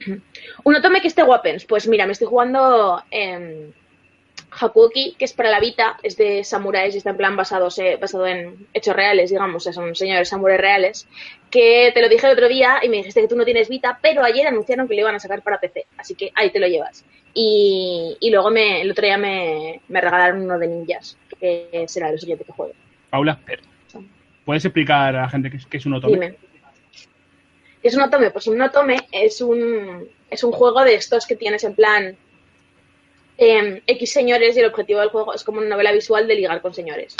Un 0.64 0.74
otome 0.74 1.00
que 1.00 1.08
esté 1.08 1.22
guapens. 1.22 1.64
Pues 1.64 1.88
mira, 1.88 2.06
me 2.06 2.12
estoy 2.12 2.28
jugando 2.28 3.02
en 3.10 3.74
Hakuoki, 4.58 5.14
que 5.18 5.24
es 5.24 5.32
para 5.32 5.50
la 5.50 5.60
Vita, 5.60 5.98
es 6.02 6.16
de 6.16 6.44
samuráis 6.44 6.94
y 6.94 6.98
está 6.98 7.10
en 7.10 7.16
plan 7.16 7.36
basado, 7.36 7.68
basado 8.00 8.26
en 8.26 8.66
hechos 8.72 8.96
reales, 8.96 9.30
digamos, 9.30 9.56
o 9.56 9.60
sea, 9.60 9.72
son 9.72 9.94
señores 9.94 10.28
samuráis 10.28 10.60
reales, 10.60 11.08
que 11.50 11.90
te 11.92 12.00
lo 12.00 12.08
dije 12.08 12.26
el 12.26 12.32
otro 12.32 12.48
día 12.48 12.80
y 12.82 12.88
me 12.88 12.98
dijiste 12.98 13.20
que 13.20 13.28
tú 13.28 13.36
no 13.36 13.44
tienes 13.44 13.68
Vita, 13.68 13.98
pero 14.00 14.24
ayer 14.24 14.46
anunciaron 14.46 14.88
que 14.88 14.94
lo 14.94 15.00
iban 15.00 15.14
a 15.14 15.20
sacar 15.20 15.42
para 15.42 15.60
PC, 15.60 15.86
así 15.98 16.14
que 16.14 16.32
ahí 16.34 16.50
te 16.50 16.58
lo 16.58 16.66
llevas. 16.66 17.04
Y, 17.34 18.16
y 18.18 18.30
luego 18.30 18.50
me, 18.50 18.80
el 18.80 18.90
otro 18.90 19.04
día 19.04 19.18
me, 19.18 19.82
me 19.88 20.00
regalaron 20.00 20.42
uno 20.42 20.58
de 20.58 20.68
ninjas, 20.68 21.18
que 21.38 21.84
será 21.86 22.08
el 22.08 22.18
siguiente 22.18 22.44
que 22.44 22.52
juego. 22.52 22.72
Paula, 23.10 23.38
¿puedes 24.44 24.64
explicar 24.64 25.14
a 25.16 25.22
la 25.22 25.28
gente 25.28 25.50
qué 25.50 25.58
es, 25.58 25.66
qué 25.66 25.76
es 25.76 25.86
un 25.86 25.94
otome? 25.94 26.14
Dime. 26.14 26.36
¿Qué 27.82 27.88
es 27.88 27.94
un 27.94 28.02
otome? 28.02 28.30
Pues 28.30 28.46
un 28.46 28.60
otome 28.62 29.06
es 29.12 29.40
un, 29.40 30.08
es 30.30 30.42
un 30.42 30.52
juego 30.52 30.82
de 30.82 30.94
estos 30.94 31.26
que 31.26 31.36
tienes 31.36 31.62
en 31.62 31.74
plan 31.74 32.16
eh, 33.38 33.82
X 33.86 34.12
señores 34.12 34.56
y 34.56 34.60
el 34.60 34.66
objetivo 34.66 35.00
del 35.00 35.10
juego 35.10 35.34
es 35.34 35.44
como 35.44 35.58
una 35.58 35.68
novela 35.68 35.92
visual 35.92 36.26
de 36.26 36.34
ligar 36.34 36.60
con 36.62 36.74
señores. 36.74 37.16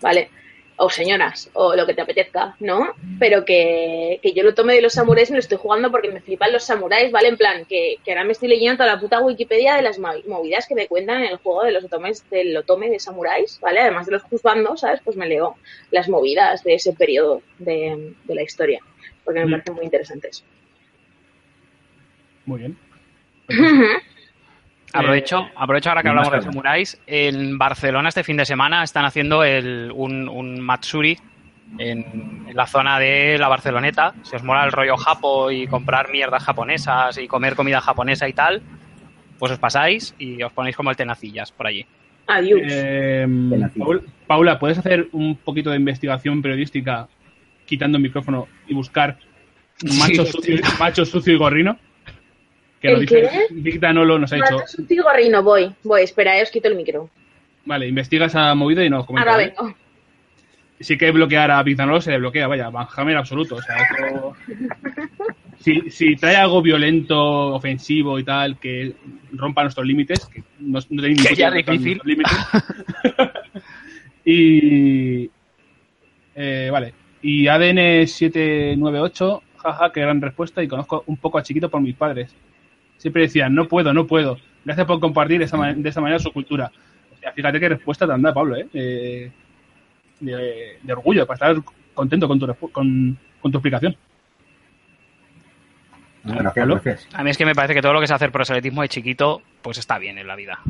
¿Vale? 0.00 0.30
O 0.76 0.88
señoras, 0.90 1.48
o 1.52 1.76
lo 1.76 1.86
que 1.86 1.94
te 1.94 2.00
apetezca, 2.00 2.56
¿no? 2.58 2.94
Pero 3.20 3.44
que, 3.44 4.18
que 4.22 4.32
yo 4.32 4.42
lo 4.42 4.54
tome 4.54 4.74
de 4.74 4.80
los 4.82 4.94
samuráis 4.94 5.30
me 5.30 5.36
lo 5.36 5.40
estoy 5.40 5.58
jugando 5.58 5.90
porque 5.90 6.10
me 6.10 6.20
flipan 6.22 6.50
los 6.50 6.64
samuráis, 6.64 7.12
¿vale? 7.12 7.28
En 7.28 7.36
plan, 7.36 7.64
que, 7.66 7.98
que 8.04 8.10
ahora 8.10 8.24
me 8.24 8.32
estoy 8.32 8.48
leyendo 8.48 8.78
toda 8.78 8.94
la 8.94 9.00
puta 9.00 9.20
Wikipedia 9.20 9.76
de 9.76 9.82
las 9.82 9.98
movidas 9.98 10.66
que 10.66 10.74
me 10.74 10.88
cuentan 10.88 11.22
en 11.22 11.30
el 11.30 11.36
juego 11.36 11.62
de 11.62 11.72
los 11.72 11.84
otomes, 11.84 12.28
del 12.30 12.56
otome 12.56 12.88
de 12.90 12.98
samuráis, 12.98 13.60
¿vale? 13.60 13.80
Además 13.80 14.06
de 14.06 14.12
los 14.12 14.22
juzgandos, 14.22 14.80
¿sabes? 14.80 15.00
Pues 15.04 15.16
me 15.16 15.28
leo 15.28 15.56
las 15.92 16.08
movidas 16.08 16.64
de 16.64 16.74
ese 16.74 16.94
periodo 16.94 17.42
de, 17.58 18.14
de 18.24 18.34
la 18.34 18.42
historia, 18.42 18.80
porque 19.24 19.40
me 19.40 19.46
Mm. 19.46 19.50
parecen 19.50 19.74
muy 19.74 19.84
interesantes. 19.84 20.42
Muy 22.46 22.58
bien. 22.60 22.76
Aprovecho, 24.94 25.48
aprovecho 25.56 25.88
ahora 25.90 26.02
que 26.02 26.08
hablamos 26.08 26.32
de 26.32 26.42
samuráis. 26.42 27.00
En 27.06 27.58
Barcelona 27.58 28.08
este 28.08 28.24
fin 28.24 28.36
de 28.36 28.44
semana 28.44 28.82
están 28.84 29.04
haciendo 29.04 29.42
el, 29.44 29.90
un, 29.94 30.28
un 30.28 30.60
Matsuri 30.60 31.18
en, 31.78 32.44
en 32.48 32.54
la 32.56 32.66
zona 32.66 32.98
de 32.98 33.36
la 33.38 33.48
Barceloneta. 33.48 34.14
Si 34.22 34.36
os 34.36 34.42
mola 34.42 34.64
el 34.64 34.72
rollo 34.72 34.96
japo 34.96 35.50
y 35.50 35.66
comprar 35.66 36.10
mierdas 36.10 36.44
japonesas 36.44 37.16
y 37.18 37.26
comer 37.26 37.54
comida 37.54 37.80
japonesa 37.80 38.28
y 38.28 38.32
tal, 38.34 38.62
pues 39.38 39.52
os 39.52 39.58
pasáis 39.58 40.14
y 40.18 40.42
os 40.42 40.52
ponéis 40.52 40.76
como 40.76 40.90
el 40.90 40.96
tenacillas 40.96 41.50
por 41.52 41.66
allí. 41.66 41.86
Adiós. 42.26 42.60
Eh. 42.64 43.26
Paul- 43.78 44.06
Paula, 44.26 44.58
¿puedes 44.58 44.78
hacer 44.78 45.08
un 45.12 45.36
poquito 45.36 45.70
de 45.70 45.76
investigación 45.76 46.40
periodística 46.40 47.08
quitando 47.66 47.96
el 47.98 48.02
micrófono 48.02 48.46
y 48.68 48.74
buscar 48.74 49.18
macho, 49.98 50.24
Sí, 50.26 50.32
sucio, 50.32 50.56
macho 50.78 51.04
sucio 51.04 51.32
y 51.32 51.36
gorrino? 51.36 51.76
Que 52.82 52.88
¿El 52.88 52.94
nos 52.94 53.00
dice 53.02 53.22
qué? 53.22 53.46
Vic 53.54 53.78
Danolo 53.80 54.18
nos 54.18 54.32
ha 54.32 54.36
dicho. 54.36 54.58
Gorrino, 55.02 55.42
voy. 55.42 55.72
Voy, 55.84 56.02
espera, 56.02 56.36
eh, 56.38 56.42
os 56.42 56.50
quito 56.50 56.68
el 56.68 56.74
micro. 56.74 57.08
Vale, 57.64 57.86
investiga 57.86 58.26
esa 58.26 58.52
movida 58.56 58.84
y 58.84 58.90
nos 58.90 59.06
comenta. 59.06 59.30
Ahora 59.30 59.44
¿vale? 59.44 59.54
vengo. 59.56 59.76
Sí 60.80 60.98
que 60.98 61.12
bloquear 61.12 61.48
a 61.52 61.62
Vic 61.62 61.76
Danolo 61.76 62.00
se 62.00 62.10
le 62.10 62.18
bloquea, 62.18 62.48
vaya, 62.48 62.68
Van 62.70 62.88
Hammer 62.96 63.16
absoluto. 63.16 63.54
O 63.54 63.62
sea, 63.62 63.76
eso- 63.76 64.34
si, 65.60 65.90
si 65.92 66.16
trae 66.16 66.34
algo 66.34 66.60
violento, 66.60 67.54
ofensivo 67.54 68.18
y 68.18 68.24
tal, 68.24 68.58
que 68.58 68.92
rompa 69.32 69.62
nuestros 69.62 69.86
límites, 69.86 70.26
que 70.26 70.42
no, 70.58 70.80
no 70.90 71.02
tenéis 71.02 71.20
ni 71.20 71.26
Que 71.28 71.34
ya 71.36 71.48
es 71.50 71.54
difícil. 71.64 72.00
límites. 72.04 72.32
y. 74.24 75.30
eh, 76.34 76.68
vale. 76.72 76.94
Y 77.22 77.46
ADN 77.46 78.06
798, 78.08 79.42
jaja, 79.58 79.92
qué 79.92 80.00
gran 80.00 80.20
respuesta. 80.20 80.62
Y 80.64 80.68
conozco 80.68 81.04
un 81.06 81.16
poco 81.16 81.38
a 81.38 81.42
Chiquito 81.44 81.68
por 81.68 81.80
mis 81.80 81.94
padres. 81.94 82.34
Siempre 83.02 83.22
decían, 83.22 83.52
no 83.52 83.66
puedo, 83.66 83.92
no 83.92 84.06
puedo. 84.06 84.38
Gracias 84.64 84.86
por 84.86 85.00
compartir 85.00 85.40
de 85.40 85.46
esa, 85.46 85.56
de 85.58 85.88
esa 85.88 86.00
manera 86.00 86.20
su 86.20 86.30
cultura. 86.32 86.70
O 87.12 87.16
sea, 87.18 87.32
fíjate 87.32 87.58
qué 87.58 87.68
respuesta 87.70 88.06
te 88.06 88.12
anda, 88.12 88.32
Pablo, 88.32 88.54
¿eh? 88.54 88.68
Eh, 88.72 89.30
de, 90.20 90.78
de 90.80 90.92
orgullo, 90.92 91.26
para 91.26 91.34
estar 91.52 91.64
contento 91.94 92.28
con 92.28 92.38
tu, 92.38 92.46
con, 92.70 93.18
con 93.40 93.50
tu 93.50 93.58
explicación. 93.58 93.96
Gracias, 96.22 96.68
gracias. 96.68 97.08
A 97.12 97.24
mí 97.24 97.30
es 97.30 97.36
que 97.36 97.44
me 97.44 97.56
parece 97.56 97.74
que 97.74 97.82
todo 97.82 97.92
lo 97.92 97.98
que 97.98 98.04
es 98.04 98.10
hacer 98.12 98.30
proselitismo 98.30 98.82
de 98.82 98.88
chiquito, 98.88 99.42
pues 99.62 99.78
está 99.78 99.98
bien 99.98 100.18
en 100.18 100.28
la 100.28 100.36
vida. 100.36 100.60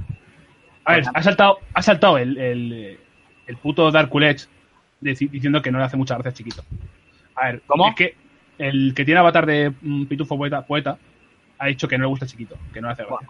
A 0.87 0.95
ver, 0.95 1.05
ha 1.13 1.23
saltado, 1.23 1.59
ha 1.75 1.83
saltado 1.83 2.17
el, 2.17 2.39
el, 2.39 2.99
el 3.47 3.57
puto 3.59 3.91
Dark 3.91 4.11
Edge 4.15 4.47
dici- 5.03 5.29
diciendo 5.31 5.61
que 5.61 5.71
no 5.71 5.79
le 5.79 5.85
hace 5.85 5.99
mucha 5.99 6.15
gracia 6.15 6.31
a 6.31 6.35
chiquito. 6.35 6.65
A 7.35 7.49
ver, 7.49 7.63
¿Cómo? 7.67 7.89
Es 7.89 7.95
que 7.95 8.15
el 8.57 8.95
que 8.95 9.05
tiene 9.05 9.21
avatar 9.21 9.45
de 9.45 9.71
mm, 9.83 10.07
Pitufo 10.07 10.39
poeta, 10.39 10.65
poeta 10.65 10.97
ha 11.63 11.67
dicho 11.69 11.87
que 11.87 11.97
no 11.97 12.03
le 12.05 12.09
gusta 12.09 12.27
chiquito, 12.27 12.57
que 12.73 12.81
no 12.81 12.89
le 12.89 12.93
hace 12.95 13.05
gracia. 13.05 13.29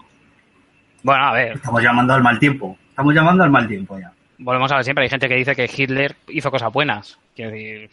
Bueno, 1.02 1.24
a 1.24 1.32
ver, 1.32 1.52
Estamos 1.52 1.82
llamando 1.82 2.14
al 2.14 2.22
mal 2.22 2.38
tiempo. 2.38 2.78
Estamos 2.88 3.14
llamando 3.14 3.44
al 3.44 3.50
mal 3.50 3.68
tiempo 3.68 3.98
ya. 3.98 4.12
volvemos 4.38 4.70
a 4.72 4.76
ver 4.76 4.84
siempre. 4.84 5.04
Hay 5.04 5.10
gente 5.10 5.28
que 5.28 5.34
dice 5.36 5.54
que 5.54 5.70
Hitler 5.74 6.16
hizo 6.28 6.50
cosas 6.50 6.72
buenas. 6.72 7.18
Quiero 7.34 7.50
decir, 7.50 7.90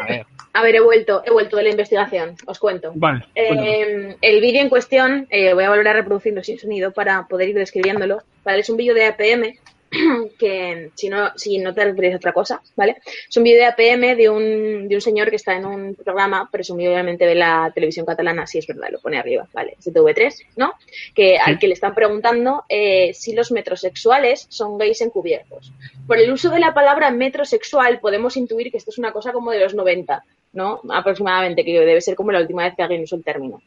a 0.00 0.06
ver, 0.06 0.26
A 0.54 0.62
ver, 0.62 0.74
he 0.76 0.80
vuelto, 0.80 1.22
he 1.24 1.30
vuelto 1.30 1.56
de 1.56 1.64
la 1.64 1.70
investigación, 1.70 2.34
os 2.46 2.58
cuento. 2.58 2.92
Vale. 2.94 3.24
Eh, 3.34 4.16
el 4.20 4.40
vídeo 4.40 4.60
en 4.62 4.68
cuestión, 4.70 5.26
eh, 5.30 5.52
voy 5.54 5.64
a 5.64 5.70
volver 5.70 5.88
a 5.88 5.92
reproducirlo 5.92 6.42
sin 6.42 6.58
sonido 6.58 6.92
para 6.92 7.26
poder 7.28 7.50
ir 7.50 7.54
describiéndolo. 7.56 8.22
Vale, 8.44 8.60
es 8.60 8.70
un 8.70 8.76
vídeo 8.78 8.94
de 8.94 9.06
APM 9.06 9.58
que 10.38 10.90
si 10.94 11.08
no, 11.08 11.30
si 11.36 11.58
no 11.58 11.74
te 11.74 11.84
refieres 11.84 12.14
a 12.14 12.16
otra 12.16 12.32
cosa, 12.32 12.60
¿vale? 12.76 12.96
Es 13.28 13.36
un 13.36 13.44
vídeo 13.44 13.60
de 13.60 13.66
APM 13.66 14.16
de 14.16 14.28
un, 14.28 14.88
de 14.88 14.94
un 14.94 15.00
señor 15.00 15.30
que 15.30 15.36
está 15.36 15.56
en 15.56 15.66
un 15.66 15.94
programa, 15.94 16.48
presumiblemente 16.50 17.26
de 17.26 17.34
la 17.34 17.70
televisión 17.74 18.04
catalana, 18.04 18.46
si 18.46 18.58
es 18.58 18.66
verdad, 18.66 18.88
lo 18.90 19.00
pone 19.00 19.18
arriba, 19.18 19.48
¿vale? 19.52 19.76
Es 19.78 19.84
de 19.84 19.92
TV3, 19.92 20.34
¿no? 20.56 20.72
Que, 21.14 21.38
Al 21.38 21.58
que 21.58 21.68
le 21.68 21.74
están 21.74 21.94
preguntando 21.94 22.64
eh, 22.68 23.12
si 23.14 23.32
los 23.34 23.50
metrosexuales 23.50 24.46
son 24.48 24.78
gays 24.78 25.00
encubiertos. 25.00 25.72
Por 26.06 26.18
el 26.18 26.30
uso 26.32 26.50
de 26.50 26.60
la 26.60 26.74
palabra 26.74 27.10
metrosexual 27.10 28.00
podemos 28.00 28.36
intuir 28.36 28.70
que 28.70 28.78
esto 28.78 28.90
es 28.90 28.98
una 28.98 29.12
cosa 29.12 29.32
como 29.32 29.50
de 29.50 29.60
los 29.60 29.74
90, 29.74 30.24
¿no? 30.58 30.82
Aproximadamente, 30.90 31.64
que 31.64 31.72
debe 31.72 32.02
ser 32.02 32.16
como 32.16 32.32
la 32.32 32.40
última 32.40 32.64
vez 32.64 32.74
que 32.74 32.82
alguien 32.82 33.04
usó 33.04 33.16
el 33.16 33.24
término. 33.24 33.62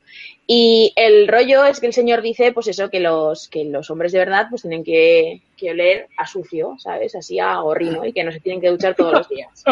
Y 0.45 0.93
el 0.95 1.27
rollo 1.27 1.65
es 1.65 1.79
que 1.79 1.87
el 1.87 1.93
señor 1.93 2.21
dice, 2.21 2.51
pues 2.51 2.67
eso, 2.67 2.89
que 2.91 2.99
los, 2.99 3.47
que 3.47 3.63
los 3.63 3.89
hombres 3.89 4.11
de 4.11 4.19
verdad 4.19 4.47
pues 4.49 4.61
tienen 4.61 4.83
que, 4.83 5.41
que 5.57 5.71
oler 5.71 6.07
a 6.17 6.27
sucio, 6.27 6.75
¿sabes? 6.77 7.15
Así 7.15 7.39
a 7.39 7.55
gorrino 7.61 8.05
y 8.05 8.13
que 8.13 8.23
no 8.23 8.31
se 8.31 8.39
tienen 8.39 8.61
que 8.61 8.69
duchar 8.69 8.93
todos 8.93 9.13
los 9.13 9.29
días. 9.29 9.63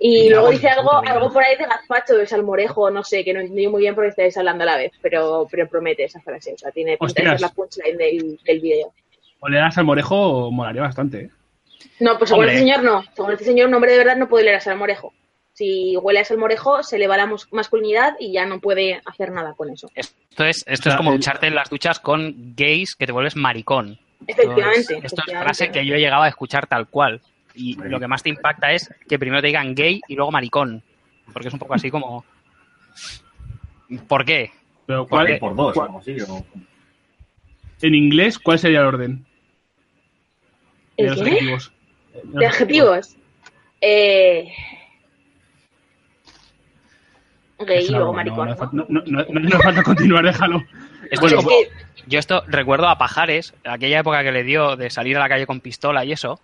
Y 0.00 0.28
luego 0.28 0.50
dice 0.50 0.68
algo, 0.68 0.90
algo 1.06 1.32
por 1.32 1.42
ahí 1.42 1.56
de 1.56 1.66
gazpacho, 1.66 2.16
de 2.16 2.26
salmorejo, 2.26 2.90
no 2.90 3.04
sé, 3.04 3.24
que 3.24 3.32
no 3.32 3.40
entendí 3.40 3.68
muy 3.68 3.82
bien 3.82 3.94
porque 3.94 4.10
estáis 4.10 4.36
hablando 4.36 4.64
a 4.64 4.66
la 4.66 4.76
vez, 4.76 4.92
pero, 5.00 5.46
pero 5.48 5.68
promete 5.68 6.04
esa 6.04 6.20
frase, 6.20 6.52
o 6.52 6.58
sea, 6.58 6.72
tiene 6.72 6.98
la 7.38 7.48
punchline 7.48 7.96
del, 7.96 8.38
del 8.44 8.60
vídeo. 8.60 8.92
Oler 9.38 9.62
a 9.62 9.70
salmorejo 9.70 10.50
molaría 10.50 10.82
bastante, 10.82 11.20
¿eh? 11.20 11.30
No, 12.00 12.18
pues 12.18 12.30
según 12.30 12.46
este 12.46 12.58
señor 12.58 12.82
no. 12.82 13.04
Según 13.14 13.32
este 13.32 13.44
señor, 13.44 13.68
un 13.68 13.74
hombre 13.74 13.92
de 13.92 13.98
verdad 13.98 14.16
no 14.16 14.28
puede 14.28 14.44
oler 14.44 14.56
a 14.56 14.60
salmorejo. 14.60 15.12
Si 15.54 15.96
huele 15.96 16.20
a 16.20 16.24
salmorejo, 16.24 16.82
se 16.82 16.98
le 16.98 17.06
va 17.06 17.16
la 17.16 17.30
masculinidad 17.52 18.14
y 18.18 18.32
ya 18.32 18.44
no 18.44 18.58
puede 18.60 19.00
hacer 19.06 19.30
nada 19.30 19.54
con 19.54 19.70
eso. 19.70 19.88
esto 19.94 20.44
es, 20.44 20.64
esto 20.66 20.72
O 20.72 20.82
sea, 20.82 20.92
es 20.92 20.96
como 20.96 21.12
ducharte 21.12 21.46
en 21.46 21.54
las 21.54 21.70
duchas 21.70 22.00
con 22.00 22.54
gays 22.56 22.94
que 22.96 23.06
te 23.06 23.12
vuelves 23.12 23.36
maricón. 23.36 23.98
Efectivamente. 24.26 24.98
Esto 25.02 25.22
es, 25.26 25.32
frase 25.38 25.70
que 25.70 25.86
yo 25.86 25.94
he 25.94 26.00
llegado 26.00 26.24
a 26.24 26.28
escuchar 26.28 26.66
tal 26.66 26.88
cual. 26.88 27.20
Y 27.54 27.76
lo 27.76 28.00
que 28.00 28.08
más 28.08 28.22
te 28.24 28.30
impacta 28.30 28.72
es 28.72 28.92
que 29.08 29.16
primero 29.18 29.40
te 29.40 29.46
digan 29.46 29.74
gay 29.76 30.00
y 30.08 30.16
luego 30.16 30.32
maricón. 30.32 30.82
Porque 31.32 31.46
es 31.48 31.54
un 31.54 31.60
poco 31.60 31.74
así 31.74 31.88
como. 31.90 32.24
¿Por 34.08 34.24
qué? 34.24 34.50
Pero 34.86 35.06
¿Cuál? 35.06 35.26
¿cuál, 35.26 35.38
Por 35.38 35.54
dos, 35.56 35.74
cuál- 35.74 35.90
así. 35.98 36.16
o- 36.28 36.44
en 37.82 37.94
inglés, 37.94 38.38
¿cuál 38.38 38.58
sería 38.58 38.80
el 38.80 38.86
orden 38.86 39.24
de 40.96 41.04
¿El 41.04 41.06
los 41.10 41.22
qué? 41.22 41.30
adjetivos? 41.30 41.72
De 42.24 42.46
adjetivos. 42.46 43.16
Eh... 43.80 44.52
Gay 47.64 47.88
no, 47.90 48.12
maricón. 48.12 48.48
No, 48.48 48.54
¿no? 48.72 48.86
no, 48.88 49.02
no, 49.06 49.24
no, 49.24 49.24
no 49.28 49.40
nos 49.40 49.62
falta 49.62 49.82
continuar, 49.82 50.24
déjalo. 50.24 50.62
Yo 52.06 52.18
esto 52.18 52.42
recuerdo 52.48 52.88
a 52.88 52.98
Pajares, 52.98 53.54
aquella 53.64 54.00
época 54.00 54.22
que 54.22 54.32
le 54.32 54.42
dio 54.42 54.76
de 54.76 54.90
salir 54.90 55.16
a 55.16 55.20
la 55.20 55.28
calle 55.28 55.46
con 55.46 55.60
pistola 55.60 56.04
y 56.04 56.12
eso, 56.12 56.40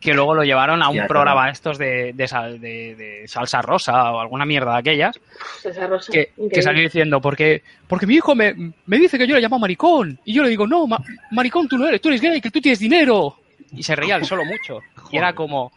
que 0.00 0.14
luego 0.14 0.34
lo 0.34 0.44
llevaron 0.44 0.82
a 0.82 0.88
un 0.88 0.96
Ya, 0.96 1.06
programa 1.06 1.50
estos 1.50 1.76
de, 1.76 2.12
de, 2.12 2.28
sal- 2.28 2.60
de- 2.60 2.94
de 2.94 3.28
salsa 3.28 3.60
rosa 3.62 4.12
o 4.12 4.20
alguna 4.20 4.44
mierda 4.46 4.72
de 4.72 4.78
aquellas, 4.78 5.18
Salsa 5.60 5.86
rosa, 5.86 6.12
que, 6.12 6.30
salió 6.62 6.82
diciendo, 6.82 7.20
porque, 7.20 7.62
porque 7.88 8.06
mi 8.06 8.14
hijo 8.14 8.34
me, 8.34 8.54
me 8.86 8.96
dice 8.98 9.18
que 9.18 9.26
yo 9.26 9.34
le 9.34 9.40
llamo 9.40 9.58
maricón, 9.58 10.18
y 10.24 10.32
yo 10.34 10.42
le 10.42 10.48
digo, 10.50 10.66
no, 10.66 10.86
ma- 10.86 11.02
maricón 11.30 11.68
tú 11.68 11.76
no 11.78 11.86
eres, 11.88 12.00
tú 12.00 12.08
eres 12.08 12.20
gay, 12.20 12.40
que 12.40 12.50
tú 12.50 12.60
tienes 12.60 12.78
dinero. 12.78 13.36
Y 13.74 13.82
se 13.82 13.96
reía 13.96 14.16
él 14.16 14.24
solo 14.24 14.44
mucho. 14.44 14.80
Y 15.10 15.16
era 15.16 15.32
como, 15.34 15.72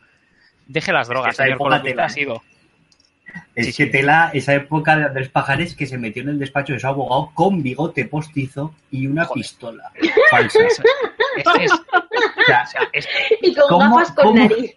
deje 0.67 0.91
las 0.93 1.07
drogas, 1.07 1.35
señor, 1.45 1.57
con 1.57 1.71
lo 1.71 1.83
que 1.83 1.89
ha 2.01 2.09
sido. 2.09 2.41
Es 3.55 3.67
Sí, 3.67 3.73
que 3.73 3.85
sí. 3.85 3.91
tela 3.91 4.31
esa 4.33 4.53
época 4.53 4.97
de 4.97 5.05
Andrés 5.05 5.29
Pajares 5.29 5.75
que 5.75 5.85
se 5.85 5.97
metió 5.97 6.21
en 6.23 6.29
el 6.29 6.39
despacho 6.39 6.73
de 6.73 6.79
su 6.79 6.87
abogado 6.87 7.31
con 7.33 7.61
bigote 7.63 8.05
postizo 8.05 8.73
y 8.91 9.07
una 9.07 9.25
Joder. 9.25 9.41
pistola 9.41 9.91
falsa. 10.31 10.59
Es- 10.67 10.79
es- 11.59 11.71
O 12.37 12.45
sea, 12.45 12.65
es- 12.93 13.07
Y 13.41 13.53
con 13.55 13.67
¿Cómo- 13.67 13.97
gafas 13.97 14.11
con 14.15 14.25
cómo? 14.25 14.39
nariz. 14.39 14.71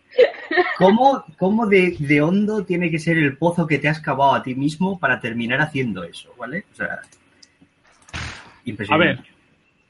¿Cómo, 0.78 1.24
cómo 1.38 1.66
de, 1.66 1.96
de 1.98 2.20
hondo 2.22 2.64
tiene 2.64 2.90
que 2.90 2.98
ser 2.98 3.16
el 3.18 3.36
pozo 3.36 3.66
que 3.66 3.78
te 3.78 3.88
has 3.88 4.00
cavado 4.00 4.34
a 4.34 4.42
ti 4.42 4.54
mismo 4.54 4.98
para 4.98 5.20
terminar 5.20 5.60
haciendo 5.60 6.02
eso? 6.02 6.32
¿Vale? 6.38 6.64
O 6.72 6.76
sea, 6.76 7.00
A 8.12 8.20
impresionante. 8.64 9.22
ver, 9.22 9.30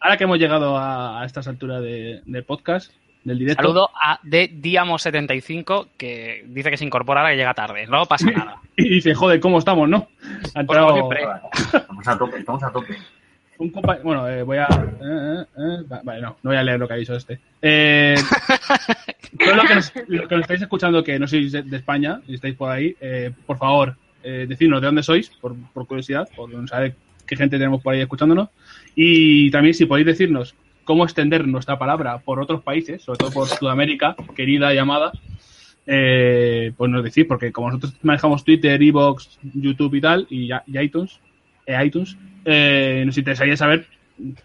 ahora 0.00 0.16
que 0.16 0.24
hemos 0.24 0.38
llegado 0.38 0.76
a, 0.76 1.22
a 1.22 1.24
estas 1.26 1.48
alturas 1.48 1.82
de- 1.82 2.20
del 2.26 2.44
podcast, 2.44 2.92
del 3.28 3.38
directo. 3.38 3.62
Saludo 3.62 3.90
a 3.94 4.18
de 4.22 4.50
Diamo75 4.50 5.88
que 5.96 6.44
dice 6.48 6.70
que 6.70 6.76
se 6.76 6.84
incorpora 6.84 7.20
ahora 7.20 7.32
que 7.32 7.36
llega 7.38 7.54
tarde. 7.54 7.86
No 7.86 8.06
pasa 8.06 8.30
nada. 8.30 8.56
Y 8.76 8.88
dice, 8.88 9.12
joder, 9.14 9.40
¿cómo 9.40 9.58
estamos, 9.58 9.88
no? 9.88 10.06
Ha 10.54 10.60
entrado 10.60 10.92
siempre. 10.94 11.26
Estamos 11.74 12.06
a 12.08 12.16
tope, 12.18 12.38
estamos 12.38 12.62
a 12.62 12.70
tope. 12.70 12.96
un 13.58 13.72
compa- 13.72 14.00
Bueno, 14.04 14.28
eh, 14.28 14.44
voy 14.44 14.58
a. 14.58 14.66
eh, 14.66 14.76
eh, 15.02 15.44
eh, 15.58 15.82
va- 15.90 16.00
vale, 16.04 16.20
no, 16.22 16.28
no 16.42 16.50
voy 16.50 16.56
a 16.56 16.62
leer 16.62 16.78
lo 16.78 16.86
que 16.86 16.94
ha 16.94 16.96
dicho 16.96 17.16
este. 17.16 17.40
Eh, 17.60 18.14
todos 19.38 19.56
los 19.56 19.66
que, 19.66 19.74
nos, 19.74 19.92
los 20.06 20.28
que 20.28 20.34
nos 20.36 20.42
estáis 20.42 20.62
escuchando 20.62 21.02
que 21.02 21.18
no 21.18 21.26
sois 21.26 21.50
de, 21.50 21.62
de 21.62 21.76
España 21.76 22.20
y 22.28 22.34
estáis 22.36 22.54
por 22.54 22.70
ahí, 22.70 22.94
eh, 23.00 23.32
por 23.46 23.58
favor, 23.58 23.96
eh, 24.22 24.46
decidnos 24.48 24.80
de 24.80 24.86
dónde 24.86 25.02
sois, 25.02 25.28
por, 25.40 25.56
por 25.72 25.86
curiosidad, 25.88 26.28
por 26.36 26.50
saber 26.68 26.94
qué 27.26 27.34
gente 27.36 27.58
tenemos 27.58 27.82
por 27.82 27.94
ahí 27.94 28.00
escuchándonos. 28.00 28.48
Y 28.94 29.50
también 29.50 29.74
si 29.74 29.86
podéis 29.86 30.06
decirnos 30.06 30.54
cómo 30.88 31.04
extender 31.04 31.46
nuestra 31.46 31.78
palabra 31.78 32.16
por 32.20 32.40
otros 32.40 32.62
países, 32.62 33.02
sobre 33.02 33.18
todo 33.18 33.30
por 33.30 33.46
Sudamérica, 33.46 34.16
querida 34.34 34.72
y 34.72 34.78
amada, 34.78 35.12
eh, 35.86 36.72
pues 36.78 36.90
nos 36.90 37.04
decís, 37.04 37.26
porque 37.26 37.52
como 37.52 37.68
nosotros 37.68 37.92
manejamos 38.00 38.42
Twitter, 38.42 38.82
Evox, 38.82 39.38
YouTube 39.52 39.96
y 39.96 40.00
tal, 40.00 40.26
y, 40.30 40.50
y 40.50 40.78
iTunes, 40.78 41.20
eh, 41.66 41.76
iTunes, 41.84 42.16
eh, 42.46 43.02
nos 43.04 43.18
interesaría 43.18 43.54
saber 43.54 43.86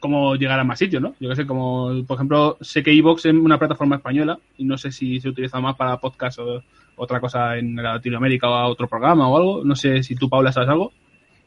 cómo 0.02 0.36
llegar 0.36 0.60
a 0.60 0.66
más 0.66 0.80
sitios, 0.80 1.02
¿no? 1.02 1.16
Yo 1.18 1.30
que 1.30 1.38
sé, 1.38 1.48
como, 1.48 2.04
por 2.06 2.16
ejemplo, 2.16 2.58
sé 2.60 2.84
que 2.84 2.92
Evox 2.92 3.26
es 3.26 3.34
una 3.34 3.58
plataforma 3.58 3.96
española 3.96 4.38
y 4.58 4.66
no 4.66 4.78
sé 4.78 4.92
si 4.92 5.22
se 5.22 5.30
utiliza 5.30 5.62
más 5.62 5.78
para 5.78 6.02
podcast 6.02 6.40
o 6.40 6.62
otra 6.98 7.22
cosa 7.22 7.58
en 7.58 7.78
Latinoamérica 7.78 8.50
o 8.50 8.54
a 8.54 8.68
otro 8.68 8.90
programa 8.90 9.30
o 9.30 9.38
algo. 9.38 9.64
No 9.64 9.78
sé 9.78 10.04
si 10.04 10.16
tú, 10.16 10.28
Paula, 10.28 10.52
sabes 10.52 10.68
algo. 10.68 10.92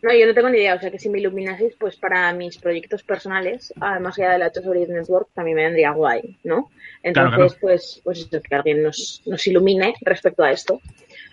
No, 0.07 0.15
yo 0.15 0.25
no 0.27 0.35
tengo 0.35 0.49
ni 0.49 0.59
idea, 0.59 0.75
o 0.77 0.79
sea 0.79 0.91
que 0.91 1.01
si 1.01 1.09
me 1.09 1.19
iluminaseis, 1.19 1.75
pues 1.81 1.97
para 1.97 2.33
mis 2.33 2.59
proyectos 2.59 3.03
personales, 3.03 3.75
además 3.81 4.15
ya 4.17 4.31
de 4.33 4.39
la 4.39 4.47
8 4.47 4.63
sobre 4.63 4.79
10 4.81 4.91
Network, 4.91 5.29
también 5.35 5.57
me 5.57 5.65
vendría 5.65 5.91
guay, 5.91 6.37
¿no? 6.45 6.71
Entonces, 7.03 7.13
Claro, 7.13 7.49
claro. 7.49 7.55
pues, 7.61 8.01
pues 8.05 8.29
que 8.31 8.55
alguien 8.55 8.85
nos, 8.85 9.23
nos 9.27 9.45
ilumine 9.49 9.95
respecto 10.03 10.45
a 10.45 10.53
esto. 10.53 10.81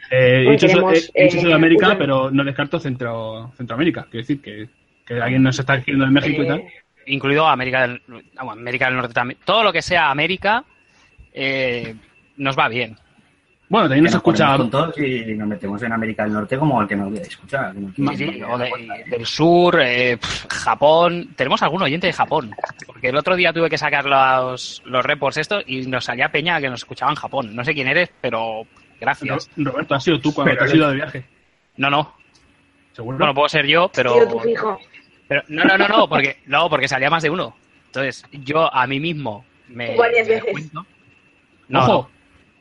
Eh, 0.10 0.48
dicho, 0.50 0.66
queremos, 0.68 1.12
eh, 1.14 1.24
dicho 1.26 1.38
eh, 1.38 1.41
Sudamérica, 1.41 1.91
un- 1.91 1.98
pero 2.00 2.32
no 2.32 2.44
descarto 2.44 2.80
Centro, 2.80 3.52
Centroamérica. 3.58 4.08
Quiero 4.10 4.24
decir 4.24 4.41
que, 4.41 4.68
que 5.06 5.22
alguien 5.22 5.44
nos 5.44 5.60
está 5.60 5.76
escribiendo 5.76 6.06
de 6.06 6.12
México 6.12 6.41
y 6.44 6.48
tal. 6.48 6.60
Eh, 6.60 6.74
Incluido 7.08 7.45
América 7.45 7.82
del, 7.82 8.02
América 8.38 8.86
del 8.88 8.95
Norte 8.95 9.14
también. 9.14 9.40
Todo 9.45 9.64
lo 9.64 9.72
que 9.74 9.82
sea 9.84 10.10
América 10.10 10.64
eh, 11.34 11.94
nos 12.38 12.58
va 12.58 12.70
bien. 12.70 12.95
Bueno, 13.69 13.88
también 13.88 14.03
nos 14.03 14.14
escucha. 14.14 14.57
ponemos 14.57 14.72
juntos 14.85 14.98
y 14.99 15.34
nos 15.35 15.48
metemos 15.48 15.81
en 15.81 15.94
América 15.94 16.23
del 16.23 16.34
Norte 16.34 16.57
como 16.60 16.81
el 16.81 16.88
que 16.88 16.95
nos 16.95 17.10
voy 17.10 17.18
a 17.18 17.22
escuchar. 17.22 17.73
Sí, 17.95 18.07
sí, 18.18 18.41
o 18.44 18.57
de- 18.57 19.03
del 19.07 19.26
sur, 19.26 19.80
eh, 19.81 20.19
Japón. 20.49 21.30
Tenemos 21.35 21.61
algún 21.64 21.81
oyente 21.81 22.06
de 22.07 22.14
Japón. 22.14 22.52
Porque 22.85 23.07
el 23.10 23.15
otro 23.18 23.35
día 23.35 23.52
tuve 23.52 23.69
que 23.69 23.77
sacar 23.77 24.06
los, 24.06 24.84
los 24.85 25.03
reports 25.03 25.38
estos 25.38 25.64
y 25.65 25.88
nos 25.88 26.06
salía 26.06 26.30
Peña 26.30 26.60
que 26.61 26.69
nos 26.69 26.81
escuchaba 26.81 27.11
en 27.11 27.15
Japón. 27.18 27.56
No 27.56 27.64
sé 27.64 27.73
quién 27.73 27.88
eres, 27.88 28.11
pero 28.22 28.68
gracias. 28.99 29.49
Ro- 29.57 29.72
Roberto, 29.72 29.95
has 29.95 30.03
sido 30.03 30.19
tú 30.19 30.34
cuando 30.34 30.52
Pero 30.53 30.65
te 30.65 30.72
has 30.72 30.76
ido 30.77 30.90
de 30.90 30.95
viaje. 30.95 31.26
No, 31.77 31.90
no. 31.90 32.14
Seguro. 32.91 33.18
Bueno, 33.18 33.34
puedo 33.34 33.49
ser 33.49 33.65
yo, 33.65 33.90
pero. 33.95 34.14
tío, 34.14 34.27
tu 34.27 34.40
fijo. 34.41 34.80
pero 35.27 35.41
no, 35.48 35.64
no, 35.64 35.77
no, 35.80 35.88
no, 35.88 36.07
porque, 36.07 36.38
no, 36.45 36.69
porque 36.69 36.88
salía 36.88 37.10
más 37.10 37.23
de 37.23 37.31
uno. 37.31 37.56
Entonces, 37.88 38.23
yo 38.31 38.72
a 38.72 38.85
mí 38.85 38.99
mismo 38.99 39.44
me. 39.69 39.95
Varias 39.95 40.27
me 40.27 40.35
veces. 40.35 40.52
cuento. 40.52 40.85
No, 41.69 41.80
Ojo, 41.80 42.10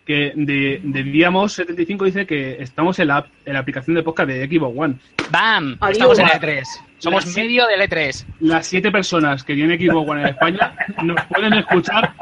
que 0.07 0.33
de, 0.35 0.81
de 0.83 1.05
Diamos75 1.05 2.05
dice 2.05 2.27
que 2.27 2.57
estamos 2.61 2.99
en 2.99 3.09
la, 3.09 3.27
en 3.45 3.53
la 3.53 3.61
aplicación 3.61 3.95
de 3.97 4.03
podcast 4.03 4.29
de 4.31 4.47
Xbox 4.49 4.79
One. 4.79 4.95
¡Bam! 5.31 5.77
Adiós. 5.81 6.19
Estamos 6.19 6.19
en 6.19 6.27
el 6.27 6.33
E3. 6.59 6.63
Somos 6.99 7.25
Las- 7.27 7.37
medio 7.37 7.67
del 7.67 7.81
E 7.83 7.89
E3. 7.89 8.27
Las 8.41 8.67
siete 8.67 8.91
personas 8.91 9.45
que 9.45 9.55
tienen 9.55 9.79
Xbox 9.81 10.11
One 10.11 10.21
en 10.23 10.29
España 10.29 10.75
nos 11.03 11.25
pueden 11.27 11.53
escuchar. 11.55 12.13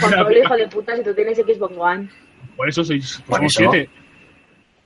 Juan 0.00 0.12
Pablo, 0.14 0.38
hijo 0.38 0.56
de 0.56 0.68
puta, 0.68 0.96
si 0.96 1.02
tú 1.04 1.14
tienes 1.14 1.36
Xbox 1.38 1.74
One. 1.76 2.08
Por 2.56 2.68
eso 2.68 2.84
sois 2.84 3.22
Por 3.26 3.36
somos 3.38 3.52
eso. 3.60 3.70
siete. 3.72 3.90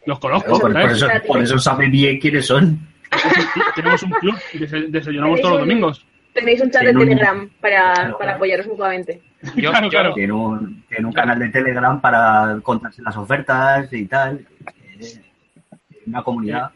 Los 0.07 0.19
conozco, 0.19 0.59
por, 0.59 0.73
por 0.73 0.90
eso, 0.90 1.07
por 1.27 1.43
eso 1.43 1.59
sabe 1.59 1.89
bien 1.89 2.19
quiénes 2.19 2.47
son. 2.47 2.78
Tenemos 3.74 4.03
un 4.03 4.11
club 4.11 4.35
y 4.55 4.59
desayunamos 4.90 5.40
todos 5.40 5.53
los 5.55 5.61
domingos. 5.61 6.07
Tenéis 6.32 6.61
un 6.61 6.70
chat 6.70 6.82
de 6.82 6.93
Telegram 6.95 7.49
para, 7.61 8.16
para 8.19 8.35
apoyaros 8.36 8.66
mutuamente. 8.66 9.20
Yo, 9.56 9.70
Claro, 9.70 9.86
yo- 9.86 9.90
claro. 9.90 10.15
Tiene 10.15 10.32
un, 10.32 10.85
tiene 10.89 11.06
un 11.06 11.12
canal 11.12 11.39
de 11.39 11.48
Telegram 11.51 12.01
para 12.01 12.59
contarse 12.62 13.02
las 13.02 13.16
ofertas 13.16 13.93
y 13.93 14.06
tal. 14.06 14.44
Eh, 15.01 15.23
Una 16.06 16.23
comunidad. 16.23 16.70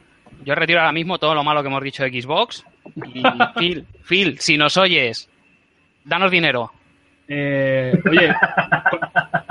yo 0.45 0.55
retiro 0.55 0.81
ahora 0.81 0.93
mismo 0.93 1.19
todo 1.19 1.35
lo 1.35 1.43
malo 1.43 1.63
que 1.63 1.69
hemos 1.69 1.83
dicho 1.83 2.05
de 2.05 2.23
Xbox. 2.23 2.65
Y 3.15 3.23
Phil, 3.59 3.87
Phil, 4.05 4.39
si 4.39 4.57
nos 4.59 4.77
oyes, 4.77 5.29
danos 6.05 6.31
dinero. 6.31 6.71
Eh, 7.29 7.99
oye, 8.11 8.35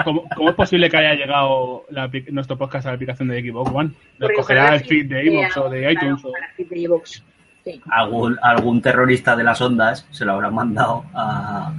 ¿cómo, 0.04 0.24
cómo 0.36 0.50
es 0.50 0.56
posible 0.56 0.90
que 0.90 0.98
haya 0.98 1.16
llegado 1.16 1.86
la 1.90 2.10
nuestro 2.32 2.58
podcast 2.58 2.86
a 2.86 2.90
la 2.90 2.96
aplicación 2.96 3.30
de 3.30 3.42
Xbox 3.42 3.72
One? 3.74 3.92
¿Lo 4.20 4.30
cogerá 4.36 4.76
el 4.76 4.82
feed 4.86 5.08
de 5.10 5.30
Xbox 5.32 5.58
o 5.58 5.70
de 5.70 5.80
claro, 5.80 5.94
iTunes? 5.94 6.26
o- 6.26 6.32
para 6.32 6.46
el 6.48 6.54
feed 6.54 6.68
de 6.70 6.80
iVoox. 6.82 7.24
Sí. 7.64 7.82
Algún, 7.90 8.38
algún 8.42 8.82
terrorista 8.82 9.36
de 9.36 9.44
las 9.44 9.62
ondas 9.62 10.08
se 10.12 10.26
lo 10.26 10.34
habrá 10.34 10.50
mandado 10.50 11.06
a, 11.14 11.72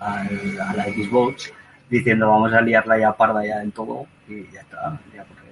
al- 0.00 0.60
a 0.60 0.74
la 0.74 0.84
Xbox 0.84 1.52
diciendo 1.90 2.28
vamos 2.28 2.52
a 2.52 2.60
liarla 2.60 2.98
ya 2.98 3.12
parda 3.12 3.44
ya 3.46 3.62
en 3.62 3.70
todo 3.72 4.06
y 4.28 4.44
ya 4.52 4.60
está. 4.60 4.98
ya 5.14 5.24
porque- 5.24 5.46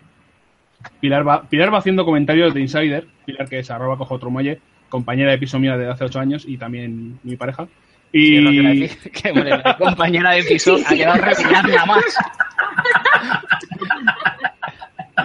Pilar 1.00 1.26
va, 1.26 1.42
Pilar 1.48 1.72
va 1.72 1.78
haciendo 1.78 2.04
comentarios 2.04 2.52
de 2.54 2.60
Insider. 2.60 3.06
Pilar, 3.24 3.48
que 3.48 3.60
es 3.60 3.70
arroba 3.70 3.96
cojo 3.96 4.14
otro 4.16 4.30
muelle, 4.30 4.60
compañera 4.88 5.30
de 5.30 5.38
piso 5.38 5.58
mía 5.58 5.76
de 5.78 5.90
hace 5.90 6.04
ocho 6.04 6.20
años 6.20 6.44
y 6.46 6.58
también 6.58 7.18
mi 7.22 7.36
pareja. 7.36 7.66
Sí, 8.12 8.36
es 8.36 8.42
lo 8.42 8.50
que 8.50 8.56
Y 8.56 8.80
decir, 8.80 9.12
que 9.12 9.32
la 9.32 9.76
compañera 9.76 10.30
de 10.32 10.42
piso 10.44 10.76
ha 10.86 10.94
quedado 10.94 11.22
refinada 11.24 11.62
nada 11.68 11.86
más. 11.86 12.04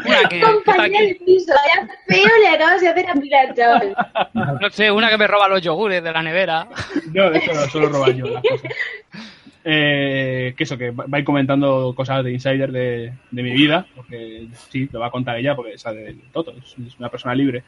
Una 0.06 0.30
que, 0.30 0.40
Compañía 0.42 1.02
del 1.02 1.18
piso, 1.18 1.54
vaya 1.54 1.88
feo 2.08 2.30
le 2.42 2.48
acabas 2.50 2.82
de 2.82 2.88
hacer 2.90 3.10
a 3.10 3.14
Pilar, 3.14 3.54
chaval. 3.56 3.96
no 4.62 4.70
sé, 4.70 4.92
una 4.92 5.10
que 5.10 5.18
me 5.18 5.28
roba 5.28 5.48
los 5.50 5.62
yogures 5.62 6.04
de 6.04 6.12
la 6.12 6.22
nevera. 6.22 6.68
no, 7.14 7.30
de 7.32 7.38
hecho, 7.40 7.54
no, 7.54 7.62
solo 7.68 7.90
robar 7.90 8.14
yo 8.16 8.26
las 8.28 8.44
cosas. 8.44 8.72
Eh, 9.66 10.54
que 10.58 10.64
eso, 10.64 10.78
que 10.78 10.92
va 10.92 11.06
a 11.12 11.20
ir 11.20 11.26
comentando 11.26 11.94
cosas 11.96 12.24
de 12.24 12.32
Insider 12.32 12.72
de, 12.72 13.14
de 13.30 13.44
mi 13.44 13.52
vida, 13.52 13.86
porque 13.96 14.48
sí, 14.70 14.88
lo 14.92 15.00
va 15.02 15.08
a 15.08 15.12
contar 15.12 15.38
ella, 15.38 15.56
porque 15.56 15.78
sabe 15.78 16.02
del 16.04 16.22
todo, 16.32 16.54
es, 16.58 16.76
es 16.88 16.98
una 16.98 17.10
persona 17.10 17.36
libre. 17.36 17.64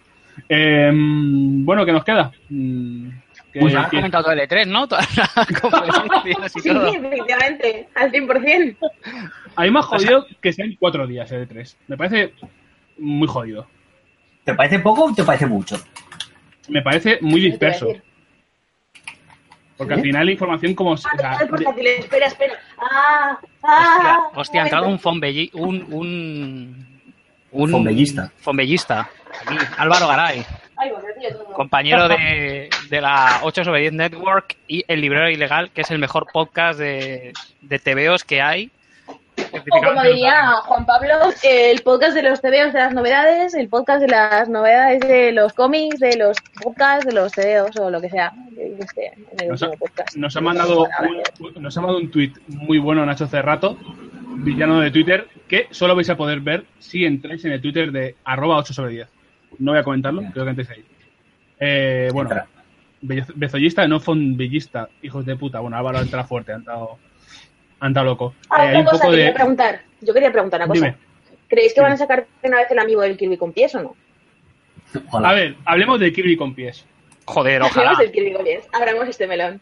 Eh, 0.48 0.90
bueno, 0.94 1.86
¿qué 1.86 1.92
nos 1.92 2.06
queda? 2.06 2.32
Mm, 2.50 3.10
que- 3.52 3.60
Pues 3.60 3.76
has 3.76 3.90
comentado 3.90 4.24
todo 4.24 4.34
el 4.34 4.40
E3, 4.40 4.66
¿no? 4.68 4.88
Todas 4.88 5.06
las 5.18 5.48
conferencias 5.62 6.56
y 6.56 6.60
Sí, 6.62 6.70
todo. 6.70 6.88
efectivamente, 6.88 7.90
al 7.96 8.10
100%. 8.12 8.78
A 9.56 9.64
mí 9.64 9.72
me 9.72 9.80
ha 9.80 9.84
jodido 9.84 10.26
que 10.42 10.54
sean 10.54 10.76
cuatro 10.80 11.06
días 11.08 11.32
el 11.32 11.48
E3. 11.48 11.76
Me 11.88 11.98
parece 11.98 12.34
muy 12.98 13.28
jodido. 13.28 13.68
¿Te 14.44 14.54
parece 14.56 14.80
poco 14.80 15.06
o 15.06 15.14
te 15.14 15.24
parece 15.24 15.46
mucho? 15.46 15.78
Me 16.68 16.82
parece 16.82 17.20
muy 17.22 17.42
¿Qué 17.52 17.58
te 17.58 17.66
iba 17.66 17.68
a 17.72 17.76
disperso. 17.76 18.02
Porque 19.78 19.94
al 19.96 20.02
final 20.02 20.26
la 20.28 20.32
información 20.32 20.76
como... 20.76 20.92
o 20.92 20.98
sea, 20.98 21.12
Ah, 21.24 21.40
portátil, 21.50 21.88
espera, 21.88 22.28
espera. 22.28 22.54
Ah, 22.78 23.40
Hostia, 23.42 23.60
ah. 23.64 24.30
hostia, 24.36 24.62
ha 24.62 24.64
entrado 24.66 24.88
un 24.88 25.00
fonbelli, 25.00 25.50
un, 25.54 25.86
un, 25.92 27.02
un 27.52 27.72
fonbellista. 28.38 29.10
Aquí, 29.46 29.56
Álvaro 29.78 30.08
Garay, 30.08 30.46
Ay, 30.78 30.92
tío, 31.20 31.30
todo. 31.32 31.46
compañero 31.54 32.08
de, 32.08 32.70
de 32.90 33.02
la 33.02 33.40
8 33.44 33.64
sobre 33.64 33.82
10 33.82 33.94
Network 33.94 34.56
y 34.68 34.84
El 34.88 35.02
Librero 35.02 35.30
Ilegal, 35.30 35.72
que 35.72 35.82
es 35.82 35.90
el 35.92 35.98
mejor 36.00 36.28
podcast 36.32 36.78
de, 36.80 37.34
de 37.62 37.80
TVOs 37.80 38.24
que 38.24 38.42
hay. 38.42 38.70
O 39.54 39.82
como 39.82 40.04
diría 40.04 40.54
Juan 40.64 40.86
Pablo, 40.86 41.14
el 41.44 41.82
podcast 41.82 42.14
de 42.16 42.24
los 42.24 42.42
TVOs 42.42 42.74
de 42.74 42.80
las 42.80 42.94
novedades, 42.94 43.54
el 43.54 43.68
podcast 43.70 44.02
de 44.02 44.08
las 44.08 44.48
novedades 44.50 45.02
de 45.02 45.32
los 45.34 45.54
cómics, 45.54 46.00
de 46.00 46.16
los 46.18 46.38
podcasts 46.64 47.06
de 47.06 47.14
los 47.14 47.32
TVOs 47.32 47.76
o 47.78 47.90
lo 47.90 48.00
que 48.02 48.10
sea. 48.10 48.32
En 48.58 48.78
el 49.42 49.50
Nos 49.50 49.62
ha, 49.64 49.68
último 49.68 49.86
podcast. 49.88 50.16
nos 50.16 50.36
ha 50.38 50.42
mandado 50.42 50.88
un, 51.40 51.62
nos 51.64 51.78
ha 51.78 51.82
mandado 51.82 52.00
un 52.00 52.12
tweet 52.12 52.32
muy 52.48 52.78
bueno 52.80 53.06
Nacho 53.06 53.28
Cerrato, 53.28 53.78
villano 54.38 54.80
de 54.80 54.92
Twitter, 54.92 55.28
que 55.48 55.68
solo 55.72 55.96
vais 55.96 56.10
a 56.10 56.16
poder 56.18 56.40
ver 56.40 56.66
si 56.80 57.06
entráis 57.06 57.44
en 57.46 57.52
el 57.52 57.62
Twitter 57.62 57.92
de 57.92 58.16
arroba 58.24 58.58
8 58.58 58.74
sobre 58.74 58.92
10. 58.92 59.08
No 59.60 59.72
voy 59.72 59.80
a 59.80 59.84
comentarlo, 59.84 60.24
creo 60.32 60.46
que 60.46 60.50
entréis 60.52 60.70
ahí. 60.70 60.86
Eh, 61.60 62.10
bueno, 62.14 62.30
Entra. 62.32 62.48
be- 63.02 63.26
bezollista, 63.36 63.88
no 63.88 64.00
fonbellista, 64.00 64.88
hijos 65.02 65.26
de 65.26 65.36
puta. 65.36 65.60
Bueno, 65.60 65.78
Álvaro 65.78 65.98
ha 66.00 66.02
entrado 66.02 66.26
fuerte, 66.28 66.54
ha 66.54 66.56
entrado, 66.56 66.98
entrado 67.88 68.10
loco. 68.10 68.36
Ah, 68.50 68.66
Eh, 68.66 68.70
hay 68.70 68.78
un 68.78 68.86
cosa, 68.86 68.98
poco 69.00 69.12
quería 69.12 69.26
de... 69.28 69.34
preguntar. 69.34 69.82
Yo 70.02 70.14
quería 70.14 70.32
preguntar 70.32 70.60
una 70.60 70.68
cosa. 70.68 70.86
Dime. 70.86 70.98
¿Creéis 71.48 71.74
que 71.74 71.82
van 71.82 71.92
a 71.92 71.98
sacar 71.98 72.28
una 72.44 72.58
vez 72.58 72.72
el 72.72 72.80
amigo 72.80 73.02
del 73.02 73.18
Kirby 73.18 73.38
con 73.38 73.52
pies 73.52 73.76
o 73.76 73.82
no? 73.84 73.96
Ojalá. 75.08 75.30
A 75.30 75.34
ver, 75.34 75.56
hablemos 75.66 76.00
de 76.00 76.14
Kirby 76.14 76.38
con 76.38 76.54
pies. 76.56 76.86
Joder, 77.26 77.62
ojalá. 77.62 77.92
Hablemos 77.92 78.00
del 78.00 78.12
Kirby 78.12 78.34
con 78.34 78.44
pies. 78.44 78.68
Abramos 78.74 79.08
este 79.08 79.28
melón. 79.28 79.62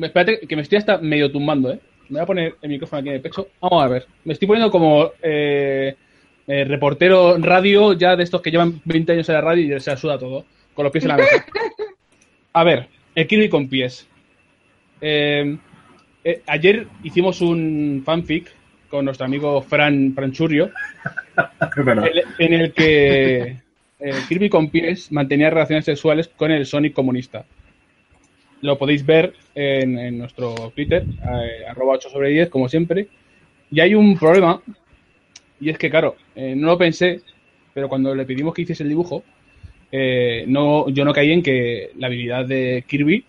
Espérate, 0.00 0.46
que 0.46 0.56
me 0.56 0.62
estoy 0.62 0.78
hasta 0.78 0.98
medio 0.98 1.32
tumbando, 1.32 1.72
¿eh? 1.72 1.80
Me 2.08 2.14
voy 2.18 2.22
a 2.22 2.26
poner 2.26 2.54
el 2.62 2.68
micrófono 2.68 3.00
aquí 3.00 3.08
en 3.08 3.14
el 3.16 3.20
pecho. 3.20 3.48
Vamos 3.60 3.82
a 3.82 3.88
ver. 3.88 4.06
Me 4.24 4.32
estoy 4.34 4.46
poniendo 4.46 4.70
como 4.70 5.10
eh, 5.22 5.96
eh, 6.46 6.64
reportero 6.64 7.36
radio 7.38 7.92
ya 7.94 8.14
de 8.16 8.22
estos 8.24 8.40
que 8.40 8.50
llevan 8.50 8.80
20 8.84 9.12
años 9.12 9.28
en 9.28 9.34
la 9.34 9.40
radio 9.40 9.76
y 9.76 9.80
se 9.80 9.90
la 9.90 9.96
suda 9.96 10.18
todo. 10.18 10.44
Con 10.74 10.84
los 10.84 10.92
pies 10.92 11.04
en 11.04 11.08
la 11.08 11.16
mesa. 11.16 11.44
A 12.52 12.64
ver, 12.64 12.88
el 13.14 13.26
Kirby 13.26 13.48
con 13.48 13.68
pies. 13.68 14.06
Eh, 15.00 15.56
eh, 16.30 16.42
ayer 16.46 16.86
hicimos 17.02 17.40
un 17.40 18.02
fanfic 18.04 18.52
con 18.88 19.04
nuestro 19.04 19.26
amigo 19.26 19.62
Fran 19.62 20.12
Franchurrio 20.14 20.70
en, 21.76 21.98
en 22.38 22.52
el 22.52 22.72
que 22.72 23.56
eh, 24.00 24.12
Kirby 24.28 24.48
con 24.48 24.70
pies 24.70 25.10
mantenía 25.12 25.50
relaciones 25.50 25.84
sexuales 25.84 26.28
con 26.28 26.50
el 26.50 26.66
Sonic 26.66 26.92
comunista. 26.92 27.44
Lo 28.60 28.76
podéis 28.76 29.06
ver 29.06 29.34
en, 29.54 29.98
en 29.98 30.18
nuestro 30.18 30.54
Twitter, 30.74 31.04
eh, 31.04 31.64
arroba 31.68 31.94
8 31.94 32.10
sobre 32.10 32.30
10, 32.30 32.48
como 32.48 32.68
siempre. 32.68 33.08
Y 33.70 33.80
hay 33.80 33.94
un 33.94 34.18
problema, 34.18 34.60
y 35.60 35.70
es 35.70 35.78
que, 35.78 35.90
claro, 35.90 36.16
no 36.34 36.66
lo 36.68 36.78
pensé, 36.78 37.20
pero 37.74 37.88
cuando 37.88 38.14
le 38.14 38.24
pedimos 38.24 38.54
que 38.54 38.62
hiciese 38.62 38.82
el 38.82 38.88
dibujo, 38.88 39.22
eh, 39.90 40.44
no, 40.46 40.88
yo 40.90 41.04
no 41.04 41.12
caí 41.12 41.32
en 41.32 41.42
que 41.42 41.90
la 41.96 42.08
habilidad 42.08 42.46
de 42.46 42.84
Kirby... 42.86 43.24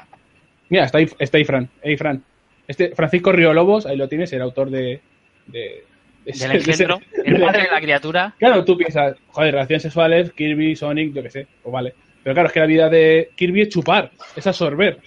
Mira, 0.70 0.86
está 0.86 1.00
ahí, 1.00 1.10
está 1.18 1.38
ahí 1.38 1.46
Fran. 1.46 1.70
Hey, 1.82 1.98
Fran. 1.98 2.24
Este, 2.70 2.96
Francisco 2.96 3.32
Río 3.34 3.54
Lobos, 3.54 3.86
ahí 3.86 3.98
lo 3.98 4.08
tienes, 4.08 4.32
el 4.32 4.42
autor 4.44 4.70
de... 4.70 5.02
de, 5.48 5.84
ese- 6.26 6.86
el 7.26 7.42
padre 7.42 7.64
de 7.64 7.72
la 7.72 7.82
criatura. 7.82 8.36
Claro, 8.38 8.64
tú 8.64 8.78
piensas, 8.78 9.18
joder, 9.28 9.54
relaciones 9.56 9.82
sexuales, 9.82 10.32
Kirby, 10.34 10.76
Sonic, 10.76 11.14
yo 11.14 11.24
qué 11.24 11.30
sé, 11.32 11.48
pues 11.64 11.74
vale. 11.74 11.94
Pero 12.24 12.34
claro, 12.36 12.48
es 12.48 12.54
que 12.54 12.60
la 12.60 12.66
vida 12.68 12.90
de 12.90 13.30
Kirby 13.36 13.62
es 13.62 13.70
chupar, 13.70 14.12
es 14.36 14.46
absorber. 14.46 15.00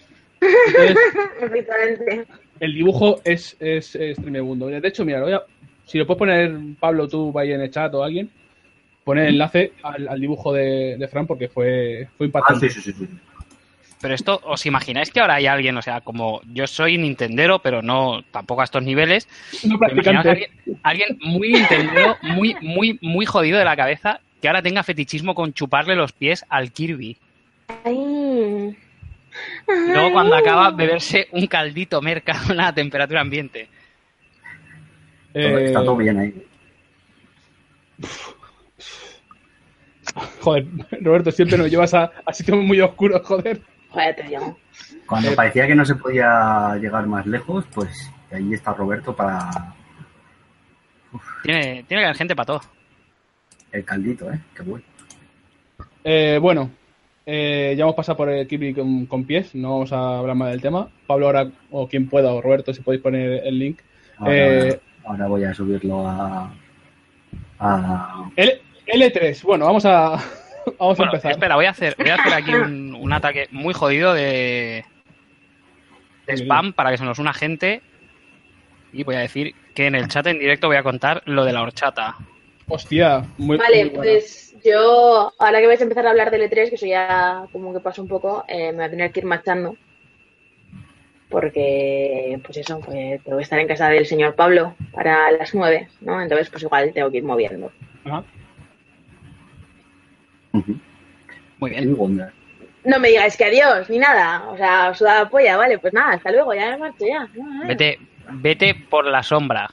Entonces, 0.66 0.98
el 2.60 2.74
dibujo 2.74 3.20
es, 3.24 3.56
es, 3.60 3.94
es 3.94 4.16
tremendo. 4.16 4.66
De 4.66 4.88
hecho, 4.88 5.04
mira, 5.04 5.18
lo 5.20 5.26
voy 5.26 5.34
a- 5.34 5.42
si 5.86 5.98
lo 5.98 6.06
puedes 6.06 6.18
poner, 6.18 6.52
Pablo, 6.80 7.06
tú, 7.06 7.36
ahí 7.38 7.52
en 7.52 7.60
el 7.60 7.70
chat 7.70 7.92
o 7.94 8.02
alguien, 8.02 8.28
poner 9.04 9.24
el 9.26 9.34
enlace 9.34 9.72
al, 9.82 10.08
al 10.08 10.20
dibujo 10.20 10.52
de, 10.52 10.96
de 10.98 11.08
Fran 11.08 11.26
porque 11.26 11.48
fue, 11.48 12.08
fue 12.16 12.26
Ah, 12.26 12.28
impactante. 12.28 12.68
sí, 12.70 12.80
sí, 12.80 12.92
sí. 12.92 13.06
sí. 13.06 13.08
Pero 14.02 14.14
esto, 14.14 14.40
¿os 14.44 14.66
imagináis 14.66 15.12
que 15.12 15.20
ahora 15.20 15.36
hay 15.36 15.46
alguien, 15.46 15.76
o 15.76 15.82
sea, 15.82 16.00
como 16.00 16.42
yo 16.52 16.66
soy 16.66 16.98
Nintendero, 16.98 17.60
pero 17.60 17.82
no 17.82 18.22
tampoco 18.32 18.60
a 18.60 18.64
estos 18.64 18.82
niveles, 18.82 19.28
No 19.64 19.78
alguien, 19.80 20.50
alguien 20.82 21.18
muy 21.20 21.52
Nintendero, 21.52 22.16
muy, 22.22 22.56
muy, 22.60 22.98
muy 23.00 23.24
jodido 23.26 23.58
de 23.58 23.64
la 23.64 23.76
cabeza, 23.76 24.20
que 24.40 24.48
ahora 24.48 24.60
tenga 24.60 24.82
fetichismo 24.82 25.36
con 25.36 25.52
chuparle 25.54 25.94
los 25.94 26.12
pies 26.12 26.44
al 26.48 26.72
Kirby. 26.72 27.16
Ay. 27.84 28.76
Luego 29.68 30.12
cuando 30.12 30.34
acaba, 30.34 30.72
beberse 30.72 31.28
un 31.30 31.46
caldito 31.46 32.02
merca 32.02 32.32
a 32.32 32.52
una 32.52 32.74
temperatura 32.74 33.20
ambiente. 33.20 33.68
Eh, 35.32 35.66
Está 35.66 35.84
todo 35.84 35.96
bien 35.96 36.18
ahí. 36.18 36.34
Joder, 40.40 40.66
Roberto, 41.00 41.30
siempre 41.30 41.56
nos 41.56 41.70
llevas 41.70 41.94
a, 41.94 42.10
a 42.26 42.32
sitios 42.32 42.58
muy 42.58 42.80
oscuros, 42.80 43.22
joder. 43.24 43.62
Joder, 43.92 44.16
te 44.16 44.22
digo. 44.24 44.58
Cuando 45.06 45.30
Eh, 45.30 45.36
parecía 45.36 45.66
que 45.66 45.74
no 45.74 45.84
se 45.84 45.94
podía 45.94 46.76
llegar 46.80 47.06
más 47.06 47.26
lejos, 47.26 47.64
pues 47.74 48.10
ahí 48.32 48.54
está 48.54 48.72
Roberto 48.72 49.14
para 49.14 49.74
Tiene, 51.42 51.84
tiene 51.84 52.02
que 52.02 52.04
haber 52.06 52.16
gente 52.16 52.34
para 52.36 52.46
todo. 52.46 52.60
el 53.72 53.84
caldito, 53.84 54.30
¿eh? 54.32 54.38
Qué 54.56 54.62
bueno. 54.62 54.84
Eh, 56.04 56.38
bueno, 56.40 56.70
eh, 57.26 57.74
ya 57.76 57.82
hemos 57.84 57.94
pasado 57.94 58.16
por 58.16 58.28
el 58.28 58.46
Kirby 58.46 58.74
con, 58.74 59.06
con 59.06 59.24
pies, 59.24 59.54
no 59.54 59.72
vamos 59.72 59.92
a 59.92 60.18
hablar 60.18 60.36
más 60.36 60.50
del 60.50 60.60
tema. 60.62 60.88
Pablo 61.06 61.26
ahora, 61.26 61.48
o 61.70 61.86
quien 61.88 62.08
pueda, 62.08 62.32
o 62.32 62.40
Roberto, 62.40 62.72
si 62.74 62.80
podéis 62.82 63.02
poner 63.02 63.46
el 63.46 63.58
link. 63.58 63.78
Ahora, 64.18 64.34
Eh, 64.34 64.80
ahora 65.04 65.26
voy 65.26 65.44
a 65.44 65.54
subirlo 65.54 66.06
a, 66.06 66.50
a 67.58 68.30
L, 68.36 68.60
L3, 68.86 69.42
bueno, 69.42 69.66
vamos 69.66 69.84
a, 69.86 70.18
vamos 70.78 71.00
a 71.00 71.04
empezar. 71.04 71.32
espera, 71.32 71.56
voy 71.56 71.66
a 71.66 71.70
hacer, 71.70 71.94
voy 71.98 72.10
a 72.10 72.14
hacer 72.14 72.34
aquí 72.34 72.54
un, 72.54 72.94
un 72.94 73.12
ataque 73.12 73.48
muy 73.50 73.74
jodido 73.74 74.14
de, 74.14 74.84
de 76.26 76.36
spam 76.36 76.72
para 76.72 76.90
que 76.90 76.98
se 76.98 77.04
nos 77.04 77.18
una 77.18 77.32
gente. 77.32 77.82
Y 78.92 79.04
voy 79.04 79.16
a 79.16 79.20
decir 79.20 79.54
que 79.74 79.86
en 79.86 79.94
el 79.94 80.08
chat 80.08 80.26
en 80.26 80.38
directo 80.38 80.66
voy 80.66 80.76
a 80.76 80.82
contar 80.82 81.22
lo 81.24 81.44
de 81.44 81.52
la 81.52 81.62
horchata. 81.62 82.16
Hostia, 82.68 83.24
muy 83.38 83.56
Vale, 83.56 83.86
muy 83.86 83.94
pues 83.94 84.54
yo, 84.64 85.32
ahora 85.38 85.60
que 85.60 85.66
vais 85.66 85.80
a 85.80 85.84
empezar 85.84 86.06
a 86.06 86.10
hablar 86.10 86.30
del 86.30 86.42
E3, 86.42 86.68
que 86.68 86.74
eso 86.76 86.86
ya 86.86 87.46
como 87.52 87.72
que 87.72 87.80
pasa 87.80 88.02
un 88.02 88.08
poco, 88.08 88.44
eh, 88.48 88.70
me 88.70 88.78
voy 88.78 88.84
a 88.84 88.90
tener 88.90 89.12
que 89.12 89.20
ir 89.20 89.26
marchando. 89.26 89.76
Porque, 91.28 92.38
pues 92.44 92.58
eso, 92.58 92.78
pues 92.80 93.22
tengo 93.24 93.38
que 93.38 93.42
estar 93.42 93.58
en 93.58 93.66
casa 93.66 93.88
del 93.88 94.04
señor 94.04 94.34
Pablo 94.34 94.74
para 94.92 95.30
las 95.32 95.54
nueve, 95.54 95.88
¿no? 96.02 96.20
Entonces, 96.20 96.50
pues 96.50 96.62
igual 96.62 96.92
tengo 96.92 97.10
que 97.10 97.16
ir 97.18 97.24
moviendo. 97.24 97.72
Ajá. 98.04 98.22
Muy 100.52 100.80
Muy 101.58 101.70
bien. 101.70 101.96
No 102.84 102.98
me 102.98 103.08
digáis 103.08 103.36
que 103.36 103.44
adiós, 103.44 103.88
ni 103.88 103.98
nada. 103.98 104.42
O 104.48 104.56
sea, 104.56 104.90
os 104.90 104.98
da 104.98 105.20
la 105.22 105.28
polla, 105.28 105.56
vale, 105.56 105.78
pues 105.78 105.92
nada, 105.94 106.14
hasta 106.14 106.32
luego, 106.32 106.52
ya 106.54 106.70
me 106.72 106.78
marcho 106.78 107.04
ya. 107.06 107.28
Vete, 107.66 107.98
vete 108.32 108.74
por 108.74 109.06
la 109.06 109.22
sombra. 109.22 109.70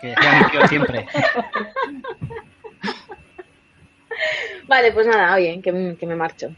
Que 0.00 0.08
decía 0.08 0.40
mi 0.42 0.50
tío 0.50 0.66
siempre. 0.66 1.06
Vale, 4.66 4.92
pues 4.92 5.06
nada, 5.06 5.34
oye, 5.34 5.60
que, 5.62 5.96
que 5.98 6.06
me 6.06 6.16
marcho. 6.16 6.50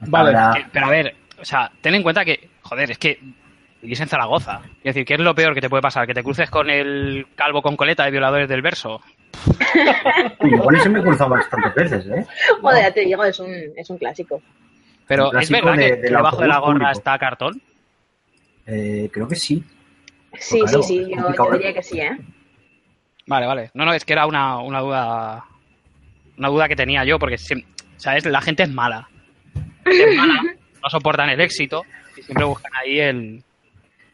Vale. 0.00 0.32
Que- 0.54 0.66
Pero 0.72 0.86
a 0.86 0.90
ver, 0.90 1.14
o 1.40 1.44
sea, 1.44 1.70
ten 1.80 1.94
en 1.94 2.02
cuenta 2.02 2.24
que, 2.24 2.48
joder, 2.62 2.90
es 2.90 2.98
que 2.98 3.18
vivís 3.82 4.00
en 4.00 4.08
Zaragoza. 4.08 4.60
Es 4.78 4.94
decir, 4.94 5.04
¿qué 5.04 5.14
es 5.14 5.20
lo 5.20 5.34
peor 5.34 5.54
que 5.54 5.60
te 5.60 5.68
puede 5.68 5.82
pasar? 5.82 6.06
¿Que 6.06 6.14
te 6.14 6.22
cruces 6.22 6.48
con 6.50 6.70
el 6.70 7.26
calvo 7.34 7.62
con 7.62 7.76
coleta 7.76 8.04
de 8.04 8.10
violadores 8.12 8.48
del 8.48 8.62
verso? 8.62 9.02
Con 10.62 10.76
ese 10.76 10.88
me 10.88 10.98
he 11.00 11.02
cruzado 11.02 11.30
bastantes 11.30 11.74
veces, 11.74 12.06
¿eh? 12.06 12.26
Joder, 12.60 12.82
ya 12.82 12.92
te 12.92 13.00
digo, 13.00 13.24
es 13.24 13.38
un, 13.40 13.54
es 13.76 13.88
un 13.90 13.98
clásico. 13.98 14.42
Pero 15.06 15.30
Un 15.30 15.38
¿es 15.40 15.48
clásico 15.48 15.70
verdad 15.70 15.82
de- 15.82 16.00
que, 16.00 16.08
debajo 16.08 16.36
de 16.42 16.48
la 16.48 16.58
gorra 16.58 16.72
público. 16.72 16.90
está 16.92 17.18
cartón? 17.18 17.62
Eh, 18.66 19.08
creo 19.12 19.26
que 19.28 19.36
sí. 19.36 19.62
Sí, 20.38 20.60
Claro, 20.60 20.82
sí, 20.82 20.98
es 20.98 21.06
sí, 21.06 21.14
yo, 21.16 21.34
yo 21.34 21.44
ver. 21.50 21.58
diría 21.58 21.74
que 21.74 21.82
sí, 21.82 22.00
¿eh? 22.00 22.16
Vale, 23.26 23.46
vale. 23.46 23.70
No, 23.74 23.84
no, 23.84 23.92
es 23.92 24.04
que 24.04 24.12
era 24.14 24.26
una, 24.26 24.58
una 24.58 24.80
duda. 24.80 25.44
Una 26.38 26.48
duda 26.48 26.68
que 26.68 26.76
tenía 26.76 27.04
yo, 27.04 27.18
porque 27.18 27.36
¿sabes? 27.96 28.24
la 28.24 28.40
gente 28.40 28.62
es 28.62 28.70
mala. 28.70 29.08
La 29.84 29.90
gente 29.92 30.10
es 30.10 30.16
mala, 30.16 30.42
no 30.82 30.90
soportan 30.90 31.28
el 31.30 31.40
éxito 31.40 31.82
y 32.16 32.22
siempre 32.22 32.44
buscan 32.46 32.72
ahí 32.74 32.98
el. 33.00 33.42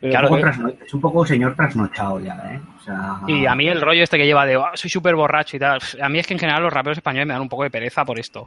Pero 0.00 0.10
claro, 0.12 0.28
Un 0.28 0.34
poco 0.34 0.40
joder, 0.52 0.54
trasno- 0.54 0.84
es 0.86 0.94
un 0.94 1.00
poco 1.00 1.26
señor 1.26 1.54
trasnochado 1.56 2.20
ya, 2.20 2.34
¿eh? 2.52 2.60
O 2.78 2.82
sea, 2.84 3.20
Y 3.26 3.46
a 3.46 3.54
mí 3.56 3.68
el 3.68 3.80
rollo 3.80 4.02
este 4.04 4.16
que 4.16 4.26
lleva 4.26 4.46
de 4.46 4.54
"Ah, 4.54 4.70
soy 4.74 4.88
súper 4.90 5.16
borracho 5.16 5.56
y 5.56 5.60
tal. 5.60 5.80
A 6.00 6.08
mí 6.08 6.18
es 6.20 6.26
que 6.26 6.34
en 6.34 6.38
general 6.40 6.62
los 6.62 6.72
raperos 6.72 6.98
españoles 6.98 7.26
me 7.26 7.32
dan 7.34 7.42
un 7.42 7.48
poco 7.48 7.64
de 7.64 7.70
pereza 7.70 8.04
por 8.04 8.18
esto. 8.18 8.46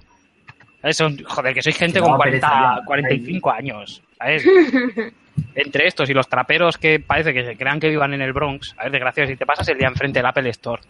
Son, 0.91 1.15
joder, 1.25 1.53
que 1.53 1.61
sois 1.61 1.77
gente 1.77 1.95
Te 1.95 1.99
con 1.99 2.07
daba 2.11 2.17
40, 2.17 2.47
pereza 2.47 2.75
ya. 2.79 2.85
45 2.85 3.51
años. 3.51 4.01
¿Sabes? 4.17 4.45
Entre 5.55 5.87
estos 5.87 6.09
y 6.09 6.13
los 6.13 6.27
traperos 6.27 6.77
que 6.77 6.99
parece 6.99 7.33
que 7.33 7.45
se 7.45 7.55
crean 7.57 7.79
que 7.79 7.89
vivan 7.89 8.13
en 8.13 8.21
el 8.21 8.33
Bronx. 8.33 8.73
A 8.77 8.83
ver, 8.83 8.93
desgraciado, 8.93 9.29
si 9.29 9.35
te 9.35 9.45
pasas 9.45 9.67
el 9.69 9.77
día 9.77 9.87
enfrente 9.89 10.19
del 10.19 10.25
Apple 10.25 10.49
Store 10.49 10.81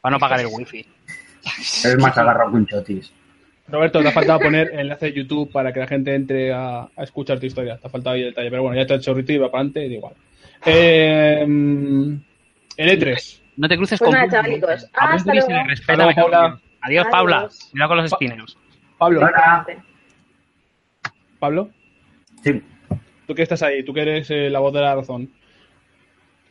para 0.00 0.12
no 0.12 0.18
pagar 0.18 0.40
el 0.40 0.46
wifi. 0.50 0.86
es 1.44 1.96
más 1.98 2.16
agarrado 2.16 2.50
que 2.50 2.56
un 2.56 2.66
chotis. 2.66 3.12
Roberto, 3.66 4.02
te 4.02 4.08
ha 4.08 4.12
faltado 4.12 4.40
poner 4.40 4.70
el 4.74 4.80
enlace 4.80 5.06
de 5.06 5.12
YouTube 5.14 5.50
para 5.50 5.72
que 5.72 5.80
la 5.80 5.86
gente 5.86 6.14
entre 6.14 6.52
a, 6.52 6.80
a 6.82 7.02
escuchar 7.02 7.40
tu 7.40 7.46
historia. 7.46 7.78
Te 7.78 7.86
ha 7.86 7.90
faltado 7.90 8.14
ahí 8.14 8.22
el 8.22 8.28
detalle, 8.30 8.50
pero 8.50 8.62
bueno, 8.62 8.76
ya 8.80 8.86
te 8.86 8.92
ha 8.92 8.96
hecho 8.96 9.12
chorrito 9.12 9.32
y 9.32 9.38
va 9.38 9.50
para 9.50 9.60
adelante, 9.62 9.88
da 9.88 9.94
igual. 9.94 10.14
Eh, 10.66 11.40
el 11.42 12.20
E3. 13.00 13.40
No 13.56 13.68
te 13.68 13.76
cruces 13.76 13.98
Pues 13.98 14.10
con 14.10 14.18
nada. 14.28 14.40
A 14.94 15.04
Hasta 15.14 15.18
se 15.32 15.48
luego. 15.48 15.64
respeta, 15.68 16.08
en 16.08 16.14
Paula. 16.14 16.38
Adiós, 16.46 16.60
Adiós. 16.82 17.06
Paula. 17.10 17.48
Cuidado 17.70 17.88
con 17.88 17.96
los 17.98 18.12
espineos. 18.12 18.58
Pablo, 18.98 19.20
Hola. 19.20 19.66
Pablo, 21.38 21.70
Sí. 22.42 22.62
tú 23.26 23.34
que 23.34 23.42
estás 23.42 23.62
ahí, 23.62 23.82
tú 23.84 23.92
que 23.94 24.00
eres 24.02 24.30
eh, 24.30 24.50
la 24.50 24.58
voz 24.60 24.72
de 24.72 24.80
la 24.80 24.94
razón. 24.94 25.30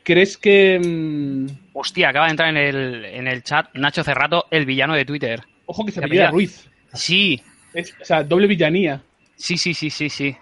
¿Crees 0.04 0.38
que... 0.38 0.80
mm, 0.84 1.48
Hostia, 1.74 2.10
acaba 2.10 2.26
de 2.26 2.32
entrar 2.32 2.50
en 2.50 2.58
el, 2.58 3.06
en 3.06 3.28
el 3.28 3.44
chat 3.44 3.68
Nacho 3.76 4.04
Cerrato, 4.04 4.46
el 4.52 4.66
villano 4.66 4.94
de 4.94 5.06
Twitter. 5.06 5.42
ojo 5.66 5.86
que 5.86 5.92
se 5.92 6.00
Se 6.00 6.06
apellida- 6.06 6.30
Ruiz? 6.32 6.70
Sí, 6.94 7.42
Es- 7.74 7.94
o 8.02 8.06
sea, 8.06 8.24
doble 8.24 8.48
villanía. 8.48 9.02
sí, 9.36 9.58
sí, 9.58 9.74
sí, 9.74 9.90
sí, 9.90 10.10
sí. 10.10 10.36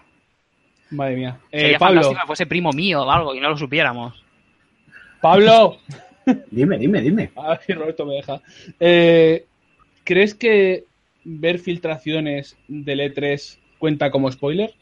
Madre 0.91 1.15
mía. 1.15 1.40
Eh, 1.52 1.61
Sería 1.61 1.80
Pablo, 1.80 1.95
fantástico 2.02 2.22
que 2.22 2.28
fuese 2.28 2.45
primo 2.45 2.72
mío 2.73 3.03
o 3.03 3.11
algo 3.11 3.34
y 3.34 3.40
no 3.40 3.49
lo 3.49 3.57
supiéramos. 3.57 4.23
Pablo. 5.22 5.78
Dime, 6.52 6.78
dime, 6.78 7.02
dime. 7.02 7.32
A 7.36 7.49
ver 7.49 7.61
si 7.65 7.73
Roberto 7.73 8.06
me 8.06 8.15
deja. 8.15 8.41
Eh, 8.80 9.45
¿Crees 10.03 10.36
que 10.36 10.86
ver 11.23 11.60
filtraciones 11.60 12.57
del 12.68 12.99
E3 12.99 13.57
cuenta 13.80 14.11
como 14.11 14.32
spoiler? 14.32 14.73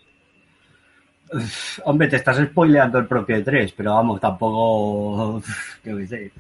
Hombre, 1.86 2.08
te 2.08 2.16
estás 2.16 2.38
spoileando 2.38 2.98
el 2.98 3.06
propio 3.08 3.38
E3, 3.38 3.74
pero 3.76 3.94
vamos, 3.96 4.20
tampoco. 4.20 5.42
¿Qué 5.84 5.96
qué 5.96 6.08
sé? 6.08 6.32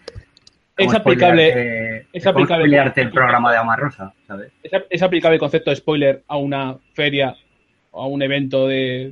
Es 0.79 0.93
aplicable- 0.93 2.05
es 2.13 2.25
aplicable- 2.25 2.91
el 2.95 3.11
programa 3.11 3.51
de 3.51 3.57
Amarrosa, 3.57 4.13
¿sabes? 4.27 4.51
¿Es, 4.63 4.71
es 4.89 5.01
aplicable 5.03 5.35
el 5.35 5.39
concepto 5.39 5.69
de 5.69 5.75
spoiler 5.75 6.23
a 6.27 6.37
una 6.37 6.75
feria 6.93 7.35
o 7.91 8.03
a 8.03 8.07
un 8.07 8.21
evento 8.21 8.67
de 8.67 9.11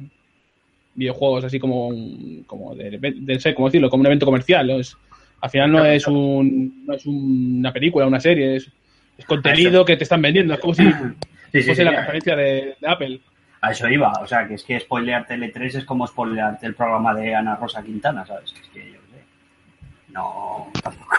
videojuegos 0.95 1.43
así 1.43 1.59
como 1.59 1.87
un, 1.89 2.43
como 2.47 2.73
de, 2.75 2.97
de- 2.97 3.33
no 3.35 3.39
sé 3.39 3.53
cómo 3.53 3.67
decirlo, 3.67 3.89
como 3.89 4.01
un 4.01 4.07
evento 4.07 4.25
comercial? 4.25 4.67
¿no? 4.67 4.79
Es- 4.79 4.97
al 5.41 5.49
final 5.51 5.71
no 5.71 5.85
es 5.85 6.07
un 6.07 6.83
no 6.85 6.93
es 6.95 7.05
una 7.05 7.71
película, 7.71 8.07
una 8.07 8.19
serie, 8.19 8.55
es, 8.55 8.71
es 9.17 9.25
contenido 9.25 9.85
que 9.85 9.95
te 9.97 10.03
están 10.03 10.21
vendiendo, 10.21 10.53
es 10.53 10.59
como 10.59 10.73
si 10.73 10.83
Sí, 11.51 11.61
fuese 11.63 11.75
sí, 11.75 11.83
la 11.83 11.95
conferencia 11.95 12.35
de, 12.35 12.75
de 12.81 12.87
Apple. 12.87 13.21
A 13.61 13.71
eso 13.71 13.87
iba, 13.89 14.11
o 14.21 14.27
sea, 14.27 14.47
que 14.47 14.55
es 14.55 14.63
que 14.63 14.79
spoilearte 14.79 15.33
el 15.35 15.43
E3 15.43 15.75
es 15.77 15.85
como 15.85 16.05
spoilearte 16.05 16.67
el 16.67 16.73
programa 16.75 17.13
de 17.15 17.33
Ana 17.33 17.55
Rosa 17.55 17.81
Quintana, 17.83 18.25
¿sabes? 18.25 18.53
Es 18.61 18.67
que 18.69 18.79
yo 18.91 18.99
qué 19.11 19.17
sé. 19.17 20.11
No, 20.13 20.67
tampoco 20.83 21.15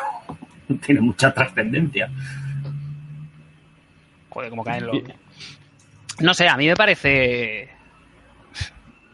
tiene 0.85 1.01
mucha 1.01 1.33
trascendencia. 1.33 2.11
Joder, 4.31 4.51
como 4.51 4.65
caen 4.65 4.87
los. 4.87 4.99
No 6.21 6.35
sé, 6.35 6.49
a 6.49 6.57
mí 6.57 6.67
me 6.67 6.77
parece. 6.77 7.69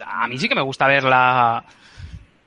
A 0.04 0.26
mí 0.28 0.38
sí 0.38 0.48
que 0.48 0.54
me 0.54 0.62
gusta 0.62 0.86
verla. 0.86 1.64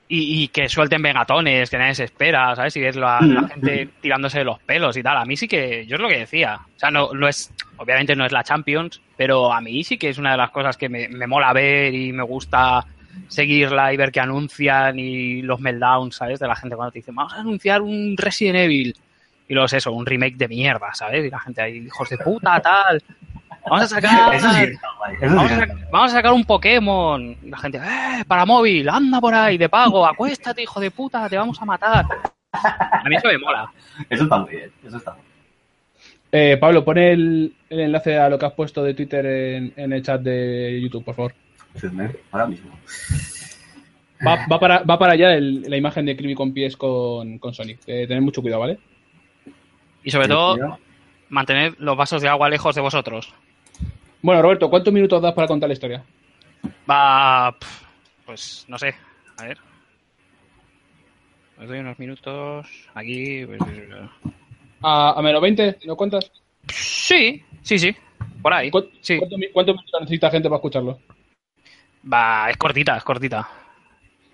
Y, 0.09 0.43
y 0.43 0.47
que 0.47 0.69
suelten 0.69 1.01
vengatones, 1.01 1.69
que 1.69 1.77
nadie 1.77 1.93
se 1.93 2.05
espera, 2.05 2.55
¿sabes? 2.55 2.77
Y 2.77 2.81
ver 2.81 2.95
la, 2.95 3.19
la 3.19 3.45
gente 3.49 3.89
tirándose 3.99 4.37
de 4.39 4.45
los 4.45 4.57
pelos 4.59 4.95
y 4.95 5.03
tal. 5.03 5.17
A 5.17 5.25
mí 5.25 5.35
sí 5.35 5.47
que. 5.47 5.85
Yo 5.85 5.95
es 5.95 6.01
lo 6.01 6.07
que 6.07 6.19
decía. 6.19 6.59
O 6.75 6.79
sea, 6.79 6.91
no, 6.91 7.11
no 7.13 7.27
es. 7.27 7.51
Obviamente 7.77 8.15
no 8.15 8.25
es 8.25 8.31
la 8.31 8.43
Champions, 8.43 9.01
pero 9.17 9.53
a 9.53 9.61
mí 9.61 9.83
sí 9.83 9.97
que 9.97 10.09
es 10.09 10.17
una 10.17 10.31
de 10.31 10.37
las 10.37 10.51
cosas 10.51 10.77
que 10.77 10.89
me, 10.89 11.07
me 11.09 11.27
mola 11.27 11.53
ver 11.53 11.93
y 11.93 12.11
me 12.11 12.23
gusta 12.23 12.85
seguirla 13.27 13.93
y 13.93 13.97
ver 13.97 14.11
que 14.11 14.19
anuncian 14.19 14.97
y 14.99 15.41
los 15.41 15.59
meltdowns, 15.59 16.15
¿sabes? 16.15 16.39
De 16.39 16.47
la 16.47 16.55
gente 16.55 16.75
cuando 16.75 16.91
te 16.91 16.99
dicen, 16.99 17.15
vamos 17.15 17.33
a 17.33 17.39
anunciar 17.39 17.81
un 17.81 18.15
Resident 18.17 18.57
Evil. 18.57 18.95
Y 19.49 19.53
luego 19.53 19.65
es 19.65 19.73
eso, 19.73 19.91
un 19.91 20.05
remake 20.05 20.35
de 20.35 20.47
mierda, 20.47 20.93
¿sabes? 20.93 21.25
Y 21.25 21.29
la 21.29 21.39
gente 21.39 21.61
ahí, 21.61 21.77
hijos 21.77 22.09
de 22.09 22.17
puta, 22.17 22.59
tal. 22.59 23.01
Vamos 23.69 23.83
a 23.83 23.87
sacar. 23.87 24.33
Eso 24.35 24.51
sí 24.51 24.63
está 24.63 24.87
guay. 24.97 25.15
Eso 25.15 25.27
sí 25.27 25.35
Vamos 25.35 25.51
a, 25.51 25.67
vamos 25.91 26.11
sacar 26.11 26.33
un 26.33 26.45
Pokémon. 26.45 27.37
Y 27.41 27.49
la 27.49 27.57
gente, 27.57 27.77
¡eh! 27.77 28.23
Para 28.27 28.45
móvil, 28.45 28.87
anda 28.89 29.19
por 29.19 29.33
ahí, 29.33 29.57
de 29.57 29.69
pago, 29.69 30.05
acuéstate, 30.05 30.63
hijo 30.63 30.79
de 30.79 30.91
puta, 30.91 31.27
te 31.29 31.37
vamos 31.37 31.61
a 31.61 31.65
matar. 31.65 32.05
A 32.51 33.03
mí 33.07 33.15
eso 33.15 33.27
me 33.27 33.37
mola. 33.37 33.71
Eso 34.09 34.23
está 34.23 34.37
muy 34.37 34.51
bien, 34.51 34.71
eso 34.85 34.97
está 34.97 35.11
muy 35.11 35.21
bien. 35.21 35.27
Eh, 36.31 36.57
Pablo, 36.57 36.83
pone 36.83 37.11
el, 37.11 37.53
el 37.69 37.79
enlace 37.79 38.17
a 38.17 38.29
lo 38.29 38.37
que 38.37 38.45
has 38.45 38.53
puesto 38.53 38.83
de 38.83 38.93
Twitter 38.93 39.25
en, 39.25 39.73
en 39.75 39.93
el 39.93 40.01
chat 40.03 40.21
de 40.21 40.79
YouTube, 40.81 41.03
por 41.03 41.15
favor. 41.15 41.33
Firme, 41.77 42.11
Ahora 42.31 42.47
mismo. 42.47 42.71
Va, 44.25 44.45
va 44.51 44.59
para, 44.59 44.79
va 44.83 44.97
para 44.97 45.13
allá 45.13 45.33
el- 45.35 45.61
la 45.61 45.77
imagen 45.77 46.05
de 46.05 46.17
Kirby 46.17 46.33
con 46.35 46.53
pies 46.53 46.75
con, 46.75 47.37
con 47.37 47.53
Sonic. 47.53 47.79
Eh, 47.87 48.05
tened 48.07 48.21
mucho 48.23 48.41
cuidado, 48.41 48.61
¿vale? 48.61 48.79
Y 50.03 50.09
sobre 50.11 50.25
Sí, 50.25 50.31
todo, 50.31 50.55
tío. 50.55 50.79
mantener 51.29 51.75
los 51.79 51.95
vasos 51.95 52.21
de 52.21 52.27
agua 52.29 52.49
lejos 52.49 52.73
de 52.73 52.81
vosotros. 52.81 53.31
Bueno, 54.21 54.41
Roberto, 54.41 54.69
¿cuántos 54.69 54.91
minutos 54.93 55.21
das 55.21 55.33
para 55.33 55.47
contar 55.47 55.69
la 55.69 55.73
historia? 55.73 56.03
Va. 56.89 57.55
Pues 58.25 58.65
no 58.67 58.77
sé. 58.79 58.95
A 59.37 59.43
ver. 59.45 59.57
Os 61.59 61.67
doy 61.67 61.79
unos 61.79 61.97
minutos. 61.99 62.67
Aquí. 62.95 63.45
pues, 63.45 63.59
¿A, 64.81 65.11
a 65.17 65.21
menos 65.21 65.41
20? 65.41 65.77
¿No 65.85 65.95
cuentas? 65.95 66.31
Sí, 66.67 67.43
sí, 67.61 67.77
sí. 67.79 67.95
Por 68.41 68.53
ahí. 68.53 68.69
¿Cu- 68.71 68.89
Sí. 69.01 69.17
¿Cuántos 69.17 69.39
mi- 69.39 69.49
cuántos 69.51 69.75
minutos 69.75 70.01
necesita 70.01 70.29
gente 70.31 70.49
para 70.49 70.57
escucharlo? 70.57 70.99
Va, 72.11 72.49
es 72.49 72.57
cortita, 72.57 72.97
es 72.97 73.03
cortita. 73.03 73.47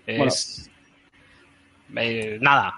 Es. 0.06 0.70
eh, 1.96 2.38
nada. 2.40 2.74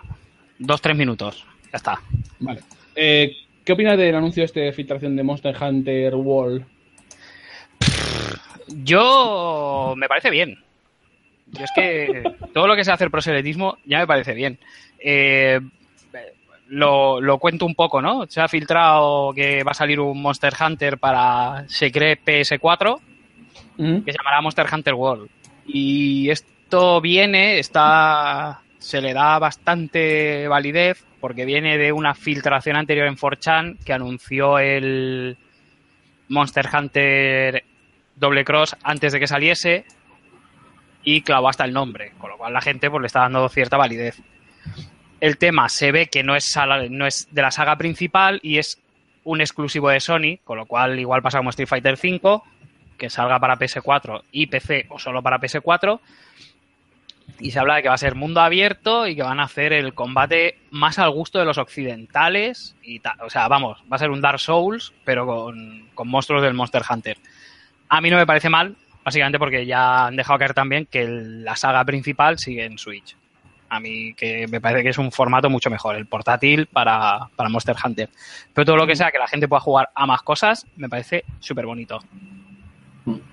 Dos, 0.58 0.80
tres 0.80 0.96
minutos. 0.96 1.44
Ya 1.72 1.76
está. 1.76 2.00
Vale. 2.38 2.62
Eh, 2.94 3.36
¿Qué 3.64 3.72
opinas 3.72 3.98
del 3.98 4.14
anuncio 4.14 4.44
este 4.44 4.60
de 4.60 4.72
filtración 4.72 5.16
de 5.16 5.22
Monster 5.22 5.56
Hunter 5.60 6.14
World? 6.14 6.64
Yo 8.68 9.94
me 9.96 10.08
parece 10.08 10.30
bien. 10.30 10.62
Yo 11.46 11.64
es 11.64 11.70
que 11.74 12.22
todo 12.54 12.66
lo 12.66 12.76
que 12.76 12.84
sea 12.84 12.94
hacer 12.94 13.10
proselitismo 13.10 13.78
ya 13.84 13.98
me 13.98 14.06
parece 14.06 14.34
bien. 14.34 14.58
Eh, 14.98 15.60
lo, 16.68 17.20
lo 17.20 17.38
cuento 17.38 17.66
un 17.66 17.74
poco, 17.74 18.00
¿no? 18.00 18.26
Se 18.26 18.40
ha 18.40 18.48
filtrado 18.48 19.32
que 19.34 19.62
va 19.62 19.72
a 19.72 19.74
salir 19.74 20.00
un 20.00 20.20
Monster 20.20 20.52
Hunter 20.58 20.98
para 20.98 21.64
Secret 21.68 22.20
PS4 22.24 22.98
Que 23.76 24.12
se 24.12 24.18
llamará 24.18 24.40
Monster 24.40 24.66
Hunter 24.72 24.94
World. 24.94 25.28
Y 25.66 26.30
esto 26.30 27.00
viene, 27.00 27.58
está, 27.58 28.60
se 28.78 29.00
le 29.00 29.12
da 29.12 29.38
bastante 29.38 30.48
validez 30.48 31.04
porque 31.20 31.44
viene 31.44 31.78
de 31.78 31.92
una 31.92 32.14
filtración 32.14 32.76
anterior 32.76 33.06
en 33.06 33.16
4chan 33.16 33.78
que 33.84 33.92
anunció 33.92 34.58
el 34.58 35.36
Monster 36.28 36.68
Hunter 36.72 37.64
Doble 38.14 38.44
Cross 38.44 38.76
antes 38.82 39.12
de 39.12 39.20
que 39.20 39.26
saliese 39.26 39.84
y 41.02 41.22
clavó 41.22 41.48
hasta 41.48 41.64
el 41.64 41.72
nombre, 41.72 42.12
con 42.18 42.30
lo 42.30 42.36
cual 42.36 42.52
la 42.52 42.60
gente 42.60 42.90
pues, 42.90 43.00
le 43.00 43.06
está 43.06 43.20
dando 43.20 43.48
cierta 43.48 43.76
validez. 43.76 44.20
El 45.20 45.38
tema 45.38 45.68
se 45.68 45.92
ve 45.92 46.06
que 46.06 46.22
no 46.22 46.36
es, 46.36 46.54
no 46.90 47.06
es 47.06 47.28
de 47.30 47.42
la 47.42 47.50
saga 47.50 47.76
principal 47.76 48.40
y 48.42 48.58
es 48.58 48.80
un 49.24 49.40
exclusivo 49.40 49.88
de 49.88 50.00
Sony, 50.00 50.38
con 50.44 50.58
lo 50.58 50.66
cual 50.66 50.98
igual 50.98 51.22
pasa 51.22 51.38
como 51.38 51.50
Street 51.50 51.68
Fighter 51.68 51.94
V, 51.94 52.40
que 52.96 53.10
salga 53.10 53.38
para 53.38 53.56
PS4 53.58 54.22
y 54.32 54.46
PC 54.46 54.86
o 54.90 54.98
solo 54.98 55.22
para 55.22 55.38
PS4. 55.38 56.00
Y 57.38 57.50
se 57.50 57.58
habla 57.58 57.74
de 57.76 57.82
que 57.82 57.88
va 57.88 57.94
a 57.94 57.98
ser 57.98 58.14
mundo 58.14 58.40
abierto 58.40 59.06
y 59.06 59.14
que 59.16 59.22
van 59.22 59.40
a 59.40 59.44
hacer 59.44 59.72
el 59.72 59.94
combate 59.94 60.58
más 60.70 60.98
al 60.98 61.10
gusto 61.10 61.38
de 61.38 61.44
los 61.44 61.58
occidentales. 61.58 62.76
Y 62.82 63.00
o 63.20 63.28
sea, 63.28 63.48
vamos, 63.48 63.82
va 63.92 63.96
a 63.96 63.98
ser 63.98 64.10
un 64.10 64.20
Dark 64.20 64.38
Souls, 64.40 64.92
pero 65.04 65.26
con, 65.26 65.88
con 65.94 66.08
monstruos 66.08 66.42
del 66.42 66.54
Monster 66.54 66.82
Hunter. 66.88 67.18
A 67.88 68.00
mí 68.00 68.10
no 68.10 68.16
me 68.16 68.26
parece 68.26 68.48
mal, 68.48 68.76
básicamente 69.04 69.38
porque 69.38 69.66
ya 69.66 70.06
han 70.06 70.16
dejado 70.16 70.38
caer 70.38 70.54
también 70.54 70.86
que 70.86 71.02
el- 71.02 71.44
la 71.44 71.56
saga 71.56 71.84
principal 71.84 72.38
sigue 72.38 72.64
en 72.64 72.78
Switch. 72.78 73.16
A 73.68 73.80
mí 73.80 74.14
que 74.14 74.46
me 74.46 74.60
parece 74.60 74.84
que 74.84 74.90
es 74.90 74.98
un 74.98 75.10
formato 75.10 75.50
mucho 75.50 75.68
mejor, 75.68 75.96
el 75.96 76.06
portátil 76.06 76.66
para, 76.66 77.28
para 77.34 77.48
Monster 77.50 77.74
Hunter. 77.84 78.08
Pero 78.54 78.64
todo 78.64 78.76
lo 78.76 78.86
que 78.86 78.94
sea 78.96 79.10
que 79.10 79.18
la 79.18 79.26
gente 79.26 79.48
pueda 79.48 79.60
jugar 79.60 79.90
a 79.94 80.06
más 80.06 80.22
cosas, 80.22 80.64
me 80.76 80.88
parece 80.88 81.24
súper 81.40 81.66
bonito. 81.66 81.98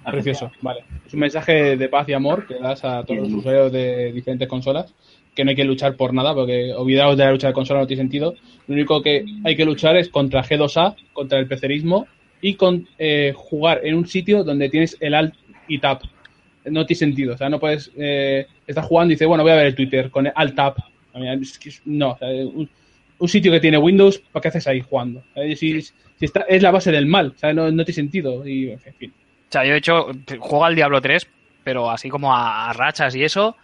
Precioso, 0.05 0.51
vale. 0.61 0.83
Es 1.05 1.13
un 1.13 1.19
mensaje 1.19 1.75
de 1.77 1.89
paz 1.89 2.07
y 2.09 2.13
amor 2.13 2.45
que 2.47 2.55
das 2.55 2.83
a 2.83 3.03
todos 3.03 3.21
los 3.21 3.31
usuarios 3.31 3.71
de 3.71 4.11
diferentes 4.11 4.47
consolas, 4.47 4.93
que 5.35 5.43
no 5.43 5.49
hay 5.49 5.55
que 5.55 5.63
luchar 5.63 5.95
por 5.95 6.13
nada, 6.13 6.33
porque 6.33 6.73
olvidaros 6.73 7.17
de 7.17 7.25
la 7.25 7.31
lucha 7.31 7.47
de 7.47 7.53
consola 7.53 7.81
no 7.81 7.87
tiene 7.87 8.03
sentido. 8.03 8.35
Lo 8.67 8.73
único 8.75 9.01
que 9.01 9.25
hay 9.43 9.55
que 9.55 9.65
luchar 9.65 9.97
es 9.97 10.09
contra 10.09 10.43
G2A, 10.43 10.95
contra 11.13 11.39
el 11.39 11.47
pecerismo 11.47 12.07
y 12.41 12.55
con 12.55 12.87
eh, 12.99 13.33
jugar 13.35 13.81
en 13.83 13.95
un 13.95 14.05
sitio 14.07 14.43
donde 14.43 14.69
tienes 14.69 14.97
el 14.99 15.13
alt 15.15 15.33
y 15.67 15.79
tap. 15.79 16.03
No 16.65 16.85
tiene 16.85 16.99
sentido, 16.99 17.33
o 17.33 17.37
sea, 17.37 17.49
no 17.49 17.59
puedes 17.59 17.91
eh, 17.97 18.45
estar 18.67 18.83
jugando 18.85 19.11
y 19.11 19.15
dices, 19.15 19.27
bueno, 19.27 19.43
voy 19.43 19.51
a 19.51 19.55
ver 19.55 19.65
el 19.67 19.75
Twitter 19.75 20.09
con 20.09 20.27
el 20.27 20.33
alt 20.35 20.55
tap. 20.55 20.77
No, 21.85 22.11
o 22.11 22.17
sea, 22.17 22.27
un, 22.29 22.69
un 23.19 23.27
sitio 23.27 23.51
que 23.51 23.59
tiene 23.59 23.77
Windows, 23.77 24.19
¿para 24.31 24.41
qué 24.41 24.47
haces 24.49 24.67
ahí 24.67 24.81
jugando? 24.81 25.23
Eh, 25.35 25.55
Si, 25.55 25.81
si 25.81 25.93
está, 26.19 26.41
es 26.41 26.61
la 26.61 26.71
base 26.71 26.91
del 26.91 27.05
mal, 27.05 27.33
o 27.35 27.37
sea, 27.37 27.53
no, 27.53 27.71
no 27.71 27.83
tiene 27.85 27.95
sentido. 27.95 28.47
Y, 28.47 28.71
en 28.71 28.79
fin. 28.97 29.13
O 29.53 29.55
sea, 29.55 29.65
yo 29.65 29.75
he 29.75 29.77
hecho, 29.77 30.07
juego 30.39 30.65
al 30.65 30.73
Diablo 30.73 30.99
3, 30.99 31.27
pero 31.63 31.91
así 31.91 32.09
como 32.09 32.33
a, 32.33 32.71
a 32.71 32.73
rachas 32.73 33.13
y 33.13 33.23
eso. 33.23 33.55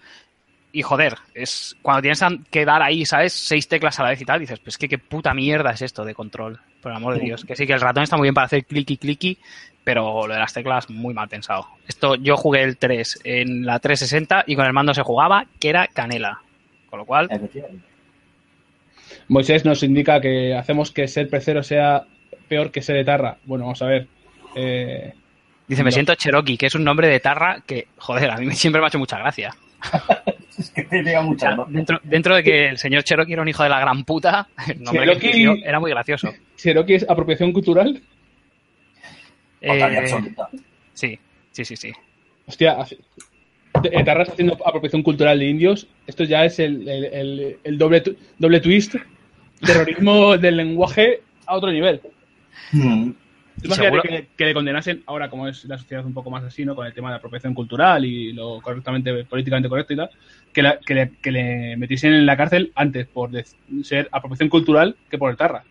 Y 0.71 0.83
joder, 0.83 1.15
es 1.33 1.75
cuando 1.81 2.03
tienes 2.03 2.23
que 2.51 2.63
dar 2.63 2.83
ahí, 2.83 3.07
¿sabes? 3.07 3.33
Seis 3.33 3.67
teclas 3.67 3.99
a 3.99 4.03
la 4.03 4.09
vez 4.09 4.21
y 4.21 4.25
tal, 4.25 4.39
dices, 4.39 4.59
pues 4.59 4.77
que 4.77 4.87
qué 4.87 4.99
puta 4.99 5.33
mierda 5.33 5.71
es 5.71 5.81
esto 5.81 6.05
de 6.05 6.13
control, 6.13 6.59
por 6.79 6.91
el 6.91 6.97
amor 6.97 7.15
de 7.15 7.21
Dios. 7.21 7.43
Que 7.43 7.55
sí, 7.55 7.65
que 7.65 7.73
el 7.73 7.81
ratón 7.81 8.03
está 8.03 8.17
muy 8.17 8.25
bien 8.25 8.35
para 8.35 8.45
hacer 8.45 8.65
clicky 8.65 8.97
clicky, 8.97 9.39
pero 9.83 10.27
lo 10.27 10.31
de 10.31 10.39
las 10.39 10.53
teclas 10.53 10.91
muy 10.91 11.15
mal 11.15 11.27
pensado. 11.27 11.65
Esto, 11.87 12.13
yo 12.13 12.37
jugué 12.37 12.61
el 12.61 12.77
3 12.77 13.21
en 13.23 13.65
la 13.65 13.79
360 13.79 14.43
y 14.45 14.55
con 14.55 14.67
el 14.67 14.73
mando 14.73 14.93
se 14.93 15.01
jugaba, 15.01 15.47
que 15.59 15.69
era 15.69 15.87
canela. 15.87 16.43
Con 16.91 16.99
lo 16.99 17.05
cual. 17.05 17.29
Moisés 19.27 19.65
nos 19.65 19.81
indica 19.81 20.21
que 20.21 20.53
hacemos 20.55 20.91
que 20.91 21.07
ser 21.07 21.31
pecero 21.31 21.63
sea 21.63 22.05
peor 22.47 22.69
que 22.69 22.83
ser 22.83 22.97
etarra. 22.97 23.37
Bueno, 23.45 23.63
vamos 23.63 23.81
a 23.81 23.87
ver. 23.87 24.07
Eh, 24.55 25.13
dice, 25.69 25.83
me 25.83 25.87
no. 25.89 25.93
siento 25.93 26.15
Cherokee, 26.15 26.57
que 26.57 26.65
es 26.65 26.75
un 26.75 26.83
nombre 26.83 27.07
de 27.07 27.19
tarra 27.21 27.63
que, 27.65 27.87
joder, 27.97 28.29
a 28.31 28.37
mí 28.37 28.47
me- 28.47 28.55
siempre 28.55 28.81
me 28.81 28.85
ha 28.85 28.89
hecho 28.89 28.99
mucha 28.99 29.17
gracia. 29.17 29.55
Es 30.59 30.71
que 30.71 30.83
tenía 30.83 31.21
mucha 31.21 31.51
gracia. 31.55 31.65
dentro, 31.73 31.99
dentro 32.03 32.35
de 32.35 32.43
que 32.43 32.67
el 32.67 32.77
señor 32.77 33.03
Cherokee 33.03 33.31
era 33.31 33.41
un 33.41 33.47
hijo 33.47 33.63
de 33.63 33.69
la 33.69 33.79
gran 33.79 34.03
puta, 34.03 34.49
el 34.67 34.83
nombre 34.83 35.05
que 35.05 35.11
Cherokee- 35.13 35.29
eligió 35.31 35.55
era 35.65 35.79
muy 35.79 35.89
gracioso. 35.91 36.33
Cherokee 36.57 36.95
es 36.95 37.09
apropiación 37.09 37.53
cultural. 37.53 38.01
Eh, 39.61 40.05
sí, 40.93 41.17
sí, 41.51 41.65
sí, 41.65 41.75
sí. 41.77 41.91
Hostia, 42.45 42.73
hace- 42.73 42.97
etarras 43.83 44.29
haciendo 44.29 44.57
apropiación 44.65 45.03
cultural 45.03 45.39
de 45.39 45.45
indios. 45.45 45.87
Esto 46.07 46.23
ya 46.25 46.43
es 46.43 46.59
el, 46.59 46.87
el- 46.87 47.05
el- 47.05 47.57
el 47.63 47.77
doble, 47.77 48.03
doble 48.37 48.59
twist. 48.59 48.95
Terrorismo 49.65 50.37
del 50.37 50.57
lenguaje 50.57 51.21
a 51.45 51.55
otro 51.55 51.71
nivel. 51.71 52.01
Mm. 52.71 53.11
Imagínate 53.63 53.83
seguro- 53.83 54.01
que, 54.03 54.27
que 54.37 54.45
le 54.45 54.53
condenasen, 54.53 55.03
ahora 55.05 55.29
como 55.29 55.47
es 55.47 55.65
la 55.65 55.77
sociedad 55.77 56.05
un 56.05 56.13
poco 56.13 56.29
más 56.29 56.43
así, 56.43 56.65
¿no? 56.65 56.75
Con 56.75 56.85
el 56.87 56.93
tema 56.93 57.09
de 57.09 57.17
apropiación 57.17 57.53
cultural 57.53 58.05
y 58.05 58.33
lo 58.33 58.61
correctamente, 58.61 59.25
políticamente 59.25 59.69
correcto 59.69 59.93
y 59.93 59.97
tal, 59.97 60.09
que, 60.53 60.61
la- 60.63 60.79
que, 60.79 60.93
le, 60.93 61.11
que 61.21 61.31
le 61.31 61.77
metiesen 61.77 62.13
en 62.13 62.25
la 62.25 62.37
cárcel 62.37 62.71
antes 62.75 63.07
por 63.07 63.31
ser 63.83 64.07
apropiación 64.11 64.49
cultural 64.49 64.95
que 65.09 65.17
por 65.17 65.29
el 65.31 65.37
tarra. 65.37 65.63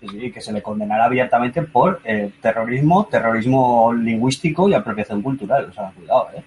Sí, 0.00 0.08
sí, 0.08 0.30
que 0.32 0.40
se 0.40 0.52
le 0.52 0.60
condenara 0.62 1.06
abiertamente 1.06 1.62
por 1.62 2.00
eh, 2.04 2.30
terrorismo, 2.42 3.06
terrorismo 3.10 3.92
lingüístico 3.94 4.68
y 4.68 4.74
apropiación 4.74 5.22
cultural. 5.22 5.66
O 5.70 5.72
sea, 5.72 5.90
cuidado, 5.96 6.28
¿eh? 6.36 6.42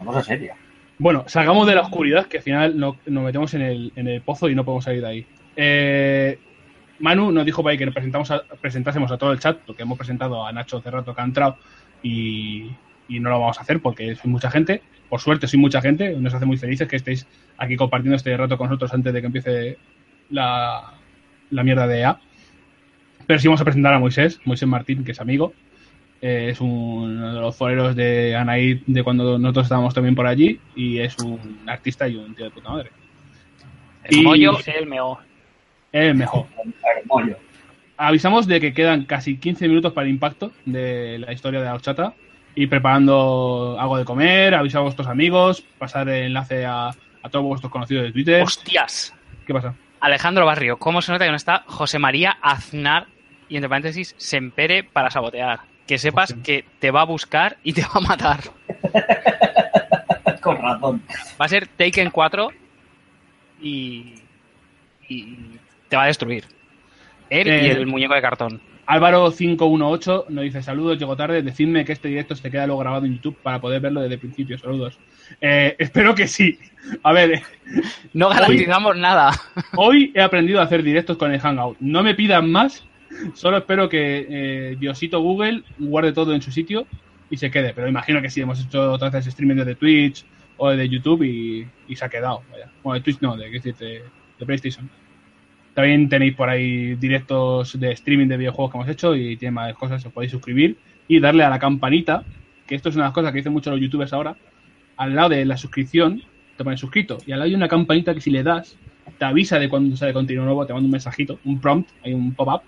Una 0.00 0.10
cosa 0.12 0.22
seria. 0.24 0.56
Bueno, 0.98 1.24
salgamos 1.28 1.66
de 1.66 1.74
la 1.74 1.82
oscuridad, 1.82 2.26
que 2.26 2.38
al 2.38 2.42
final 2.42 2.78
no- 2.78 2.96
nos 3.06 3.22
metemos 3.24 3.54
en 3.54 3.62
el, 3.62 3.92
en 3.96 4.08
el 4.08 4.20
pozo 4.22 4.48
y 4.48 4.54
no 4.54 4.64
podemos 4.64 4.84
salir 4.84 5.02
de 5.02 5.08
ahí. 5.08 5.26
Eh, 5.54 6.38
Manu 6.98 7.30
nos 7.32 7.44
dijo 7.44 7.62
por 7.62 7.70
ahí 7.72 7.78
que 7.78 7.90
presentamos 7.90 8.30
a- 8.30 8.42
presentásemos 8.60 9.10
a 9.12 9.18
todo 9.18 9.32
el 9.32 9.38
chat, 9.38 9.58
porque 9.66 9.82
hemos 9.82 9.98
presentado 9.98 10.46
a 10.46 10.52
Nacho 10.52 10.78
hace 10.78 10.90
rato 10.90 11.14
que 11.14 11.20
ha 11.20 11.24
entrado 11.24 11.56
y, 12.02 12.70
y 13.08 13.20
no 13.20 13.30
lo 13.30 13.40
vamos 13.40 13.58
a 13.58 13.62
hacer 13.62 13.80
porque 13.80 14.14
soy 14.16 14.30
mucha 14.30 14.50
gente. 14.50 14.82
Por 15.08 15.20
suerte, 15.20 15.46
soy 15.46 15.58
mucha 15.60 15.80
gente. 15.80 16.16
Nos 16.16 16.34
hace 16.34 16.46
muy 16.46 16.56
felices 16.56 16.88
que 16.88 16.96
estéis 16.96 17.26
aquí 17.58 17.76
compartiendo 17.76 18.16
este 18.16 18.36
rato 18.36 18.56
con 18.58 18.68
nosotros 18.68 18.92
antes 18.94 19.12
de 19.12 19.20
que 19.20 19.26
empiece 19.26 19.78
la, 20.30 20.94
la 21.50 21.62
mierda 21.62 21.86
de 21.86 22.00
EA. 22.00 22.18
Pero 23.26 23.38
sí 23.40 23.48
vamos 23.48 23.60
a 23.60 23.64
presentar 23.64 23.92
a 23.94 23.98
Moisés, 23.98 24.40
Moisés 24.44 24.68
Martín, 24.68 25.04
que 25.04 25.12
es 25.12 25.20
amigo. 25.20 25.52
Eh, 26.22 26.48
es 26.50 26.60
uno 26.60 27.34
de 27.34 27.40
los 27.40 27.54
foreros 27.56 27.94
de 27.94 28.34
Anaid 28.34 28.80
de 28.86 29.02
cuando 29.02 29.38
nosotros 29.38 29.66
estábamos 29.66 29.92
también 29.94 30.14
por 30.14 30.26
allí 30.26 30.58
y 30.74 30.98
es 30.98 31.16
un 31.18 31.60
artista 31.66 32.08
y 32.08 32.16
un 32.16 32.34
tío 32.34 32.46
de 32.46 32.50
puta 32.50 32.70
madre. 32.70 32.90
El 34.04 34.16
Y-. 34.52 34.56
Es 35.96 36.14
mejor. 36.14 36.44
Avisamos 37.96 38.46
de 38.46 38.60
que 38.60 38.74
quedan 38.74 39.06
casi 39.06 39.38
15 39.38 39.66
minutos 39.66 39.94
para 39.94 40.06
el 40.06 40.12
impacto 40.12 40.52
de 40.66 41.18
la 41.18 41.32
historia 41.32 41.60
de 41.60 41.66
la 41.66 41.74
horchata. 41.74 42.12
Y 42.54 42.66
preparando 42.66 43.78
algo 43.80 43.96
de 43.96 44.04
comer, 44.04 44.54
avisar 44.54 44.80
a 44.80 44.82
vuestros 44.82 45.08
amigos, 45.08 45.62
pasar 45.78 46.06
el 46.10 46.24
enlace 46.24 46.66
a, 46.66 46.88
a 46.88 47.28
todos 47.30 47.46
vuestros 47.46 47.72
conocidos 47.72 48.04
de 48.04 48.12
Twitter. 48.12 48.42
Hostias. 48.42 49.14
¿Qué 49.46 49.54
pasa? 49.54 49.74
Alejandro 50.00 50.44
Barrio, 50.44 50.78
¿cómo 50.78 51.00
se 51.00 51.12
nota 51.12 51.24
que 51.24 51.30
no 51.30 51.36
está 51.36 51.64
José 51.66 51.98
María 51.98 52.36
Aznar 52.42 53.06
y 53.48 53.56
entre 53.56 53.70
paréntesis 53.70 54.14
Sempere 54.18 54.84
para 54.84 55.10
sabotear? 55.10 55.60
Que 55.86 55.96
sepas 55.96 56.34
que 56.44 56.66
te 56.78 56.90
va 56.90 57.02
a 57.02 57.04
buscar 57.04 57.56
y 57.62 57.72
te 57.72 57.82
va 57.82 57.92
a 57.94 58.00
matar. 58.00 58.40
Con 60.42 60.58
razón. 60.58 61.02
Va 61.40 61.46
a 61.46 61.48
ser 61.48 61.68
Taken 61.68 62.10
4 62.10 62.50
y, 63.62 64.14
y 65.08 65.58
te 65.88 65.96
va 65.96 66.04
a 66.04 66.06
destruir. 66.06 66.44
Él 67.30 67.48
Eh, 67.48 67.66
y 67.66 67.70
el 67.70 67.86
muñeco 67.86 68.14
de 68.14 68.22
cartón. 68.22 68.60
Álvaro518 68.86 70.28
nos 70.28 70.44
dice 70.44 70.62
saludos, 70.62 70.98
llego 70.98 71.16
tarde, 71.16 71.42
decidme 71.42 71.84
que 71.84 71.92
este 71.92 72.08
directo 72.08 72.36
se 72.36 72.50
queda 72.50 72.66
luego 72.66 72.80
grabado 72.80 73.04
en 73.04 73.14
YouTube 73.14 73.36
para 73.42 73.60
poder 73.60 73.80
verlo 73.80 74.00
desde 74.00 74.14
el 74.14 74.20
principio, 74.20 74.58
saludos. 74.58 74.98
Eh, 75.40 75.74
espero 75.78 76.14
que 76.14 76.28
sí. 76.28 76.58
A 77.02 77.12
ver, 77.12 77.42
No 78.12 78.28
garantizamos 78.28 78.96
nada. 78.96 79.32
hoy 79.76 80.12
he 80.14 80.20
aprendido 80.20 80.60
a 80.60 80.64
hacer 80.64 80.82
directos 80.82 81.16
con 81.16 81.32
el 81.32 81.40
Hangout. 81.40 81.78
No 81.80 82.02
me 82.02 82.14
pidan 82.14 82.50
más, 82.50 82.84
solo 83.34 83.58
espero 83.58 83.88
que 83.88 84.26
eh, 84.28 84.76
Diosito 84.78 85.20
Google 85.20 85.64
guarde 85.78 86.12
todo 86.12 86.32
en 86.32 86.42
su 86.42 86.52
sitio 86.52 86.86
y 87.28 87.36
se 87.38 87.50
quede. 87.50 87.72
Pero 87.74 87.88
imagino 87.88 88.22
que 88.22 88.30
sí, 88.30 88.40
hemos 88.40 88.64
hecho 88.64 88.92
otras 88.92 89.12
veces 89.12 89.28
streaming 89.28 89.56
desde 89.56 89.74
Twitch 89.74 90.24
o 90.58 90.70
de 90.70 90.88
YouTube 90.88 91.24
y, 91.24 91.66
y 91.88 91.96
se 91.96 92.04
ha 92.04 92.08
quedado. 92.08 92.42
Vaya. 92.52 92.70
Bueno, 92.84 93.00
de 93.00 93.04
Twitch 93.04 93.20
no, 93.20 93.36
de 93.36 94.04
PlayStation. 94.46 94.88
También 95.76 96.08
tenéis 96.08 96.34
por 96.34 96.48
ahí 96.48 96.94
directos 96.94 97.78
de 97.78 97.92
streaming 97.92 98.28
de 98.28 98.38
videojuegos 98.38 98.72
que 98.72 98.78
hemos 98.78 98.88
hecho 98.88 99.14
y 99.14 99.36
tiene 99.36 99.52
más 99.52 99.74
cosas, 99.74 100.06
os 100.06 100.10
podéis 100.10 100.32
suscribir 100.32 100.78
y 101.06 101.20
darle 101.20 101.44
a 101.44 101.50
la 101.50 101.58
campanita, 101.58 102.24
que 102.66 102.74
esto 102.74 102.88
es 102.88 102.94
una 102.94 103.04
de 103.04 103.08
las 103.08 103.14
cosas 103.14 103.30
que 103.30 103.40
dicen 103.40 103.52
muchos 103.52 103.74
los 103.74 103.82
youtubers 103.82 104.14
ahora, 104.14 104.38
al 104.96 105.14
lado 105.14 105.28
de 105.28 105.44
la 105.44 105.58
suscripción 105.58 106.22
te 106.56 106.64
pones 106.64 106.80
suscrito 106.80 107.18
y 107.26 107.32
al 107.32 107.40
lado 107.40 107.48
hay 107.50 107.54
una 107.54 107.68
campanita 107.68 108.14
que 108.14 108.22
si 108.22 108.30
le 108.30 108.42
das 108.42 108.78
te 109.18 109.24
avisa 109.26 109.58
de 109.58 109.68
cuando 109.68 109.94
sale 109.98 110.14
contenido 110.14 110.46
nuevo, 110.46 110.64
te 110.64 110.72
manda 110.72 110.86
un 110.86 110.92
mensajito, 110.92 111.40
un 111.44 111.60
prompt, 111.60 111.90
hay 112.02 112.14
un 112.14 112.32
pop-up 112.32 112.62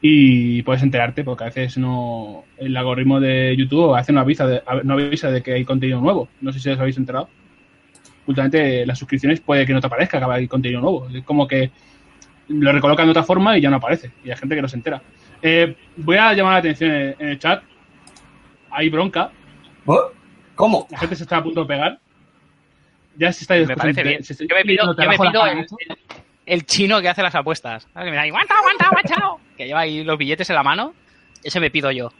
y 0.00 0.62
puedes 0.62 0.84
enterarte 0.84 1.24
porque 1.24 1.42
a 1.42 1.46
veces 1.48 1.78
no 1.78 2.44
el 2.58 2.76
algoritmo 2.76 3.18
de 3.18 3.56
YouTube 3.56 3.96
hace 3.96 4.12
no 4.12 4.20
avisa 4.20 4.46
de, 4.46 4.62
no 4.84 4.94
avisa 4.94 5.32
de 5.32 5.42
que 5.42 5.54
hay 5.54 5.64
contenido 5.64 6.00
nuevo. 6.00 6.28
No 6.40 6.52
sé 6.52 6.60
si 6.60 6.70
os 6.70 6.78
habéis 6.78 6.96
enterado. 6.96 7.28
Últimamente 8.28 8.86
las 8.86 9.00
suscripciones 9.00 9.40
puede 9.40 9.66
que 9.66 9.72
no 9.72 9.80
te 9.80 9.88
aparezca 9.88 10.20
que 10.20 10.32
hay 10.32 10.46
contenido 10.46 10.80
nuevo. 10.80 11.08
Es 11.08 11.24
como 11.24 11.48
que 11.48 11.72
lo 12.50 12.72
recolocan 12.72 13.06
de 13.06 13.10
otra 13.12 13.22
forma 13.22 13.56
y 13.56 13.60
ya 13.62 13.70
no 13.70 13.76
aparece. 13.76 14.10
Y 14.24 14.30
hay 14.30 14.36
gente 14.36 14.54
que 14.54 14.62
no 14.62 14.68
se 14.68 14.76
entera. 14.76 15.00
Eh, 15.42 15.74
voy 15.96 16.16
a 16.16 16.32
llamar 16.34 16.52
la 16.54 16.58
atención 16.58 16.90
en, 16.90 17.16
en 17.18 17.28
el 17.28 17.38
chat. 17.38 17.62
Hay 18.70 18.88
bronca. 18.90 19.30
¿Cómo? 20.54 20.86
La 20.90 20.98
gente 20.98 21.16
se 21.16 21.22
está 21.22 21.38
a 21.38 21.42
punto 21.42 21.62
de 21.62 21.66
pegar. 21.66 21.98
Ya 23.16 23.32
se 23.32 23.44
está 23.44 23.54
Me 23.56 23.76
parece 23.76 24.02
bien. 24.02 24.22
se 24.22 24.34
está 24.34 24.44
Yo 24.48 24.54
me 24.56 24.62
pido, 24.64 24.84
yo 24.96 25.08
me 25.08 25.16
pido 25.16 25.46
el, 25.46 25.56
mano. 25.56 25.66
el- 25.88 25.96
el 26.46 26.66
chino 26.66 27.00
que 27.00 27.08
hace 27.08 27.22
las 27.22 27.34
apuestas. 27.34 27.86
¿sabes? 27.94 28.06
Que 28.06 28.10
me 28.10 28.16
da 28.16 28.22
ahí, 28.22 28.28
aguanta, 28.30 28.54
aguanta, 28.58 28.84
aguanta. 28.86 29.44
Que 29.56 29.66
lleva 29.66 29.80
ahí 29.80 30.04
los 30.04 30.18
billetes 30.18 30.48
en 30.50 30.56
la 30.56 30.62
mano. 30.62 30.94
Ese 31.44 31.60
me 31.60 31.70
pido 31.70 31.90
yo. 31.90 32.10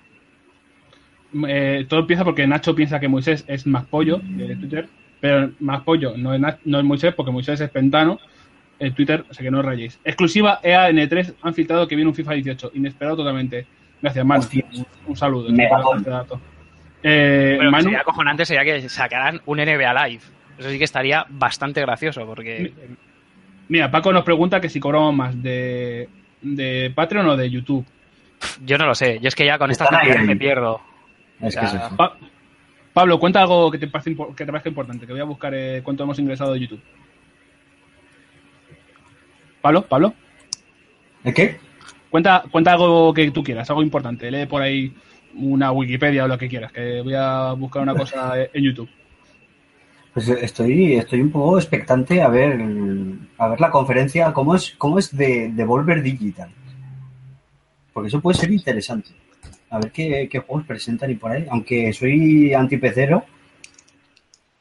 Eh, 1.49 1.87
todo 1.89 2.01
empieza 2.01 2.25
porque 2.25 2.47
Nacho 2.47 2.75
piensa 2.75 2.99
que 2.99 3.09
Moisés 3.09 3.45
es 3.47 3.67
más 3.67 3.85
pollo 3.85 4.21
de 4.23 4.57
Twitter, 4.57 4.89
pero 5.21 5.51
más 5.61 5.83
pollo 5.83 6.15
no 6.17 6.35
es, 6.35 6.41
Na- 6.41 6.59
no 6.65 6.79
es 6.79 6.85
Moisés 6.85 7.15
porque 7.15 7.31
Moisés 7.31 7.61
es 7.61 7.71
pentano 7.71 8.19
en 8.81 8.95
Twitter, 8.95 9.25
o 9.31 9.33
sea 9.35 9.45
que 9.45 9.51
no 9.51 9.59
os 9.61 9.65
rayéis. 9.65 10.01
Exclusiva 10.05 10.59
E 10.63 10.73
EAN3 10.73 11.35
han 11.43 11.55
filtrado 11.55 11.87
que 11.87 11.95
viene 11.95 12.09
un 12.09 12.15
FIFA 12.15 12.33
18, 12.33 12.73
inesperado 12.75 13.19
totalmente. 13.19 13.67
Gracias, 14.03 14.25
Manu. 14.27 14.43
Un, 14.75 14.87
un 15.07 15.17
saludo. 15.17 15.49
Este 15.97 16.11
dato. 16.11 16.41
Eh, 17.03 17.57
que 17.61 17.71
Manu, 17.71 17.85
sería 17.85 18.01
acojonante 18.01 18.45
sería 18.45 18.65
que 18.65 18.89
sacaran 18.89 19.41
un 19.47 19.59
NBA 19.59 20.07
Live. 20.09 20.23
Eso 20.59 20.69
sí 20.71 20.79
que 20.79 20.85
estaría 20.85 21.25
bastante 21.31 21.81
gracioso 21.81 22.27
porque 22.27 22.73
mira, 23.69 23.91
Paco 23.91 24.13
nos 24.13 24.25
pregunta 24.25 24.61
que 24.61 24.69
si 24.69 24.81
cobramos 24.81 25.15
más 25.15 25.43
de, 25.43 26.09
de 26.43 26.93
Patreon 26.95 27.27
o 27.29 27.37
de 27.37 27.49
YouTube. 27.51 27.85
yo 28.65 28.77
no 28.79 28.87
lo 28.87 28.95
sé. 28.95 29.19
Yo 29.21 29.29
es 29.29 29.35
que 29.35 29.47
ya 29.47 29.57
con 29.59 29.71
estas 29.71 29.89
cantidades 29.89 30.25
me 30.27 30.37
pierdo. 30.37 30.81
Es 31.41 31.57
que 31.57 31.65
es. 31.67 31.73
Pa- 31.97 32.17
Pablo, 32.93 33.19
cuenta 33.21 33.41
algo 33.41 33.71
que 33.71 33.79
te, 33.79 33.87
parece, 33.87 34.11
impo- 34.15 34.35
que 34.35 34.45
te 34.45 34.51
parezca 34.51 34.69
importante, 34.69 35.07
que 35.07 35.13
voy 35.13 35.21
a 35.21 35.25
buscar 35.25 35.55
eh, 35.55 35.81
cuánto 35.85 36.03
hemos 36.03 36.19
ingresado 36.19 36.53
de 36.53 36.61
YouTube. 36.61 36.81
Pablo, 39.61 39.87
Pablo. 39.87 40.15
¿El 41.25 41.35
qué? 41.35 41.59
Cuenta, 42.11 42.45
cuenta 42.51 42.73
algo 42.73 43.13
que 43.15 43.31
tú 43.31 43.43
quieras, 43.43 43.69
algo 43.71 43.83
importante. 43.83 44.31
Lee 44.31 44.47
por 44.47 44.63
ahí 44.63 44.93
una 45.35 45.71
Wikipedia 45.71 46.25
o 46.25 46.29
lo 46.29 46.39
que 46.39 46.49
quieras, 46.49 46.73
que 46.73 47.03
voy 47.03 47.15
a 47.15 47.53
buscar 47.53 47.83
una 47.83 47.95
cosa 47.95 48.35
en 48.53 48.65
YouTube. 48.65 48.89
Pues 50.13 50.29
estoy, 50.29 50.95
estoy 50.95 51.21
un 51.21 51.31
poco 51.31 51.59
expectante 51.59 52.21
a 52.21 52.29
ver, 52.29 52.61
a 53.39 53.49
ver 53.49 53.61
la 53.61 53.71
conferencia, 53.71 54.33
cómo 54.33 54.57
es, 54.57 54.75
cómo 54.77 54.99
es 54.99 55.17
de 55.17 55.51
Devolver 55.53 56.03
Digital. 56.03 56.51
Porque 57.93 58.09
eso 58.09 58.21
puede 58.21 58.39
ser 58.39 58.51
interesante. 58.51 59.11
A 59.71 59.79
ver 59.79 59.93
qué, 59.93 60.29
qué 60.29 60.41
juegos 60.41 60.67
presentan 60.67 61.13
y 61.13 61.15
por 61.15 61.31
ahí. 61.31 61.47
Aunque 61.49 61.93
soy 61.93 62.53
antipecero. 62.55 63.25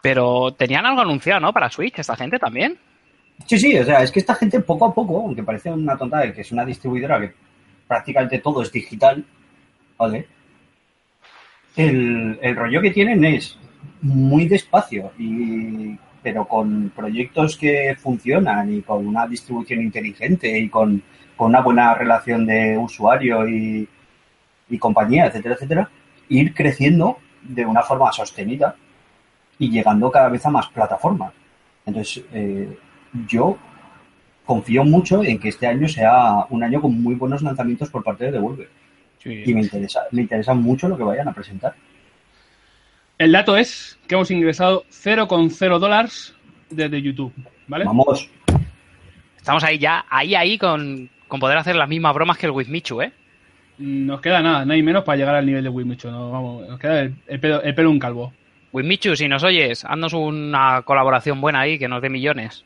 Pero 0.04 0.54
tenían 0.54 0.86
algo 0.86 1.02
anunciado, 1.02 1.40
¿no? 1.40 1.52
Para 1.52 1.72
Switch, 1.72 1.98
esta 1.98 2.16
gente 2.16 2.38
también. 2.38 2.78
Sí, 3.46 3.58
sí, 3.58 3.78
o 3.78 3.84
sea, 3.84 4.04
es 4.04 4.12
que 4.12 4.20
esta 4.20 4.36
gente 4.36 4.60
poco 4.60 4.86
a 4.86 4.94
poco, 4.94 5.22
aunque 5.22 5.44
parece 5.44 5.72
una 5.72 5.98
tontada, 5.98 6.32
que 6.32 6.42
es 6.42 6.52
una 6.52 6.66
distribuidora 6.66 7.20
que 7.20 7.34
prácticamente 7.88 8.40
todo 8.40 8.62
es 8.62 8.72
digital, 8.72 9.26
¿vale? 9.98 10.28
El, 11.76 12.38
el 12.42 12.56
rollo 12.56 12.82
que 12.82 12.92
tienen 12.92 13.24
es 13.26 13.58
muy 14.02 14.48
despacio, 14.48 15.12
y, 15.18 15.98
pero 16.22 16.46
con 16.46 16.92
proyectos 16.96 17.58
que 17.58 17.96
funcionan 18.00 18.74
y 18.74 18.82
con 18.82 19.08
una 19.08 19.26
distribución 19.26 19.82
inteligente 19.82 20.58
y 20.60 20.70
con, 20.70 21.02
con 21.36 21.48
una 21.48 21.62
buena 21.62 21.96
relación 21.96 22.46
de 22.46 22.78
usuario 22.78 23.48
y, 23.48 23.88
y 24.70 24.78
compañía, 24.78 25.26
etcétera, 25.26 25.56
etcétera, 25.56 25.90
ir 26.30 26.54
creciendo 26.54 27.18
de 27.42 27.66
una 27.66 27.82
forma 27.82 28.12
sostenida 28.12 28.76
y 29.58 29.70
llegando 29.70 30.12
cada 30.12 30.30
vez 30.30 30.46
a 30.46 30.50
más 30.50 30.68
plataformas. 30.68 31.34
Entonces, 31.86 32.24
eh, 32.34 32.78
yo 33.28 33.58
confío 34.46 34.84
mucho 34.84 35.24
en 35.24 35.40
que 35.40 35.50
este 35.50 35.68
año 35.68 35.88
sea 35.88 36.46
un 36.50 36.64
año 36.64 36.82
con 36.82 37.02
muy 37.02 37.16
buenos 37.16 37.42
lanzamientos 37.42 37.90
por 37.90 38.04
parte 38.04 38.26
de 38.26 38.32
Devolver. 38.32 38.70
Y 39.26 39.54
me 39.54 39.62
interesa, 39.62 40.02
me 40.12 40.22
interesa 40.22 40.54
mucho 40.54 40.88
lo 40.88 40.98
que 40.98 41.04
vayan 41.04 41.28
a 41.28 41.34
presentar. 41.34 41.76
El 43.18 43.34
dato 43.34 43.58
es 43.58 44.00
que 44.08 44.16
hemos 44.16 44.32
ingresado 44.32 44.86
0,0 44.90 45.80
dólares 45.80 46.34
desde 46.70 47.02
YouTube, 47.02 47.34
¿vale? 47.68 47.84
Vamos, 47.84 48.30
Estamos 49.38 49.64
ahí 49.64 49.78
ya, 49.78 50.06
ahí, 50.10 50.36
ahí, 50.36 50.58
con, 50.58 51.10
con 51.28 51.40
poder 51.40 51.58
hacer 51.58 51.76
las 51.76 51.90
mismas 51.90 52.14
bromas 52.14 52.38
que 52.38 52.46
el 52.46 52.52
With 52.52 52.68
Michu, 52.68 53.02
¿eh? 53.02 53.12
Nos 53.78 54.20
queda 54.20 54.42
nada, 54.42 54.66
no 54.66 54.74
hay 54.74 54.84
menos 54.84 55.04
para 55.06 55.18
llegar 55.18 55.36
al 55.36 55.46
nivel 55.46 55.64
de 55.64 55.70
Wimicho. 55.70 56.12
No, 56.12 56.32
vamos, 56.32 56.68
nos 56.68 56.80
queda 56.80 57.02
el, 57.02 57.16
el 57.28 57.40
pelo, 57.40 57.62
el 57.62 57.74
pelo 57.74 57.90
un 57.90 58.00
calvo. 58.00 58.34
With 58.74 58.84
Michu, 58.84 59.16
si 59.16 59.28
nos 59.28 59.44
oyes, 59.44 59.86
haznos 59.86 60.14
una 60.14 60.82
colaboración 60.84 61.40
buena 61.40 61.62
ahí 61.62 61.80
que 61.80 61.88
nos 61.88 62.02
dé 62.02 62.10
millones. 62.10 62.66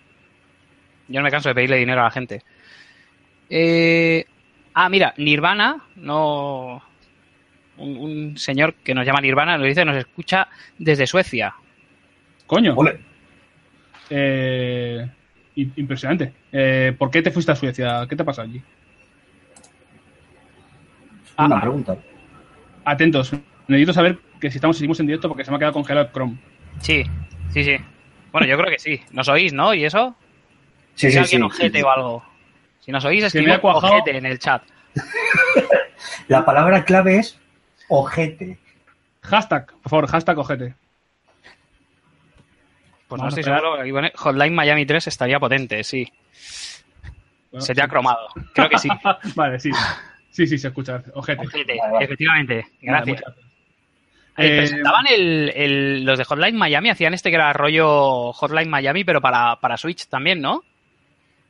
Yo 1.08 1.20
no 1.20 1.24
me 1.24 1.32
canso 1.32 1.50
de 1.50 1.56
pedirle 1.56 1.78
dinero 1.78 2.02
a 2.02 2.06
la 2.06 2.12
gente. 2.12 2.42
Eh, 3.50 4.26
ah, 4.74 4.90
mira, 4.90 5.14
Nirvana, 5.18 5.84
no. 5.96 6.82
Un, 7.78 7.98
un 7.98 8.38
señor 8.38 8.76
que 8.76 8.94
nos 8.94 9.06
llama 9.06 9.20
Nirvana 9.22 9.58
nos 9.58 9.68
dice 9.68 9.84
nos 9.84 9.98
escucha 9.98 10.48
desde 10.78 11.08
Suecia. 11.08 11.56
Coño, 12.46 12.76
ole, 12.76 13.00
eh, 14.10 15.08
impresionante. 15.56 16.34
Eh, 16.52 16.94
¿Por 16.98 17.10
qué 17.10 17.22
te 17.22 17.32
fuiste 17.32 17.52
a 17.52 17.56
Suecia? 17.56 18.06
¿Qué 18.08 18.16
te 18.16 18.24
pasa 18.24 18.44
allí? 18.44 18.62
una 21.38 21.58
Ah, 21.58 21.62
pregunta. 21.62 21.98
Atentos, 22.86 23.34
necesito 23.68 23.94
saber 23.94 24.20
que 24.40 24.52
si 24.52 24.58
estamos 24.58 24.78
seguimos 24.78 25.00
en 25.00 25.08
directo 25.08 25.28
porque 25.28 25.44
se 25.46 25.52
me 25.52 25.56
ha 25.56 25.60
quedado 25.60 25.74
congelado 25.74 26.06
el 26.06 26.12
Chrome. 26.12 26.38
Sí, 26.80 27.04
sí, 27.50 27.64
sí. 27.64 27.78
Bueno, 28.32 28.46
yo 28.48 28.58
creo 28.58 28.70
que 28.70 28.80
sí. 28.80 29.02
¿Nos 29.12 29.28
oís, 29.30 29.54
no? 29.54 29.74
¿Y 29.74 29.86
eso? 29.86 30.16
Sí, 30.96 31.08
¿Hay 31.08 31.12
sí, 31.14 31.18
alguien 31.20 31.42
sí, 31.42 31.46
ojete 31.46 31.78
sí. 31.80 31.84
o 31.84 31.90
algo? 31.90 32.26
Si 32.80 32.92
nos 32.92 33.06
oís, 33.06 33.32
Se 33.32 33.42
me 33.42 33.52
ha 33.52 33.56
escribid 33.56 33.76
ojete 33.76 34.18
en 34.18 34.26
el 34.26 34.40
chat. 34.40 34.64
La 36.28 36.46
palabra 36.46 36.84
clave 36.84 37.18
es 37.20 37.40
ojete. 37.90 38.58
Hashtag, 39.22 39.68
por 39.82 39.90
favor, 39.90 40.08
hashtag 40.08 40.38
ojete. 40.38 40.76
Pues 43.08 43.20
no 43.22 43.26
Vamos 43.28 43.38
estoy 43.38 43.44
seguro. 43.54 43.80
Aquí 43.80 43.92
pone 43.92 44.12
Hotline 44.16 44.56
Miami 44.56 44.86
3 44.86 45.08
estaría 45.08 45.40
potente, 45.40 45.84
sí. 45.84 46.12
Bueno, 47.52 47.66
Sería 47.66 47.88
cromado. 47.88 48.28
Creo 48.54 48.70
que 48.70 48.78
sí. 48.78 48.90
Vale, 49.36 49.60
sí. 49.60 49.72
Sí, 50.32 50.48
sí, 50.48 50.58
se 50.58 50.70
escucha. 50.70 51.02
Ojete. 51.14 51.46
Ojete, 51.46 51.78
Vale, 51.78 51.92
vale. 51.94 52.06
efectivamente. 52.06 52.56
Vale, 52.56 52.72
Gracias. 52.82 53.22
Eh, 54.36 54.48
Eh, 54.48 54.58
presentaban 54.58 55.06
el, 55.08 55.54
el- 55.56 56.04
los 56.06 56.18
de 56.18 56.26
Hotline 56.26 56.56
Miami, 56.58 56.90
hacían 56.90 57.14
este 57.14 57.30
que 57.30 57.36
era 57.36 57.54
rollo 57.54 58.34
Hotline 58.34 58.70
Miami, 58.70 59.04
pero 59.04 59.22
para, 59.22 59.58
para 59.60 59.78
Switch 59.78 60.08
también, 60.08 60.42
¿no? 60.42 60.64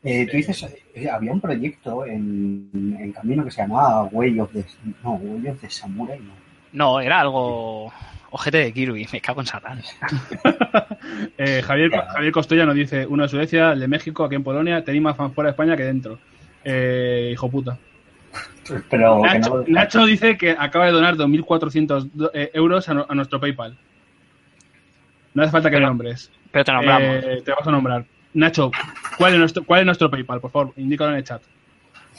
Eh, 0.03 0.27
tú 0.29 0.35
dices, 0.37 0.65
eh, 0.95 1.09
había 1.09 1.31
un 1.31 1.39
proyecto 1.39 2.05
en, 2.05 2.69
en 2.99 3.11
camino 3.13 3.43
que 3.45 3.51
se 3.51 3.61
llamaba 3.61 4.03
Way 4.05 4.39
of 4.41 4.51
the, 4.51 4.65
no, 5.03 5.11
Way 5.13 5.47
of 5.51 5.61
the 5.61 5.69
Samurai, 5.69 6.19
no. 6.19 6.33
No, 6.73 6.99
era 6.99 7.21
algo 7.21 7.91
ojete 8.31 8.57
de 8.57 8.73
Kirby, 8.73 9.07
me 9.13 9.21
cago 9.21 9.41
en 9.41 9.47
Satán. 9.47 9.81
Eh, 11.37 11.61
Javier, 11.61 11.91
Javier 11.91 12.31
Costoya 12.31 12.65
nos 12.65 12.75
dice, 12.75 13.05
uno 13.05 13.23
de 13.23 13.29
Suecia, 13.29 13.73
el 13.73 13.79
de 13.81 13.87
México, 13.87 14.23
aquí 14.23 14.35
en 14.35 14.43
Polonia, 14.43 14.83
tenéis 14.83 15.03
más 15.03 15.15
fans 15.17 15.33
fuera 15.33 15.49
de 15.49 15.51
España 15.51 15.75
que 15.77 15.83
dentro. 15.83 16.17
Eh, 16.63 17.29
hijo 17.33 17.49
puta. 17.49 17.77
Pero 18.89 19.21
que 19.21 19.27
Nacho, 19.39 19.57
no- 19.57 19.63
Nacho 19.67 20.05
dice 20.05 20.37
que 20.37 20.51
acaba 20.57 20.85
de 20.85 20.91
donar 20.93 21.15
2.400 21.15 22.09
do- 22.13 22.31
eh, 22.33 22.49
euros 22.53 22.87
a, 22.89 22.93
no- 22.93 23.05
a 23.07 23.13
nuestro 23.15 23.39
PayPal. 23.39 23.77
No 25.33 25.43
hace 25.43 25.51
falta 25.51 25.69
que 25.69 25.75
Pero- 25.75 25.87
nombres. 25.87 26.31
Pero 26.51 26.63
te 26.63 26.71
nombramos. 26.71 27.07
Eh, 27.25 27.41
te 27.43 27.51
vas 27.51 27.67
a 27.67 27.71
nombrar. 27.71 28.05
Nacho, 28.33 28.71
¿cuál 29.17 29.33
es, 29.33 29.39
nuestro, 29.39 29.63
¿cuál 29.63 29.81
es 29.81 29.85
nuestro 29.85 30.09
PayPal? 30.09 30.41
Por 30.41 30.51
favor, 30.51 30.73
indícalo 30.77 31.11
en 31.11 31.17
el 31.17 31.23
chat. 31.23 31.41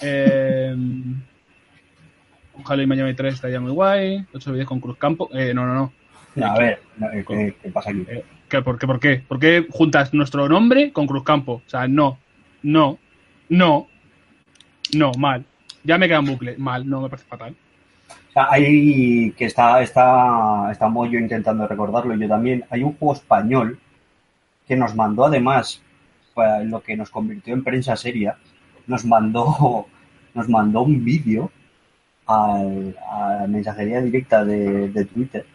Eh, 0.00 0.72
un 0.74 2.80
y 2.80 2.86
Miami 2.86 3.14
3 3.14 3.34
estaría 3.34 3.60
muy 3.60 3.72
guay. 3.72 4.24
8 4.32 4.52
vídeos 4.52 4.68
con 4.68 4.80
Cruz 4.80 4.96
Campo. 4.96 5.28
Eh, 5.32 5.52
no, 5.54 5.66
no, 5.66 5.74
no. 5.74 5.92
No, 6.36 6.46
a 6.46 6.58
ver, 6.58 6.80
no, 6.96 7.10
eh, 7.12 7.24
¿qué, 7.26 7.56
qué 7.62 7.70
pasa 7.70 7.90
aquí? 7.90 8.04
Eh, 8.08 8.24
¿qué, 8.48 8.62
por, 8.62 8.78
qué, 8.78 8.86
¿Por 8.86 9.00
qué? 9.00 9.22
¿Por 9.26 9.38
qué 9.38 9.66
juntas 9.70 10.12
nuestro 10.14 10.48
nombre 10.48 10.92
con 10.92 11.06
Cruz 11.06 11.22
Campo? 11.22 11.62
O 11.64 11.68
sea, 11.68 11.86
no, 11.86 12.18
no, 12.62 12.98
no, 13.48 13.88
no, 14.96 15.12
mal. 15.18 15.44
Ya 15.84 15.98
me 15.98 16.08
queda 16.08 16.18
en 16.18 16.26
bucle. 16.26 16.56
Mal, 16.58 16.88
no 16.88 17.02
me 17.02 17.08
parece 17.08 17.28
fatal. 17.28 17.54
O 18.30 18.32
sea, 18.32 18.48
hay 18.50 19.30
que 19.32 19.44
está, 19.44 19.80
está, 19.82 20.70
estamos 20.72 21.08
yo 21.10 21.18
intentando 21.18 21.68
recordarlo, 21.68 22.16
yo 22.16 22.28
también. 22.28 22.64
Hay 22.70 22.82
un 22.82 22.94
juego 22.94 23.14
español 23.14 23.78
que 24.66 24.76
nos 24.76 24.94
mandó 24.94 25.26
además, 25.26 25.82
para 26.34 26.62
lo 26.64 26.82
que 26.82 26.96
nos 26.96 27.10
convirtió 27.10 27.54
en 27.54 27.64
prensa 27.64 27.96
seria, 27.96 28.36
nos 28.86 29.04
mandó, 29.04 29.86
nos 30.34 30.48
mandó 30.48 30.82
un 30.82 31.04
vídeo 31.04 31.50
al- 32.26 32.96
a 33.10 33.36
la 33.42 33.46
mensajería 33.46 34.00
directa 34.00 34.44
de, 34.44 34.88
de 34.88 35.04
Twitter 35.06 35.46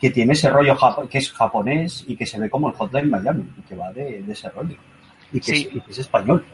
que 0.00 0.10
tiene 0.10 0.32
ese 0.32 0.48
rollo 0.48 0.74
japo- 0.76 1.06
que 1.08 1.18
es 1.18 1.30
japonés 1.30 2.04
y 2.08 2.16
que 2.16 2.24
se 2.24 2.38
ve 2.40 2.48
como 2.48 2.68
el 2.68 2.74
Hotline 2.74 3.10
Miami 3.10 3.44
y 3.58 3.62
que 3.62 3.76
va 3.76 3.92
de, 3.92 4.22
de 4.22 4.32
ese 4.32 4.48
rollo 4.48 4.76
y 5.32 5.40
que, 5.40 5.54
Sí. 5.54 5.66
es, 5.70 5.76
y 5.76 5.80
que 5.82 5.90
es 5.92 5.98
español. 5.98 6.44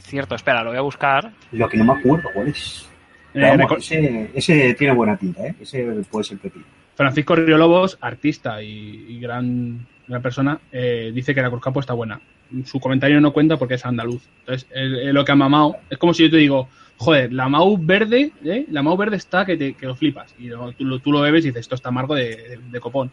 Cierto, 0.00 0.34
espera, 0.34 0.62
lo 0.64 0.70
voy 0.70 0.78
a 0.78 0.82
buscar. 0.82 1.30
Lo 1.52 1.68
que 1.68 1.76
no 1.78 1.84
me 1.84 1.92
acuerdo 2.00 2.28
cuál 2.34 2.48
es. 2.48 2.88
Eh, 3.34 3.40
vamos, 3.56 3.72
ese, 3.78 4.30
ese 4.34 4.74
tiene 4.74 4.92
buena 4.92 5.16
tinta, 5.16 5.46
¿eh? 5.46 5.54
Ese 5.60 5.84
puede 6.10 6.24
ser 6.24 6.38
pepino. 6.38 6.64
Francisco 6.96 7.36
Río 7.36 7.56
Lobos, 7.56 7.96
artista 8.00 8.60
y, 8.60 9.06
y 9.08 9.20
gran, 9.20 9.86
gran 10.10 10.22
persona, 10.22 10.60
eh, 10.72 11.10
dice 11.14 11.34
que 11.34 11.42
la 11.42 11.50
Cruz 11.50 11.62
Campo 11.62 11.80
está 11.80 11.94
buena. 11.94 12.20
Su 12.64 12.80
comentario 12.80 13.20
no 13.20 13.32
cuenta 13.32 13.56
porque 13.56 13.74
es 13.74 13.86
andaluz. 13.86 14.22
Entonces, 14.40 14.68
lo 15.14 15.24
que 15.24 15.32
ha 15.32 15.36
mamado 15.36 15.76
es 15.88 15.98
como 15.98 16.12
si 16.14 16.24
yo 16.24 16.30
te 16.30 16.36
digo, 16.38 16.68
joder, 16.96 17.32
la 17.32 17.48
Mau 17.48 17.78
verde, 17.78 18.32
¿eh? 18.44 18.66
la 18.70 18.82
Mau 18.82 18.96
verde 18.96 19.16
está 19.16 19.44
que, 19.46 19.56
te, 19.56 19.74
que 19.74 19.86
lo 19.86 19.94
flipas. 19.96 20.34
Y 20.38 20.48
tú, 20.76 20.84
lo- 20.84 20.98
tú 20.98 21.12
lo 21.12 21.20
bebes 21.20 21.44
y 21.44 21.48
dices, 21.48 21.60
esto 21.62 21.74
está 21.76 21.88
amargo 21.90 22.14
de, 22.14 22.58
de- 22.70 22.80
copón. 22.80 23.10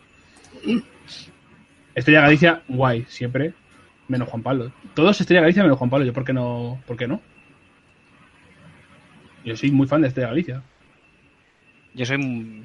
Estrella 1.96 2.22
Galicia, 2.22 2.62
guay, 2.68 3.06
siempre, 3.08 3.54
menos 4.08 4.28
Juan 4.30 4.44
Pablo. 4.44 4.72
Todos 4.94 5.20
Estrella 5.22 5.42
Galicia 5.42 5.64
menos 5.64 5.78
Juan 5.78 5.90
Pablo. 5.90 6.06
Yo, 6.06 6.14
¿por 6.14 6.26
qué 6.26 6.34
no? 6.34 6.80
¿Por 6.86 6.98
qué 6.98 7.08
no? 7.08 7.22
Yo 9.46 9.56
soy 9.56 9.72
muy 9.72 9.88
fan 9.88 10.02
de 10.02 10.08
Estrella 10.10 10.30
Galicia. 10.30 10.64
Yo 11.94 12.06
soy. 12.06 12.64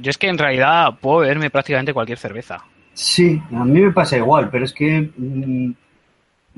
Yo 0.00 0.10
es 0.10 0.18
que 0.18 0.28
en 0.28 0.38
realidad 0.38 0.98
puedo 1.00 1.18
beberme 1.20 1.50
prácticamente 1.50 1.92
cualquier 1.92 2.18
cerveza. 2.18 2.64
Sí, 2.94 3.42
a 3.52 3.64
mí 3.64 3.80
me 3.80 3.92
pasa 3.92 4.16
igual, 4.16 4.48
pero 4.50 4.64
es 4.64 4.72
que 4.72 5.10
mm, 5.16 5.72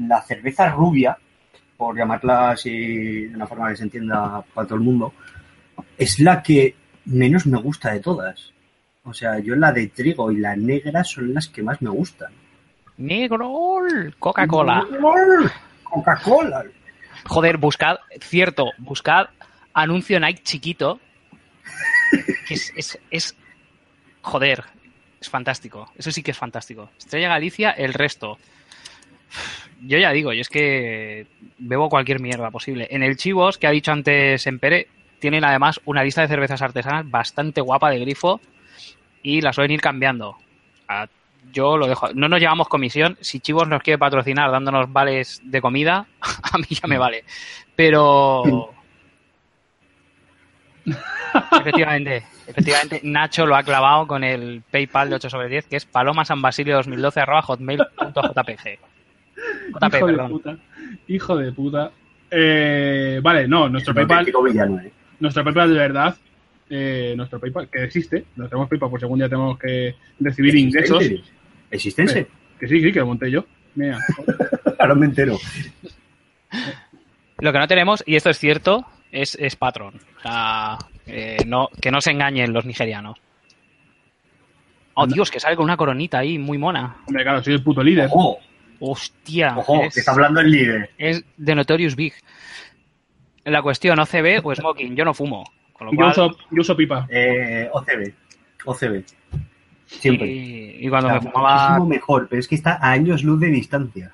la 0.06 0.20
cerveza 0.22 0.68
rubia, 0.70 1.16
por 1.76 1.96
llamarla 1.96 2.50
así 2.50 3.26
de 3.26 3.34
una 3.34 3.46
forma 3.46 3.70
que 3.70 3.76
se 3.76 3.82
entienda 3.84 4.42
para 4.54 4.66
todo 4.66 4.76
el 4.78 4.84
mundo, 4.84 5.12
es 5.96 6.20
la 6.20 6.42
que 6.42 6.74
menos 7.06 7.46
me 7.46 7.58
gusta 7.58 7.92
de 7.92 8.00
todas. 8.00 8.52
O 9.04 9.14
sea, 9.14 9.38
yo 9.38 9.54
la 9.56 9.72
de 9.72 9.86
trigo 9.88 10.30
y 10.32 10.38
la 10.38 10.56
negra 10.56 11.04
son 11.04 11.32
las 11.32 11.48
que 11.48 11.62
más 11.62 11.80
me 11.80 11.90
gustan. 11.90 12.32
Negro, 12.98 13.50
Coca-Cola. 14.18 14.84
Coca-Cola. 15.84 16.64
Joder, 17.26 17.56
buscad, 17.56 17.96
cierto, 18.20 18.72
buscad 18.78 19.26
anuncio 19.74 20.18
Nike 20.20 20.42
chiquito. 20.42 20.98
Que 22.46 22.54
es, 22.54 22.72
es, 22.76 22.98
es- 23.10 23.36
Joder, 24.22 24.64
es 25.20 25.28
fantástico. 25.30 25.90
Eso 25.96 26.10
sí 26.10 26.22
que 26.22 26.32
es 26.32 26.38
fantástico. 26.38 26.90
Estrella 26.98 27.28
Galicia, 27.28 27.70
el 27.70 27.94
resto. 27.94 28.38
Yo 29.82 29.98
ya 29.98 30.12
digo, 30.12 30.32
yo 30.32 30.40
es 30.40 30.48
que 30.48 31.26
bebo 31.58 31.88
cualquier 31.88 32.20
mierda 32.20 32.50
posible. 32.50 32.88
En 32.90 33.02
el 33.02 33.16
Chivos, 33.16 33.58
que 33.58 33.66
ha 33.66 33.70
dicho 33.70 33.92
antes 33.92 34.46
Empere, 34.46 34.88
tienen 35.18 35.44
además 35.44 35.80
una 35.84 36.02
lista 36.02 36.22
de 36.22 36.28
cervezas 36.28 36.62
artesanas 36.62 37.10
bastante 37.10 37.60
guapa 37.60 37.90
de 37.90 37.98
grifo 37.98 38.40
y 39.22 39.40
la 39.40 39.52
suelen 39.52 39.72
ir 39.72 39.80
cambiando. 39.80 40.36
Yo 41.52 41.76
lo 41.76 41.86
dejo. 41.86 42.12
No 42.14 42.28
nos 42.28 42.40
llevamos 42.40 42.68
comisión. 42.68 43.16
Si 43.20 43.40
Chivos 43.40 43.68
nos 43.68 43.82
quiere 43.82 43.98
patrocinar 43.98 44.50
dándonos 44.50 44.92
vales 44.92 45.40
de 45.44 45.60
comida, 45.60 46.06
a 46.20 46.58
mí 46.58 46.66
ya 46.70 46.86
me 46.86 46.98
vale. 46.98 47.24
Pero. 47.74 48.72
efectivamente, 51.52 52.22
efectivamente, 52.46 53.00
Nacho 53.02 53.46
lo 53.46 53.56
ha 53.56 53.62
clavado 53.62 54.06
con 54.06 54.24
el 54.24 54.62
PayPal 54.70 55.10
de 55.10 55.16
8 55.16 55.30
sobre 55.30 55.48
10, 55.48 55.66
que 55.66 55.76
es 55.76 55.90
palomasanbasilio2012 55.90 57.16
arroba 57.16 57.42
hotmail.jpg. 57.42 58.78
JP, 59.72 59.94
Hijo 59.94 60.06
de 60.06 60.28
puta. 60.28 60.56
Hijo 61.08 61.36
de 61.36 61.52
puta. 61.52 61.90
Eh, 62.30 63.20
vale, 63.22 63.46
no, 63.46 63.68
nuestro 63.68 63.92
Es 63.92 64.06
PayPal, 64.06 64.26
villano, 64.44 64.80
¿eh? 64.80 64.92
nuestro 65.20 65.44
PayPal 65.44 65.72
de 65.72 65.78
verdad, 65.78 66.16
eh, 66.68 67.14
nuestro 67.16 67.38
PayPal, 67.38 67.68
que 67.68 67.84
existe, 67.84 68.24
no 68.36 68.48
tenemos 68.48 68.68
PayPal 68.68 68.90
por 68.90 69.00
si 69.00 69.04
algún 69.04 69.18
día 69.18 69.28
tenemos 69.28 69.58
que 69.58 69.94
recibir 70.20 70.56
ingresos. 70.56 71.02
¿Existense? 71.02 71.32
¿Existense? 71.70 72.26
Que 72.58 72.68
sí, 72.68 72.80
sí, 72.80 72.92
que 72.92 73.00
lo 73.00 73.06
monté 73.06 73.30
yo. 73.30 73.44
Mira, 73.74 73.98
Ahora 74.78 74.94
me 74.94 75.06
entero. 75.06 75.38
Lo 77.38 77.52
que 77.52 77.58
no 77.58 77.68
tenemos, 77.68 78.02
y 78.06 78.16
esto 78.16 78.30
es 78.30 78.38
cierto, 78.38 78.86
es, 79.12 79.36
es 79.40 79.56
Patreon. 79.56 79.94
O 80.18 80.20
sea, 80.22 80.78
eh, 81.06 81.38
no, 81.46 81.68
que 81.80 81.90
no 81.90 82.00
se 82.00 82.10
engañen 82.10 82.52
los 82.52 82.64
nigerianos. 82.66 83.18
Oh, 84.94 85.06
Dios, 85.06 85.30
que 85.30 85.40
sale 85.40 85.56
con 85.56 85.64
una 85.64 85.76
coronita 85.76 86.18
ahí, 86.18 86.38
muy 86.38 86.56
mona. 86.58 86.96
hombre, 87.06 87.22
claro, 87.22 87.42
soy 87.42 87.54
el 87.54 87.62
puto 87.62 87.82
líder. 87.82 88.06
Ojo, 88.06 88.38
Hostia. 88.80 89.54
ojo, 89.56 89.82
es- 89.82 89.94
que 89.94 90.00
está 90.00 90.12
hablando 90.12 90.40
el 90.40 90.50
líder. 90.50 90.90
es 90.98 91.24
de 91.36 91.54
Notorious 91.54 91.94
Big. 91.96 92.14
La 93.44 93.62
cuestión, 93.62 93.98
OCB 93.98 94.40
o 94.44 94.54
smoking, 94.54 94.96
yo 94.96 95.04
no 95.04 95.14
fumo. 95.14 95.44
Con 95.72 95.86
lo 95.88 95.92
Yo 95.92 95.96
cual, 95.98 96.10
uso, 96.10 96.36
yo 96.50 96.60
uso 96.62 96.76
pipa. 96.76 97.06
Eh, 97.10 97.68
OCB. 97.72 98.12
OCB. 98.64 99.04
Siempre. 99.84 100.26
y, 100.26 100.78
y 100.86 100.88
cuando 100.88 101.08
O 101.08 101.12
sea, 101.12 101.20
me 101.20 101.30
fumaba... 101.30 101.84
mejor, 101.84 102.26
pero 102.28 102.40
es 102.40 102.48
que 102.48 102.54
está 102.56 102.72
a 102.80 102.90
años 102.90 103.22
luz 103.22 103.38
de 103.38 103.48
distancia. 103.48 104.12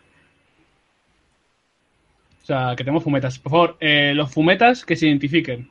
O 2.43 2.45
sea, 2.45 2.75
que 2.77 2.83
tenemos 2.85 3.05
fumetas. 3.05 3.39
Por 3.39 3.53
favor, 3.53 3.77
eh, 3.81 4.13
los 4.15 4.31
fumetas 4.33 4.85
que 4.85 4.97
se 4.97 5.07
identifiquen. 5.07 5.71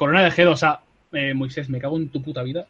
Corona 0.00 0.22
de 0.24 0.30
G2A. 0.30 0.80
Eh, 1.12 1.34
Moisés, 1.34 1.68
me 1.68 1.78
cago 1.78 1.98
en 1.98 2.08
tu 2.08 2.22
puta 2.22 2.42
vida. 2.42 2.64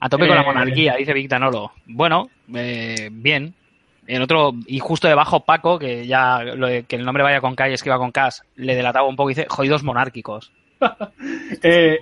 A 0.00 0.08
tope 0.08 0.26
con 0.26 0.34
la 0.34 0.42
Eh, 0.42 0.46
monarquía, 0.46 0.96
dice 0.96 1.12
Victanolo. 1.12 1.70
Bueno, 1.86 2.30
eh, 2.52 3.10
bien. 3.12 3.54
En 4.08 4.22
otro, 4.22 4.54
y 4.66 4.80
justo 4.80 5.06
debajo 5.06 5.44
Paco, 5.44 5.78
que 5.78 6.04
ya 6.04 6.42
lo 6.42 6.66
de 6.66 6.82
que 6.82 6.96
el 6.96 7.04
nombre 7.04 7.22
vaya 7.22 7.40
con 7.40 7.54
K 7.54 7.70
y 7.70 7.74
escriba 7.74 7.96
con 7.96 8.10
K, 8.10 8.28
le 8.56 8.74
delataba 8.74 9.06
un 9.06 9.14
poco 9.14 9.30
y 9.30 9.34
dice, 9.34 9.46
jodidos 9.48 9.84
monárquicos. 9.84 10.50
Eh, 11.62 11.98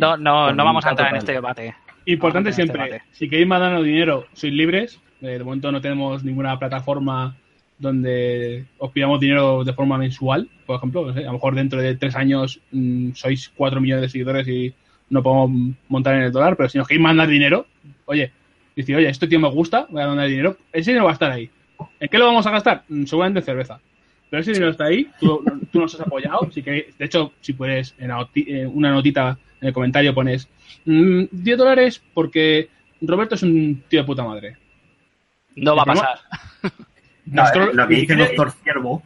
No, 0.00 0.16
no, 0.16 0.52
no 0.54 0.64
vamos 0.64 0.86
a 0.86 0.90
entrar 0.90 1.10
en 1.10 1.16
este 1.16 1.32
debate. 1.32 1.74
Importante 2.06 2.50
siempre, 2.52 2.80
este 2.82 2.94
debate. 2.94 3.10
si 3.12 3.28
queréis 3.28 3.46
mandarnos 3.46 3.84
dinero, 3.84 4.26
sois 4.32 4.52
libres. 4.54 4.98
Eh, 5.20 5.36
de 5.38 5.44
momento 5.44 5.70
no 5.70 5.82
tenemos 5.82 6.24
ninguna 6.24 6.58
plataforma 6.58 7.36
donde 7.80 8.66
os 8.78 8.90
pidamos 8.92 9.18
dinero 9.18 9.64
de 9.64 9.72
forma 9.72 9.98
mensual, 9.98 10.48
por 10.66 10.76
ejemplo. 10.76 11.06
no 11.06 11.14
sé, 11.14 11.20
a 11.20 11.26
lo 11.26 11.32
mejor 11.32 11.54
dentro 11.54 11.80
de 11.80 11.96
tres 11.96 12.14
años 12.14 12.60
mm, 12.70 13.12
sois 13.14 13.48
cuatro 13.56 13.80
millones 13.80 14.02
de 14.02 14.08
seguidores 14.10 14.46
y 14.46 14.72
no 15.08 15.22
podemos 15.22 15.74
montar 15.88 16.14
en 16.14 16.22
el 16.22 16.32
dólar, 16.32 16.56
pero 16.56 16.68
si 16.68 16.78
nos 16.78 16.86
queréis 16.86 17.02
mandar 17.02 17.26
dinero, 17.28 17.66
oye, 18.04 18.30
decir, 18.76 18.94
oye, 18.94 19.08
este 19.08 19.26
tío 19.26 19.40
me 19.40 19.48
gusta, 19.50 19.86
voy 19.90 20.02
a 20.02 20.06
mandar 20.06 20.28
dinero, 20.28 20.56
ese 20.72 20.90
dinero 20.92 21.06
va 21.06 21.10
a 21.10 21.14
estar 21.14 21.32
ahí. 21.32 21.50
¿En 21.98 22.08
qué 22.08 22.18
lo 22.18 22.26
vamos 22.26 22.46
a 22.46 22.50
gastar? 22.50 22.84
Mm, 22.88 23.04
Seguramente 23.04 23.40
en 23.40 23.44
cerveza. 23.46 23.80
Pero 24.28 24.42
ese 24.42 24.52
dinero 24.52 24.70
está 24.70 24.84
ahí, 24.84 25.08
tú, 25.18 25.42
tú 25.72 25.80
nos 25.80 25.92
has 25.94 26.02
apoyado. 26.02 26.48
Si 26.52 26.62
queréis- 26.62 26.96
de 26.96 27.04
hecho, 27.04 27.32
si 27.40 27.52
puedes, 27.54 27.94
en 27.98 28.10
eh, 28.36 28.66
una 28.66 28.92
notita 28.92 29.36
en 29.60 29.68
el 29.68 29.74
comentario 29.74 30.14
pones 30.14 30.48
mm, 30.84 31.24
10 31.32 31.58
dólares 31.58 32.02
porque 32.14 32.68
Roberto 33.00 33.34
es 33.34 33.42
un 33.42 33.82
tío 33.88 34.00
de 34.00 34.06
puta 34.06 34.22
madre. 34.22 34.56
No 35.56 35.74
va 35.74 35.82
a 35.82 35.86
pasar. 35.86 36.18
No, 37.30 37.42
Nosotros- 37.42 37.68
eh, 37.68 37.74
lo 37.74 37.88
que 37.88 37.94
dice 37.94 38.12
el 38.14 38.18
doctor 38.20 38.52
Ciervo 38.62 39.02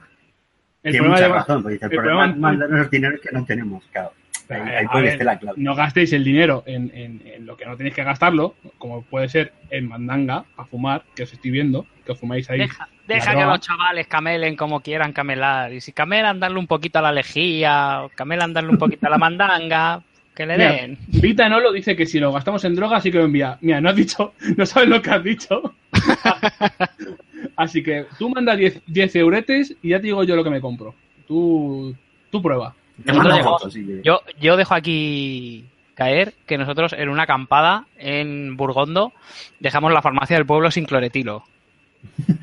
El 0.82 0.92
tiene 0.92 0.98
problema 0.98 1.14
mucha 1.16 1.28
de- 1.28 1.34
razón, 1.40 1.62
porque 1.62 1.72
dice, 1.74 1.86
el, 1.86 1.92
el 1.92 1.98
problema 1.98 2.26
es 2.26 2.36
mandarnos 2.36 2.78
los 2.80 2.90
dineros 2.90 3.20
que 3.20 3.30
no 3.32 3.44
tenemos, 3.44 3.84
claro. 3.92 4.12
Ahí, 4.50 4.60
ahí 4.60 4.84
A 4.84 4.90
puede 4.90 5.04
ver, 5.04 5.12
estar 5.12 5.24
la 5.26 5.38
clave. 5.38 5.56
no 5.60 5.74
gastéis 5.74 6.12
el 6.12 6.22
dinero 6.24 6.62
en, 6.66 6.90
en- 6.94 7.22
en 7.24 7.46
lo 7.46 7.56
que 7.56 7.64
no 7.64 7.76
tenéis 7.78 7.94
que 7.94 8.04
gastarlo, 8.04 8.54
como 8.76 9.02
puede 9.02 9.28
ser 9.30 9.52
en 9.70 9.88
mandanga, 9.88 10.44
a 10.58 10.64
fumar, 10.66 11.02
que 11.14 11.22
os 11.22 11.32
estoy 11.32 11.50
viendo, 11.50 11.86
que 12.04 12.12
os 12.12 12.18
fumáis 12.20 12.50
ahí. 12.50 12.58
Deja, 12.58 12.86
deja 13.08 13.34
que 13.34 13.42
los 13.44 13.60
chavales 13.60 14.06
camelen 14.06 14.54
como 14.56 14.80
quieran 14.80 15.12
camelar. 15.14 15.72
Y 15.72 15.80
si 15.80 15.92
camelan, 15.92 16.40
darle 16.40 16.58
un 16.58 16.66
poquito 16.66 16.98
a 16.98 17.02
la 17.02 17.12
lejía, 17.12 18.02
o 18.02 18.10
camelan, 18.10 18.52
darle 18.52 18.68
un 18.70 18.78
poquito 18.78 19.06
a 19.06 19.10
la 19.10 19.16
mandanga, 19.18 20.02
que 20.34 20.44
le 20.44 20.58
Mira, 20.58 20.72
den. 20.72 20.98
Vita 21.08 21.48
Nolo 21.48 21.72
dice 21.72 21.96
que 21.96 22.04
si 22.04 22.20
lo 22.20 22.30
gastamos 22.32 22.62
en 22.66 22.74
droga 22.74 23.00
sí 23.00 23.10
que 23.10 23.18
lo 23.18 23.24
envía. 23.24 23.56
Mira, 23.62 23.80
no 23.80 23.88
has 23.88 23.96
dicho, 23.96 24.34
no 24.58 24.66
sabes 24.66 24.90
lo 24.90 25.00
que 25.00 25.10
has 25.10 25.24
dicho. 25.24 25.74
Así 27.56 27.82
que 27.82 28.06
tú 28.18 28.28
manda 28.30 28.56
10, 28.56 28.82
10 28.86 29.16
euretes 29.16 29.76
y 29.82 29.90
ya 29.90 29.98
te 30.00 30.06
digo 30.06 30.24
yo 30.24 30.36
lo 30.36 30.44
que 30.44 30.50
me 30.50 30.60
compro. 30.60 30.94
Tú, 31.26 31.94
tú 32.30 32.42
prueba. 32.42 32.74
Nosotros 33.04 33.40
fotos, 33.40 33.72
sí 33.72 33.86
Yo, 34.04 34.20
yo 34.40 34.56
dejo 34.56 34.74
aquí 34.74 35.64
caer 35.94 36.34
que 36.46 36.58
nosotros 36.58 36.92
en 36.92 37.08
una 37.08 37.24
acampada 37.24 37.86
en 37.96 38.56
Burgondo 38.56 39.12
dejamos 39.60 39.92
la 39.92 40.02
farmacia 40.02 40.36
del 40.36 40.46
pueblo 40.46 40.70
sin 40.70 40.84
cloretilo. 40.84 41.44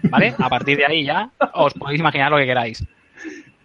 ¿Vale? 0.04 0.34
A 0.38 0.50
partir 0.50 0.78
de 0.78 0.86
ahí 0.86 1.04
ya 1.06 1.30
os 1.54 1.74
podéis 1.74 2.00
imaginar 2.00 2.32
lo 2.32 2.38
que 2.38 2.46
queráis. 2.46 2.86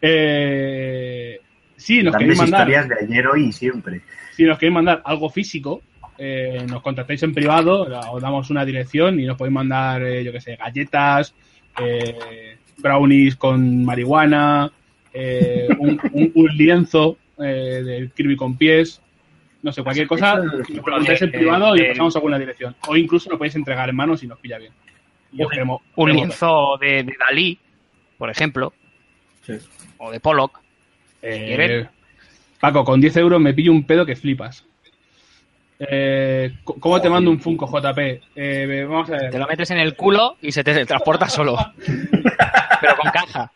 Eh, 0.02 1.40
sí, 1.76 2.02
nos 2.02 2.12
Grandes 2.12 2.38
queréis 2.38 2.38
mandar, 2.38 2.68
historias 2.68 2.88
de 2.88 3.06
ayer, 3.06 3.26
hoy 3.26 3.46
y 3.46 3.52
siempre. 3.52 4.02
si 4.32 4.44
nos 4.44 4.58
queréis 4.58 4.74
mandar 4.74 5.02
algo 5.04 5.30
físico, 5.30 5.80
eh, 6.18 6.64
nos 6.68 6.82
contactáis 6.82 7.22
en 7.22 7.34
privado, 7.34 7.86
os 8.12 8.22
damos 8.22 8.50
una 8.50 8.64
dirección 8.64 9.18
y 9.20 9.24
nos 9.24 9.36
podéis 9.36 9.54
mandar, 9.54 10.02
eh, 10.02 10.24
yo 10.24 10.32
que 10.32 10.40
sé, 10.40 10.56
galletas, 10.56 11.34
eh, 11.80 12.56
brownies 12.78 13.36
con 13.36 13.84
marihuana, 13.84 14.70
eh, 15.12 15.68
un, 15.78 16.00
un- 16.12 16.32
un 16.34 16.56
lienzo 16.56 17.16
eh, 17.38 17.82
de 17.84 18.10
Kirby 18.14 18.36
con 18.36 18.56
pies, 18.56 19.00
no 19.62 19.72
sé, 19.72 19.82
cualquier 19.82 20.06
cosa, 20.06 20.36
nos 20.36 20.66
preguntáis 20.84 21.22
en 21.22 21.32
privado 21.32 21.76
y 21.76 21.80
os 21.80 21.88
pasamos 21.88 22.16
alguna 22.16 22.38
dirección. 22.38 22.76
O 22.86 22.96
incluso 22.96 23.28
nos 23.30 23.38
podéis 23.38 23.56
entregar 23.56 23.88
en 23.88 23.96
mano 23.96 24.16
si 24.16 24.26
nos 24.26 24.38
pilla 24.38 24.58
bien. 24.58 24.72
Y 25.32 25.42
os 25.42 25.50
queremos- 25.50 25.80
Un 25.96 26.06
queremos 26.06 26.26
lienzo 26.28 26.78
de, 26.80 27.02
de 27.02 27.14
Dalí, 27.18 27.58
por 28.18 28.30
ejemplo, 28.30 28.72
o 29.98 30.10
de 30.10 30.20
Pollock. 30.20 30.60
Eh, 31.22 31.44
¿Quieren? 31.46 31.88
Paco, 32.60 32.84
con 32.84 33.00
10 33.00 33.16
euros 33.16 33.40
me 33.40 33.54
pillo 33.54 33.72
un 33.72 33.84
pedo 33.84 34.04
que 34.06 34.16
flipas. 34.16 34.65
Eh, 35.78 36.54
¿Cómo 36.64 37.00
te 37.00 37.10
mando 37.10 37.30
un 37.30 37.38
Funko, 37.40 37.66
JP? 37.66 37.98
Eh, 38.34 38.86
vamos 38.88 39.10
a 39.10 39.16
Te 39.18 39.24
ver. 39.30 39.38
lo 39.40 39.46
metes 39.46 39.70
en 39.70 39.78
el 39.78 39.94
culo 39.94 40.36
y 40.40 40.50
se 40.52 40.64
te 40.64 40.86
transporta 40.86 41.28
solo. 41.28 41.56
Pero 42.80 42.96
con 42.96 43.10
caja. 43.10 43.52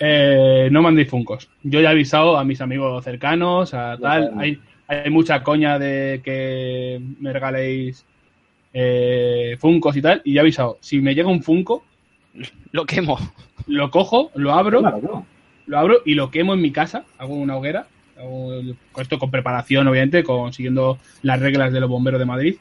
Eh, 0.00 0.68
no 0.70 0.82
mandéis 0.82 1.08
Funcos. 1.08 1.48
Yo 1.62 1.80
ya 1.80 1.88
he 1.90 1.92
avisado 1.92 2.36
a 2.38 2.44
mis 2.44 2.60
amigos 2.60 3.04
cercanos, 3.04 3.72
a 3.74 3.96
tal. 3.98 4.32
Hay, 4.38 4.60
hay 4.88 5.10
mucha 5.10 5.42
coña 5.42 5.78
de 5.78 6.20
que 6.24 7.00
me 7.20 7.32
regaléis 7.32 8.04
eh, 8.72 9.56
Funcos 9.60 9.96
y 9.96 10.02
tal. 10.02 10.22
Y 10.24 10.34
ya 10.34 10.40
he 10.40 10.42
avisado. 10.42 10.78
Si 10.80 11.00
me 11.00 11.14
llega 11.14 11.28
un 11.28 11.42
Funko, 11.42 11.84
Lo 12.72 12.84
quemo. 12.86 13.18
lo 13.66 13.90
cojo, 13.90 14.30
lo 14.34 14.52
abro, 14.52 14.80
Claro, 14.80 15.00
no. 15.02 15.26
lo 15.66 15.78
abro 15.78 15.96
y 16.04 16.14
lo 16.14 16.30
quemo 16.30 16.54
en 16.54 16.62
mi 16.62 16.72
casa. 16.72 17.04
Hago 17.18 17.34
una 17.34 17.56
hoguera. 17.56 17.86
Esto 18.98 19.18
con 19.18 19.30
preparación, 19.30 19.86
obviamente, 19.88 20.22
con, 20.22 20.52
siguiendo 20.52 20.98
las 21.22 21.40
reglas 21.40 21.72
de 21.72 21.80
los 21.80 21.88
bomberos 21.90 22.18
de 22.18 22.26
Madrid. 22.26 22.56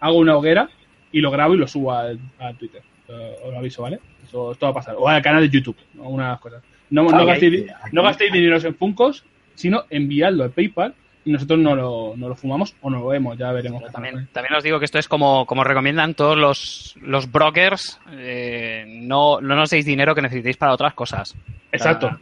Hago 0.00 0.18
una 0.18 0.36
hoguera 0.36 0.68
y 1.12 1.20
lo 1.20 1.30
grabo 1.30 1.54
y 1.54 1.58
lo 1.58 1.68
subo 1.68 1.92
al, 1.92 2.18
a 2.38 2.52
Twitter. 2.54 2.82
Eh, 3.08 3.36
Os 3.44 3.52
lo 3.52 3.58
aviso, 3.58 3.82
¿vale? 3.82 4.00
Eso, 4.24 4.52
esto 4.52 4.66
va 4.66 4.70
a 4.70 4.74
pasar. 4.74 4.94
O 4.98 5.08
al 5.08 5.22
canal 5.22 5.42
de 5.42 5.48
YouTube, 5.50 5.76
¿no? 5.94 6.04
una 6.04 6.24
de 6.24 6.30
las 6.30 6.40
cosas. 6.40 6.62
No, 6.90 7.04
no 7.04 7.18
Ay, 7.18 7.26
gastéis, 7.26 7.64
no 7.92 8.02
gastéis 8.02 8.32
dinero 8.32 8.56
en 8.56 8.74
Funcos, 8.74 9.24
sino 9.54 9.84
enviadlo 9.90 10.44
al 10.44 10.50
PayPal 10.50 10.94
y 11.24 11.30
nosotros 11.32 11.58
no 11.58 11.74
lo, 11.76 12.14
no 12.16 12.28
lo 12.28 12.34
fumamos 12.34 12.74
o 12.80 12.90
no 12.90 12.98
lo 12.98 13.06
vemos, 13.06 13.38
ya 13.38 13.52
veremos. 13.52 13.82
También, 13.92 14.28
también 14.32 14.54
os 14.54 14.64
digo 14.64 14.78
que 14.78 14.84
esto 14.86 14.98
es 14.98 15.08
como, 15.08 15.46
como 15.46 15.62
recomiendan 15.64 16.14
todos 16.14 16.36
los, 16.36 16.96
los 17.00 17.30
brokers. 17.30 18.00
eh, 18.12 18.84
no, 18.88 19.40
no 19.40 19.54
nos 19.54 19.70
deis 19.70 19.84
dinero 19.86 20.14
que 20.14 20.22
necesitéis 20.22 20.56
para 20.56 20.72
otras 20.72 20.94
cosas. 20.94 21.34
Exacto. 21.70 22.18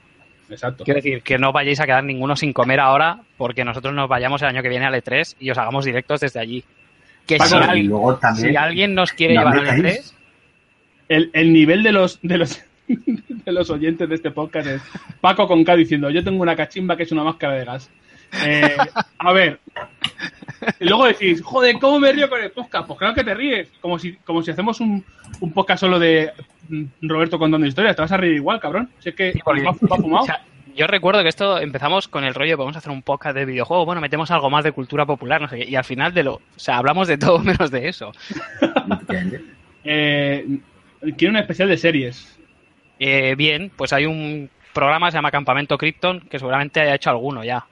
Exacto. 0.51 0.85
Quiero 0.85 0.99
decir, 0.99 1.23
que 1.23 1.39
no 1.39 1.53
vayáis 1.53 1.81
a 1.81 1.87
quedar 1.87 2.05
ninguno 2.05 2.37
sin 2.37 2.53
comer 2.53 2.81
ahora 2.81 3.21
porque 3.37 3.65
nosotros 3.65 3.95
nos 3.95 4.09
vayamos 4.09 4.43
el 4.43 4.49
año 4.49 4.63
que 4.63 4.69
viene 4.69 4.87
al 4.87 4.95
E3 4.95 5.37
y 5.41 5.51
os 5.51 5.59
hagamos 5.59 5.85
directos 5.85 6.21
desde 6.21 6.41
allí. 6.41 6.65
Que 7.27 7.35
si, 7.35 7.41
Paco, 7.41 7.57
Y 7.57 7.69
alguien, 7.69 7.87
luego 7.87 8.17
también. 8.17 8.49
si 8.51 8.57
alguien 8.57 8.95
nos 8.95 9.13
quiere 9.13 9.35
No 9.35 9.41
llevar 9.43 9.59
al 9.59 9.77
metáis. 9.83 10.13
E3, 10.13 10.15
el, 11.09 11.31
el 11.33 11.53
nivel 11.53 11.83
de 11.83 11.93
los 11.93 12.19
de 12.23 12.39
los 12.39 12.63
de 12.89 13.53
los 13.53 13.71
oyentes 13.71 14.09
de 14.09 14.15
este 14.17 14.31
podcast 14.33 14.67
es 14.67 14.83
Paco 15.21 15.47
con 15.47 15.63
K 15.65 15.77
diciendo 15.77 16.11
yo 16.11 16.25
tengo 16.25 16.43
una 16.43 16.57
cachimba 16.57 16.97
que 16.97 17.05
es 17.05 17.13
una 17.13 17.23
máscara 17.25 17.55
de 17.55 17.65
gas. 17.65 17.91
Eh, 18.45 18.77
a 19.19 19.33
ver. 19.33 19.61
Y 20.79 20.85
luego 20.89 21.07
decís, 21.07 21.43
joder, 21.43 21.79
¿cómo 21.79 21.99
me 21.99 22.13
río 22.13 22.29
con 22.29 22.41
el 22.43 22.51
podcast? 22.51 22.87
Pues 22.87 22.99
claro 22.99 23.15
que 23.15 23.25
te 23.25 23.35
ríes. 23.35 23.71
Como 23.81 23.99
si, 23.99 24.15
como 24.17 24.43
si 24.43 24.51
hacemos 24.51 24.81
un, 24.81 25.05
un 25.41 25.53
podcast 25.53 25.81
solo 25.81 25.99
de 25.99 26.33
mm, 26.69 26.85
Roberto 27.03 27.39
contando 27.39 27.67
historias. 27.67 27.97
Te 27.97 28.03
vas 28.03 28.13
a 28.13 28.17
reír 28.17 28.35
igual, 28.35 28.61
cabrón. 28.61 28.91
Si 28.99 29.09
es 29.11 29.15
que 29.15 29.33
Sí, 29.33 29.41
porque- 29.45 29.63
va, 29.63 29.73
va 29.73 29.97
fumado. 29.97 30.23
O 30.25 30.27
sea, 30.27 30.43
yo 30.77 30.87
recuerdo 30.87 31.23
que 31.23 31.29
esto 31.29 31.59
empezamos 31.59 32.07
con 32.07 32.23
el 32.25 32.33
rollo, 32.35 32.57
vamos 32.57 32.77
a 32.77 32.79
hacer 32.79 32.93
un 32.93 33.03
podcast 33.03 33.35
de 33.35 33.45
videojuegos, 33.45 33.87
bueno, 33.87 34.01
metemos 34.01 34.31
algo 34.31 34.49
más 34.51 34.63
de 34.63 34.71
cultura 34.71 35.05
popular, 35.05 35.41
no 35.41 35.49
sé 35.49 35.59
qué, 35.59 35.69
y 35.69 35.75
al 35.75 35.85
final 35.85 36.15
de 36.15 36.23
lo, 36.23 36.35
o 36.35 36.41
sea, 36.57 36.77
hablamos 36.79 37.09
de 37.09 37.19
todo 37.19 37.39
menos 37.45 37.73
de 37.73 37.89
eso. 37.89 38.13
Eh, 39.85 40.47
quiero 41.17 41.33
un 41.33 41.39
especial 41.39 41.69
de 41.69 41.77
series. 41.77 42.39
Eh, 42.99 43.35
bien, 43.37 43.73
pues 43.77 43.93
hay 43.93 44.07
un 44.07 44.51
programa 44.73 45.07
que 45.09 45.13
se 45.13 45.19
llama 45.19 45.31
Campamento 45.31 45.77
Krypton, 45.79 46.21
que 46.31 46.39
seguramente 46.39 46.81
haya 46.81 46.95
hecho 46.95 47.11
alguno 47.11 47.43
ya. 47.45 47.67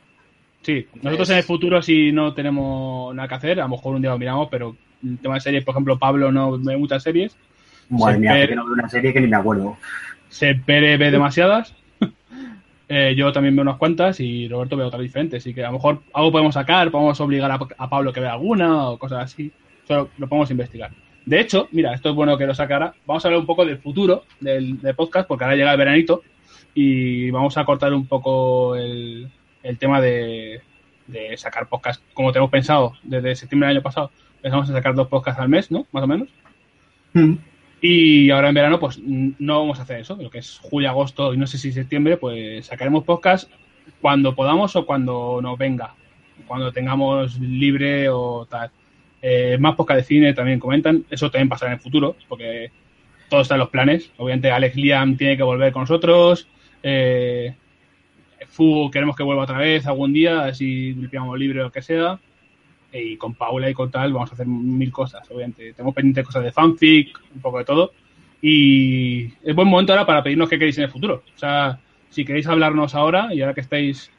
Sí, 0.63 0.87
nosotros 1.03 1.31
en 1.31 1.37
el 1.39 1.43
futuro 1.45 1.81
si 1.83 2.13
no 2.13 2.35
tenemos 2.35 3.15
nada 3.15 3.29
que 3.29 3.35
hacer, 3.35 3.61
a 3.61 3.65
lo 3.65 3.71
mejor 3.71 3.95
un 3.95 4.03
día 4.03 4.11
lo 4.11 4.19
miramos, 4.19 4.49
pero 4.51 4.77
el 5.03 5.19
tema 5.19 5.35
de 5.35 5.41
series, 5.41 5.65
por 5.65 5.73
ejemplo, 5.73 5.99
Pablo 5.99 6.33
no 6.33 6.59
ve 6.59 6.77
muchas 6.77 7.03
series, 7.03 7.37
Madre 7.89 8.19
mía, 8.19 8.47
que 8.47 8.55
no 8.55 8.65
veo 8.65 8.75
una 8.75 8.89
serie 8.89 9.13
que 9.13 9.21
ni 9.21 9.29
me 9.29 9.37
acuerdo. 9.37 9.77
Sepere 10.29 10.97
ve 10.99 11.11
demasiadas, 11.11 11.75
eh, 12.89 13.15
yo 13.17 13.33
también 13.33 13.57
veo 13.57 13.63
unas 13.63 13.79
cuantas 13.79 14.21
y 14.21 14.47
Roberto 14.49 14.77
ve 14.77 14.85
otras 14.85 15.03
diferentes, 15.03 15.43
así 15.43 15.55
que 15.55 15.65
a 15.65 15.69
lo 15.69 15.75
mejor 15.75 16.03
algo 16.13 16.33
podemos 16.33 16.55
sacar, 16.55 16.91
podemos 16.91 17.19
obligar 17.21 17.51
a, 17.51 17.59
a 17.79 17.89
Pablo 17.89 18.13
que 18.13 18.21
vea 18.21 18.33
alguna 18.33 18.89
o 18.91 18.99
cosas 18.99 19.25
así, 19.25 19.51
eso 19.85 20.11
lo 20.19 20.29
podemos 20.29 20.51
investigar. 20.51 20.91
De 21.25 21.41
hecho, 21.41 21.69
mira, 21.73 21.95
esto 21.95 22.11
es 22.11 22.15
bueno 22.15 22.37
que 22.37 22.47
lo 22.47 22.55
sacara, 22.55 22.95
vamos 23.07 23.25
a 23.25 23.29
hablar 23.29 23.41
un 23.41 23.47
poco 23.47 23.65
del 23.65 23.79
futuro 23.79 24.25
del, 24.41 24.81
del 24.81 24.95
podcast, 24.95 25.27
porque 25.29 25.45
ahora 25.45 25.57
llega 25.57 25.73
el 25.73 25.79
veranito 25.79 26.23
y 26.75 27.31
vamos 27.31 27.57
a 27.57 27.65
cortar 27.65 27.93
un 27.95 28.07
poco 28.07 28.77
el, 28.77 29.31
el 29.63 29.79
tema 29.79 30.01
de, 30.01 30.63
de 31.07 31.37
sacar 31.37 31.69
podcast 31.69 32.03
como 32.15 32.33
tenemos 32.33 32.51
pensado 32.51 32.95
desde 33.03 33.35
septiembre 33.35 33.69
del 33.69 33.77
año 33.79 33.83
pasado. 33.83 34.11
Pensamos 34.41 34.69
en 34.69 34.75
sacar 34.75 34.95
dos 34.95 35.09
podcasts 35.09 35.41
al 35.41 35.49
mes, 35.49 35.71
¿no? 35.71 35.87
Más 35.93 36.05
o 36.05 36.07
menos. 36.07 36.29
Mm. 37.13 37.35
Y 37.81 38.31
ahora 38.31 38.49
en 38.49 38.55
verano, 38.55 38.81
pues 38.81 38.99
no 38.99 39.61
vamos 39.61 39.79
a 39.79 39.83
hacer 39.83 40.01
eso, 40.01 40.17
lo 40.21 40.31
que 40.31 40.39
es 40.39 40.59
julio, 40.59 40.89
agosto 40.89 41.33
y 41.33 41.37
no 41.37 41.47
sé 41.47 41.59
si 41.59 41.73
septiembre, 41.73 42.17
pues 42.17 42.67
sacaremos 42.67 43.05
podcast 43.05 43.51
cuando 44.01 44.35
podamos 44.35 44.75
o 44.77 44.85
cuando 44.85 45.41
nos 45.41 45.57
venga, 45.57 45.95
cuando 46.47 46.73
tengamos 46.73 47.39
libre 47.39 48.09
o 48.09 48.47
tal. 48.51 48.71
Eh, 49.23 49.57
más 49.59 49.75
podcast 49.75 49.99
de 49.99 50.05
cine 50.05 50.35
también 50.35 50.61
comentan, 50.61 51.05
eso 51.11 51.31
también 51.31 51.49
pasará 51.49 51.73
en 51.73 51.79
el 51.79 51.83
futuro, 51.83 52.17
porque 52.29 52.71
todo 53.29 53.43
está 53.43 53.55
en 53.55 53.61
los 53.61 53.71
planes. 53.71 54.11
Obviamente, 54.17 54.51
Alex 54.51 54.77
Liam 54.77 55.17
tiene 55.17 55.37
que 55.37 55.43
volver 55.43 55.73
con 55.73 55.83
nosotros. 55.83 56.49
Eh, 56.83 57.55
Queremos 58.93 59.17
que 59.17 59.23
vuelva 59.23 59.45
otra 59.45 59.59
vez 59.59 59.87
algún 59.87 60.13
día, 60.13 60.45
así 60.45 60.93
pillamos 61.11 61.39
libre 61.39 61.61
o 61.61 61.65
lo 61.65 61.73
que 61.73 61.83
sea. 61.83 62.19
Y 62.93 63.17
con 63.17 63.35
Paula 63.35 63.69
y 63.69 63.75
con 63.75 63.91
tal 63.91 64.13
vamos 64.13 64.31
a 64.31 64.35
hacer 64.35 64.47
mil 64.47 64.91
cosas, 64.91 65.31
obviamente. 65.31 65.73
Tenemos 65.75 65.95
pendientes 65.95 66.25
cosas 66.27 66.43
de 66.45 66.53
fanfic, 66.53 67.19
un 67.35 67.41
poco 67.41 67.59
de 67.59 67.65
todo. 67.65 67.93
Y 68.41 69.27
es 69.45 69.55
buen 69.55 69.69
momento 69.69 69.93
ahora 69.93 70.07
para 70.07 70.23
pedirnos 70.23 70.49
qué 70.49 70.59
queréis 70.59 70.79
en 70.79 70.85
el 70.85 70.91
futuro. 70.91 71.23
O 71.35 71.39
sea, 71.39 71.79
si 72.09 72.25
queréis 72.25 72.47
hablarnos 72.47 72.95
ahora, 72.95 73.33
y 73.35 73.41
ahora 73.43 73.53
que 73.55 73.61
estáis 73.61 74.11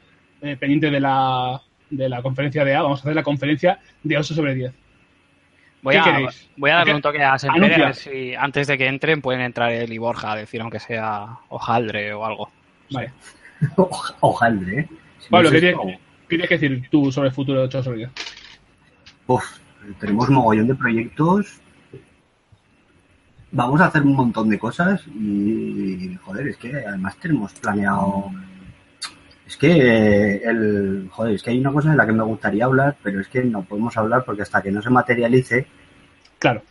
eh, 0.42 0.56
pendientes 0.58 0.92
de 0.92 1.00
la, 1.00 1.60
de 1.90 2.08
la 2.08 2.22
conferencia 2.22 2.64
de 2.64 2.74
A, 2.74 2.82
vamos 2.82 3.00
a 3.00 3.02
hacer 3.02 3.14
la 3.16 3.22
conferencia 3.22 3.78
de 4.02 4.16
8 4.18 4.34
sobre 4.34 4.54
10. 4.54 4.72
Voy 5.82 5.94
¿Qué 5.94 5.98
a, 6.00 6.04
queréis? 6.04 6.50
voy 6.56 6.70
a 6.70 6.74
darle 6.76 6.94
un 6.94 7.00
toque 7.02 7.22
a 7.22 7.38
Sempere, 7.38 7.74
a 7.74 7.86
ver 7.86 7.94
si 7.94 8.34
antes 8.34 8.66
de 8.66 8.76
que 8.76 8.86
entren 8.86 9.22
pueden 9.22 9.40
entrar 9.40 9.72
él 9.72 9.90
y 9.92 9.98
Borja 9.98 10.32
a 10.32 10.36
decir 10.36 10.60
aunque 10.60 10.78
sea 10.78 11.38
hojaldre 11.48 12.12
o 12.12 12.24
algo. 12.26 12.50
Vale. 12.90 13.08
Oj- 13.08 13.39
Ojaldre, 14.20 14.80
¿eh? 14.80 14.88
Si 15.20 15.28
Pablo, 15.30 15.48
no 15.48 15.50
¿qué 15.52 15.56
es 15.56 15.62
tienes, 15.62 15.80
esto- 15.80 16.00
qué 16.22 16.28
tienes 16.28 16.48
que 16.48 16.58
decir 16.58 16.88
tú 16.90 17.12
sobre 17.12 17.28
el 17.28 17.34
futuro 17.34 17.58
de 17.60 17.64
8 17.66 17.82
sobre 17.82 17.98
10? 17.98 18.10
Uf, 19.26 19.44
tenemos 19.98 20.28
mogollón 20.30 20.66
de 20.68 20.74
proyectos. 20.74 21.60
Vamos 23.52 23.80
a 23.80 23.86
hacer 23.86 24.02
un 24.02 24.14
montón 24.14 24.48
de 24.48 24.58
cosas 24.58 25.02
y, 25.08 26.16
joder, 26.22 26.48
es 26.48 26.56
que 26.56 26.72
además 26.86 27.16
tenemos 27.16 27.52
planeado. 27.54 28.30
Es 29.46 29.56
que 29.56 30.36
el, 30.44 31.08
joder, 31.10 31.34
es 31.34 31.42
que 31.42 31.50
hay 31.50 31.58
una 31.58 31.72
cosa 31.72 31.90
de 31.90 31.96
la 31.96 32.06
que 32.06 32.12
me 32.12 32.22
gustaría 32.22 32.64
hablar, 32.64 32.96
pero 33.02 33.20
es 33.20 33.26
que 33.26 33.42
no 33.42 33.62
podemos 33.62 33.96
hablar 33.96 34.24
porque 34.24 34.42
hasta 34.42 34.62
que 34.62 34.70
no 34.70 34.80
se 34.80 34.90
materialice 34.90 35.66
Claro. 36.38 36.62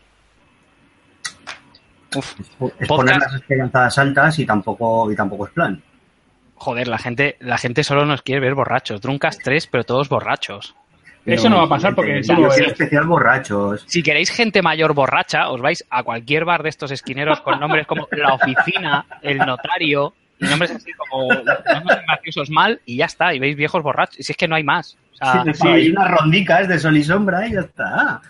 Uf, 2.15 2.39
es, 2.39 2.49
es 2.79 2.87
poner 2.87 3.17
las 3.17 3.35
esperanzas 3.35 3.97
altas 3.99 4.39
y 4.39 4.45
tampoco 4.45 5.11
y 5.11 5.15
tampoco 5.15 5.45
es 5.47 5.51
plan. 5.51 5.81
Joder, 6.59 6.87
la 6.87 6.97
gente, 6.97 7.37
la 7.39 7.57
gente 7.57 7.83
solo 7.83 8.05
nos 8.05 8.21
quiere 8.21 8.41
ver 8.41 8.53
borrachos. 8.53 9.01
Druncas 9.01 9.39
3, 9.39 9.67
pero 9.67 9.83
todos 9.83 10.09
borrachos. 10.09 10.75
Eso 11.25 11.49
no 11.49 11.57
va 11.57 11.63
a 11.63 11.69
pasar 11.69 11.95
porque 11.95 12.19
es. 12.19 12.29
especial 12.29 13.05
borrachos. 13.05 13.83
Si 13.87 14.01
queréis 14.01 14.29
gente 14.31 14.61
mayor 14.61 14.93
borracha, 14.93 15.49
os 15.49 15.61
vais 15.61 15.85
a 15.89 16.03
cualquier 16.03 16.45
bar 16.45 16.63
de 16.63 16.69
estos 16.69 16.91
esquineros 16.91 17.41
con 17.41 17.59
nombres 17.59 17.85
como 17.87 18.07
La 18.11 18.33
Oficina, 18.33 19.05
El 19.21 19.37
Notario, 19.37 20.13
y 20.39 20.45
nombres 20.45 20.71
así 20.71 20.91
como 20.93 21.31
nombres 21.33 21.99
graciosos 22.07 22.49
mal, 22.49 22.81
y 22.85 22.97
ya 22.97 23.05
está, 23.05 23.33
y 23.33 23.39
veis 23.39 23.55
viejos 23.55 23.83
borrachos. 23.83 24.19
Y 24.19 24.23
si 24.23 24.31
es 24.31 24.37
que 24.37 24.47
no 24.47 24.55
hay 24.55 24.63
más. 24.63 24.97
O 25.13 25.15
sea, 25.17 25.43
Sí, 25.53 25.67
hay 25.67 25.89
unas 25.89 26.09
rondicas 26.09 26.67
de 26.67 26.79
sol 26.79 26.97
y 26.97 27.03
sombra 27.03 27.47
y 27.47 27.53
ya 27.53 27.61
está. 27.61 28.21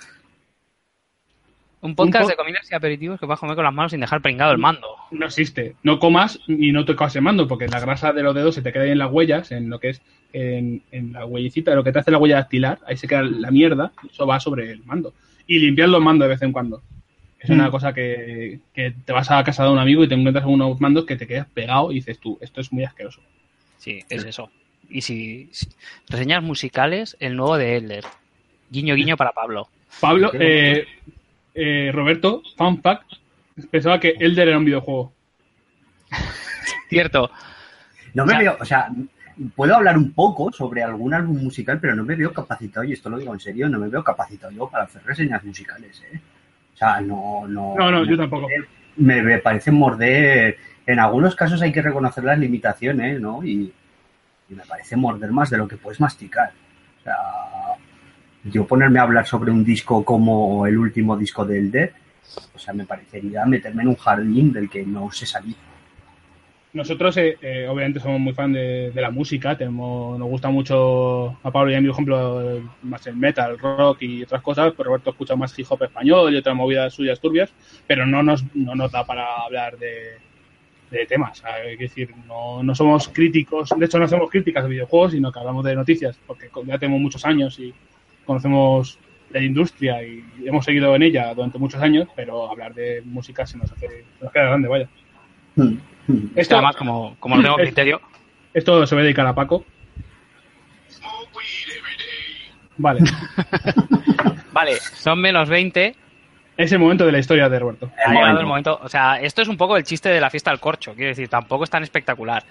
Un 1.81 1.95
podcast 1.95 2.23
un 2.23 2.27
po- 2.27 2.29
de 2.29 2.35
comidas 2.35 2.71
y 2.71 2.75
aperitivos 2.75 3.19
que 3.19 3.25
vas 3.25 3.37
a 3.37 3.41
comer 3.41 3.55
con 3.55 3.63
las 3.65 3.73
manos 3.73 3.91
sin 3.91 4.01
dejar 4.01 4.21
pringado 4.21 4.51
el 4.51 4.57
mando. 4.57 4.87
No 5.11 5.25
existe. 5.25 5.75
No 5.83 5.97
comas 5.99 6.39
y 6.47 6.71
no 6.71 6.83
tocas 6.85 7.15
el 7.15 7.21
mando, 7.21 7.47
porque 7.47 7.67
la 7.67 7.79
grasa 7.79 8.11
de 8.13 8.21
los 8.23 8.35
dedos 8.35 8.55
se 8.55 8.61
te 8.61 8.71
queda 8.73 8.83
ahí 8.83 8.91
en 8.91 8.97
las 8.99 9.11
huellas, 9.11 9.51
en 9.51 9.69
lo 9.69 9.79
que 9.79 9.89
es 9.89 10.01
en, 10.33 10.83
en 10.91 11.13
la 11.13 11.25
huellecita, 11.25 11.73
lo 11.73 11.83
que 11.83 11.91
te 11.91 11.99
hace 11.99 12.11
la 12.11 12.17
huella 12.17 12.35
dactilar, 12.35 12.79
ahí 12.85 12.97
se 12.97 13.07
queda 13.07 13.23
la 13.23 13.49
mierda, 13.49 13.91
eso 14.11 14.27
va 14.27 14.39
sobre 14.39 14.71
el 14.71 14.83
mando. 14.83 15.13
Y 15.47 15.57
limpiar 15.59 15.89
los 15.89 16.01
mandos 16.01 16.25
de 16.27 16.29
vez 16.33 16.41
en 16.43 16.51
cuando. 16.51 16.81
Es 17.39 17.49
una 17.49 17.71
cosa 17.71 17.93
que, 17.93 18.59
que 18.73 18.93
te 19.05 19.13
vas 19.13 19.31
a 19.31 19.41
casa 19.45 19.63
de 19.63 19.69
un 19.71 19.79
amigo 19.79 20.03
y 20.03 20.09
te 20.09 20.13
encuentras 20.13 20.45
unos 20.45 20.79
mandos 20.81 21.05
que 21.05 21.15
te 21.15 21.25
quedas 21.25 21.47
pegado 21.47 21.89
y 21.91 21.95
dices 21.95 22.19
tú, 22.19 22.37
esto 22.41 22.59
es 22.59 22.71
muy 22.73 22.83
asqueroso. 22.83 23.21
Sí, 23.77 24.03
es 24.09 24.25
eso. 24.25 24.51
Y 24.89 25.01
si, 25.01 25.47
si- 25.53 25.69
reseñas 26.09 26.43
musicales, 26.43 27.15
el 27.21 27.37
nuevo 27.37 27.57
de 27.57 27.77
Elder. 27.77 28.03
Guiño 28.69 28.93
guiño 28.93 29.15
para 29.15 29.31
Pablo. 29.31 29.69
Pablo, 30.01 30.31
eh, 30.33 30.85
eh, 31.59 31.91
Roberto, 31.93 32.41
fun 32.57 32.81
fact, 32.81 33.13
pensaba 33.69 33.99
que 33.99 34.15
Elder 34.19 34.47
era 34.47 34.57
un 34.57 34.65
videojuego. 34.65 35.13
Cierto. 36.89 37.29
No 38.13 38.25
me 38.25 38.33
O 38.33 38.35
sea- 38.35 38.39
veo, 38.39 38.57
o 38.59 38.65
sea, 38.65 38.89
puedo 39.55 39.75
hablar 39.75 39.97
un 39.97 40.11
poco 40.13 40.51
sobre 40.51 40.81
algún 40.83 41.13
álbum 41.13 41.37
musical, 41.43 41.79
pero 41.79 41.95
no 41.95 42.03
me 42.03 42.15
veo 42.15 42.33
capacitado, 42.33 42.83
y 42.83 42.93
esto 42.93 43.09
lo 43.09 43.17
digo 43.19 43.33
en 43.33 43.39
serio, 43.39 43.69
no 43.69 43.79
me 43.79 43.87
veo 43.89 44.03
capacitado 44.03 44.51
yo 44.51 44.69
para 44.69 44.85
hacer 44.85 45.03
reseñas 45.05 45.43
musicales, 45.43 46.01
¿eh? 46.11 46.19
O 46.73 46.77
sea, 46.77 47.01
no, 47.01 47.45
no. 47.47 47.75
No, 47.77 47.91
no, 47.91 48.05
yo 48.05 48.17
tampoco. 48.17 48.47
Me, 48.95 49.21
me 49.21 49.37
parece 49.39 49.71
morder. 49.71 50.57
En 50.85 50.99
algunos 50.99 51.35
casos 51.35 51.61
hay 51.61 51.71
que 51.71 51.81
reconocer 51.81 52.23
las 52.23 52.39
limitaciones, 52.39 53.19
¿no? 53.19 53.43
Y, 53.43 53.71
y 54.49 54.55
me 54.55 54.63
parece 54.65 54.95
morder 54.95 55.31
más 55.31 55.49
de 55.49 55.57
lo 55.57 55.67
que 55.67 55.75
puedes 55.77 55.99
masticar. 55.99 56.51
O 57.01 57.03
sea, 57.03 57.15
yo 58.43 58.65
ponerme 58.65 58.99
a 58.99 59.03
hablar 59.03 59.25
sobre 59.25 59.51
un 59.51 59.63
disco 59.63 60.03
como 60.03 60.65
el 60.65 60.77
último 60.77 61.17
disco 61.17 61.45
de 61.45 61.59
Elder, 61.59 61.93
o 62.55 62.59
sea, 62.59 62.73
me 62.73 62.85
parecería 62.85 63.45
meterme 63.45 63.83
en 63.83 63.89
un 63.89 63.95
jardín 63.95 64.53
del 64.53 64.69
que 64.69 64.85
no 64.85 65.11
sé 65.11 65.25
salir. 65.25 65.55
Nosotros, 66.71 67.17
eh, 67.17 67.35
eh, 67.41 67.67
obviamente, 67.67 67.99
somos 67.99 68.19
muy 68.19 68.33
fan 68.33 68.53
de, 68.53 68.91
de 68.91 69.01
la 69.01 69.09
música. 69.09 69.57
Tenemos, 69.57 70.19
nos 70.19 70.29
gusta 70.29 70.49
mucho 70.49 71.35
a 71.41 71.49
Pablo 71.51 71.71
y 71.71 71.75
a 71.75 71.81
mí, 71.81 71.87
por 71.87 71.95
ejemplo, 71.95 72.57
eh, 72.57 72.63
más 72.83 73.07
el 73.07 73.15
metal, 73.15 73.57
rock 73.57 74.03
y 74.03 74.21
otras 74.21 74.43
cosas. 74.43 74.73
Pero 74.77 74.89
Roberto 74.89 75.09
escucha 75.09 75.35
más 75.35 75.57
hip 75.57 75.65
hop 75.67 75.81
español 75.81 76.31
y 76.31 76.37
otras 76.37 76.55
movidas 76.55 76.93
suyas 76.93 77.19
turbias. 77.19 77.51
Pero 77.87 78.05
no 78.05 78.21
nos, 78.21 78.43
no 78.55 78.75
nos 78.75 78.91
da 78.91 79.03
para 79.03 79.25
hablar 79.43 79.79
de, 79.79 80.19
de 80.91 81.05
temas. 81.07 81.41
Es 81.65 81.79
decir, 81.79 82.13
no, 82.27 82.61
no 82.61 82.75
somos 82.75 83.09
críticos. 83.09 83.73
De 83.75 83.85
hecho, 83.87 83.97
no 83.97 84.05
hacemos 84.05 84.29
críticas 84.29 84.63
de 84.63 84.69
videojuegos, 84.69 85.13
sino 85.13 85.31
que 85.31 85.39
hablamos 85.39 85.65
de 85.65 85.75
noticias. 85.75 86.19
Porque 86.27 86.51
ya 86.65 86.77
tenemos 86.77 87.01
muchos 87.01 87.25
años 87.25 87.59
y 87.59 87.73
conocemos 88.29 88.99
la 89.31 89.41
industria 89.41 90.03
y 90.03 90.23
hemos 90.45 90.63
seguido 90.63 90.95
en 90.95 91.01
ella 91.01 91.33
durante 91.33 91.57
muchos 91.57 91.81
años. 91.81 92.07
Pero 92.15 92.47
hablar 92.47 92.75
de 92.75 93.01
música 93.03 93.47
se 93.47 93.57
nos 93.57 93.71
hace, 93.71 93.87
se 93.87 94.23
nos 94.23 94.31
queda 94.31 94.45
grande, 94.45 94.67
vaya. 94.67 94.87
Esto, 96.35 96.55
además, 96.55 96.75
como, 96.75 97.15
como 97.19 97.37
no 97.37 97.41
tengo 97.41 97.55
criterio, 97.55 97.99
Esto 98.53 98.85
se 98.85 98.93
va 98.93 99.01
a 99.01 99.03
dedicar 99.03 99.25
a 99.25 99.33
Paco. 99.33 99.65
Vale. 102.77 103.01
vale, 104.53 104.75
son 104.75 105.19
menos 105.19 105.49
20. 105.49 105.95
Es 106.59 106.73
el 106.73 106.79
momento 106.79 107.05
de 107.05 107.13
la 107.13 107.19
historia 107.19 107.47
de 107.47 107.57
Roberto. 107.57 107.89
Ha 108.05 108.11
llegado 108.11 108.41
el 108.41 108.45
momento. 108.45 108.77
O 108.83 108.89
sea, 108.89 109.15
esto 109.15 109.41
es 109.41 109.47
un 109.47 109.55
poco 109.55 109.77
el 109.77 109.85
chiste 109.85 110.09
de 110.09 110.19
la 110.19 110.29
fiesta 110.29 110.51
del 110.51 110.59
corcho. 110.59 110.93
Quiero 110.93 111.07
decir, 111.07 111.29
tampoco 111.29 111.63
es 111.63 111.69
tan 111.69 111.83
espectacular. 111.83 112.43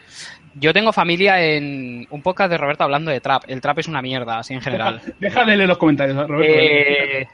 Yo 0.55 0.72
tengo 0.72 0.94
familia 0.94 1.39
en 1.43 2.06
un 2.09 2.22
podcast 2.22 2.51
de 2.51 2.56
Roberto 2.56 2.85
hablando 2.85 3.10
de 3.10 3.20
trap. 3.20 3.43
El 3.48 3.60
trap 3.60 3.80
es 3.80 3.86
una 3.86 4.01
mierda, 4.01 4.39
así 4.39 4.55
en 4.55 4.62
general. 4.62 5.02
Deja 5.20 5.44
de 5.44 5.59
leer 5.59 5.68
los 5.68 5.76
comentarios, 5.76 6.26
Roberto. 6.26 6.55
Eh, 6.59 7.28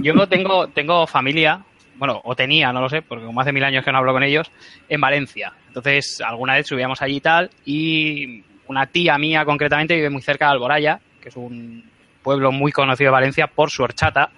yo 0.00 0.28
tengo, 0.28 0.68
tengo 0.68 1.08
familia, 1.08 1.64
bueno, 1.96 2.20
o 2.22 2.36
tenía, 2.36 2.72
no 2.72 2.80
lo 2.80 2.88
sé, 2.88 3.02
porque 3.02 3.24
como 3.24 3.40
hace 3.40 3.52
mil 3.52 3.64
años 3.64 3.84
que 3.84 3.90
no 3.90 3.98
hablo 3.98 4.12
con 4.12 4.22
ellos, 4.22 4.52
en 4.88 5.00
Valencia. 5.00 5.54
Entonces, 5.66 6.20
alguna 6.20 6.54
vez 6.54 6.68
subíamos 6.68 7.02
allí 7.02 7.16
y 7.16 7.20
tal, 7.20 7.50
y 7.64 8.44
una 8.68 8.86
tía 8.86 9.18
mía 9.18 9.44
concretamente 9.44 9.96
vive 9.96 10.08
muy 10.08 10.22
cerca 10.22 10.46
de 10.46 10.52
Alboraya, 10.52 11.00
que 11.20 11.30
es 11.30 11.36
un 11.36 11.90
pueblo 12.22 12.52
muy 12.52 12.70
conocido 12.70 13.08
de 13.08 13.14
Valencia 13.14 13.48
por 13.48 13.70
su 13.70 13.82
horchata. 13.82 14.30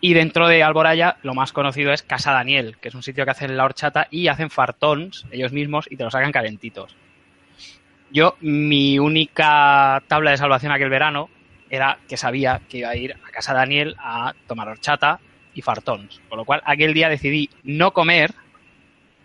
Y 0.00 0.14
dentro 0.14 0.46
de 0.46 0.62
Alboraya, 0.62 1.16
lo 1.22 1.34
más 1.34 1.52
conocido 1.52 1.92
es 1.92 2.02
Casa 2.02 2.32
Daniel, 2.32 2.76
que 2.80 2.88
es 2.88 2.94
un 2.94 3.02
sitio 3.02 3.24
que 3.24 3.32
hacen 3.32 3.56
la 3.56 3.64
horchata 3.64 4.06
y 4.10 4.28
hacen 4.28 4.50
fartons 4.50 5.26
ellos 5.30 5.52
mismos 5.52 5.86
y 5.90 5.96
te 5.96 6.04
los 6.04 6.12
sacan 6.12 6.30
calentitos. 6.30 6.94
Yo, 8.10 8.36
mi 8.40 8.98
única 8.98 10.02
tabla 10.06 10.30
de 10.30 10.36
salvación 10.36 10.72
aquel 10.72 10.88
verano 10.88 11.28
era 11.68 11.98
que 12.08 12.16
sabía 12.16 12.60
que 12.68 12.78
iba 12.78 12.90
a 12.90 12.96
ir 12.96 13.12
a 13.26 13.30
casa 13.30 13.52
Daniel 13.52 13.96
a 13.98 14.34
tomar 14.46 14.68
horchata 14.68 15.20
y 15.52 15.62
fartons. 15.62 16.20
Con 16.28 16.38
lo 16.38 16.44
cual, 16.44 16.62
aquel 16.64 16.94
día 16.94 17.08
decidí 17.08 17.50
no 17.64 17.92
comer 17.92 18.32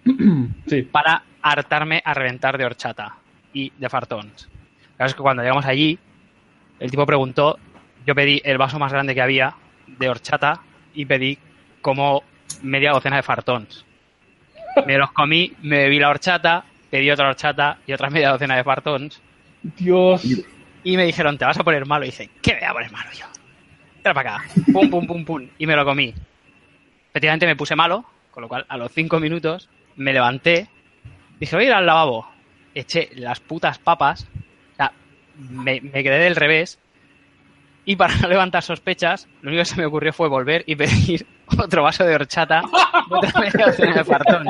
Sí. 0.68 0.82
para 0.82 1.24
hartarme 1.42 2.02
a 2.04 2.14
reventar 2.14 2.58
de 2.58 2.66
horchata 2.66 3.16
y 3.54 3.72
de 3.78 3.90
fartons. 3.90 4.50
Claro, 4.98 5.10
es 5.10 5.16
que 5.16 5.22
cuando 5.22 5.44
llegamos 5.44 5.66
allí, 5.66 6.00
el 6.80 6.90
tipo 6.92 7.06
preguntó, 7.06 7.60
yo 8.06 8.16
pedí 8.16 8.42
el 8.44 8.58
vaso 8.58 8.80
más 8.80 8.92
grande 8.92 9.14
que 9.14 9.22
había 9.22 9.56
de 9.88 10.10
horchata 10.10 10.62
y 10.94 11.06
pedí 11.06 11.38
como 11.82 12.24
media 12.62 12.92
docena 12.92 13.18
de 13.18 13.24
fartons. 13.24 13.86
Me 14.86 14.98
los 14.98 15.12
comí, 15.12 15.54
me 15.62 15.78
bebí 15.78 16.00
la 16.00 16.10
horchata, 16.10 16.66
pedí 16.90 17.12
otra 17.12 17.30
horchata 17.30 17.78
y 17.86 17.94
otra 17.94 18.10
media 18.10 18.30
docena 18.32 18.56
de 18.56 18.64
fartons. 18.64 19.22
Dios. 19.62 20.24
Y 20.84 20.98
me 20.98 21.06
dijeron, 21.06 21.38
te 21.38 21.46
vas 21.46 21.58
a 21.58 21.64
poner 21.64 21.86
malo. 21.86 22.06
Y 22.06 22.10
dije, 22.10 22.30
¿qué 22.42 22.54
me 22.54 22.60
voy 22.60 22.68
a 22.68 22.74
poner 22.74 22.92
malo 22.92 23.10
yo? 23.14 23.26
Era 24.04 24.14
para 24.14 24.36
acá. 24.36 24.46
Pum, 24.72 24.90
pum, 24.90 25.08
pum, 25.08 25.26
pum. 25.26 25.48
Y 25.58 25.66
me 25.66 25.76
lo 25.76 25.86
comí. 25.86 26.14
Efectivamente 27.10 27.46
me 27.46 27.56
puse 27.56 27.76
malo, 27.76 28.06
con 28.32 28.42
lo 28.42 28.50
cual 28.50 28.66
a 28.68 28.78
los 28.78 28.92
cinco 28.92 29.20
minutos 29.20 29.70
me 29.96 30.12
levanté. 30.12 30.68
Dije, 31.40 31.56
voy 31.56 31.66
a 31.66 31.68
ir 31.68 31.74
al 31.74 31.86
lavabo. 31.86 32.28
Eché 32.76 33.10
las 33.16 33.40
putas 33.40 33.80
papas. 33.80 34.28
O 34.74 34.76
sea, 34.76 34.92
me, 35.38 35.80
me 35.80 36.04
quedé 36.04 36.20
del 36.20 36.36
revés. 36.36 36.80
Y 37.86 37.96
para 37.96 38.16
no 38.22 38.28
levantar 38.28 38.64
sospechas, 38.64 39.28
lo 39.42 39.50
único 39.50 39.62
que 39.62 39.66
se 39.66 39.76
me 39.76 39.86
ocurrió 39.86 40.14
fue 40.14 40.28
volver 40.28 40.64
y 40.66 40.76
pedir 40.76 41.26
otro 41.58 41.84
vaso 41.84 42.04
de 42.04 42.16
horchata, 42.16 42.64
otra 43.10 43.32
media 43.40 43.66
docena 43.68 43.96
de 43.96 44.04
fartón. 44.04 44.48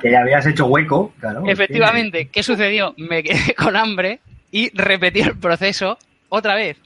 Que 0.00 0.10
ya 0.10 0.20
habías 0.20 0.46
hecho 0.46 0.66
hueco, 0.66 1.12
claro. 1.20 1.44
Efectivamente, 1.46 2.28
¿qué 2.28 2.42
sucedió? 2.42 2.94
Me 2.96 3.22
quedé 3.22 3.54
con 3.54 3.76
hambre 3.76 4.20
y 4.50 4.70
repetí 4.76 5.20
el 5.20 5.38
proceso 5.38 5.98
otra 6.28 6.54
vez. 6.54 6.76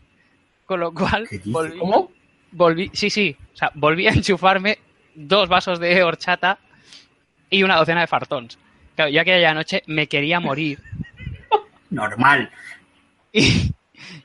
Con 0.66 0.80
lo 0.80 0.92
cual, 0.92 1.28
volví, 1.44 1.78
¿Cómo? 1.78 2.10
volví, 2.50 2.90
sí, 2.92 3.08
sí, 3.08 3.36
o 3.54 3.56
sea, 3.56 3.70
volví 3.74 4.08
a 4.08 4.10
enchufarme 4.10 4.78
dos 5.14 5.48
vasos 5.48 5.78
de 5.78 6.02
horchata 6.02 6.58
y 7.48 7.62
una 7.62 7.76
docena 7.76 8.00
de 8.00 8.08
fartons. 8.08 8.58
Claro, 8.96 9.10
yo 9.10 9.20
aquella 9.20 9.54
noche 9.54 9.82
me 9.86 10.08
quería 10.08 10.40
morir 10.40 10.80
Normal. 11.90 12.50
Y, 13.36 13.70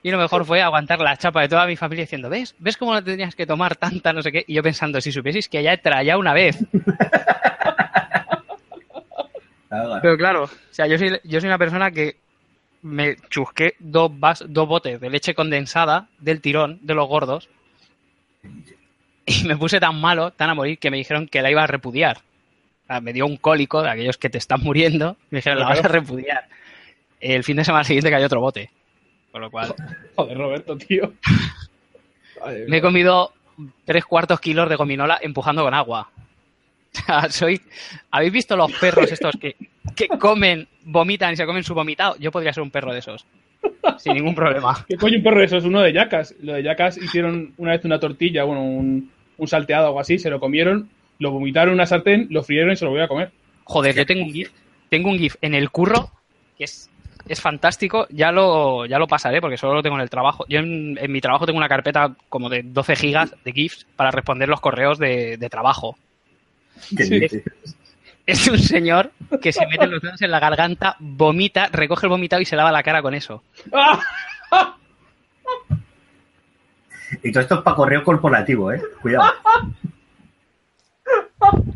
y 0.03 0.11
lo 0.11 0.17
mejor 0.17 0.45
fue 0.45 0.61
aguantar 0.61 0.99
la 0.99 1.17
chapa 1.17 1.41
de 1.41 1.49
toda 1.49 1.65
mi 1.67 1.75
familia 1.75 2.03
diciendo, 2.03 2.29
¿ves? 2.29 2.55
¿Ves 2.59 2.77
cómo 2.77 2.93
no 2.93 3.03
tenías 3.03 3.35
que 3.35 3.45
tomar 3.45 3.75
tanta 3.75 4.13
no 4.13 4.21
sé 4.21 4.31
qué? 4.31 4.43
Y 4.47 4.53
yo 4.55 4.63
pensando, 4.63 4.99
si 5.01 5.11
supieseis 5.11 5.47
que 5.49 5.61
ya 5.63 5.73
he 5.73 5.77
trayado 5.77 6.19
una 6.19 6.33
vez. 6.33 6.57
Pero 10.01 10.17
claro, 10.17 10.43
o 10.43 10.49
sea, 10.71 10.85
yo 10.87 10.97
soy, 10.97 11.19
yo 11.23 11.39
soy 11.39 11.47
una 11.47 11.57
persona 11.57 11.91
que 11.91 12.17
me 12.81 13.15
chusqué 13.29 13.75
dos, 13.79 14.11
vas- 14.19 14.43
dos 14.47 14.67
botes 14.67 14.99
de 14.99 15.09
leche 15.09 15.33
condensada 15.33 16.07
del 16.19 16.41
tirón, 16.41 16.79
de 16.81 16.93
los 16.93 17.07
gordos, 17.07 17.47
y 19.25 19.43
me 19.45 19.55
puse 19.55 19.79
tan 19.79 19.99
malo, 20.01 20.31
tan 20.31 20.49
a 20.49 20.55
morir, 20.55 20.77
que 20.77 20.91
me 20.91 20.97
dijeron 20.97 21.27
que 21.27 21.41
la 21.41 21.51
iba 21.51 21.63
a 21.63 21.67
repudiar. 21.67 22.17
O 22.17 22.87
sea, 22.87 22.99
me 23.01 23.13
dio 23.13 23.25
un 23.25 23.37
cólico 23.37 23.81
de 23.81 23.89
aquellos 23.91 24.17
que 24.17 24.29
te 24.29 24.39
están 24.39 24.61
muriendo, 24.61 25.15
me 25.29 25.37
dijeron, 25.37 25.59
la 25.59 25.67
vas 25.69 25.79
a 25.85 25.87
repudiar. 25.87 26.49
El 27.21 27.43
fin 27.43 27.55
de 27.55 27.63
semana 27.63 27.83
siguiente 27.85 28.09
cayó 28.11 28.25
otro 28.25 28.41
bote. 28.41 28.71
Con 29.31 29.41
lo 29.41 29.51
cual, 29.51 29.73
Joder, 30.15 30.37
Roberto, 30.37 30.77
tío. 30.77 31.13
Me 32.67 32.77
he 32.77 32.81
comido 32.81 33.33
tres 33.85 34.05
cuartos 34.05 34.39
kilos 34.39 34.69
de 34.69 34.75
gominola 34.75 35.19
empujando 35.21 35.63
con 35.63 35.73
agua. 35.73 36.09
O 36.93 37.05
sea, 37.05 37.29
soy. 37.29 37.61
¿Habéis 38.11 38.33
visto 38.33 38.57
los 38.57 38.69
perros 38.73 39.09
estos 39.09 39.37
que, 39.39 39.55
que 39.95 40.09
comen, 40.09 40.67
vomitan 40.83 41.31
y 41.31 41.37
se 41.37 41.45
comen 41.45 41.63
su 41.63 41.73
vomitado? 41.73 42.17
Yo 42.19 42.33
podría 42.33 42.51
ser 42.51 42.63
un 42.63 42.69
perro 42.69 42.91
de 42.91 42.99
esos. 42.99 43.25
Sin 43.97 44.13
ningún 44.13 44.35
problema. 44.35 44.85
¿Qué 44.89 44.97
coño 44.97 45.15
un 45.15 45.23
perro 45.23 45.41
eso? 45.41 45.55
Es 45.55 45.63
uno 45.63 45.79
de 45.79 45.93
Yacas. 45.93 46.35
Lo 46.41 46.51
de 46.51 46.63
Yacas 46.63 46.97
hicieron 46.97 47.53
una 47.55 47.71
vez 47.71 47.85
una 47.85 47.97
tortilla, 47.97 48.43
bueno, 48.43 48.65
un, 48.65 49.09
un 49.37 49.47
salteado 49.47 49.85
o 49.85 49.87
algo 49.87 49.99
así, 50.01 50.19
se 50.19 50.29
lo 50.29 50.41
comieron, 50.41 50.89
lo 51.19 51.31
vomitaron 51.31 51.69
en 51.69 51.75
una 51.75 51.85
sartén, 51.85 52.27
lo 52.29 52.43
frieron 52.43 52.73
y 52.73 52.75
se 52.75 52.83
lo 52.83 52.91
voy 52.91 52.99
a 52.99 53.07
comer. 53.07 53.31
Joder, 53.63 53.95
yo 53.95 54.05
tengo 54.05 54.25
un 54.25 54.33
GIF, 54.33 54.51
tengo 54.89 55.09
un 55.09 55.17
GIF 55.17 55.35
en 55.41 55.55
el 55.55 55.69
curro 55.69 56.11
que 56.57 56.65
es, 56.65 56.90
es 57.31 57.41
fantástico. 57.41 58.07
Ya 58.09 58.31
lo, 58.31 58.85
ya 58.85 58.99
lo 58.99 59.07
pasaré 59.07 59.41
porque 59.41 59.57
solo 59.57 59.73
lo 59.75 59.83
tengo 59.83 59.95
en 59.95 60.01
el 60.01 60.09
trabajo. 60.09 60.45
Yo 60.49 60.59
en, 60.59 60.97
en 60.99 61.11
mi 61.11 61.21
trabajo 61.21 61.45
tengo 61.45 61.57
una 61.57 61.69
carpeta 61.69 62.13
como 62.29 62.49
de 62.49 62.61
12 62.63 62.95
gigas 62.95 63.35
de 63.43 63.51
GIFs 63.51 63.85
para 63.95 64.11
responder 64.11 64.49
los 64.49 64.61
correos 64.61 64.97
de, 64.99 65.37
de 65.37 65.49
trabajo. 65.49 65.97
¿Qué 66.95 67.03
Sí. 67.05 67.19
dices? 67.19 67.43
Es 68.25 68.47
un 68.47 68.59
señor 68.59 69.11
que 69.41 69.51
se 69.51 69.65
mete 69.67 69.87
los 69.87 70.01
dedos 70.01 70.21
en 70.21 70.29
la 70.31 70.39
garganta, 70.39 70.95
vomita, 70.99 71.67
recoge 71.71 72.05
el 72.05 72.11
vomitado 72.11 72.41
y 72.41 72.45
se 72.45 72.55
lava 72.55 72.71
la 72.71 72.83
cara 72.83 73.01
con 73.01 73.15
eso. 73.15 73.43
Y 77.23 77.31
todo 77.31 77.41
esto 77.41 77.55
es 77.55 77.61
para 77.61 77.75
correo 77.75 78.03
corporativo, 78.03 78.71
¿eh? 78.71 78.81
Cuidado. 79.01 79.33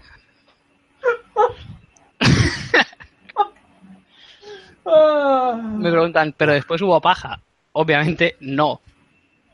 Me 5.77 5.91
preguntan, 5.91 6.33
¿pero 6.37 6.53
después 6.53 6.81
hubo 6.81 6.99
paja? 7.01 7.39
Obviamente 7.73 8.35
no. 8.39 8.81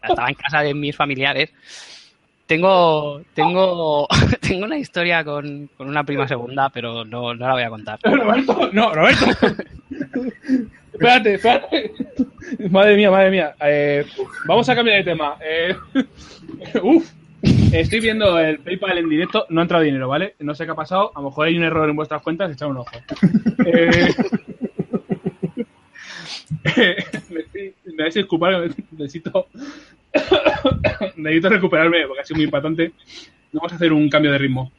estaba 0.01 0.29
en 0.29 0.35
casa 0.35 0.61
de 0.61 0.73
mis 0.73 0.95
familiares. 0.95 1.51
Tengo, 2.45 3.21
tengo, 3.33 4.07
tengo 4.41 4.65
una 4.65 4.77
historia 4.77 5.23
con, 5.23 5.69
con 5.77 5.87
una 5.87 6.03
prima 6.03 6.27
segunda, 6.27 6.69
pero 6.69 7.05
no, 7.05 7.33
no 7.33 7.47
la 7.47 7.53
voy 7.53 7.63
a 7.63 7.69
contar. 7.69 7.99
Roberto, 8.03 8.69
no, 8.73 8.93
Roberto. 8.93 9.25
espérate, 10.93 11.35
espérate. 11.35 11.93
Madre 12.69 12.95
mía, 12.97 13.09
madre 13.11 13.31
mía. 13.31 13.55
Eh, 13.61 14.05
vamos 14.45 14.67
a 14.69 14.75
cambiar 14.75 14.97
de 14.97 15.03
tema. 15.03 15.37
Eh, 15.41 15.75
uf. 16.81 17.11
Estoy 17.71 18.01
viendo 18.01 18.37
el 18.37 18.59
PayPal 18.59 18.99
en 18.99 19.09
directo, 19.09 19.47
no 19.49 19.61
ha 19.61 19.63
entrado 19.63 19.83
dinero, 19.83 20.07
¿vale? 20.07 20.35
No 20.39 20.53
sé 20.53 20.65
qué 20.65 20.71
ha 20.71 20.75
pasado, 20.75 21.11
a 21.15 21.21
lo 21.21 21.29
mejor 21.29 21.47
hay 21.47 21.57
un 21.57 21.63
error 21.63 21.89
en 21.89 21.95
vuestras 21.95 22.21
cuentas, 22.21 22.51
echad 22.51 22.69
un 22.69 22.77
ojo. 22.77 22.91
Eh, 23.65 24.13
me, 27.29 27.39
estoy- 27.41 27.73
me 27.85 28.03
vais 28.03 28.15
a 28.15 28.19
disculpar, 28.19 28.69
necesito, 28.91 29.47
necesito 31.15 31.49
recuperarme 31.49 32.05
porque 32.07 32.21
ha 32.21 32.25
sido 32.25 32.37
muy 32.37 32.45
impactante. 32.45 32.91
Vamos 33.53 33.71
a 33.71 33.75
hacer 33.75 33.91
un 33.93 34.09
cambio 34.09 34.31
de 34.31 34.37
ritmo. 34.37 34.71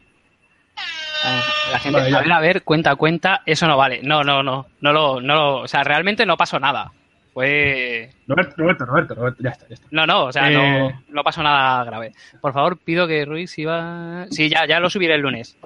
La 1.70 1.78
gente, 1.78 2.01
Vale, 2.01 2.16
a 2.16 2.20
ver, 2.20 2.32
a 2.32 2.40
ver, 2.40 2.62
cuenta, 2.62 2.97
cuenta, 2.97 3.43
eso 3.47 3.66
no 3.69 3.77
vale. 3.77 4.01
No, 4.03 4.24
no, 4.24 4.43
no, 4.43 4.66
no 4.81 4.93
lo, 4.93 5.20
no 5.20 5.35
lo, 5.35 5.57
o 5.61 5.69
sea, 5.69 5.85
realmente 5.85 6.27
no 6.27 6.36
pasó 6.36 6.59
nada. 6.59 6.90
Fue, 7.32 8.11
Roberto, 8.27 8.55
Roberto, 8.59 8.85
Roberto, 8.85 9.15
Roberto, 9.15 9.43
ya 9.43 9.51
está, 9.51 9.66
ya 9.69 9.74
está. 9.74 9.86
no, 9.90 10.07
no, 10.07 10.24
o 10.24 10.32
sea, 10.32 10.51
Eh. 10.51 10.55
no, 10.55 11.03
no 11.09 11.23
pasó 11.24 11.43
nada 11.43 11.82
grave. 11.85 12.12
Por 12.40 12.53
favor, 12.53 12.77
pido 12.77 13.07
que 13.07 13.24
Ruiz 13.24 13.57
iba, 13.59 14.27
sí, 14.31 14.49
ya, 14.51 14.66
ya 14.66 14.81
lo 14.81 14.90
subiré 14.90 15.15
el 15.15 15.23
lunes. 15.23 15.57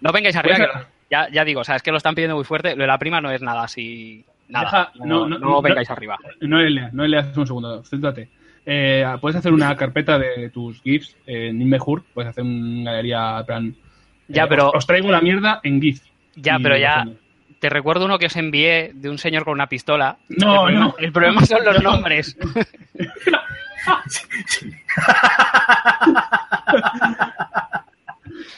No 0.00 0.10
vengáis 0.10 0.34
arriba, 0.36 0.56
Pues, 0.56 0.68
que- 0.70 0.86
ya, 1.10 1.28
ya 1.30 1.44
digo, 1.44 1.60
o 1.60 1.64
sea, 1.64 1.76
es 1.76 1.82
que 1.82 1.90
lo 1.92 1.98
están 1.98 2.14
pidiendo 2.14 2.34
muy 2.36 2.44
fuerte. 2.44 2.74
Lo 2.74 2.82
de 2.82 2.86
la 2.88 2.98
prima 2.98 3.20
no 3.20 3.30
es 3.30 3.42
nada 3.42 3.62
así, 3.64 4.24
nada. 4.50 4.64
Deja- 4.64 4.92
no, 5.06 5.06
no, 5.06 5.28
no, 5.28 5.38
no, 5.38 5.48
no. 5.50 5.62
vengáis 5.62 5.90
arriba. 5.90 6.18
No 6.40 6.58
le 6.58 6.70
leas, 6.70 6.92
no 6.92 7.02
le 7.04 7.08
leas 7.08 7.36
un 7.36 7.46
segundo, 7.46 7.82
céntrate. 7.84 8.28
Eh, 8.66 9.04
puedes 9.20 9.36
hacer 9.36 9.52
una 9.52 9.74
carpeta 9.76 10.18
de 10.18 10.50
tus 10.50 10.82
GIFs 10.82 11.16
en 11.26 11.60
Inmejur, 11.62 12.04
puedes 12.12 12.28
hacer 12.30 12.44
una 12.44 12.90
galería, 12.92 13.42
plan. 13.46 13.74
Ya, 14.28 14.44
eh, 14.44 14.46
pero- 14.48 14.68
Os, 14.68 14.74
os 14.76 14.86
traigo 14.86 15.08
una 15.08 15.20
mierda 15.20 15.60
en 15.62 15.80
GIF. 15.80 16.02
Ya, 16.36 16.58
pero 16.62 16.76
ya, 16.76 17.06
te 17.58 17.68
recuerdo 17.68 18.04
uno 18.04 18.18
que 18.18 18.26
os 18.26 18.36
envié 18.36 18.92
de 18.94 19.10
un 19.10 19.18
señor 19.18 19.44
con 19.44 19.54
una 19.54 19.66
pistola. 19.68 20.18
No, 20.28 20.68
el 20.68 20.74
problema, 20.76 20.80
no. 20.80 20.94
El 20.98 21.12
problema 21.12 21.44
son 21.46 21.64
los 21.64 21.82
nombres. 21.82 22.36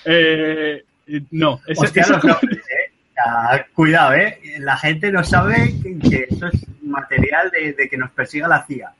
Eh, 0.04 0.84
eh, 1.06 1.22
no, 1.30 1.60
ese, 1.66 1.84
Hostia, 1.84 2.02
ese- 2.02 2.12
los 2.12 2.24
nombres, 2.24 2.58
eh. 3.54 3.64
Cuidado, 3.74 4.14
eh. 4.14 4.38
La 4.58 4.76
gente 4.76 5.10
no 5.12 5.24
sabe 5.24 5.74
que, 5.82 5.98
que 5.98 6.26
eso 6.30 6.46
es 6.48 6.66
material 6.82 7.50
de, 7.50 7.72
de 7.72 7.88
que 7.88 7.96
nos 7.96 8.10
persiga 8.10 8.48
la 8.48 8.64
CIA. 8.66 8.92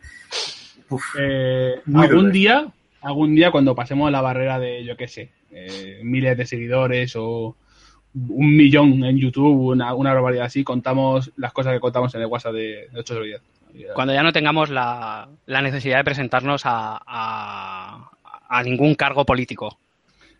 Uf, 0.88 1.02
eh, 1.18 1.80
algún 1.94 2.08
duro. 2.08 2.30
día, 2.30 2.66
algún 3.00 3.34
día 3.34 3.50
cuando 3.50 3.74
pasemos 3.74 4.10
la 4.10 4.20
barrera 4.20 4.58
de, 4.58 4.84
yo 4.84 4.96
qué 4.96 5.08
sé, 5.08 5.30
eh, 5.50 6.00
miles 6.02 6.36
de 6.36 6.46
seguidores 6.46 7.14
o 7.16 7.56
un 8.14 8.56
millón 8.56 9.02
en 9.04 9.16
YouTube, 9.16 9.72
una, 9.72 9.94
una 9.94 10.12
barbaridad 10.12 10.46
así, 10.46 10.64
contamos 10.64 11.32
las 11.36 11.52
cosas 11.52 11.72
que 11.72 11.80
contamos 11.80 12.14
en 12.14 12.20
el 12.20 12.26
WhatsApp 12.26 12.52
de, 12.52 12.88
de 12.92 13.00
8 13.00 13.14
sobre 13.14 13.26
10. 13.28 13.42
Cuando 13.94 14.12
ya 14.12 14.22
no 14.22 14.34
tengamos 14.34 14.68
la, 14.68 15.28
la 15.46 15.62
necesidad 15.62 15.96
de 15.96 16.04
presentarnos 16.04 16.66
a, 16.66 17.00
a, 17.06 18.10
a 18.48 18.62
ningún 18.62 18.94
cargo 18.94 19.24
político. 19.24 19.78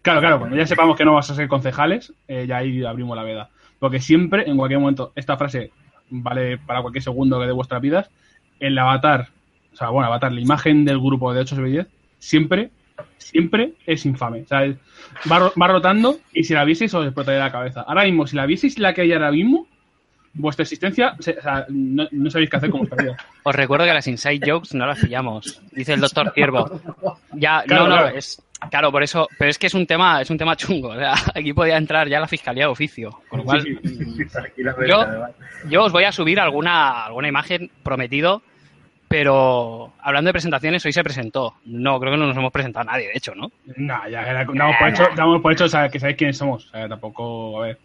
Claro, 0.02 0.20
claro, 0.20 0.38
cuando 0.40 0.56
ya 0.56 0.66
sepamos 0.66 0.96
que 0.98 1.04
no 1.04 1.14
vas 1.14 1.30
a 1.30 1.34
ser 1.34 1.48
concejales, 1.48 2.12
eh, 2.28 2.44
ya 2.46 2.58
ahí 2.58 2.84
abrimos 2.84 3.16
la 3.16 3.22
veda. 3.22 3.48
Porque 3.82 3.98
siempre, 3.98 4.48
en 4.48 4.56
cualquier 4.56 4.78
momento, 4.78 5.10
esta 5.16 5.36
frase 5.36 5.72
vale 6.08 6.56
para 6.56 6.82
cualquier 6.82 7.02
segundo 7.02 7.40
de 7.40 7.50
vuestras 7.50 7.82
vidas, 7.82 8.08
el 8.60 8.78
avatar, 8.78 9.26
o 9.72 9.76
sea, 9.76 9.88
bueno, 9.88 10.06
avatar, 10.06 10.30
la 10.32 10.40
imagen 10.40 10.84
del 10.84 11.00
grupo 11.00 11.34
de 11.34 11.40
8 11.40 11.56
sobre 11.56 11.70
10, 11.70 11.86
siempre, 12.20 12.70
siempre 13.18 13.72
es 13.84 14.06
infame. 14.06 14.42
O 14.42 14.46
sea, 14.46 14.60
va, 15.28 15.38
ro- 15.40 15.52
va 15.60 15.66
rotando 15.66 16.18
y 16.32 16.44
si 16.44 16.54
la 16.54 16.64
vieseis 16.64 16.94
os 16.94 17.04
explotaría 17.04 17.40
la 17.40 17.50
cabeza. 17.50 17.80
Ahora 17.80 18.04
mismo, 18.04 18.24
si 18.28 18.36
la 18.36 18.46
vieseis 18.46 18.78
la 18.78 18.94
que 18.94 19.00
hay 19.00 19.12
ahora 19.14 19.32
mismo, 19.32 19.66
vuestra 20.34 20.62
existencia, 20.62 21.16
o 21.18 21.22
sea, 21.22 21.66
no, 21.68 22.06
no 22.12 22.30
sabéis 22.30 22.50
qué 22.50 22.56
hacer 22.58 22.70
con 22.70 22.82
vuestra 22.82 23.02
vida. 23.02 23.16
Os 23.42 23.54
recuerdo 23.56 23.84
que 23.86 23.94
las 23.94 24.06
inside 24.06 24.40
jokes 24.48 24.76
no 24.78 24.86
las 24.86 25.00
pillamos, 25.00 25.60
dice 25.72 25.94
el 25.94 26.00
doctor 26.00 26.30
Ciervo. 26.34 26.70
Ya, 27.32 27.64
Claro, 27.66 27.88
no, 27.88 27.88
no, 27.96 27.96
claro. 28.02 28.16
es 28.16 28.40
claro, 28.70 28.90
por 28.92 29.02
eso, 29.02 29.28
pero 29.38 29.50
es 29.50 29.58
que 29.58 29.66
es 29.68 29.74
un 29.74 29.86
tema, 29.86 30.20
es 30.22 30.30
un 30.30 30.38
tema 30.38 30.56
chungo. 30.56 30.88
O 30.88 30.96
sea, 30.96 31.14
aquí 31.34 31.52
podía 31.52 31.76
entrar 31.76 32.08
ya 32.08 32.20
la 32.20 32.28
fiscalía 32.28 32.64
de 32.64 32.70
oficio, 32.70 33.20
con 33.28 33.40
lo 33.40 33.44
cual 33.44 33.62
Sí, 33.62 33.76
sí. 33.84 34.24
tranquilamente, 34.26 34.88
Yo- 34.88 35.06
yo 35.68 35.84
os 35.84 35.92
voy 35.92 36.04
a 36.04 36.12
subir 36.12 36.40
alguna, 36.40 37.04
alguna 37.04 37.28
imagen 37.28 37.70
prometido, 37.82 38.42
pero 39.08 39.92
hablando 40.00 40.28
de 40.28 40.32
presentaciones, 40.32 40.84
hoy 40.86 40.92
se 40.92 41.04
presentó. 41.04 41.54
No, 41.66 42.00
creo 42.00 42.12
que 42.12 42.18
no 42.18 42.26
nos 42.26 42.36
hemos 42.36 42.50
presentado 42.52 42.88
a 42.88 42.92
nadie, 42.92 43.08
de 43.08 43.12
hecho, 43.14 43.34
¿no? 43.34 43.50
No, 43.76 44.08
ya 44.08 44.22
era- 44.22 44.44
damos 44.44 44.76
por 44.78 44.88
hecho, 44.88 45.08
damos 45.14 45.42
por 45.42 45.52
hecho 45.52 45.64
que 45.90 45.98
sabéis 46.00 46.16
quiénes 46.16 46.36
somos. 46.38 46.66
O 46.66 46.70
sea, 46.70 46.88
tampoco, 46.88 47.62
a 47.62 47.66
ver, 47.66 47.78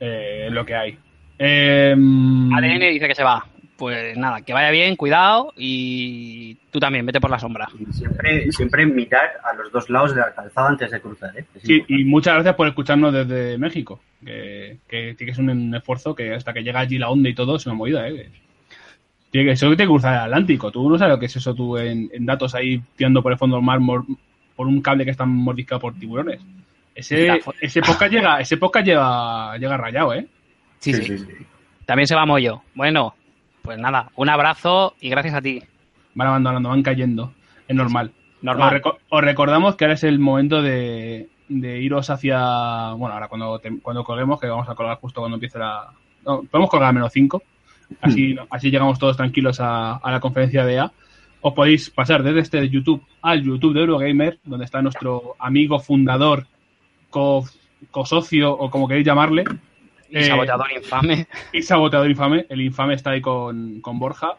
eh, 0.00 0.48
lo 0.50 0.64
que 0.64 0.74
hay. 0.76 0.98
Eh, 1.38 1.92
ADN 1.92 2.90
dice 2.92 3.08
que 3.08 3.14
se 3.16 3.24
va. 3.24 3.44
Pues 3.76 4.16
nada, 4.16 4.42
que 4.42 4.52
vaya 4.52 4.70
bien, 4.70 4.94
cuidado 4.94 5.52
y 5.56 6.54
tú 6.70 6.78
también, 6.78 7.04
vete 7.04 7.20
por 7.20 7.30
la 7.30 7.40
sombra. 7.40 7.68
Siempre, 7.90 8.52
siempre 8.52 8.86
mirar 8.86 9.32
a 9.42 9.52
los 9.54 9.72
dos 9.72 9.90
lados 9.90 10.14
de 10.14 10.20
la 10.20 10.32
calzada 10.32 10.68
antes 10.68 10.92
de 10.92 11.00
cruzar, 11.00 11.36
¿eh? 11.36 11.44
Es 11.56 11.62
sí, 11.62 11.84
y 11.88 12.04
muchas 12.04 12.34
gracias 12.34 12.54
por 12.54 12.68
escucharnos 12.68 13.12
desde 13.12 13.58
México. 13.58 14.00
Que, 14.24 14.78
que 14.88 15.14
tiene 15.18 15.32
que 15.32 15.34
ser 15.34 15.44
un 15.44 15.74
esfuerzo 15.74 16.14
que 16.14 16.32
hasta 16.32 16.52
que 16.52 16.62
llega 16.62 16.80
allí 16.80 16.98
la 16.98 17.10
onda 17.10 17.28
y 17.28 17.34
todo 17.34 17.56
es 17.56 17.66
una 17.66 17.74
movida, 17.74 18.08
¿eh? 18.08 18.30
Tiene 19.30 19.48
que, 19.48 19.52
eso 19.54 19.68
que 19.68 19.76
tiene 19.76 19.88
que 19.88 19.92
cruzar 19.92 20.14
el 20.14 20.20
Atlántico. 20.20 20.70
Tú 20.70 20.88
no 20.88 20.96
sabes 20.96 21.14
lo 21.14 21.18
que 21.18 21.26
es 21.26 21.34
eso 21.36 21.52
tú 21.52 21.76
en, 21.76 22.08
en 22.12 22.24
datos 22.24 22.54
ahí 22.54 22.80
tirando 22.94 23.22
por 23.22 23.32
el 23.32 23.38
fondo 23.38 23.56
del 23.56 23.64
mar 23.64 23.80
mor- 23.80 24.06
por 24.54 24.68
un 24.68 24.80
cable 24.80 25.04
que 25.04 25.10
está 25.10 25.26
mordiscado 25.26 25.80
por 25.80 25.94
tiburones. 25.98 26.40
Ese, 26.94 27.40
ese 27.60 27.82
podcast 27.82 28.12
llega, 28.12 28.40
ese 28.40 28.56
podcast 28.56 28.86
lleva, 28.86 29.58
llega 29.58 29.76
rayado, 29.76 30.14
¿eh? 30.14 30.28
Sí, 30.78 30.92
sí. 30.94 31.26
También 31.84 32.06
se 32.06 32.14
va 32.14 32.24
Moyo. 32.24 32.62
Bueno, 32.74 33.16
pues 33.64 33.78
nada, 33.78 34.10
un 34.16 34.28
abrazo 34.28 34.94
y 35.00 35.08
gracias 35.08 35.34
a 35.34 35.40
ti. 35.42 35.62
Van 36.14 36.28
abandonando, 36.28 36.68
van 36.68 36.82
cayendo. 36.82 37.32
Es 37.66 37.74
normal. 37.74 38.12
Normal. 38.42 38.68
Os, 38.68 38.72
reco- 38.82 38.98
os 39.08 39.24
recordamos 39.24 39.74
que 39.74 39.84
ahora 39.86 39.94
es 39.94 40.04
el 40.04 40.18
momento 40.18 40.60
de, 40.60 41.28
de 41.48 41.80
iros 41.80 42.10
hacia. 42.10 42.92
Bueno, 42.92 43.14
ahora 43.14 43.28
cuando, 43.28 43.58
te- 43.58 43.80
cuando 43.80 44.04
colguemos, 44.04 44.38
que 44.38 44.46
vamos 44.48 44.68
a 44.68 44.74
colgar 44.74 44.98
justo 44.98 45.20
cuando 45.22 45.36
empiece 45.36 45.58
la. 45.58 45.88
No, 46.26 46.42
podemos 46.42 46.68
colgar 46.70 46.90
a 46.90 46.92
menos 46.92 47.10
5. 47.12 47.42
Así, 48.02 48.36
así 48.50 48.70
llegamos 48.70 48.98
todos 48.98 49.16
tranquilos 49.16 49.60
a, 49.60 49.94
a 49.96 50.10
la 50.12 50.20
conferencia 50.20 50.64
de 50.66 50.80
A. 50.80 50.92
Os 51.40 51.54
podéis 51.54 51.88
pasar 51.90 52.22
desde 52.22 52.40
este 52.40 52.68
YouTube 52.68 53.02
al 53.22 53.42
YouTube 53.42 53.72
de 53.74 53.80
Eurogamer, 53.80 54.38
donde 54.44 54.66
está 54.66 54.82
nuestro 54.82 55.36
amigo 55.38 55.78
fundador, 55.80 56.46
co- 57.08 57.44
co-socio 57.90 58.52
o 58.52 58.70
como 58.70 58.86
queréis 58.88 59.06
llamarle, 59.06 59.44
Y 60.10 60.18
Eh, 60.18 60.24
saboteador 60.24 60.66
infame. 60.72 61.26
y 61.52 61.62
saboteador 61.62 62.10
infame. 62.10 62.46
El 62.48 62.60
infame 62.60 62.94
está 62.94 63.10
ahí 63.10 63.20
con, 63.20 63.80
con 63.80 63.98
Borja. 63.98 64.32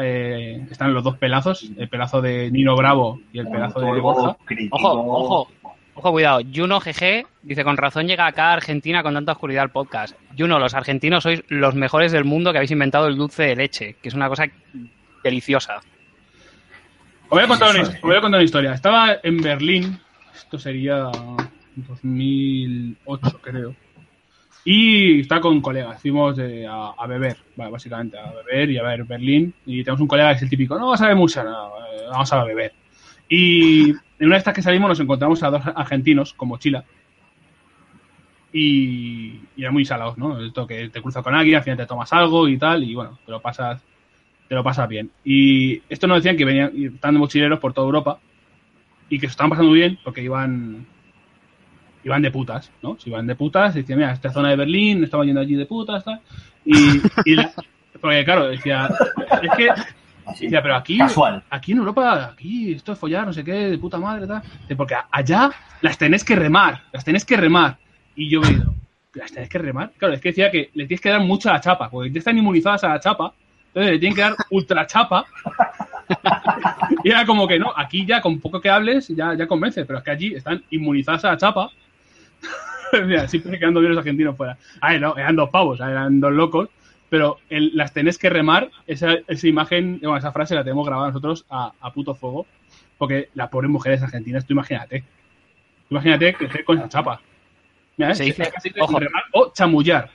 Eh, 0.00 0.64
están 0.70 0.94
los 0.94 1.02
dos 1.02 1.16
pelazos, 1.18 1.68
el 1.76 1.88
pelazo 1.88 2.20
de 2.20 2.50
Nino 2.52 2.76
Bravo 2.76 3.20
y 3.32 3.40
el 3.40 3.48
pelazo 3.48 3.80
de 3.80 4.00
Borja. 4.00 4.36
Ojo, 4.70 4.92
ojo, 4.92 5.50
ojo, 5.94 6.12
cuidado. 6.12 6.40
Juno 6.54 6.78
GG 6.78 7.26
dice: 7.42 7.64
Con 7.64 7.76
razón 7.76 8.06
llega 8.06 8.26
acá 8.26 8.50
a 8.50 8.52
Argentina 8.54 9.02
con 9.02 9.14
tanta 9.14 9.32
oscuridad 9.32 9.64
el 9.64 9.70
podcast. 9.70 10.14
Juno, 10.38 10.60
los 10.60 10.74
argentinos 10.74 11.24
sois 11.24 11.42
los 11.48 11.74
mejores 11.74 12.12
del 12.12 12.24
mundo 12.24 12.52
que 12.52 12.58
habéis 12.58 12.70
inventado 12.70 13.08
el 13.08 13.16
dulce 13.16 13.42
de 13.42 13.56
leche, 13.56 13.96
que 14.00 14.08
es 14.08 14.14
una 14.14 14.28
cosa 14.28 14.44
deliciosa. 15.24 15.80
Os 17.24 17.30
voy 17.30 17.42
a 17.42 17.48
contar 17.48 17.70
una, 17.74 17.82
os 17.82 18.00
voy 18.00 18.16
a 18.16 18.20
contar 18.20 18.38
una 18.38 18.44
historia. 18.44 18.74
Estaba 18.74 19.16
en 19.22 19.38
Berlín, 19.42 19.98
esto 20.32 20.58
sería 20.60 21.10
2008 21.74 23.40
creo, 23.42 23.74
y 24.70 25.20
estaba 25.20 25.40
con 25.40 25.62
colegas, 25.62 25.98
fuimos 25.98 26.38
eh, 26.38 26.66
a, 26.66 26.90
a 26.90 27.06
beber, 27.06 27.38
básicamente 27.56 28.18
a 28.18 28.30
beber 28.32 28.70
y 28.70 28.76
a 28.76 28.82
ver 28.82 29.02
Berlín, 29.04 29.54
y 29.64 29.82
tenemos 29.82 30.02
un 30.02 30.06
colega 30.06 30.28
que 30.28 30.36
es 30.36 30.42
el 30.42 30.50
típico, 30.50 30.78
no 30.78 30.90
vas 30.90 31.00
a 31.00 31.06
ver 31.06 31.16
mucho, 31.16 31.42
no, 31.42 31.68
eh, 31.68 32.04
vamos 32.10 32.30
a 32.30 32.44
beber. 32.44 32.74
Y 33.30 33.88
en 33.88 34.26
una 34.26 34.34
de 34.34 34.38
estas 34.40 34.52
que 34.52 34.60
salimos 34.60 34.90
nos 34.90 35.00
encontramos 35.00 35.42
a 35.42 35.48
dos 35.48 35.62
argentinos 35.74 36.34
con 36.34 36.48
mochila, 36.48 36.84
y, 38.52 39.40
y 39.56 39.62
eran 39.62 39.72
muy 39.72 39.86
salados, 39.86 40.18
¿no? 40.18 40.38
Esto 40.44 40.66
que 40.66 40.90
te 40.90 41.00
cruzas 41.00 41.24
con 41.24 41.34
alguien, 41.34 41.56
al 41.56 41.62
final 41.62 41.78
te 41.78 41.86
tomas 41.86 42.12
algo 42.12 42.46
y 42.46 42.58
tal, 42.58 42.84
y 42.84 42.94
bueno, 42.94 43.18
te 43.24 43.32
lo 43.32 43.40
pasas 43.40 43.82
te 44.48 44.54
lo 44.54 44.62
pasas 44.62 44.86
bien. 44.86 45.10
Y 45.24 45.80
esto 45.88 46.06
nos 46.06 46.18
decían 46.18 46.36
que 46.36 46.44
venían 46.44 46.72
y 46.74 46.86
estaban 46.88 47.14
de 47.14 47.20
mochileros 47.20 47.58
por 47.58 47.72
toda 47.72 47.86
Europa 47.86 48.18
y 49.08 49.18
que 49.18 49.28
se 49.28 49.30
estaban 49.30 49.48
pasando 49.48 49.72
bien 49.72 49.98
porque 50.04 50.22
iban 50.22 50.86
iban 52.04 52.22
de 52.22 52.30
putas, 52.30 52.70
¿no? 52.82 52.96
Se 52.98 53.10
iban 53.10 53.26
de 53.26 53.34
putas, 53.34 53.74
y 53.76 53.80
decían, 53.80 53.98
mira, 53.98 54.12
esta 54.12 54.30
zona 54.30 54.50
de 54.50 54.56
Berlín, 54.56 55.04
estaban 55.04 55.26
yendo 55.26 55.40
allí 55.40 55.54
de 55.54 55.66
putas, 55.66 56.04
tal. 56.04 56.20
Y, 56.64 57.00
y 57.24 57.34
la- 57.34 57.52
porque 58.00 58.24
claro, 58.24 58.48
decía, 58.48 58.88
es 59.42 59.50
que, 59.56 59.68
decía, 60.40 60.62
pero 60.62 60.76
aquí, 60.76 60.98
Casual. 60.98 61.42
aquí 61.50 61.72
en 61.72 61.78
Europa, 61.78 62.30
aquí 62.32 62.72
esto 62.72 62.92
es 62.92 62.98
follar, 62.98 63.26
no 63.26 63.32
sé 63.32 63.42
qué, 63.42 63.52
de 63.70 63.78
puta 63.78 63.98
madre, 63.98 64.26
tal. 64.26 64.42
Porque 64.76 64.94
allá 65.10 65.50
las 65.80 65.98
tenés 65.98 66.22
que 66.24 66.36
remar, 66.36 66.82
las 66.92 67.04
tenés 67.04 67.24
que 67.24 67.36
remar. 67.36 67.76
Y 68.14 68.28
yo 68.30 68.40
me 68.40 68.48
digo, 68.48 68.74
¿las 69.14 69.32
tenés 69.32 69.48
que 69.48 69.58
remar? 69.58 69.90
Claro, 69.96 70.14
es 70.14 70.20
que 70.20 70.28
decía 70.28 70.50
que 70.50 70.70
le 70.74 70.86
tienes 70.86 71.00
que 71.00 71.08
dar 71.08 71.20
mucha 71.20 71.52
la 71.52 71.60
chapa, 71.60 71.90
porque 71.90 72.10
ya 72.12 72.18
están 72.20 72.38
inmunizadas 72.38 72.84
a 72.84 72.88
la 72.88 73.00
chapa, 73.00 73.32
entonces 73.68 73.92
le 73.92 73.98
tienen 73.98 74.14
que 74.14 74.22
dar 74.22 74.34
ultra 74.50 74.86
chapa 74.86 75.24
y 77.04 77.10
era 77.10 77.26
como 77.26 77.46
que 77.46 77.58
no, 77.58 77.72
aquí 77.76 78.06
ya 78.06 78.20
con 78.20 78.40
poco 78.40 78.60
que 78.60 78.70
hables 78.70 79.08
ya, 79.08 79.34
ya 79.34 79.46
convence, 79.46 79.84
pero 79.84 79.98
es 79.98 80.04
que 80.04 80.10
allí 80.10 80.34
están 80.34 80.62
inmunizadas 80.70 81.24
a 81.24 81.30
la 81.32 81.36
chapa. 81.36 81.70
Mira, 83.06 83.28
siempre 83.28 83.58
quedando 83.58 83.80
bien 83.80 83.92
los 83.94 83.98
argentinos 83.98 84.36
fuera. 84.36 84.56
Ah, 84.80 84.96
no, 84.98 85.16
eran 85.16 85.36
dos 85.36 85.50
pavos, 85.50 85.80
eran 85.80 86.20
dos 86.20 86.32
locos, 86.32 86.68
pero 87.08 87.38
el- 87.50 87.72
las 87.76 87.92
tenés 87.92 88.18
que 88.18 88.30
remar, 88.30 88.70
esa, 88.86 89.14
esa 89.26 89.46
imagen, 89.48 89.98
bueno, 90.02 90.16
esa 90.16 90.32
frase 90.32 90.54
la 90.54 90.64
tenemos 90.64 90.86
grabada 90.86 91.08
nosotros 91.08 91.44
a, 91.50 91.72
a 91.80 91.92
puto 91.92 92.14
fuego, 92.14 92.46
porque 92.98 93.28
las 93.34 93.48
pobres 93.48 93.70
mujeres 93.70 94.02
argentinas, 94.02 94.44
tú 94.46 94.52
imagínate. 94.52 95.00
Tú 95.88 95.94
imagínate 95.94 96.34
crecer 96.34 96.64
con 96.64 96.78
esa 96.78 96.88
chapa. 96.88 97.20
Mira. 97.96 98.14
Se 98.14 98.24
dice- 98.24 98.50
casi 98.52 98.70
que 98.70 98.80
ojo. 98.80 98.98
remar 98.98 99.24
o 99.32 99.52
chamullar. 99.52 100.10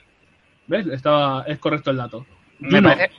¿Ves? 0.66 0.86
Estaba, 0.86 1.44
es 1.46 1.58
correcto 1.58 1.90
el 1.90 1.98
dato. 1.98 2.24
Me 2.60 2.78
Juno, 2.78 2.88
parece- 2.90 3.14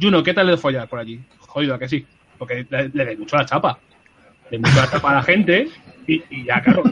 Juno, 0.00 0.22
¿qué 0.22 0.34
tal 0.34 0.46
de 0.48 0.56
follar 0.58 0.88
por 0.88 0.98
allí? 0.98 1.20
Jodido, 1.38 1.74
¿a 1.74 1.78
que 1.78 1.88
sí? 1.88 2.04
Porque 2.38 2.66
le, 2.68 2.88
le 2.90 3.16
mucho 3.16 3.36
la 3.36 3.46
chapa. 3.46 3.78
Le 4.50 4.58
mucho 4.58 4.76
la 4.76 4.90
chapa 4.90 5.10
a 5.10 5.14
la 5.14 5.22
gente 5.22 5.68
y, 6.06 6.22
y 6.28 6.44
ya, 6.44 6.60
claro. 6.60 6.82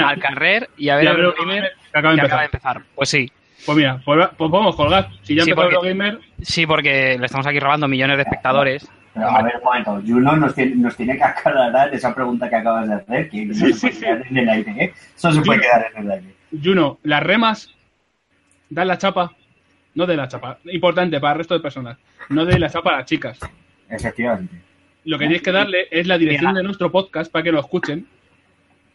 Mira, 0.00 0.08
al 0.10 0.18
carrer 0.18 0.70
y 0.76 0.88
a 0.88 0.96
ver 0.96 1.04
ya 1.04 1.10
el 1.12 1.16
Eurogamer 1.18 1.72
que 1.92 1.98
acaba 1.98 2.14
de 2.14 2.20
que 2.20 2.26
acaba 2.26 2.40
de 2.42 2.46
empezar. 2.46 2.82
Pues 2.94 3.08
sí, 3.08 3.30
Pues 3.64 3.78
mira, 3.78 4.00
pues, 4.04 4.28
pues 4.36 4.50
podemos 4.50 4.76
colgar. 4.76 5.08
Si 5.22 5.34
ya 5.34 5.42
Sí, 5.44 5.50
empezó 5.50 5.68
porque- 5.68 5.74
Eurogamer, 5.88 6.20
sí, 6.42 6.66
porque 6.66 7.16
le 7.18 7.26
estamos 7.26 7.46
aquí 7.46 7.58
robando 7.58 7.88
millones 7.88 8.16
de 8.16 8.22
espectadores. 8.22 8.88
Pero 9.14 9.30
a 9.30 9.42
ver, 9.42 9.54
un 9.56 9.62
momento, 9.64 10.02
Juno 10.06 10.36
nos 10.36 10.54
tiene, 10.54 10.76
nos 10.76 10.94
tiene 10.96 11.16
que 11.16 11.24
aclarar 11.24 11.92
esa 11.94 12.14
pregunta 12.14 12.48
que 12.50 12.56
acabas 12.56 12.86
de 12.86 12.94
hacer, 12.96 13.30
que 13.30 13.46
no 13.46 13.54
Sí, 13.54 13.72
se 13.72 13.80
puede 13.80 13.92
sí, 13.94 14.00
quedar 14.00 14.26
en 14.28 14.36
el 14.36 14.48
aire, 14.50 14.74
¿eh? 14.78 14.94
Eso 15.16 15.32
se 15.32 15.40
puede 15.40 15.58
Juno. 15.58 15.62
quedar 15.62 15.90
en 15.96 16.02
el 16.04 16.10
aire. 16.10 16.26
Juno, 16.62 16.98
las 17.02 17.22
remas 17.22 17.74
dan 18.68 18.88
la 18.88 18.98
chapa. 18.98 19.32
No 19.94 20.04
de 20.04 20.16
la 20.16 20.28
chapa. 20.28 20.58
Importante 20.66 21.18
para 21.18 21.32
el 21.32 21.38
resto 21.38 21.54
de 21.54 21.60
personas. 21.60 21.96
No 22.28 22.44
de 22.44 22.58
la 22.58 22.68
chapa 22.68 22.90
a 22.92 22.96
las 22.98 23.06
chicas. 23.06 23.38
Efectivamente. 23.88 24.60
Lo 25.04 25.18
que 25.18 25.24
tienes 25.26 25.42
que 25.42 25.52
darle 25.52 25.86
es 25.90 26.06
la 26.06 26.18
dirección 26.18 26.50
Mira. 26.50 26.58
de 26.60 26.64
nuestro 26.64 26.92
podcast 26.92 27.32
para 27.32 27.42
que 27.42 27.52
lo 27.52 27.60
escuchen. 27.60 28.06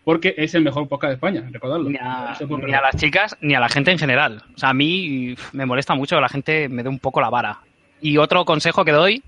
Porque 0.04 0.34
es 0.38 0.56
el 0.56 0.64
mejor 0.64 0.88
podcast 0.88 1.10
de 1.10 1.14
España, 1.16 1.44
recordadlo. 1.52 1.90
Ni 1.90 1.98
a, 1.98 2.36
ni 2.40 2.72
las 2.72 2.96
chicas 2.96 3.38
ni 3.42 3.54
a 3.54 3.60
la 3.60 3.70
gente 3.70 3.92
en 3.92 4.00
general. 4.00 4.42
O 4.56 4.58
sea, 4.58 4.70
a 4.70 4.74
mí 4.74 5.36
me 5.54 5.66
molesta 5.66 5.94
mucho 5.94 6.16
que 6.16 6.22
la 6.22 6.30
gente 6.30 6.70
me 6.70 6.82
dé 6.84 6.90
un 6.90 7.00
poco 7.00 7.22
la 7.22 7.30
vara. 7.30 7.60
Y 8.02 8.18
otro 8.18 8.44
consejo 8.46 8.84
que 8.84 8.92
doy, 8.92 9.22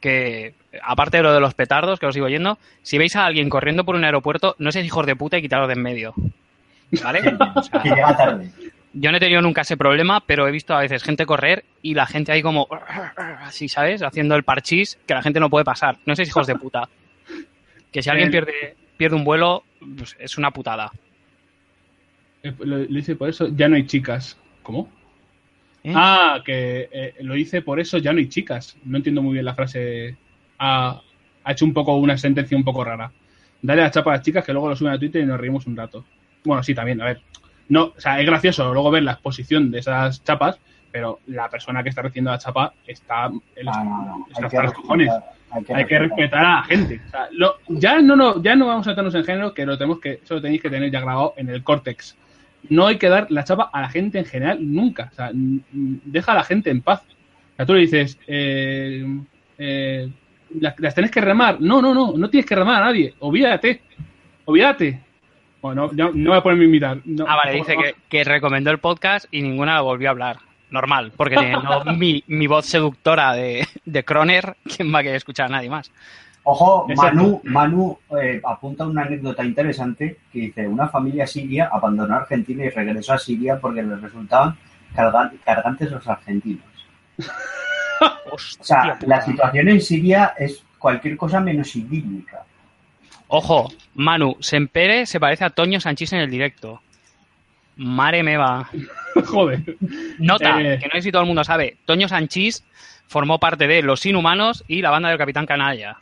que 0.00 0.52
aparte 0.82 1.16
de 1.16 1.22
lo 1.22 1.32
de 1.32 1.40
los 1.40 1.54
petardos, 1.54 1.98
que 1.98 2.06
os 2.06 2.12
sigo 2.14 2.26
oyendo, 2.26 2.58
si 2.82 2.98
veis 2.98 3.16
a 3.16 3.24
alguien 3.24 3.48
corriendo 3.48 3.84
por 3.84 3.94
un 3.96 4.04
aeropuerto, 4.04 4.56
no 4.58 4.70
seáis 4.72 4.86
hijos 4.86 5.06
de 5.06 5.16
puta 5.16 5.38
y 5.38 5.42
quitaros 5.42 5.68
de 5.68 5.74
en 5.74 5.82
medio. 5.82 6.14
¿Vale? 7.02 7.20
O 7.54 7.62
sea, 7.62 7.80
Que 7.82 7.88
llega 7.88 8.16
tarde. 8.16 8.50
yo 8.92 9.10
no 9.10 9.16
he 9.16 9.20
tenido 9.20 9.40
nunca 9.40 9.62
ese 9.62 9.78
problema, 9.78 10.20
pero 10.20 10.46
he 10.46 10.50
visto 10.50 10.74
a 10.74 10.80
veces 10.80 11.02
gente 11.02 11.24
correr 11.24 11.64
y 11.80 11.94
la 11.94 12.04
gente 12.06 12.32
ahí 12.32 12.42
como 12.42 12.68
así, 13.16 13.68
¿sabes? 13.68 14.02
Haciendo 14.02 14.34
el 14.34 14.42
parchís 14.42 14.98
que 15.06 15.14
la 15.14 15.22
gente 15.22 15.40
no 15.40 15.48
puede 15.48 15.64
pasar. 15.64 15.96
No 16.04 16.14
seáis 16.14 16.28
hijos 16.28 16.46
de 16.46 16.56
puta. 16.56 16.88
Que 17.90 18.02
si 18.02 18.10
alguien 18.10 18.30
pierde, 18.30 18.76
pierde 19.00 19.16
un 19.16 19.24
vuelo, 19.24 19.64
pues 19.96 20.14
es 20.18 20.36
una 20.36 20.50
putada. 20.50 20.92
Eh, 22.42 22.52
Lo, 22.58 22.76
lo 22.76 22.98
hice 22.98 23.16
por 23.16 23.30
eso, 23.30 23.48
ya 23.48 23.66
no 23.66 23.76
hay 23.76 23.86
chicas. 23.86 24.36
¿Cómo? 24.62 24.90
¿Eh? 25.82 25.94
Ah, 25.96 26.42
que 26.44 26.90
eh, 26.92 27.14
lo 27.20 27.34
hice 27.34 27.62
por 27.62 27.80
eso, 27.80 27.96
ya 27.96 28.12
no 28.12 28.18
hay 28.18 28.28
chicas. 28.28 28.76
No 28.84 28.98
entiendo 28.98 29.22
muy 29.22 29.32
bien 29.32 29.46
la 29.46 29.54
frase. 29.54 30.18
Ha, 30.58 31.00
ha 31.44 31.52
hecho 31.52 31.64
un 31.64 31.72
poco 31.72 31.96
una 31.96 32.18
sentencia 32.18 32.54
un 32.54 32.62
poco 32.62 32.84
rara. 32.84 33.10
Dale 33.62 33.80
la 33.80 33.90
chapa 33.90 34.10
a 34.10 34.16
las 34.16 34.22
chicas 34.22 34.44
que 34.44 34.52
luego 34.52 34.68
lo 34.68 34.76
suben 34.76 34.92
a 34.92 34.98
Twitter 34.98 35.22
y 35.22 35.26
nos 35.26 35.40
reímos 35.40 35.66
un 35.66 35.78
rato. 35.78 36.04
Bueno, 36.44 36.62
sí, 36.62 36.74
también, 36.74 37.00
a 37.00 37.06
ver. 37.06 37.22
No, 37.70 37.94
o 37.96 38.00
sea, 38.00 38.20
es 38.20 38.26
gracioso 38.26 38.70
luego 38.74 38.90
ver 38.90 39.04
la 39.04 39.12
exposición 39.12 39.70
de 39.70 39.78
esas 39.78 40.22
chapas, 40.24 40.58
pero 40.92 41.20
la 41.26 41.48
persona 41.48 41.82
que 41.82 41.88
está 41.90 42.02
recibiendo 42.02 42.30
la 42.30 42.38
chapa 42.38 42.72
está 42.86 43.26
en 43.26 43.66
los, 43.66 43.76
no, 43.76 43.84
no. 43.84 44.26
está 44.30 44.46
hasta 44.46 44.62
los 44.64 44.72
cojones. 44.74 45.10
hay 45.52 45.64
que 45.64 45.74
Hay 45.74 45.84
que 45.86 45.98
respetar. 45.98 46.44
a 46.44 46.54
la 46.56 46.62
gente. 46.64 47.00
O 47.06 47.10
sea, 47.10 47.28
lo- 47.32 47.56
ya, 47.68 48.00
no, 48.00 48.16
no, 48.16 48.42
ya 48.42 48.56
no 48.56 48.66
vamos 48.66 48.86
a 48.86 48.90
meternos 48.90 49.14
en 49.14 49.24
género, 49.24 49.54
que 49.54 49.66
lo 49.66 49.76
tenemos 49.78 50.00
que, 50.00 50.20
eso 50.24 50.34
lo 50.34 50.42
tenéis 50.42 50.62
que 50.62 50.70
tener 50.70 50.90
ya 50.90 51.00
grabado 51.00 51.34
en 51.36 51.48
el 51.48 51.62
córtex. 51.62 52.16
No 52.68 52.86
hay 52.86 52.98
que 52.98 53.08
dar 53.08 53.26
la 53.30 53.44
chapa 53.44 53.70
a 53.72 53.80
la 53.80 53.88
gente 53.88 54.18
en 54.18 54.24
general 54.26 54.58
nunca. 54.60 55.08
O 55.12 55.14
sea, 55.14 55.30
deja 55.32 56.32
a 56.32 56.34
la 56.36 56.44
gente 56.44 56.70
en 56.70 56.82
paz. 56.82 57.02
O 57.52 57.56
sea, 57.56 57.66
tú 57.66 57.74
le 57.74 57.80
dices, 57.80 58.18
eh, 58.26 59.04
eh, 59.58 60.08
las, 60.60 60.78
las 60.78 60.94
tenés 60.94 61.10
que 61.10 61.20
remar. 61.20 61.60
No, 61.60 61.80
no, 61.80 61.94
no, 61.94 62.12
no 62.16 62.28
tienes 62.30 62.46
que 62.46 62.54
remar 62.56 62.82
a 62.82 62.86
nadie. 62.86 63.14
Olvídate. 63.20 63.80
Olvídate. 64.44 65.00
Bueno, 65.62 65.90
no, 65.92 66.10
no 66.12 66.30
voy 66.30 66.38
a 66.38 66.42
ponerme 66.42 66.64
a 66.64 66.68
imitar. 66.68 66.98
No, 67.04 67.24
Ah, 67.28 67.36
vale, 67.36 67.52
dice 67.56 67.76
que, 67.76 67.94
que 68.08 68.24
recomendó 68.24 68.70
el 68.70 68.78
podcast 68.78 69.26
y 69.30 69.42
ninguna 69.42 69.80
volvió 69.82 70.08
a 70.08 70.12
hablar. 70.12 70.36
Normal, 70.70 71.12
porque 71.16 71.36
teniendo 71.36 71.84
mi, 71.96 72.22
mi 72.28 72.46
voz 72.46 72.66
seductora 72.66 73.32
de, 73.34 73.66
de 73.84 74.04
Croner, 74.04 74.56
¿quién 74.64 74.94
va 74.94 75.00
a 75.00 75.02
querer 75.02 75.16
escuchar 75.16 75.46
a 75.46 75.50
nadie 75.56 75.70
más? 75.70 75.90
Ojo, 76.42 76.86
Manu, 76.96 77.40
Manu 77.44 77.98
eh, 78.18 78.40
apunta 78.44 78.86
una 78.86 79.02
anécdota 79.02 79.44
interesante 79.44 80.16
que 80.32 80.38
dice, 80.38 80.66
una 80.66 80.88
familia 80.88 81.26
siria 81.26 81.68
abandonó 81.70 82.16
Argentina 82.16 82.64
y 82.64 82.70
regresó 82.70 83.12
a 83.12 83.18
Siria 83.18 83.58
porque 83.60 83.82
les 83.82 84.00
resultaban 84.00 84.56
cargan- 84.94 85.32
cargantes 85.44 85.90
los 85.90 86.06
argentinos. 86.08 86.64
O 88.32 88.38
sea, 88.38 88.94
puta. 88.94 89.06
la 89.06 89.20
situación 89.20 89.68
en 89.68 89.80
Siria 89.82 90.32
es 90.38 90.64
cualquier 90.78 91.18
cosa 91.18 91.38
menos 91.40 91.76
idílica. 91.76 92.44
Ojo, 93.28 93.68
Manu, 93.94 94.36
Sempere 94.40 95.04
se 95.04 95.20
parece 95.20 95.44
a 95.44 95.50
Toño 95.50 95.80
Sanchís 95.80 96.12
en 96.14 96.20
el 96.20 96.30
directo. 96.30 96.80
Mare 97.82 98.22
me 98.22 98.36
va. 98.36 98.68
Joder. 99.26 99.62
Nota, 100.18 100.60
Eh. 100.60 100.78
que 100.78 100.86
no 100.86 100.92
sé 100.92 101.02
si 101.02 101.12
todo 101.12 101.22
el 101.22 101.26
mundo 101.28 101.44
sabe. 101.44 101.78
Toño 101.86 102.08
Sanchís 102.08 102.64
formó 103.08 103.38
parte 103.40 103.66
de 103.66 103.82
Los 103.82 104.04
Inhumanos 104.06 104.64
y 104.68 104.82
la 104.82 104.90
banda 104.90 105.08
del 105.08 105.18
Capitán 105.18 105.46
Canalla. 105.46 105.96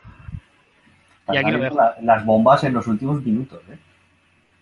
Y 1.31 1.37
aquí 1.37 1.51
lo 1.51 1.59
dejo. 1.59 1.75
la- 1.77 1.95
las 2.01 2.25
bombas 2.25 2.63
en 2.63 2.73
los 2.73 2.85
últimos 2.87 3.23
minutos. 3.23 3.61
¿eh? 3.71 3.77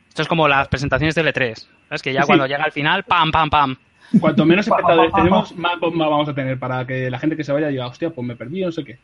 Esto 0.09 0.21
es 0.21 0.27
como 0.27 0.47
las 0.47 0.67
presentaciones 0.67 1.15
de 1.15 1.23
L3. 1.23 1.67
¿Sabes? 1.89 2.01
Que 2.01 2.13
ya 2.13 2.21
Sí. 2.21 2.27
cuando 2.27 2.45
llega 2.45 2.63
al 2.63 2.71
final, 2.71 3.03
pam, 3.03 3.31
pam, 3.31 3.49
pam. 3.49 3.75
Cuanto 4.19 4.45
menos 4.45 4.67
espectadores 4.67 5.11
tenemos, 5.13 5.55
más 5.55 5.79
bomba 5.79 6.07
vamos 6.07 6.29
a 6.29 6.33
tener 6.35 6.59
para 6.59 6.85
que 6.85 7.09
la 7.09 7.19
gente 7.19 7.35
que 7.35 7.43
se 7.43 7.51
vaya 7.51 7.67
diga, 7.69 7.87
hostia, 7.87 8.09
pues 8.11 8.27
me 8.27 8.35
perdí, 8.35 8.61
no 8.61 8.71
sé 8.71 8.83
qué. 8.83 8.99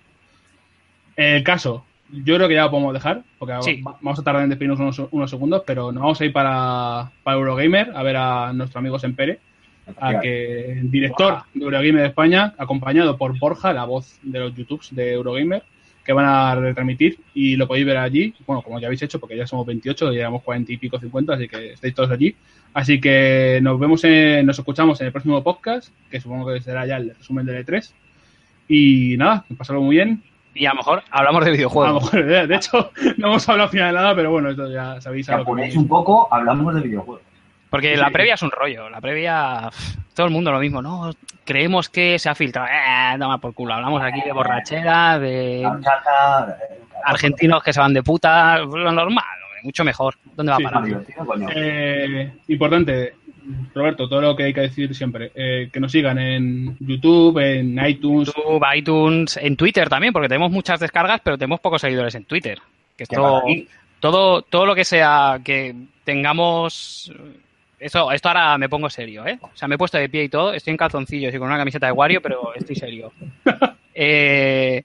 El 1.15 1.43
caso, 1.43 1.85
yo 2.23 2.35
creo 2.35 2.47
que 2.47 2.53
ya 2.53 2.63
lo 2.63 2.71
podemos 2.71 2.93
dejar, 2.93 3.23
porque 3.39 3.55
Sí. 3.63 3.81
vamos 3.83 4.19
a 4.19 4.23
tardar 4.23 4.43
en 4.43 4.49
despedirnos 4.49 4.79
unos, 4.79 5.01
unos 5.11 5.29
segundos, 5.29 5.63
pero 5.65 5.91
nos 5.91 6.01
vamos 6.01 6.21
a 6.21 6.25
ir 6.25 6.33
para, 6.33 7.11
para 7.23 7.37
Eurogamer 7.37 7.91
a 7.95 8.03
ver 8.03 8.15
a 8.17 8.53
nuestro 8.53 8.79
amigo 8.79 8.99
Sempere, 8.99 9.39
a 9.99 10.19
que 10.21 10.79
director 10.83 11.39
de 11.53 11.63
Eurogamer 11.63 12.01
de 12.01 12.07
España, 12.07 12.53
acompañado 12.57 13.17
por 13.17 13.37
Borja, 13.37 13.73
la 13.73 13.85
voz 13.85 14.17
de 14.21 14.39
los 14.39 14.55
YouTubes 14.55 14.95
de 14.95 15.13
Eurogamer, 15.13 15.63
que 16.05 16.13
van 16.13 16.25
a 16.25 16.55
retransmitir 16.55 17.17
y 17.33 17.55
lo 17.55 17.65
podéis 17.67 17.85
ver 17.85 17.97
allí. 17.97 18.33
Bueno, 18.45 18.61
como 18.61 18.79
ya 18.79 18.87
habéis 18.87 19.01
hecho, 19.01 19.19
porque 19.19 19.37
ya 19.37 19.47
somos 19.47 19.65
28, 19.65 20.11
y 20.11 20.15
llevamos 20.17 20.43
40 20.43 20.71
y 20.73 20.77
pico, 20.77 20.99
50, 20.99 21.33
así 21.33 21.47
que 21.47 21.73
estáis 21.73 21.93
todos 21.95 22.11
allí. 22.11 22.35
Así 22.73 22.99
que 22.99 23.59
nos 23.61 23.79
vemos, 23.79 24.03
en- 24.03 24.45
nos 24.45 24.57
escuchamos 24.59 24.99
en 24.99 25.07
el 25.07 25.13
próximo 25.13 25.41
podcast, 25.43 25.93
que 26.11 26.19
supongo 26.19 26.53
que 26.53 26.59
será 26.61 26.85
ya 26.85 26.97
el 26.97 27.15
resumen 27.15 27.45
del 27.45 27.65
E3. 27.65 27.93
Y 28.67 29.15
nada, 29.17 29.45
pasarlo 29.57 29.81
muy 29.81 29.95
bien. 29.95 30.21
Y 30.55 30.65
a 30.65 30.69
lo 30.69 30.75
mejor 30.75 31.03
hablamos 31.11 31.41
de 31.43 31.47
A 31.47 31.51
lo 31.51 31.55
videojuegos. 31.57 32.13
mejor, 32.13 32.25
de 32.47 32.55
hecho, 32.55 32.91
no 33.17 33.27
hemos 33.27 33.49
hablado 33.49 33.65
al 33.65 33.69
final 33.71 33.87
de 33.93 33.93
nada, 34.01 34.15
pero 34.15 34.31
bueno, 34.31 34.49
esto 34.51 34.69
ya 34.71 35.01
sabéis 35.01 35.25
Si 35.25 35.31
vamos. 35.31 35.75
un 35.75 35.87
poco, 35.87 36.27
hablamos 36.31 36.75
de 36.75 36.81
videojuegos. 36.81 37.21
Porque 37.69 37.95
Sí, 37.95 37.99
la 37.99 38.11
previa 38.11 38.35
es 38.35 38.41
un 38.43 38.51
rollo. 38.51 38.87
La 38.89 39.01
previa, 39.01 39.69
todo 40.13 40.27
el 40.27 40.31
mundo 40.31 40.51
lo 40.51 40.59
mismo, 40.59 40.79
¿no? 40.81 41.09
Creemos 41.43 41.89
que 41.89 42.19
se 42.19 42.29
ha 42.29 42.35
filtrado. 42.35 42.67
Eh, 42.67 43.17
toma 43.17 43.39
por 43.39 43.55
culo. 43.55 43.73
Hablamos 43.73 44.01
aquí 44.03 44.21
de 44.21 44.31
borrachera, 44.31 45.17
de 45.17 45.67
argentinos 47.03 47.63
que 47.63 47.73
se 47.73 47.79
van 47.79 47.93
de 47.93 48.03
puta. 48.03 48.59
Lo 48.59 48.91
normal, 48.91 49.23
mucho 49.63 49.83
mejor. 49.83 50.15
¿Dónde 50.35 50.51
va 50.51 50.57
Sí, 50.57 50.65
a 50.65 50.69
parar? 50.69 51.03
Eh, 51.55 52.31
importante, 52.47 53.15
Roberto, 53.73 54.07
todo 54.07 54.21
lo 54.21 54.35
que 54.35 54.43
hay 54.43 54.53
que 54.53 54.61
decir 54.61 54.93
siempre. 54.95 55.31
eh, 55.35 55.69
que 55.71 55.79
nos 55.79 55.91
sigan 55.91 56.17
en 56.17 56.77
YouTube, 56.79 57.39
en 57.39 57.77
iTunes. 57.85 58.31
YouTube, 58.33 58.63
iTunes, 58.75 59.37
en 59.37 59.55
Twitter 59.55 59.89
también, 59.89 60.13
porque 60.13 60.29
tenemos 60.29 60.51
muchas 60.51 60.79
descargas, 60.79 61.21
pero 61.23 61.37
tenemos 61.37 61.59
pocos 61.59 61.81
seguidores 61.81 62.15
en 62.15 62.25
Twitter. 62.25 62.59
Que 62.97 63.03
esto, 63.03 63.41
todo, 63.99 64.41
todo 64.43 64.65
lo 64.65 64.75
que 64.75 64.85
sea 64.85 65.39
que 65.43 65.75
tengamos. 66.03 67.11
Eso, 67.79 68.11
esto 68.11 68.29
ahora 68.29 68.57
me 68.57 68.69
pongo 68.69 68.89
serio, 68.89 69.25
¿eh? 69.27 69.37
O 69.41 69.49
sea, 69.55 69.67
me 69.67 69.75
he 69.75 69.77
puesto 69.77 69.97
de 69.97 70.07
pie 70.07 70.23
y 70.23 70.29
todo, 70.29 70.53
estoy 70.53 70.71
en 70.71 70.77
calzoncillos 70.77 71.33
y 71.33 71.37
con 71.37 71.47
una 71.47 71.57
camiseta 71.57 71.87
de 71.87 71.91
Wario, 71.91 72.21
pero 72.21 72.53
estoy 72.55 72.75
serio. 72.75 73.11
Eh, 73.95 74.83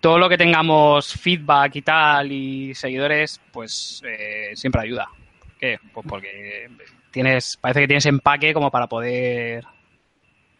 todo 0.00 0.18
lo 0.18 0.28
que 0.28 0.36
tengamos 0.36 1.14
feedback 1.14 1.76
y 1.76 1.82
tal 1.82 2.32
y 2.32 2.74
seguidores, 2.74 3.40
pues 3.52 4.02
eh, 4.04 4.50
siempre 4.54 4.82
ayuda. 4.82 5.08
¿Por 5.38 5.52
qué? 5.60 5.78
Pues 5.92 6.06
porque 6.08 6.68
tienes, 7.14 7.56
parece 7.56 7.80
que 7.80 7.86
tienes 7.86 8.06
empaque 8.06 8.52
como 8.52 8.70
para 8.70 8.88
poder, 8.88 9.64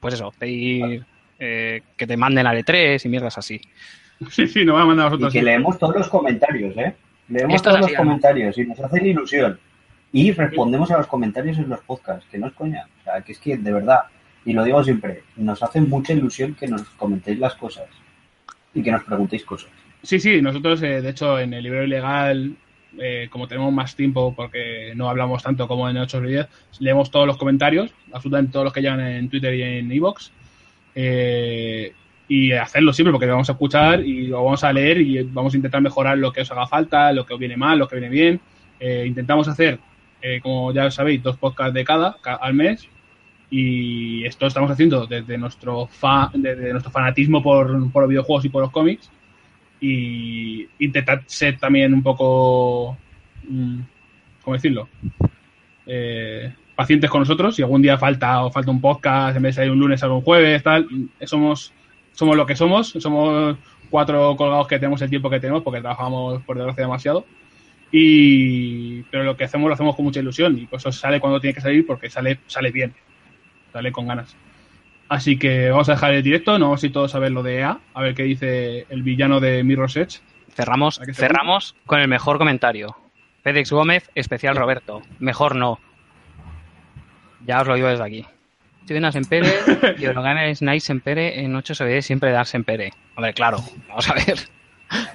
pues 0.00 0.14
eso, 0.14 0.32
pedir 0.38 1.04
eh, 1.38 1.82
que 1.96 2.06
te 2.06 2.16
manden 2.16 2.46
al 2.46 2.64
E3 2.64 3.04
y 3.04 3.08
mierdas 3.08 3.36
así. 3.36 3.60
Sí, 4.30 4.46
sí, 4.46 4.64
nos 4.64 4.74
van 4.74 4.84
a 4.84 4.86
mandar 4.86 5.06
a 5.06 5.08
y 5.08 5.10
nosotros. 5.10 5.32
que 5.32 5.40
sí. 5.40 5.44
leemos 5.44 5.78
todos 5.78 5.96
los 5.96 6.08
comentarios, 6.08 6.76
¿eh? 6.76 6.94
Leemos 7.28 7.56
Esto 7.56 7.70
todos 7.70 7.80
los 7.80 7.86
así, 7.86 7.96
¿no? 7.96 8.04
comentarios 8.04 8.56
y 8.56 8.66
nos 8.66 8.80
hacen 8.80 9.04
ilusión. 9.04 9.58
Y 10.12 10.30
respondemos 10.30 10.90
a 10.92 10.98
los 10.98 11.08
comentarios 11.08 11.58
en 11.58 11.68
los 11.68 11.80
podcasts, 11.80 12.24
que 12.30 12.38
no 12.38 12.46
es 12.46 12.52
coña. 12.52 12.86
O 13.00 13.04
sea, 13.04 13.20
que 13.20 13.32
es 13.32 13.38
que, 13.40 13.56
de 13.56 13.72
verdad, 13.72 14.02
y 14.44 14.52
lo 14.52 14.62
digo 14.62 14.84
siempre, 14.84 15.24
nos 15.36 15.60
hace 15.62 15.80
mucha 15.80 16.12
ilusión 16.12 16.54
que 16.54 16.68
nos 16.68 16.82
comentéis 16.90 17.40
las 17.40 17.54
cosas. 17.56 17.86
y 18.72 18.82
que 18.82 18.90
nos 18.92 19.04
preguntéis 19.04 19.44
cosas. 19.44 19.70
Sí, 20.02 20.20
sí, 20.20 20.42
nosotros, 20.42 20.82
eh, 20.82 21.00
de 21.00 21.10
hecho, 21.10 21.38
en 21.38 21.54
el 21.54 21.62
libro 21.62 21.84
ilegal, 21.84 22.56
eh, 23.00 23.28
como 23.30 23.46
tenemos 23.48 23.72
más 23.72 23.94
tiempo, 23.96 24.34
porque 24.34 24.92
no 24.94 25.08
hablamos 25.08 25.42
tanto 25.42 25.66
como 25.68 25.88
en 25.88 25.96
8 25.96 26.20
10, 26.20 26.46
leemos 26.80 27.10
todos 27.10 27.26
los 27.26 27.36
comentarios, 27.36 27.92
absolutamente 28.12 28.52
todos 28.52 28.64
los 28.64 28.72
que 28.72 28.80
llegan 28.82 29.00
en 29.00 29.28
Twitter 29.28 29.54
y 29.54 29.62
en 29.62 29.90
Evox. 29.92 30.32
Eh, 30.94 31.92
y 32.28 32.52
hacerlo 32.52 32.92
siempre, 32.92 33.12
porque 33.12 33.26
lo 33.26 33.32
vamos 33.32 33.48
a 33.50 33.52
escuchar 33.52 34.00
y 34.04 34.28
lo 34.28 34.42
vamos 34.42 34.64
a 34.64 34.72
leer 34.72 35.00
y 35.00 35.22
vamos 35.24 35.52
a 35.52 35.56
intentar 35.56 35.82
mejorar 35.82 36.16
lo 36.16 36.32
que 36.32 36.40
os 36.40 36.50
haga 36.50 36.66
falta, 36.66 37.12
lo 37.12 37.26
que 37.26 37.34
os 37.34 37.38
viene 37.40 37.56
mal, 37.56 37.78
lo 37.78 37.86
que 37.88 37.96
viene 37.96 38.08
bien. 38.08 38.40
Eh, 38.80 39.04
intentamos 39.06 39.46
hacer, 39.48 39.78
eh, 40.22 40.40
como 40.42 40.72
ya 40.72 40.90
sabéis, 40.90 41.22
dos 41.22 41.36
podcasts 41.36 41.74
de 41.74 41.84
cada, 41.84 42.16
ca- 42.22 42.36
al 42.36 42.54
mes. 42.54 42.88
Y 43.50 44.24
esto 44.24 44.46
estamos 44.46 44.70
haciendo 44.70 45.06
desde 45.06 45.36
nuestro, 45.36 45.86
fa- 45.86 46.30
desde 46.34 46.72
nuestro 46.72 46.90
fanatismo 46.90 47.42
por, 47.42 47.90
por 47.92 48.02
los 48.04 48.08
videojuegos 48.08 48.44
y 48.46 48.48
por 48.48 48.62
los 48.62 48.70
cómics. 48.70 49.10
Y 49.86 50.66
intentar 50.78 51.22
ser 51.26 51.58
también 51.58 51.92
un 51.92 52.02
poco, 52.02 52.96
mm, 53.46 53.80
¿cómo 54.42 54.54
decirlo? 54.54 54.88
Eh, 55.84 56.54
pacientes 56.74 57.10
con 57.10 57.20
nosotros. 57.20 57.54
Si 57.54 57.60
algún 57.60 57.82
día 57.82 57.98
falta 57.98 58.44
o 58.44 58.50
falta 58.50 58.70
un 58.70 58.80
podcast, 58.80 59.36
en 59.36 59.42
vez 59.42 59.54
de 59.54 59.60
salir 59.60 59.72
un 59.72 59.80
lunes, 59.80 60.00
sale 60.00 60.14
un 60.14 60.22
jueves, 60.22 60.62
tal. 60.62 60.88
Somos, 61.24 61.74
somos 62.12 62.34
lo 62.34 62.46
que 62.46 62.56
somos. 62.56 62.88
Somos 62.98 63.58
cuatro 63.90 64.34
colgados 64.36 64.68
que 64.68 64.78
tenemos 64.78 65.02
el 65.02 65.10
tiempo 65.10 65.28
que 65.28 65.38
tenemos 65.38 65.62
porque 65.62 65.80
trabajamos, 65.80 66.42
por 66.44 66.56
desgracia, 66.56 66.84
demasiado. 66.84 67.26
Y, 67.92 69.02
pero 69.04 69.22
lo 69.22 69.36
que 69.36 69.44
hacemos 69.44 69.68
lo 69.68 69.74
hacemos 69.74 69.94
con 69.94 70.06
mucha 70.06 70.20
ilusión 70.20 70.58
y 70.58 70.66
pues 70.66 70.82
eso 70.82 70.90
sale 70.92 71.20
cuando 71.20 71.40
tiene 71.40 71.54
que 71.54 71.60
salir 71.60 71.86
porque 71.86 72.08
sale, 72.10 72.40
sale 72.46 72.70
bien, 72.70 72.94
sale 73.70 73.92
con 73.92 74.06
ganas. 74.06 74.34
Así 75.08 75.38
que 75.38 75.70
vamos 75.70 75.88
a 75.88 75.92
dejar 75.92 76.14
el 76.14 76.22
directo, 76.22 76.58
no 76.58 76.66
vamos 76.66 76.82
a 76.82 76.86
ir 76.86 76.92
todos 76.92 77.14
a 77.14 77.18
ver 77.18 77.32
lo 77.32 77.42
de 77.42 77.58
EA, 77.58 77.78
a 77.92 78.02
ver 78.02 78.14
qué 78.14 78.22
dice 78.22 78.86
el 78.88 79.02
villano 79.02 79.40
de 79.40 79.62
Mirror's 79.62 79.96
Edge. 79.96 80.20
Cerramos, 80.54 81.00
¿A 81.00 81.04
que 81.04 81.14
se 81.14 81.20
cerramos 81.20 81.74
con 81.86 82.00
el 82.00 82.08
mejor 82.08 82.38
comentario. 82.38 82.96
Félix 83.42 83.70
Gómez, 83.70 84.10
especial 84.14 84.56
Roberto. 84.56 85.02
Mejor 85.18 85.56
no. 85.56 85.78
Ya 87.44 87.60
os 87.60 87.66
lo 87.66 87.74
digo 87.74 87.88
desde 87.88 88.04
aquí. 88.04 88.26
Steven 88.84 89.12
Sempere 89.12 89.52
y 89.98 90.06
Orogame 90.06 90.48
Nice 90.48 90.80
Sempere 90.80 91.40
en 91.40 91.54
8 91.54 91.74
sobre 91.74 91.92
10 91.92 92.06
siempre 92.06 92.30
dar 92.30 92.46
Sempere. 92.46 92.92
Hombre, 93.16 93.34
claro, 93.34 93.58
vamos 93.88 94.08
a 94.08 94.14
ver. 94.14 94.38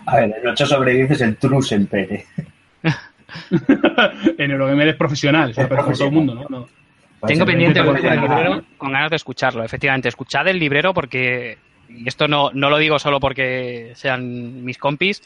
A 0.06 0.16
ver, 0.16 0.36
el 0.42 0.48
8 0.48 0.66
sobre 0.66 0.94
10 0.94 1.12
es 1.12 1.22
el 1.22 1.38
True 1.38 1.62
Sempere. 1.62 2.26
en 4.38 4.52
Eurogamer 4.52 4.90
es 4.90 4.96
profesional, 4.96 5.52
Es 5.52 5.56
pero 5.68 5.86
por 5.86 5.94
todo 5.94 6.08
el 6.08 6.14
mundo. 6.14 6.48
No. 6.50 6.68
Tengo 7.28 7.46
pendiente 7.46 7.84
con 7.84 7.98
el 7.98 8.22
librero 8.22 8.64
con 8.78 8.92
ganas 8.92 9.10
de 9.10 9.16
escucharlo, 9.18 9.64
efectivamente. 9.64 10.08
Escuchad 10.10 10.48
el 10.48 10.58
librero 10.60 10.94
porque, 10.94 11.58
y 11.90 12.08
esto 12.08 12.28
no, 12.28 12.50
no 12.54 12.70
lo 12.70 12.78
digo 12.78 12.98
solo 13.00 13.20
porque 13.20 13.92
sean 13.96 14.64
mis 14.64 14.78
compis, 14.78 15.22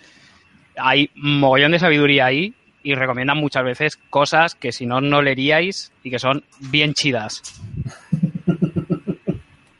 hay 0.77 1.09
mogollón 1.15 1.71
de 1.73 1.79
sabiduría 1.79 2.25
ahí 2.25 2.53
y 2.81 2.95
recomiendan 2.95 3.37
muchas 3.37 3.63
veces 3.63 3.97
cosas 4.09 4.55
que 4.55 4.71
si 4.71 4.85
no, 4.85 4.99
no 5.01 5.21
leeríais 5.21 5.91
y 6.03 6.09
que 6.09 6.19
son 6.19 6.43
bien 6.71 6.93
chidas. 6.93 7.41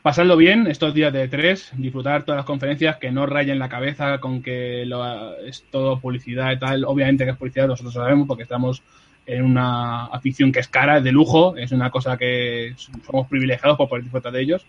Pasadlo 0.02 0.36
bien 0.36 0.66
estos 0.66 0.92
días 0.92 1.12
de 1.14 1.28
tres, 1.28 1.72
disfrutar 1.76 2.24
todas 2.24 2.36
las 2.38 2.44
conferencias, 2.44 2.98
que 2.98 3.10
no 3.10 3.24
rayen 3.24 3.58
la 3.58 3.70
cabeza 3.70 4.18
con 4.18 4.42
que 4.42 4.84
lo- 4.86 5.34
es 5.38 5.64
todo 5.70 5.98
publicidad 5.98 6.52
y 6.52 6.58
tal. 6.58 6.84
Obviamente 6.84 7.24
que 7.24 7.30
es 7.30 7.36
publicidad, 7.38 7.68
nosotros 7.68 7.94
sabemos 7.94 8.28
porque 8.28 8.42
estamos 8.42 8.82
en 9.26 9.44
una 9.44 10.06
afición 10.06 10.52
que 10.52 10.60
es 10.60 10.68
cara, 10.68 10.98
es 10.98 11.04
de 11.04 11.12
lujo, 11.12 11.56
es 11.56 11.72
una 11.72 11.90
cosa 11.90 12.16
que 12.16 12.74
somos 13.04 13.28
privilegiados 13.28 13.76
por 13.76 13.88
poder 13.88 14.04
disfrutar 14.04 14.32
de 14.32 14.42
ellos. 14.42 14.66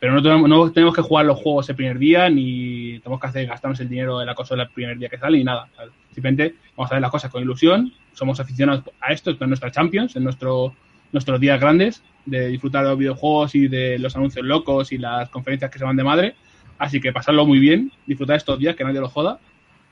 Pero 0.00 0.12
no 0.12 0.22
tenemos, 0.22 0.48
no 0.48 0.70
tenemos 0.70 0.94
que 0.94 1.02
jugar 1.02 1.26
los 1.26 1.38
juegos 1.38 1.68
el 1.68 1.76
primer 1.76 1.98
día, 1.98 2.30
ni 2.30 3.00
tenemos 3.00 3.20
que 3.20 3.26
hacer 3.26 3.46
gastarnos 3.46 3.80
el 3.80 3.88
dinero 3.88 4.18
de 4.18 4.26
la 4.26 4.34
consola 4.34 4.64
el 4.64 4.70
primer 4.70 4.96
día 4.96 5.08
que 5.08 5.18
sale, 5.18 5.38
ni 5.38 5.44
nada. 5.44 5.68
Simplemente 6.12 6.54
vamos 6.76 6.90
a 6.90 6.94
ver 6.94 7.02
las 7.02 7.10
cosas 7.10 7.30
con 7.30 7.42
ilusión, 7.42 7.92
somos 8.12 8.38
aficionados 8.38 8.84
a 9.00 9.12
esto, 9.12 9.30
esto 9.30 9.44
es 9.44 9.48
nuestra 9.48 9.72
Champions, 9.72 10.14
en 10.14 10.24
nuestro, 10.24 10.74
nuestros 11.12 11.40
días 11.40 11.60
grandes, 11.60 12.02
de 12.26 12.48
disfrutar 12.48 12.84
de 12.84 12.90
los 12.90 12.98
videojuegos 12.98 13.54
y 13.56 13.66
de 13.66 13.98
los 13.98 14.14
anuncios 14.14 14.46
locos 14.46 14.92
y 14.92 14.98
las 14.98 15.28
conferencias 15.30 15.70
que 15.70 15.78
se 15.78 15.84
van 15.84 15.96
de 15.96 16.04
madre. 16.04 16.34
Así 16.78 17.00
que 17.00 17.12
pasarlo 17.12 17.44
muy 17.44 17.58
bien, 17.58 17.90
disfrutar 18.06 18.36
estos 18.36 18.58
días, 18.58 18.76
que 18.76 18.84
nadie 18.84 19.00
lo 19.00 19.08
joda 19.08 19.40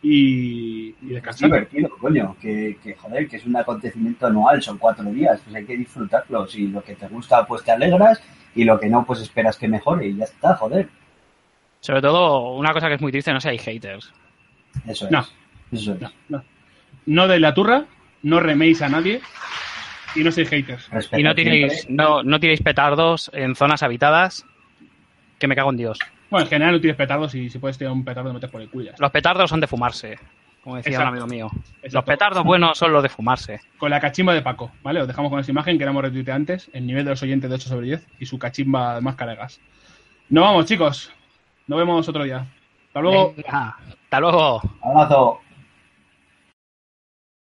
y, 0.08 0.94
y 1.02 1.16
Es 1.16 1.36
divertido, 1.38 1.88
coño, 2.00 2.36
que, 2.40 2.78
que 2.80 2.94
joder, 2.94 3.26
que 3.26 3.38
es 3.38 3.44
un 3.44 3.56
acontecimiento 3.56 4.28
anual, 4.28 4.62
son 4.62 4.78
cuatro 4.78 5.04
días, 5.06 5.40
pues 5.42 5.56
hay 5.56 5.64
que 5.64 5.76
disfrutarlo. 5.76 6.46
Si 6.46 6.68
lo 6.68 6.80
que 6.84 6.94
te 6.94 7.08
gusta, 7.08 7.44
pues 7.44 7.64
te 7.64 7.72
alegras, 7.72 8.22
y 8.54 8.62
lo 8.62 8.78
que 8.78 8.88
no, 8.88 9.04
pues 9.04 9.20
esperas 9.20 9.56
que 9.56 9.66
mejore, 9.66 10.06
y 10.06 10.16
ya 10.16 10.22
está, 10.22 10.54
joder. 10.54 10.88
Sobre 11.80 12.00
todo, 12.02 12.52
una 12.52 12.72
cosa 12.72 12.86
que 12.86 12.94
es 12.94 13.00
muy 13.00 13.10
triste, 13.10 13.32
no 13.32 13.40
seáis 13.40 13.62
haters. 13.62 14.12
Eso 14.86 15.06
es. 15.06 15.10
No. 15.10 15.26
Eso 15.72 15.94
es. 15.94 16.00
No, 16.00 16.12
no. 16.28 16.44
No 17.06 17.26
de 17.26 17.40
la 17.40 17.52
turra, 17.52 17.86
no 18.22 18.38
reméis 18.38 18.82
a 18.82 18.88
nadie 18.88 19.20
y 20.14 20.22
no 20.22 20.30
seis 20.30 20.48
haters. 20.48 20.88
Respeta 20.88 21.18
Y 21.18 21.24
no 21.24 21.34
tiréis, 21.34 21.84
no, 21.90 22.22
no 22.22 22.38
tiréis 22.38 22.62
petardos 22.62 23.28
en 23.34 23.56
zonas 23.56 23.82
habitadas, 23.82 24.46
que 25.40 25.48
me 25.48 25.56
cago 25.56 25.70
en 25.70 25.78
Dios. 25.78 25.98
Bueno, 26.30 26.44
en 26.44 26.50
general 26.50 26.74
no 26.74 26.80
tienes 26.80 26.96
petardos 26.96 27.34
y 27.34 27.48
si 27.50 27.58
puedes 27.58 27.78
tirar 27.78 27.92
un 27.92 28.04
petardo 28.04 28.32
metes 28.32 28.50
por 28.50 28.60
el 28.60 28.68
culo. 28.68 28.90
Los 28.98 29.10
petardos 29.10 29.48
son 29.48 29.60
de 29.60 29.66
fumarse, 29.66 30.18
como 30.62 30.76
decía 30.76 30.92
Exacto. 30.92 31.10
un 31.10 31.22
amigo 31.22 31.26
mío. 31.26 31.50
Los 31.90 32.04
petardos 32.04 32.44
buenos 32.44 32.76
son 32.76 32.92
los 32.92 33.02
de 33.02 33.08
fumarse. 33.08 33.60
Con 33.78 33.90
la 33.90 34.00
cachimba 34.00 34.34
de 34.34 34.42
Paco, 34.42 34.72
¿vale? 34.82 35.00
Os 35.00 35.06
dejamos 35.06 35.30
con 35.30 35.40
esa 35.40 35.50
imagen 35.50 35.78
que 35.78 35.84
éramos 35.84 36.02
retuiteado 36.02 36.36
antes, 36.36 36.70
el 36.72 36.86
nivel 36.86 37.04
de 37.04 37.10
los 37.10 37.22
oyentes 37.22 37.48
de 37.48 37.56
8 37.56 37.68
sobre 37.68 37.86
10 37.86 38.06
y 38.18 38.26
su 38.26 38.38
cachimba 38.38 38.96
de 38.96 39.00
máscara 39.00 39.32
de 39.32 39.38
gas. 39.38 39.60
Nos 40.28 40.42
vamos, 40.42 40.66
chicos. 40.66 41.12
Nos 41.68 41.78
vemos 41.78 42.08
otro 42.08 42.24
día. 42.24 42.46
Hasta 42.88 43.00
luego. 43.00 43.34
Venga, 43.36 43.76
hasta 43.78 44.20
luego. 44.20 44.62
Abrazo. 44.82 45.40